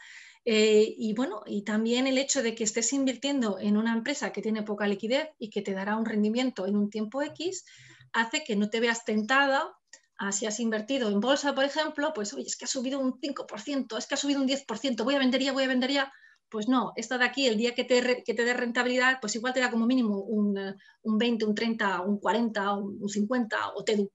Eh, 0.45 0.95
y 0.97 1.13
bueno, 1.13 1.41
y 1.45 1.63
también 1.63 2.07
el 2.07 2.17
hecho 2.17 2.41
de 2.43 2.55
que 2.55 2.63
estés 2.63 2.93
invirtiendo 2.93 3.59
en 3.59 3.77
una 3.77 3.93
empresa 3.93 4.31
que 4.31 4.41
tiene 4.41 4.63
poca 4.63 4.87
liquidez 4.87 5.29
y 5.39 5.49
que 5.49 5.61
te 5.61 5.73
dará 5.73 5.97
un 5.97 6.05
rendimiento 6.05 6.67
en 6.67 6.75
un 6.75 6.89
tiempo 6.89 7.21
X, 7.23 7.65
hace 8.13 8.43
que 8.43 8.55
no 8.55 8.69
te 8.69 8.79
veas 8.79 9.05
tentada 9.05 9.71
si 10.31 10.45
has 10.45 10.59
invertido 10.59 11.09
en 11.09 11.19
bolsa, 11.19 11.55
por 11.55 11.65
ejemplo, 11.65 12.11
pues 12.13 12.33
oye, 12.33 12.45
es 12.45 12.55
que 12.55 12.65
ha 12.65 12.67
subido 12.67 12.99
un 12.99 13.19
5%, 13.19 13.97
es 13.97 14.05
que 14.05 14.13
ha 14.13 14.17
subido 14.17 14.39
un 14.39 14.47
10%, 14.47 15.03
voy 15.03 15.15
a 15.15 15.19
vender 15.19 15.41
ya, 15.41 15.51
voy 15.53 15.63
a 15.63 15.67
vender 15.67 15.91
ya. 15.91 16.13
Pues 16.47 16.67
no, 16.67 16.91
esta 16.97 17.17
de 17.17 17.23
aquí, 17.23 17.47
el 17.47 17.57
día 17.57 17.73
que 17.73 17.85
te, 17.85 18.01
dé 18.25 18.53
rentabilidad, 18.53 19.19
pues 19.21 19.35
igual 19.35 19.53
te 19.53 19.61
da 19.61 19.71
como 19.71 19.85
mínimo 19.85 20.19
un, 20.19 20.59
un 21.01 21.17
20, 21.17 21.45
un 21.45 21.55
30, 21.55 22.01
un 22.01 22.19
40, 22.19 22.73
un 22.73 23.07
50 23.07 23.57
o 23.73 23.83
te, 23.85 24.09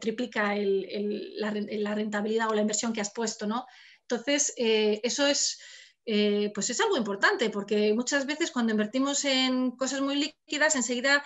triplica 0.00 0.54
la, 0.56 1.94
rentabilidad 1.94 2.48
o 2.48 2.54
la 2.54 2.62
inversión 2.62 2.94
que 2.94 3.02
has 3.02 3.12
puesto, 3.12 3.46
¿no? 3.46 3.66
Entonces, 4.00 4.54
eh, 4.56 5.00
eso 5.04 5.26
es, 5.26 5.60
eh, 6.06 6.50
pues 6.54 6.70
es 6.70 6.80
algo 6.80 6.96
importante 6.96 7.50
porque 7.50 7.92
muchas 7.92 8.24
veces 8.24 8.50
cuando 8.50 8.72
invertimos 8.72 9.24
en 9.26 9.72
cosas 9.72 10.00
muy 10.00 10.16
líquidas, 10.16 10.76
enseguida 10.76 11.22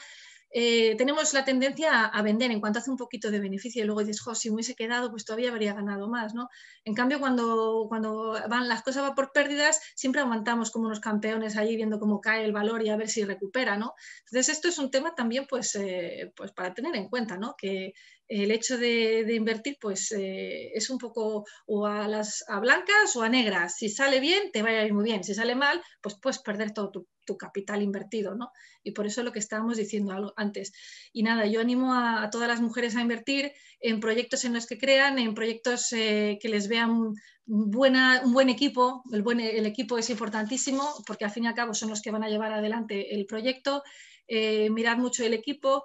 eh, 0.56 0.94
tenemos 0.96 1.34
la 1.34 1.44
tendencia 1.44 2.04
a, 2.04 2.22
vender 2.22 2.52
en 2.52 2.60
cuanto 2.60 2.78
hace 2.78 2.88
un 2.88 2.96
poquito 2.96 3.32
de 3.32 3.40
beneficio 3.40 3.82
y 3.82 3.86
luego 3.86 4.04
dices, 4.04 4.20
jo, 4.20 4.36
si 4.36 4.50
me 4.50 4.54
hubiese 4.54 4.76
quedado, 4.76 5.10
pues 5.10 5.24
todavía 5.24 5.50
habría 5.50 5.74
ganado 5.74 6.08
más, 6.08 6.32
¿no? 6.32 6.48
En 6.84 6.94
cambio, 6.94 7.18
cuando, 7.18 7.86
cuando 7.88 8.38
van, 8.48 8.68
las 8.68 8.84
cosas 8.84 9.02
van 9.02 9.16
por 9.16 9.32
pérdidas, 9.32 9.80
siempre 9.96 10.20
aguantamos 10.20 10.70
como 10.70 10.86
unos 10.86 11.00
campeones 11.00 11.56
allí 11.56 11.74
viendo 11.74 11.98
cómo 11.98 12.20
cae 12.20 12.44
el 12.44 12.52
valor 12.52 12.84
y 12.84 12.90
a 12.90 12.96
ver 12.96 13.08
si 13.08 13.24
recupera, 13.24 13.76
¿no? 13.76 13.94
Entonces, 14.26 14.54
esto 14.54 14.68
es 14.68 14.78
un 14.78 14.92
tema 14.92 15.16
también, 15.16 15.46
pues, 15.50 15.74
eh, 15.74 16.32
pues 16.36 16.52
para 16.52 16.72
tener 16.72 16.94
en 16.94 17.08
cuenta, 17.08 17.36
¿no? 17.36 17.56
Que 17.58 17.94
el 18.28 18.50
hecho 18.50 18.78
de, 18.78 19.26
invertir, 19.34 19.76
pues, 19.80 20.12
eh, 20.12 20.70
es 20.74 20.90
un 20.90 20.98
poco 20.98 21.44
o 21.66 21.86
a 21.86 22.08
las 22.08 22.44
a 22.48 22.60
blancas 22.60 23.14
o 23.16 23.22
a 23.22 23.28
negras. 23.28 23.76
Si 23.76 23.88
sale 23.88 24.20
bien, 24.20 24.50
te 24.52 24.62
va 24.62 24.70
a 24.70 24.84
ir 24.84 24.94
muy 24.94 25.04
bien. 25.04 25.24
Si 25.24 25.34
sale 25.34 25.54
mal, 25.54 25.82
pues 26.00 26.16
puedes 26.20 26.38
perder 26.38 26.72
todo 26.72 26.90
tu 27.24 27.36
capital 27.36 27.82
invertido, 27.82 28.34
¿no? 28.34 28.50
Y 28.82 28.92
por 28.92 29.06
eso 29.06 29.22
lo 29.22 29.32
que 29.32 29.38
estábamos 29.38 29.76
diciendo 29.76 30.32
antes. 30.36 30.72
Y 31.12 31.22
nada, 31.22 31.46
yo 31.46 31.60
animo 31.60 31.94
a, 31.94 32.28
todas 32.30 32.48
las 32.48 32.60
mujeres 32.60 32.96
a 32.96 33.00
invertir 33.00 33.52
en 33.80 34.00
proyectos 34.00 34.44
en 34.44 34.54
los 34.54 34.66
que 34.66 34.78
crean, 34.78 35.18
en 35.18 35.34
proyectos 35.34 35.92
eh, 35.92 36.38
que 36.40 36.48
les 36.48 36.68
vean 36.68 37.14
buena, 37.46 38.20
un 38.24 38.32
buen 38.32 38.50
equipo. 38.50 39.02
El, 39.12 39.22
buen, 39.22 39.40
el 39.40 39.66
equipo 39.66 39.98
es 39.98 40.10
importantísimo 40.10 40.86
porque 41.06 41.24
al 41.24 41.30
fin 41.30 41.44
y 41.44 41.46
al 41.48 41.54
cabo 41.54 41.74
son 41.74 41.90
los 41.90 42.02
que 42.02 42.10
van 42.10 42.24
a 42.24 42.28
llevar 42.28 42.52
adelante 42.52 43.14
el 43.14 43.26
proyecto. 43.26 43.82
Eh, 44.28 44.70
mirad 44.70 44.98
mucho 44.98 45.24
el 45.24 45.34
equipo. 45.34 45.84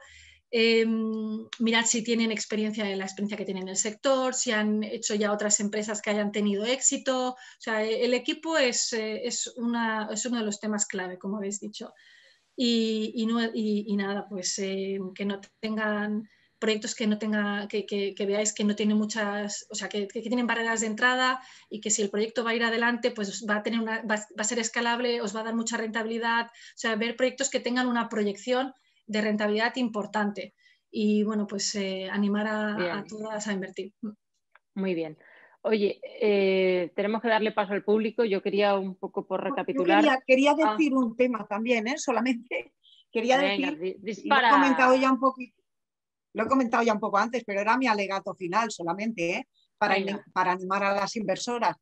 Eh, 0.52 0.84
mirad 1.60 1.86
si 1.86 2.04
tienen 2.04 2.32
experiencia 2.32 2.90
en 2.90 2.98
la 2.98 3.06
experiencia 3.06 3.38
que 3.38 3.46
tienen 3.46 3.64
en 3.64 3.70
el 3.70 3.78
sector, 3.78 4.34
si 4.34 4.52
han 4.52 4.84
hecho 4.84 5.14
ya 5.14 5.32
otras 5.32 5.60
empresas 5.60 6.02
que 6.02 6.10
hayan 6.10 6.32
tenido 6.32 6.66
éxito. 6.66 7.32
O 7.32 7.36
sea, 7.60 7.84
el 7.84 8.14
equipo 8.14 8.58
es, 8.58 8.94
eh, 8.94 9.22
es, 9.26 9.48
una, 9.58 10.10
es 10.12 10.26
uno 10.26 10.38
de 10.40 10.46
los 10.46 10.60
temas 10.60 10.86
clave, 10.88 11.20
como 11.20 11.38
habéis 11.38 11.60
dicho. 11.60 11.94
Y, 12.56 13.14
y, 13.16 13.26
no, 13.26 13.40
y, 13.54 13.96
nada, 13.96 14.28
pues 14.28 14.58
eh, 14.60 15.00
que 15.16 15.26
no 15.26 15.40
tengan 15.62 16.28
proyectos 16.60 16.94
que 16.94 17.08
no 17.08 17.18
tenga, 17.18 17.68
que, 17.70 17.86
que, 17.86 18.26
veáis 18.26 18.54
que 18.54 18.66
no 18.66 18.76
tienen 18.76 18.98
muchas, 18.98 19.66
o 19.70 19.76
sea, 19.76 19.88
que, 19.88 20.10
que, 20.10 20.22
tienen 20.22 20.46
barreras 20.46 20.82
de 20.82 20.88
entrada 20.88 21.42
y 21.70 21.80
que 21.80 21.90
si 21.90 22.02
el 22.02 22.10
proyecto 22.10 22.44
va 22.44 22.52
a 22.52 22.56
ir 22.56 22.64
adelante, 22.66 23.12
pues 23.12 23.46
va 23.50 23.58
a, 23.58 23.64
tener 23.64 23.80
una, 23.80 24.02
va 24.04 24.26
a 24.38 24.44
ser 24.44 24.60
escalable, 24.60 25.22
os 25.22 25.34
va 25.34 25.40
a 25.42 25.46
dar 25.46 25.56
mucha 25.56 25.78
rentabilidad. 25.78 26.48
O 26.48 26.76
sea, 26.76 26.98
ver 26.98 27.16
proyectos 27.16 27.50
que 27.50 27.62
tengan 27.62 27.88
una 27.88 28.10
proyección 28.10 28.74
de 29.10 29.22
rentabilidad 29.22 29.76
importante. 29.76 30.54
Y 30.92 31.24
bueno, 31.24 31.46
pues 31.48 31.76
eh, 31.76 32.08
animar 32.10 32.48
a, 32.48 33.04
todas 33.08 33.48
a 33.48 33.54
invertir. 33.54 33.94
Muy 34.76 34.94
bien. 34.94 35.18
Oye, 35.62 36.00
eh, 36.22 36.92
tenemos 36.96 37.22
que 37.22 37.28
darle 37.28 37.52
paso 37.52 37.74
al 37.74 37.84
público. 37.84 38.24
Yo 38.24 38.42
quería 38.42 38.76
un 38.76 38.96
poco 38.96 39.28
por 39.28 39.44
recapitular. 39.44 40.24
quería, 40.26 40.52
ah. 40.52 40.72
decir 40.72 40.94
un 40.94 41.16
tema 41.18 41.46
también, 41.48 41.88
¿eh? 41.88 41.98
solamente 41.98 42.74
quería 43.12 43.38
decir. 43.38 43.98
Lo 44.26 44.38
he 44.38 44.50
comentado 44.50 44.96
ya 44.96 45.12
un 45.12 45.20
poquito. 45.20 45.58
Lo 46.34 46.44
he 46.44 46.48
comentado 46.48 46.84
ya 46.84 46.94
un 46.94 47.00
poco 47.00 47.18
antes, 47.18 47.44
pero 47.44 47.60
era 47.60 47.78
mi 47.78 47.88
alegato 47.88 48.36
final 48.36 48.70
solamente, 48.70 49.32
¿eh? 49.32 49.48
para, 49.78 49.96
para 50.32 50.52
animar 50.52 50.84
a 50.84 50.94
las 50.94 51.16
inversoras. 51.16 51.76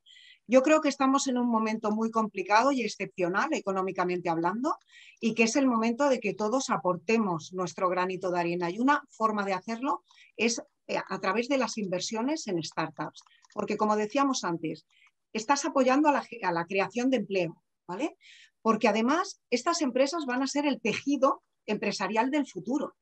Yo 0.50 0.64
creo 0.64 0.80
que 0.80 0.88
estamos 0.88 1.28
en 1.28 1.38
un 1.38 1.50
momento 1.50 1.92
muy 1.92 2.10
complicado 2.10 2.72
y 2.72 2.82
excepcional 2.82 3.50
económicamente 3.52 4.30
hablando 4.30 4.78
y 5.20 5.34
que 5.34 5.44
es 5.44 5.58
el 5.58 5.68
momento 5.68 6.08
de 6.08 6.22
que 6.22 6.34
todos 6.34 6.70
aportemos 6.70 7.52
nuestro 7.52 7.90
granito 7.90 8.32
de 8.32 8.40
arena. 8.40 8.70
Y 8.70 8.80
una 8.80 9.04
forma 9.10 9.44
de 9.44 9.52
hacerlo 9.52 10.06
es 10.38 10.62
eh, 10.88 10.98
a 11.06 11.20
través 11.20 11.50
de 11.50 11.58
las 11.58 11.78
inversiones 11.78 12.48
en 12.48 12.64
startups, 12.64 13.24
porque 13.54 13.76
como 13.76 13.98
decíamos 13.98 14.46
antes, 14.46 14.86
estás 15.34 15.66
apoyando 15.66 16.08
a 16.08 16.14
la, 16.14 16.66
creación 16.66 17.10
de 17.10 17.18
empleo, 17.18 17.62
¿vale? 17.86 18.16
Porque 18.62 18.88
además 18.88 19.42
estas 19.50 19.82
empresas 19.82 20.26
van 20.26 20.44
a 20.44 20.48
ser 20.48 20.66
el 20.66 20.80
tejido 20.80 21.44
empresarial 21.66 22.32
del 22.32 22.48
futuro 22.48 22.96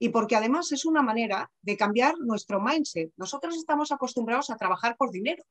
y 0.00 0.08
porque 0.08 0.34
además 0.34 0.72
es 0.72 0.84
una 0.84 1.02
manera 1.02 1.52
de 1.62 1.76
cambiar 1.76 2.18
nuestro 2.18 2.60
mindset. 2.60 3.12
Nosotros 3.16 3.56
estamos 3.56 3.92
acostumbrados 3.92 4.50
a 4.50 4.56
trabajar 4.56 4.96
por 4.96 5.12
dinero 5.12 5.44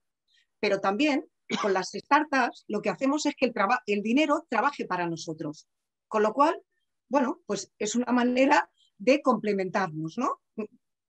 pero 0.63 0.79
también 0.79 1.29
con 1.61 1.73
las 1.73 1.91
startups 1.91 2.63
lo 2.69 2.81
que 2.81 2.89
hacemos 2.89 3.25
es 3.25 3.35
que 3.35 3.47
el, 3.47 3.53
el 3.85 4.01
dinero 4.01 4.47
trabaje 4.49 4.85
para 4.85 5.09
nosotros. 5.09 5.67
Con 6.07 6.23
lo 6.23 6.31
cual, 6.31 6.57
bueno, 7.09 7.41
pues 7.45 7.73
es 7.79 7.95
una 7.95 8.13
manera 8.13 8.71
de 8.97 9.21
complementarnos, 9.21 10.17
¿no? 10.17 10.39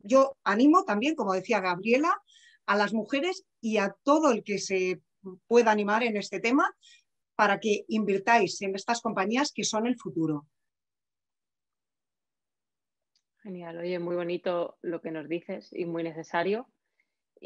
Yo 0.00 0.36
animo 0.42 0.84
también, 0.84 1.14
como 1.14 1.34
decía 1.34 1.60
Gabriela, 1.60 2.20
a 2.66 2.76
las 2.76 2.92
mujeres 2.92 3.44
y 3.60 3.76
a 3.76 3.94
todo 4.02 4.32
el 4.32 4.42
que 4.42 4.58
se 4.58 5.00
pueda 5.46 5.70
animar 5.70 6.02
en 6.02 6.16
este 6.16 6.40
tema 6.40 6.74
para 7.36 7.60
que 7.60 7.84
invirtáis 7.86 8.60
en 8.60 8.74
estas 8.74 9.00
compañías 9.02 9.52
que 9.52 9.62
son 9.62 9.86
el 9.86 9.96
futuro. 9.96 10.48
Genial, 13.44 13.78
oye, 13.78 14.00
muy 14.00 14.16
bonito 14.16 14.78
lo 14.82 15.00
que 15.00 15.12
nos 15.12 15.28
dices 15.28 15.68
y 15.72 15.84
muy 15.84 16.02
necesario. 16.02 16.73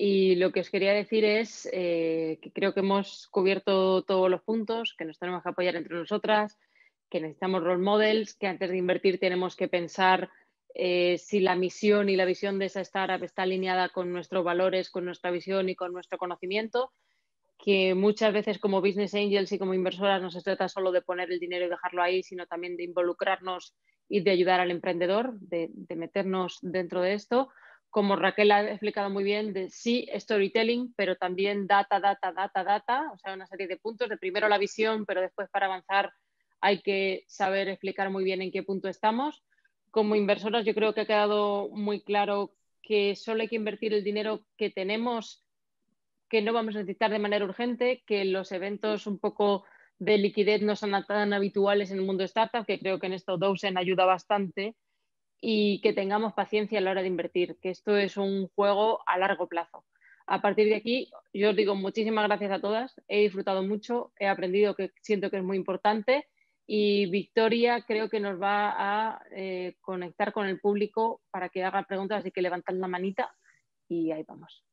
Y 0.00 0.36
lo 0.36 0.52
que 0.52 0.60
os 0.60 0.70
quería 0.70 0.92
decir 0.92 1.24
es 1.24 1.68
eh, 1.72 2.38
que 2.40 2.52
creo 2.52 2.72
que 2.72 2.80
hemos 2.80 3.26
cubierto 3.32 4.04
todos 4.04 4.30
los 4.30 4.42
puntos, 4.42 4.94
que 4.96 5.04
nos 5.04 5.18
tenemos 5.18 5.42
que 5.42 5.48
apoyar 5.48 5.74
entre 5.74 5.96
nosotras, 5.96 6.56
que 7.10 7.20
necesitamos 7.20 7.64
role 7.64 7.82
models, 7.82 8.36
que 8.36 8.46
antes 8.46 8.70
de 8.70 8.76
invertir 8.76 9.18
tenemos 9.18 9.56
que 9.56 9.66
pensar 9.66 10.30
eh, 10.72 11.18
si 11.18 11.40
la 11.40 11.56
misión 11.56 12.08
y 12.08 12.14
la 12.14 12.26
visión 12.26 12.60
de 12.60 12.66
esa 12.66 12.80
startup 12.82 13.24
está 13.24 13.42
alineada 13.42 13.88
con 13.88 14.12
nuestros 14.12 14.44
valores, 14.44 14.88
con 14.88 15.04
nuestra 15.04 15.32
visión 15.32 15.68
y 15.68 15.74
con 15.74 15.92
nuestro 15.92 16.16
conocimiento, 16.16 16.92
que 17.58 17.96
muchas 17.96 18.32
veces 18.32 18.60
como 18.60 18.80
business 18.80 19.16
angels 19.16 19.50
y 19.50 19.58
como 19.58 19.74
inversoras 19.74 20.22
no 20.22 20.30
se 20.30 20.42
trata 20.42 20.68
solo 20.68 20.92
de 20.92 21.02
poner 21.02 21.32
el 21.32 21.40
dinero 21.40 21.66
y 21.66 21.70
dejarlo 21.70 22.02
ahí, 22.04 22.22
sino 22.22 22.46
también 22.46 22.76
de 22.76 22.84
involucrarnos 22.84 23.74
y 24.08 24.20
de 24.20 24.30
ayudar 24.30 24.60
al 24.60 24.70
emprendedor, 24.70 25.40
de, 25.40 25.70
de 25.72 25.96
meternos 25.96 26.58
dentro 26.62 27.02
de 27.02 27.14
esto 27.14 27.48
como 27.90 28.16
Raquel 28.16 28.52
ha 28.52 28.68
explicado 28.70 29.10
muy 29.10 29.24
bien, 29.24 29.52
de 29.52 29.70
sí 29.70 30.08
storytelling, 30.14 30.92
pero 30.96 31.16
también 31.16 31.66
data, 31.66 32.00
data, 32.00 32.32
data, 32.32 32.64
data, 32.64 33.10
o 33.12 33.18
sea, 33.18 33.34
una 33.34 33.46
serie 33.46 33.66
de 33.66 33.78
puntos, 33.78 34.08
de 34.08 34.18
primero 34.18 34.48
la 34.48 34.58
visión, 34.58 35.06
pero 35.06 35.20
después 35.20 35.48
para 35.50 35.66
avanzar 35.66 36.12
hay 36.60 36.82
que 36.82 37.24
saber 37.28 37.68
explicar 37.68 38.10
muy 38.10 38.24
bien 38.24 38.42
en 38.42 38.50
qué 38.50 38.62
punto 38.62 38.88
estamos. 38.88 39.42
Como 39.90 40.16
inversoras 40.16 40.64
yo 40.66 40.74
creo 40.74 40.92
que 40.92 41.02
ha 41.02 41.06
quedado 41.06 41.68
muy 41.70 42.02
claro 42.02 42.52
que 42.82 43.16
solo 43.16 43.42
hay 43.42 43.48
que 43.48 43.56
invertir 43.56 43.94
el 43.94 44.04
dinero 44.04 44.44
que 44.56 44.70
tenemos, 44.70 45.44
que 46.28 46.42
no 46.42 46.52
vamos 46.52 46.74
a 46.74 46.80
necesitar 46.80 47.10
de 47.10 47.18
manera 47.18 47.44
urgente, 47.44 48.02
que 48.06 48.24
los 48.24 48.52
eventos 48.52 49.06
un 49.06 49.18
poco 49.18 49.64
de 49.98 50.18
liquidez 50.18 50.62
no 50.62 50.76
son 50.76 50.92
tan 51.06 51.32
habituales 51.32 51.90
en 51.90 51.98
el 51.98 52.04
mundo 52.04 52.24
startup, 52.24 52.66
que 52.66 52.78
creo 52.78 52.98
que 52.98 53.06
en 53.06 53.14
esto 53.14 53.38
Dosen 53.38 53.78
ayuda 53.78 54.04
bastante 54.04 54.76
y 55.40 55.80
que 55.80 55.92
tengamos 55.92 56.32
paciencia 56.32 56.78
a 56.78 56.82
la 56.82 56.90
hora 56.90 57.02
de 57.02 57.08
invertir, 57.08 57.58
que 57.60 57.70
esto 57.70 57.96
es 57.96 58.16
un 58.16 58.48
juego 58.48 59.00
a 59.06 59.18
largo 59.18 59.48
plazo. 59.48 59.84
A 60.26 60.42
partir 60.42 60.68
de 60.68 60.76
aquí, 60.76 61.10
yo 61.32 61.50
os 61.50 61.56
digo 61.56 61.74
muchísimas 61.74 62.26
gracias 62.26 62.50
a 62.50 62.60
todas, 62.60 63.00
he 63.08 63.22
disfrutado 63.22 63.62
mucho, 63.62 64.12
he 64.18 64.26
aprendido 64.26 64.74
que 64.74 64.90
siento 65.00 65.30
que 65.30 65.38
es 65.38 65.44
muy 65.44 65.56
importante 65.56 66.26
y 66.66 67.06
Victoria 67.10 67.82
creo 67.86 68.10
que 68.10 68.20
nos 68.20 68.40
va 68.40 68.74
a 68.76 69.22
eh, 69.30 69.76
conectar 69.80 70.34
con 70.34 70.46
el 70.46 70.60
público 70.60 71.22
para 71.30 71.48
que 71.48 71.64
haga 71.64 71.84
preguntas, 71.84 72.18
así 72.20 72.30
que 72.30 72.42
levantad 72.42 72.74
la 72.74 72.88
manita 72.88 73.34
y 73.88 74.10
ahí 74.10 74.22
vamos. 74.28 74.67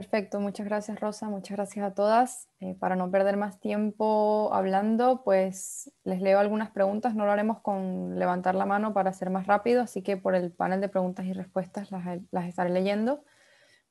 Perfecto, 0.00 0.40
muchas 0.40 0.64
gracias 0.64 0.98
Rosa, 0.98 1.28
muchas 1.28 1.58
gracias 1.58 1.84
a 1.84 1.92
todas. 1.92 2.48
Eh, 2.58 2.74
para 2.74 2.96
no 2.96 3.10
perder 3.10 3.36
más 3.36 3.60
tiempo 3.60 4.48
hablando, 4.50 5.22
pues 5.24 5.92
les 6.04 6.22
leo 6.22 6.38
algunas 6.38 6.70
preguntas, 6.70 7.14
no 7.14 7.26
lo 7.26 7.32
haremos 7.32 7.60
con 7.60 8.18
levantar 8.18 8.54
la 8.54 8.64
mano 8.64 8.94
para 8.94 9.12
ser 9.12 9.28
más 9.28 9.46
rápido, 9.46 9.82
así 9.82 10.00
que 10.00 10.16
por 10.16 10.34
el 10.34 10.52
panel 10.52 10.80
de 10.80 10.88
preguntas 10.88 11.26
y 11.26 11.34
respuestas 11.34 11.90
las, 11.90 12.18
las 12.30 12.46
estaré 12.46 12.70
leyendo. 12.70 13.24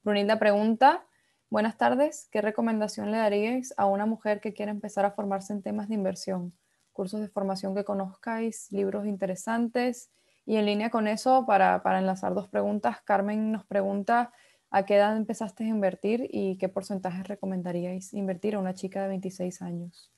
Brunilda 0.02 0.40
pregunta, 0.40 1.06
buenas 1.52 1.78
tardes, 1.78 2.28
¿qué 2.32 2.42
recomendación 2.42 3.12
le 3.12 3.18
daríais 3.18 3.76
a 3.78 3.86
una 3.86 4.08
mujer 4.08 4.42
que 4.42 4.56
quiere 4.56 4.72
empezar 4.72 5.06
a 5.06 5.12
formarse 5.12 5.54
en 5.54 5.62
temas 5.62 5.90
de 5.90 5.94
inversión? 5.94 6.58
Cursos 6.92 7.22
de 7.22 7.28
formación 7.28 7.76
que 7.76 7.84
conozcáis, 7.84 8.72
libros 8.72 9.06
interesantes. 9.06 10.10
Y 10.44 10.56
en 10.58 10.66
línea 10.66 10.90
con 10.90 11.08
eso, 11.08 11.46
para 11.46 12.00
enlazar 12.00 12.34
dos 12.34 12.48
preguntas, 12.48 13.00
Carmen 13.04 13.52
nos 13.52 13.64
pregunta, 13.68 14.34
¿A 14.72 14.86
qué 14.86 14.96
edad 14.96 15.16
empezaste 15.16 15.64
a 15.64 15.68
invertir 15.68 16.28
y 16.32 16.58
qué 16.58 16.70
porcentaje 16.70 17.22
recomendaríais 17.24 18.14
invertir 18.16 18.56
a 18.56 18.60
una 18.60 18.74
chica 18.74 19.02
de 19.04 19.10
26 19.10 19.62
años? 19.62 20.12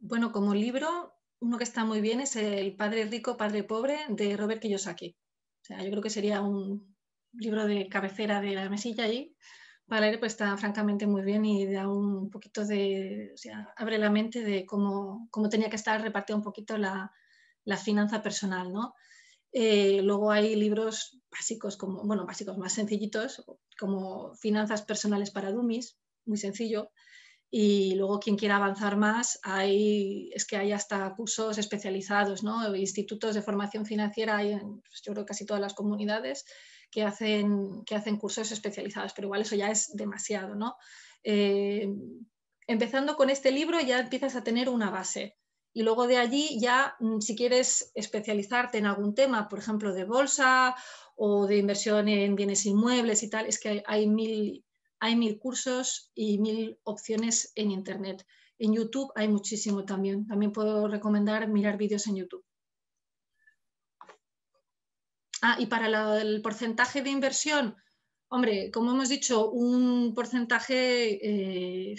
Bueno, 0.00 0.32
como 0.32 0.54
libro, 0.54 1.14
uno 1.40 1.58
que 1.58 1.64
está 1.64 1.84
muy 1.84 2.00
bien 2.00 2.20
es 2.20 2.36
El 2.36 2.76
Padre 2.76 3.04
Rico, 3.06 3.36
Padre 3.36 3.64
Pobre 3.64 3.98
de 4.08 4.36
Robert 4.36 4.60
Kiyosaki. 4.60 5.16
O 5.62 5.64
sea, 5.64 5.82
yo 5.82 5.90
creo 5.90 6.02
que 6.02 6.10
sería 6.10 6.40
un 6.42 6.94
libro 7.32 7.66
de 7.66 7.88
cabecera 7.88 8.40
de 8.40 8.52
la 8.54 8.68
mesilla 8.68 9.04
ahí. 9.04 9.36
Para 9.86 10.02
leer, 10.02 10.18
pues 10.20 10.32
está 10.32 10.56
francamente 10.56 11.06
muy 11.06 11.22
bien 11.22 11.44
y 11.44 11.72
da 11.72 11.88
un 11.88 12.30
poquito 12.30 12.66
de, 12.66 13.30
o 13.34 13.36
sea, 13.36 13.72
abre 13.76 13.98
la 13.98 14.10
mente 14.10 14.42
de 14.42 14.66
cómo, 14.66 15.28
cómo 15.30 15.48
tenía 15.48 15.70
que 15.70 15.76
estar 15.76 16.00
repartida 16.02 16.36
un 16.36 16.42
poquito 16.42 16.76
la, 16.78 17.12
la 17.64 17.76
finanza 17.76 18.22
personal, 18.22 18.72
¿no? 18.72 18.94
Eh, 19.52 20.00
luego 20.02 20.30
hay 20.30 20.56
libros 20.56 21.20
básicos, 21.30 21.76
como, 21.76 22.04
bueno, 22.04 22.26
básicos 22.26 22.58
más 22.58 22.72
sencillitos, 22.72 23.44
como 23.78 24.34
Finanzas 24.34 24.82
Personales 24.82 25.30
para 25.30 25.52
Dummies, 25.52 25.98
muy 26.24 26.38
sencillo. 26.38 26.90
Y 27.50 27.94
luego 27.96 28.18
quien 28.18 28.36
quiera 28.36 28.56
avanzar 28.56 28.96
más, 28.96 29.38
hay, 29.42 30.30
es 30.32 30.46
que 30.46 30.56
hay 30.56 30.72
hasta 30.72 31.14
cursos 31.14 31.58
especializados, 31.58 32.42
¿no? 32.42 32.74
institutos 32.74 33.34
de 33.34 33.42
formación 33.42 33.84
financiera, 33.84 34.38
hay 34.38 34.52
en, 34.52 34.80
pues, 34.80 35.02
yo 35.04 35.12
creo 35.12 35.26
casi 35.26 35.44
todas 35.44 35.60
las 35.60 35.74
comunidades 35.74 36.46
que 36.90 37.02
hacen, 37.02 37.84
que 37.84 37.94
hacen 37.94 38.16
cursos 38.16 38.52
especializados, 38.52 39.12
pero 39.12 39.26
igual 39.26 39.42
eso 39.42 39.54
ya 39.54 39.70
es 39.70 39.90
demasiado. 39.94 40.54
¿no? 40.54 40.76
Eh, 41.24 41.88
empezando 42.66 43.16
con 43.16 43.28
este 43.28 43.50
libro 43.50 43.80
ya 43.80 44.00
empiezas 44.00 44.34
a 44.34 44.44
tener 44.44 44.70
una 44.70 44.90
base 44.90 45.36
y 45.74 45.82
luego 45.82 46.06
de 46.06 46.18
allí 46.18 46.58
ya, 46.60 46.96
mm, 47.00 47.20
si 47.20 47.34
quieres 47.36 47.92
especializarte 47.94 48.78
en 48.78 48.86
algún 48.86 49.14
tema, 49.14 49.48
por 49.48 49.58
ejemplo, 49.58 49.92
de 49.92 50.04
bolsa 50.04 50.74
o 51.16 51.46
de 51.46 51.56
inversión 51.58 52.08
en 52.08 52.36
bienes 52.36 52.66
inmuebles 52.66 53.22
y 53.22 53.30
tal, 53.30 53.46
es 53.46 53.58
que 53.58 53.82
hay, 53.86 54.06
mil, 54.06 54.64
hay 55.00 55.16
mil 55.16 55.38
cursos 55.38 56.10
y 56.14 56.38
mil 56.38 56.78
opciones 56.84 57.52
en 57.54 57.70
Internet. 57.70 58.26
En 58.58 58.74
YouTube 58.74 59.12
hay 59.14 59.28
muchísimo 59.28 59.84
también. 59.84 60.26
También 60.26 60.52
puedo 60.52 60.88
recomendar 60.88 61.48
mirar 61.48 61.76
vídeos 61.78 62.06
en 62.06 62.16
YouTube. 62.16 62.44
Ah, 65.40 65.56
y 65.58 65.66
para 65.66 66.20
el 66.20 66.40
porcentaje 66.42 67.02
de 67.02 67.10
inversión, 67.10 67.76
hombre, 68.28 68.70
como 68.70 68.92
hemos 68.92 69.08
dicho, 69.08 69.50
un 69.50 70.14
porcentaje, 70.14 71.90
eh, 71.92 71.96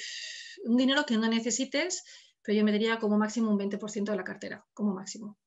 un 0.64 0.78
dinero 0.78 1.06
que 1.06 1.18
no 1.18 1.28
necesites 1.28 2.04
pero 2.44 2.58
yo 2.58 2.66
me 2.66 2.72
diría 2.74 3.00
como 3.00 3.18
máximo 3.18 3.50
un 3.50 3.58
20% 3.58 4.12
de 4.12 4.18
la 4.18 4.24
cartera, 4.24 4.66
como 4.74 4.94
máximo. 4.94 5.38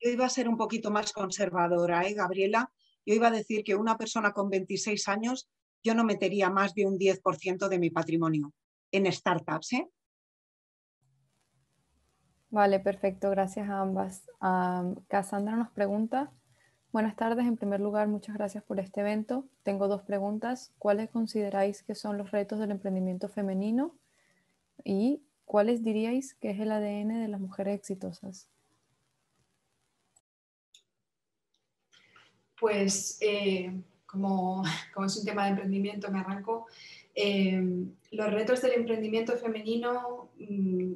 Yo 0.00 0.10
iba 0.10 0.26
a 0.26 0.30
ser 0.30 0.48
un 0.48 0.56
poquito 0.56 0.90
más 0.90 1.12
conservadora, 1.12 2.02
¿eh, 2.02 2.14
Gabriela? 2.14 2.70
Yo 3.04 3.14
iba 3.14 3.28
a 3.28 3.30
decir 3.30 3.62
que 3.62 3.76
una 3.76 3.96
persona 3.96 4.32
con 4.32 4.50
26 4.50 5.08
años, 5.08 5.48
yo 5.82 5.94
no 5.94 6.04
metería 6.04 6.50
más 6.50 6.74
de 6.74 6.86
un 6.86 6.98
10% 6.98 7.68
de 7.68 7.78
mi 7.78 7.90
patrimonio 7.90 8.52
en 8.90 9.10
startups. 9.10 9.74
¿eh? 9.74 9.88
Vale, 12.50 12.80
perfecto, 12.80 13.30
gracias 13.30 13.68
a 13.68 13.80
ambas. 13.80 14.28
Cassandra 15.06 15.54
nos 15.54 15.70
pregunta, 15.70 16.32
buenas 16.90 17.14
tardes, 17.14 17.46
en 17.46 17.56
primer 17.56 17.80
lugar, 17.80 18.08
muchas 18.08 18.34
gracias 18.34 18.64
por 18.64 18.80
este 18.80 19.02
evento. 19.02 19.48
Tengo 19.62 19.86
dos 19.86 20.02
preguntas. 20.02 20.74
¿Cuáles 20.78 21.10
consideráis 21.10 21.84
que 21.84 21.94
son 21.94 22.18
los 22.18 22.32
retos 22.32 22.58
del 22.58 22.72
emprendimiento 22.72 23.28
femenino? 23.28 23.96
¿Y 24.84 25.22
cuáles 25.44 25.82
diríais 25.82 26.34
que 26.34 26.50
es 26.50 26.60
el 26.60 26.72
ADN 26.72 27.20
de 27.20 27.28
las 27.28 27.40
mujeres 27.40 27.74
exitosas? 27.74 28.48
Pues 32.58 33.18
eh, 33.20 33.72
como, 34.06 34.62
es 35.06 35.16
un 35.16 35.24
tema 35.24 35.44
de 35.44 35.50
emprendimiento, 35.50 36.10
me 36.10 36.20
arranco. 36.20 36.66
Eh, 37.14 37.62
los 38.10 38.30
retos 38.30 38.60
del 38.60 38.72
emprendimiento 38.72 39.36
femenino 39.38 40.30
mm, 40.38 40.92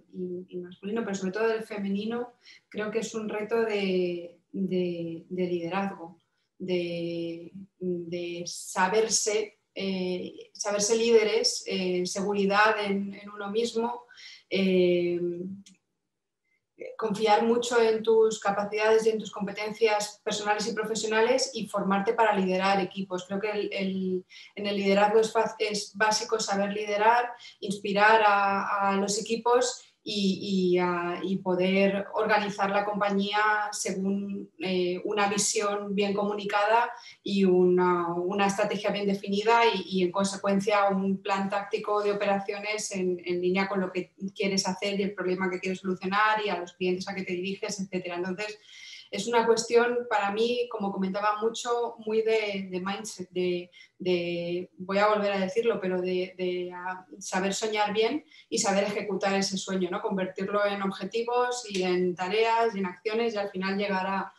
y, 0.48 0.56
masculino, 0.58 1.02
pero 1.02 1.14
sobre 1.14 1.32
todo 1.32 1.48
del 1.48 1.62
femenino, 1.62 2.34
creo 2.68 2.90
que 2.90 2.98
es 2.98 3.14
un 3.14 3.28
reto 3.28 3.62
de, 3.62 4.38
liderazgo, 4.52 6.20
de, 6.58 7.52
de 7.78 8.42
saberse 8.46 9.59
eh, 9.74 10.50
saberse 10.52 10.96
líderes, 10.96 11.62
eh, 11.66 12.04
seguridad 12.06 12.84
en, 12.84 13.18
uno 13.32 13.50
mismo, 13.50 14.06
eh, 14.48 15.20
confiar 16.96 17.44
mucho 17.44 17.80
en 17.80 18.02
tus 18.02 18.40
capacidades 18.40 19.06
y 19.06 19.10
en 19.10 19.18
tus 19.18 19.30
competencias 19.30 20.20
personales 20.24 20.66
y 20.66 20.72
profesionales 20.72 21.50
y 21.54 21.68
formarte 21.68 22.14
para 22.14 22.34
liderar 22.34 22.80
equipos. 22.80 23.26
Creo 23.26 23.40
que 23.40 23.50
en 23.70 24.66
el 24.66 24.76
liderazgo 24.76 25.20
es, 25.58 25.94
básico 25.94 26.40
saber 26.40 26.72
liderar, 26.72 27.30
inspirar 27.60 28.22
a 28.24 28.96
los 28.98 29.20
equipos 29.20 29.89
y, 30.02 30.78
poder 31.42 32.06
organizar 32.14 32.70
la 32.70 32.84
compañía 32.84 33.38
según 33.72 34.50
eh, 34.58 35.00
una 35.04 35.28
visión 35.28 35.94
bien 35.94 36.12
comunicada 36.12 36.90
y 37.22 37.44
una, 37.44 38.14
estrategia 38.46 38.90
bien 38.90 39.06
definida 39.06 39.62
y, 39.72 40.02
en 40.02 40.12
consecuencia 40.12 40.88
un 40.88 41.22
plan 41.22 41.48
táctico 41.48 42.02
de 42.02 42.12
operaciones 42.12 42.92
en, 42.92 43.16
línea 43.40 43.68
con 43.68 43.80
lo 43.80 43.92
que 43.92 44.12
quieres 44.34 44.66
hacer 44.66 44.98
y 44.98 45.04
el 45.04 45.14
problema 45.14 45.50
que 45.50 45.60
quieres 45.60 45.80
solucionar 45.80 46.44
y 46.44 46.50
a 46.50 46.58
los 46.58 46.72
clientes 46.74 47.08
a 47.08 47.14
que 47.14 47.22
te 47.22 47.32
diriges, 47.32 47.80
etc. 47.80 48.06
Entonces, 48.16 48.58
es 49.10 49.26
una 49.26 49.44
cuestión 49.44 50.06
para 50.08 50.30
mí, 50.30 50.68
como 50.70 50.92
comentaba 50.92 51.40
mucho, 51.40 51.96
muy 52.06 52.22
de, 52.22 52.80
mindset, 52.84 53.28
de, 53.30 54.70
voy 54.78 54.98
a 54.98 55.08
volver 55.08 55.32
a 55.32 55.40
decirlo, 55.40 55.80
pero 55.80 56.00
de, 56.00 56.72
saber 57.18 57.52
soñar 57.52 57.92
bien 57.92 58.24
y 58.48 58.58
saber 58.58 58.84
ejecutar 58.84 59.34
ese 59.34 59.56
sueño, 59.56 59.90
¿no? 59.90 60.00
convertirlo 60.00 60.64
en 60.64 60.82
objetivos 60.82 61.64
y 61.68 61.82
en 61.82 62.14
tareas 62.14 62.74
y 62.74 62.78
en 62.78 62.86
acciones 62.86 63.34
y 63.34 63.38
al 63.38 63.50
final 63.50 63.76
llegar 63.76 64.06
a, 64.06 64.32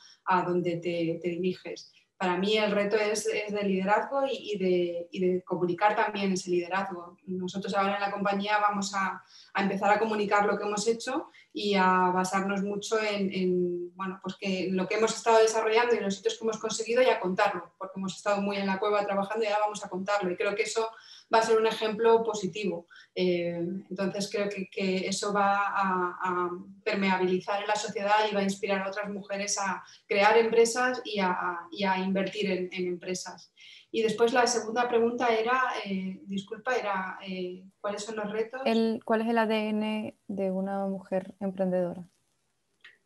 donde 0.46 0.78
te, 0.78 1.20
te 1.22 1.30
diriges 1.30 1.92
para 2.22 2.38
mí 2.38 2.56
el 2.56 2.70
reto 2.70 2.98
es, 2.98 3.26
de 3.26 3.64
liderazgo 3.64 4.22
y, 4.30 4.56
de, 4.60 5.44
comunicar 5.44 5.96
también 5.96 6.32
ese 6.32 6.52
liderazgo. 6.52 7.18
Nosotros 7.26 7.74
ahora 7.74 7.96
en 7.96 8.02
la 8.02 8.12
compañía 8.12 8.60
vamos 8.60 8.94
a, 8.94 9.24
empezar 9.56 9.90
a 9.90 9.98
comunicar 9.98 10.46
lo 10.46 10.56
que 10.56 10.64
hemos 10.64 10.88
hecho 10.88 11.32
y 11.52 11.74
a 11.74 12.12
basarnos 12.14 12.62
mucho 12.62 13.00
en, 13.02 13.92
bueno, 13.96 14.20
pues 14.22 14.36
que 14.36 14.68
lo 14.70 14.88
que 14.88 14.98
hemos 14.98 15.16
estado 15.16 15.40
desarrollando 15.40 15.96
y 15.96 16.00
los 16.00 16.14
sitios 16.16 16.38
que 16.38 16.44
hemos 16.44 16.60
conseguido 16.60 17.02
y 17.02 17.08
a 17.10 17.20
contarlo, 17.20 17.74
porque 17.80 17.98
hemos 17.98 18.16
estado 18.16 18.40
muy 18.40 18.58
en 18.58 18.68
la 18.68 18.78
cueva 18.78 19.04
trabajando 19.04 19.44
y 19.44 19.48
ahora 19.48 19.62
vamos 19.64 19.84
a 19.84 19.90
contarlo. 19.90 20.30
Y 20.30 20.38
creo 20.38 20.54
que 20.54 20.62
eso 20.62 20.92
va 21.34 21.40
a 21.40 21.44
ser 21.44 21.58
un 21.58 21.68
ejemplo 21.68 22.24
positivo. 22.24 22.88
Eh, 23.16 23.58
entonces 23.90 24.30
creo 24.32 24.50
que, 24.50 25.08
eso 25.08 25.34
va 25.34 25.68
a, 25.68 26.50
permeabilizar 26.84 27.62
en 27.62 27.68
la 27.68 27.76
sociedad 27.76 28.16
y 28.30 28.34
va 28.34 28.42
a 28.42 28.44
inspirar 28.44 28.82
a 28.82 28.90
otras 28.90 29.10
mujeres 29.10 29.58
a 29.60 29.84
crear 30.08 30.38
empresas 30.38 31.02
y 31.06 31.20
a, 31.20 31.98
invertir 32.00 32.52
en, 32.52 32.88
empresas. 32.88 33.54
Y 33.92 34.02
después 34.02 34.34
la 34.34 34.48
segunda 34.48 34.88
pregunta 34.88 35.28
era, 35.28 35.62
eh, 35.86 36.20
disculpa, 36.24 36.76
era 36.76 37.20
eh, 37.26 37.64
¿cuáles 37.82 38.04
son 38.04 38.16
los 38.16 38.32
retos? 38.32 38.62
¿Cuál 39.06 39.22
es 39.22 39.28
el 39.28 39.38
ADN 39.38 40.16
de 40.28 40.52
una 40.52 40.86
mujer 40.86 41.36
emprendedora? 41.40 42.08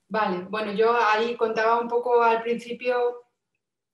Vale, 0.07 0.45
bueno, 0.49 0.71
yo 0.73 0.95
ahí 0.95 1.35
contaba 1.35 1.79
un 1.79 1.87
poco 1.87 2.21
al 2.21 2.43
principio 2.43 3.23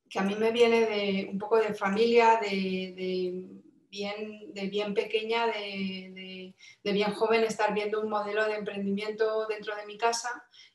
que 0.10 0.20
a 0.20 0.24
mí 0.24 0.36
me 0.36 0.52
viene 0.52 0.82
de 0.82 1.30
un 1.32 1.40
poco 1.40 1.58
de 1.58 1.74
familia, 1.74 2.38
de 2.42 3.61
de 3.92 4.68
bien 4.68 4.94
pequeña, 4.94 5.48
de, 5.48 6.54
bien 6.84 7.14
joven, 7.14 7.44
estar 7.44 7.74
viendo 7.74 8.02
un 8.02 8.10
modelo 8.10 8.46
de 8.46 8.56
emprendimiento 8.56 9.48
dentro 9.48 9.76
de 9.76 9.86
mi 9.86 9.98
casa 9.98 10.30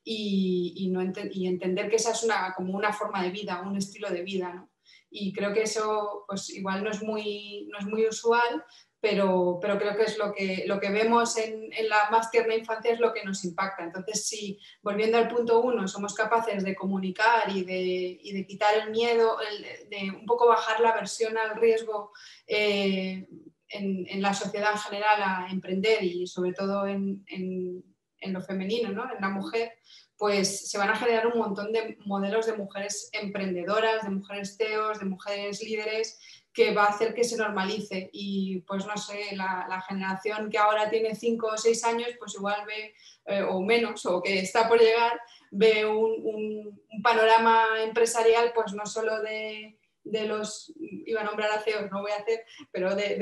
y, 0.05 0.88
no 0.93 1.01
y 1.32 1.47
entender 1.47 1.88
que 1.88 1.97
esa 1.97 2.12
es 2.12 2.22
una, 2.22 2.52
como 2.55 2.76
una 2.76 2.93
forma 2.93 3.22
de 3.22 3.30
vida, 3.30 3.62
un 3.62 3.76
estilo 3.76 4.10
de 4.10 4.22
vida. 4.22 4.68
Y 5.09 5.32
creo 5.32 5.55
que 5.55 5.62
eso 5.62 6.24
pues 6.26 6.51
igual 6.51 6.84
no 6.84 6.90
es 6.90 7.02
muy, 7.02 7.66
no 7.70 7.78
es 7.78 7.86
muy 7.86 8.06
usual, 8.06 8.62
pero, 9.01 9.59
pero 9.60 9.78
creo 9.78 9.97
que 9.97 10.05
es 10.05 10.18
lo 10.18 10.32
que, 10.32 10.64
lo 10.66 10.81
que 10.81 10.90
vemos 10.90 11.36
en, 11.36 11.73
en, 11.73 11.89
la 11.89 12.10
más 12.10 12.31
tierna 12.31 12.55
infancia 12.55 12.93
es 12.93 13.01
lo 13.01 13.12
que 13.12 13.24
nos 13.24 13.44
impacta. 13.44 13.85
Entonces, 13.85 14.27
si 14.27 14.59
volviendo 14.82 15.18
al 15.18 15.28
punto 15.28 15.60
uno, 15.60 15.86
somos 15.86 16.14
capaces 16.14 16.64
de 16.64 16.74
comunicar 16.74 17.51
y 17.55 17.64
de, 17.64 18.18
y 18.23 18.32
de 18.32 18.47
quitar 18.47 18.74
el 18.74 18.90
miedo, 18.90 19.36
de 19.89 20.10
un 20.10 20.27
poco 20.27 20.48
bajar 20.48 20.81
la 20.81 20.90
aversión 20.90 21.36
al 21.36 21.60
riesgo 21.60 22.12
eh, 22.47 23.28
en, 23.68 24.06
en, 24.09 24.23
la 24.23 24.32
sociedad 24.32 24.73
en 24.73 24.78
general 24.78 25.23
a 25.23 25.48
emprender 25.51 26.02
y 26.02 26.27
sobre 26.27 26.52
todo 26.52 26.86
en, 26.86 27.24
en 28.27 28.32
lo 28.32 28.40
femenino, 28.43 28.90
¿no? 28.90 29.05
en 29.12 29.20
la 29.20 29.28
mujer, 29.28 29.73
pues 30.16 30.70
se 30.70 30.78
van 30.78 30.90
a 30.90 30.97
generar 30.97 31.27
un 31.27 31.39
montón 31.39 31.73
de 31.73 31.97
modelos 32.06 32.47
de 32.47 32.56
mujeres 32.56 33.10
emprendedoras, 33.12 34.02
de 34.05 34.10
mujeres 34.10 34.56
CEOs, 34.56 34.98
de 34.98 35.05
mujeres 35.05 35.62
líderes, 35.62 36.18
que 36.56 36.72
va 36.72 36.84
a 36.84 36.88
hacer 36.88 37.12
que 37.12 37.22
se 37.22 37.36
normalice. 37.36 38.08
Y 38.14 38.60
pues 38.62 38.86
no 38.86 38.96
sé, 38.96 39.36
la, 39.36 39.84
generación 39.86 40.48
que 40.48 40.56
ahora 40.56 40.88
tiene 40.88 41.14
5 41.14 41.46
o 41.46 41.56
6 41.58 41.84
años, 41.84 42.08
pues 42.18 42.34
igual 42.34 42.64
ve, 42.66 42.94
eh, 43.26 43.42
o 43.42 43.60
menos, 43.60 44.06
o 44.06 44.22
que 44.22 44.38
está 44.38 44.66
por 44.66 44.80
llegar, 44.80 45.20
ve 45.50 45.84
un, 45.84 46.80
panorama 47.02 47.82
empresarial, 47.82 48.52
pues 48.54 48.72
no 48.72 48.86
solo 48.86 49.20
de, 49.20 49.76
los, 50.02 50.72
iba 50.78 51.20
a 51.20 51.24
nombrar 51.24 51.50
a 51.50 51.60
CEOs, 51.60 51.90
no 51.90 52.00
voy 52.00 52.12
a 52.12 52.16
hacer, 52.16 52.42
pero 52.72 52.96
de, 52.96 53.16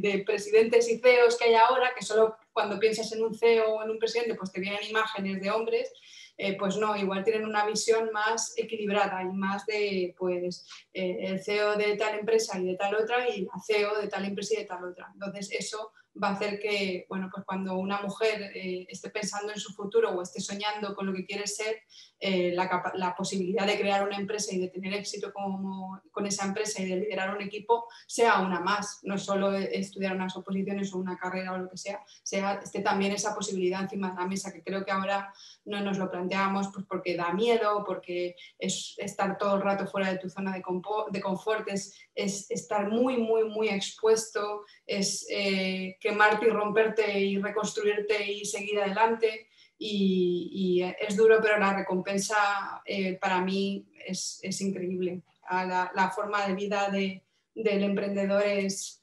de, 0.00 0.18
presidentes 0.26 0.90
y 0.90 0.98
CEOs 0.98 1.38
que 1.38 1.44
hay 1.44 1.54
ahora, 1.54 1.94
que 1.96 2.04
solo 2.04 2.36
cuando 2.52 2.80
piensas 2.80 3.12
en 3.12 3.22
un 3.22 3.34
CEO 3.36 3.76
o 3.76 3.84
en 3.84 3.90
un 3.90 4.00
presidente, 4.00 4.34
pues 4.34 4.50
te 4.50 4.60
vienen 4.60 4.82
imágenes 4.90 5.40
de 5.40 5.50
hombres, 5.52 5.92
eh, 6.36 6.56
pues 6.56 6.76
no, 6.76 6.96
igual 6.96 7.24
tienen 7.24 7.44
una 7.44 7.66
visión 7.66 8.10
más 8.12 8.54
equilibrada 8.56 9.22
y 9.22 9.28
más 9.28 9.66
de, 9.66 10.14
pues, 10.18 10.66
eh, 10.92 11.18
el 11.20 11.42
CEO 11.42 11.76
de 11.76 11.96
tal 11.96 12.18
empresa 12.18 12.58
y 12.58 12.66
de 12.66 12.76
tal 12.76 12.94
otra 12.94 13.28
y 13.28 13.42
la 13.42 13.60
CEO 13.64 14.00
de 14.00 14.08
tal 14.08 14.24
empresa 14.24 14.54
y 14.54 14.58
de 14.58 14.64
tal 14.66 14.84
otra. 14.84 15.10
Entonces, 15.12 15.50
eso 15.52 15.92
va 16.20 16.28
a 16.28 16.32
hacer 16.32 16.58
que, 16.58 17.06
bueno, 17.08 17.30
pues 17.32 17.44
cuando 17.44 17.76
una 17.76 18.00
mujer 18.02 18.52
eh, 18.54 18.86
esté 18.88 19.10
pensando 19.10 19.52
en 19.52 19.58
su 19.58 19.72
futuro 19.72 20.10
o 20.10 20.22
esté 20.22 20.40
soñando 20.40 20.94
con 20.94 21.06
lo 21.06 21.12
que 21.12 21.24
quiere 21.24 21.46
ser, 21.46 21.82
eh, 22.18 22.52
la, 22.54 23.14
posibilidad 23.16 23.66
de 23.66 23.78
crear 23.78 24.06
una 24.06 24.16
empresa 24.16 24.54
y 24.54 24.58
de 24.58 24.68
tener 24.68 24.94
éxito 24.94 25.32
como, 25.32 26.00
con 26.10 26.26
esa 26.26 26.44
empresa 26.44 26.82
y 26.82 26.86
de 26.88 26.96
liderar 26.96 27.34
un 27.34 27.42
equipo 27.42 27.86
sea 28.06 28.40
una 28.40 28.60
más, 28.60 29.00
no 29.02 29.18
solo 29.18 29.52
estudiar 29.54 30.14
unas 30.14 30.36
oposiciones 30.36 30.92
o 30.92 30.98
una 30.98 31.16
carrera 31.18 31.52
o 31.52 31.58
lo 31.58 31.70
que 31.70 31.76
sea, 31.76 32.00
sea 32.22 32.54
esté 32.62 32.80
también 32.80 33.12
esa 33.12 33.34
posibilidad 33.34 33.82
encima 33.82 34.10
de 34.10 34.16
la 34.16 34.26
mesa, 34.26 34.52
que 34.52 34.62
creo 34.62 34.84
que 34.84 34.92
ahora 34.92 35.32
no 35.64 35.80
nos 35.80 35.98
lo 35.98 36.10
planteamos 36.10 36.68
pues 36.72 36.86
porque 36.86 37.16
da 37.16 37.32
miedo, 37.32 37.84
porque 37.86 38.36
es 38.58 38.94
estar 38.98 39.38
todo 39.38 39.56
el 39.56 39.62
rato 39.62 39.86
fuera 39.86 40.12
de 40.12 40.18
tu 40.18 40.28
zona 40.28 40.52
de, 40.52 40.62
confort, 40.62 41.68
es, 41.68 41.94
estar 42.14 42.88
muy, 42.88 43.16
muy, 43.16 43.44
muy 43.44 43.68
expuesto, 43.68 44.64
es... 44.86 45.26
Eh, 45.30 45.96
quemarte 46.02 46.46
y 46.46 46.50
romperte 46.50 47.20
y 47.20 47.38
reconstruirte 47.38 48.30
y 48.30 48.44
seguir 48.44 48.80
adelante. 48.80 49.48
Y, 49.78 50.82
es 51.00 51.16
duro, 51.16 51.38
pero 51.42 51.58
la 51.58 51.74
recompensa 51.74 52.82
eh, 52.84 53.14
para 53.14 53.40
mí 53.40 53.88
es, 54.06 54.60
increíble. 54.60 55.22
La, 55.50 56.12
forma 56.14 56.46
de 56.46 56.54
vida 56.54 56.88
del 56.90 57.82
emprendedor 57.82 58.44
es, 58.44 59.02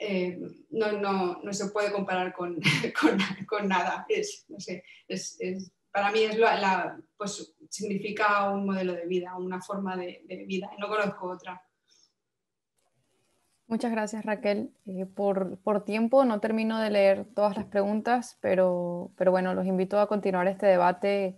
eh, 0.00 0.38
no, 0.70 1.52
se 1.52 1.68
puede 1.68 1.92
comparar 1.92 2.32
con, 2.32 2.58
nada. 3.64 4.06
Es, 4.08 4.46
para 5.92 6.10
mí 6.12 6.20
es 6.20 6.38
la, 6.38 6.98
pues, 7.16 7.54
significa 7.68 8.50
un 8.50 8.66
modelo 8.66 8.94
de 8.94 9.06
vida, 9.06 9.36
una 9.36 9.60
forma 9.60 9.96
de, 9.96 10.22
de 10.24 10.44
vida. 10.46 10.70
No 10.78 10.88
conozco 10.88 11.30
otra. 11.30 11.62
Muchas 13.68 13.90
gracias 13.90 14.24
Raquel. 14.24 14.70
Eh, 14.86 15.06
por, 15.06 15.58
por, 15.58 15.84
tiempo 15.84 16.24
no 16.24 16.38
termino 16.38 16.78
de 16.78 16.90
leer 16.90 17.24
todas 17.34 17.56
las 17.56 17.66
preguntas, 17.66 18.38
pero, 18.40 19.10
pero 19.16 19.32
bueno, 19.32 19.54
los 19.54 19.66
invito 19.66 19.98
a 19.98 20.06
continuar 20.06 20.46
este 20.46 20.66
debate 20.66 21.36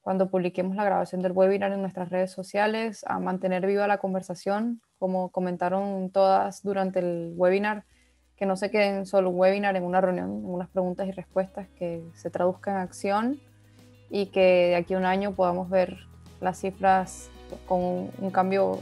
cuando 0.00 0.30
publiquemos 0.30 0.74
la 0.74 0.84
grabación 0.84 1.22
del 1.22 1.32
webinar 1.32 1.72
en 1.72 1.82
nuestras 1.82 2.08
redes 2.08 2.32
sociales, 2.32 3.04
a 3.06 3.20
mantener 3.20 3.66
viva 3.66 3.86
la 3.86 3.98
conversación, 3.98 4.80
como 4.98 5.30
comentaron 5.30 6.10
todas 6.10 6.62
durante 6.62 6.98
el 7.00 7.34
webinar, 7.36 7.84
que 8.34 8.46
no 8.46 8.56
se 8.56 8.70
queden 8.70 9.06
solo 9.06 9.30
un 9.30 9.38
webinar 9.38 9.76
en 9.76 9.84
una 9.84 10.00
reunión, 10.00 10.30
en 10.30 10.46
unas 10.46 10.68
preguntas 10.70 11.06
y 11.06 11.12
respuestas, 11.12 11.68
que 11.78 12.02
se 12.14 12.30
traduzcan 12.30 12.76
en 12.76 12.80
acción 12.80 13.40
y 14.08 14.26
que 14.26 14.68
de 14.70 14.76
aquí 14.76 14.94
a 14.94 14.98
un 14.98 15.04
año 15.04 15.36
podamos 15.36 15.68
ver 15.68 15.98
las 16.40 16.58
cifras 16.58 17.30
con 17.66 18.10
un 18.18 18.30
cambio 18.32 18.80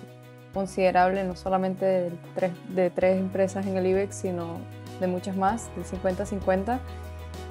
considerable, 0.59 1.23
no 1.23 1.37
solamente 1.37 1.85
de 1.85 2.13
tres, 2.35 2.53
de 2.69 2.91
tres 2.91 3.19
empresas 3.19 3.65
en 3.67 3.77
el 3.77 3.87
IBEX, 3.87 4.17
sino 4.17 4.59
de 4.99 5.07
muchas 5.07 5.37
más, 5.37 5.71
del 5.77 5.85
50-50. 5.85 6.81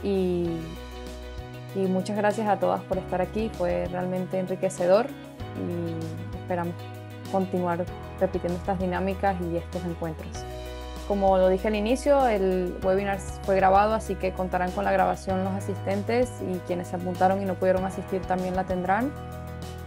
Y, 0.04 0.50
y 1.76 1.80
muchas 1.88 2.18
gracias 2.18 2.48
a 2.48 2.60
todas 2.60 2.82
por 2.82 2.98
estar 2.98 3.22
aquí, 3.22 3.50
fue 3.58 3.88
realmente 3.92 4.40
enriquecedor 4.40 5.08
y 5.08 6.38
esperamos 6.38 6.76
continuar 7.32 7.86
repitiendo 8.20 8.58
estas 8.58 8.80
dinámicas 8.80 9.36
y 9.42 9.58
estos 9.58 9.84
encuentros. 9.86 10.44
Como 11.08 11.38
lo 11.38 11.48
dije 11.48 11.70
al 11.70 11.76
inicio, 11.76 12.28
el 12.28 12.76
webinar 12.84 13.20
fue 13.44 13.56
grabado, 13.56 13.94
así 13.94 14.16
que 14.16 14.34
contarán 14.34 14.72
con 14.72 14.84
la 14.84 14.92
grabación 14.92 15.46
los 15.46 15.54
asistentes 15.54 16.30
y 16.42 16.58
quienes 16.68 16.90
se 16.90 16.98
apuntaron 16.98 17.42
y 17.42 17.46
no 17.46 17.54
pudieron 17.54 17.86
asistir 17.86 18.22
también 18.24 18.56
la 18.56 18.66
tendrán. 18.66 19.14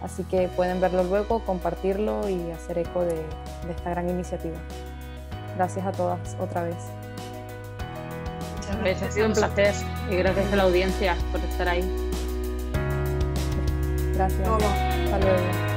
Así 0.02 0.24
que 0.24 0.48
pueden 0.48 0.81
verlo 0.81 1.05
luego, 1.05 1.40
compartirlo 1.44 2.28
y 2.28 2.51
hacer 2.51 2.78
eco 2.78 3.02
de, 3.02 3.22
esta 3.70 3.90
gran 3.90 4.09
iniciativa. 4.09 4.56
Gracias 5.56 5.86
a 5.86 5.93
todas 5.93 6.36
otra 6.40 6.64
vez. 6.64 6.77
Muchas 8.56 8.78
gracias. 8.78 9.10
Ha 9.10 9.12
sido 9.12 9.27
un 9.27 9.32
placer 9.35 9.74
y 10.10 10.16
gracias 10.16 10.52
a 10.52 10.56
la 10.56 10.62
audiencia 10.62 11.16
por 11.32 11.40
estar 11.40 11.68
ahí. 11.68 12.10
Gracias. 14.14 14.48
Hasta 14.48 15.18
luego. 15.18 15.69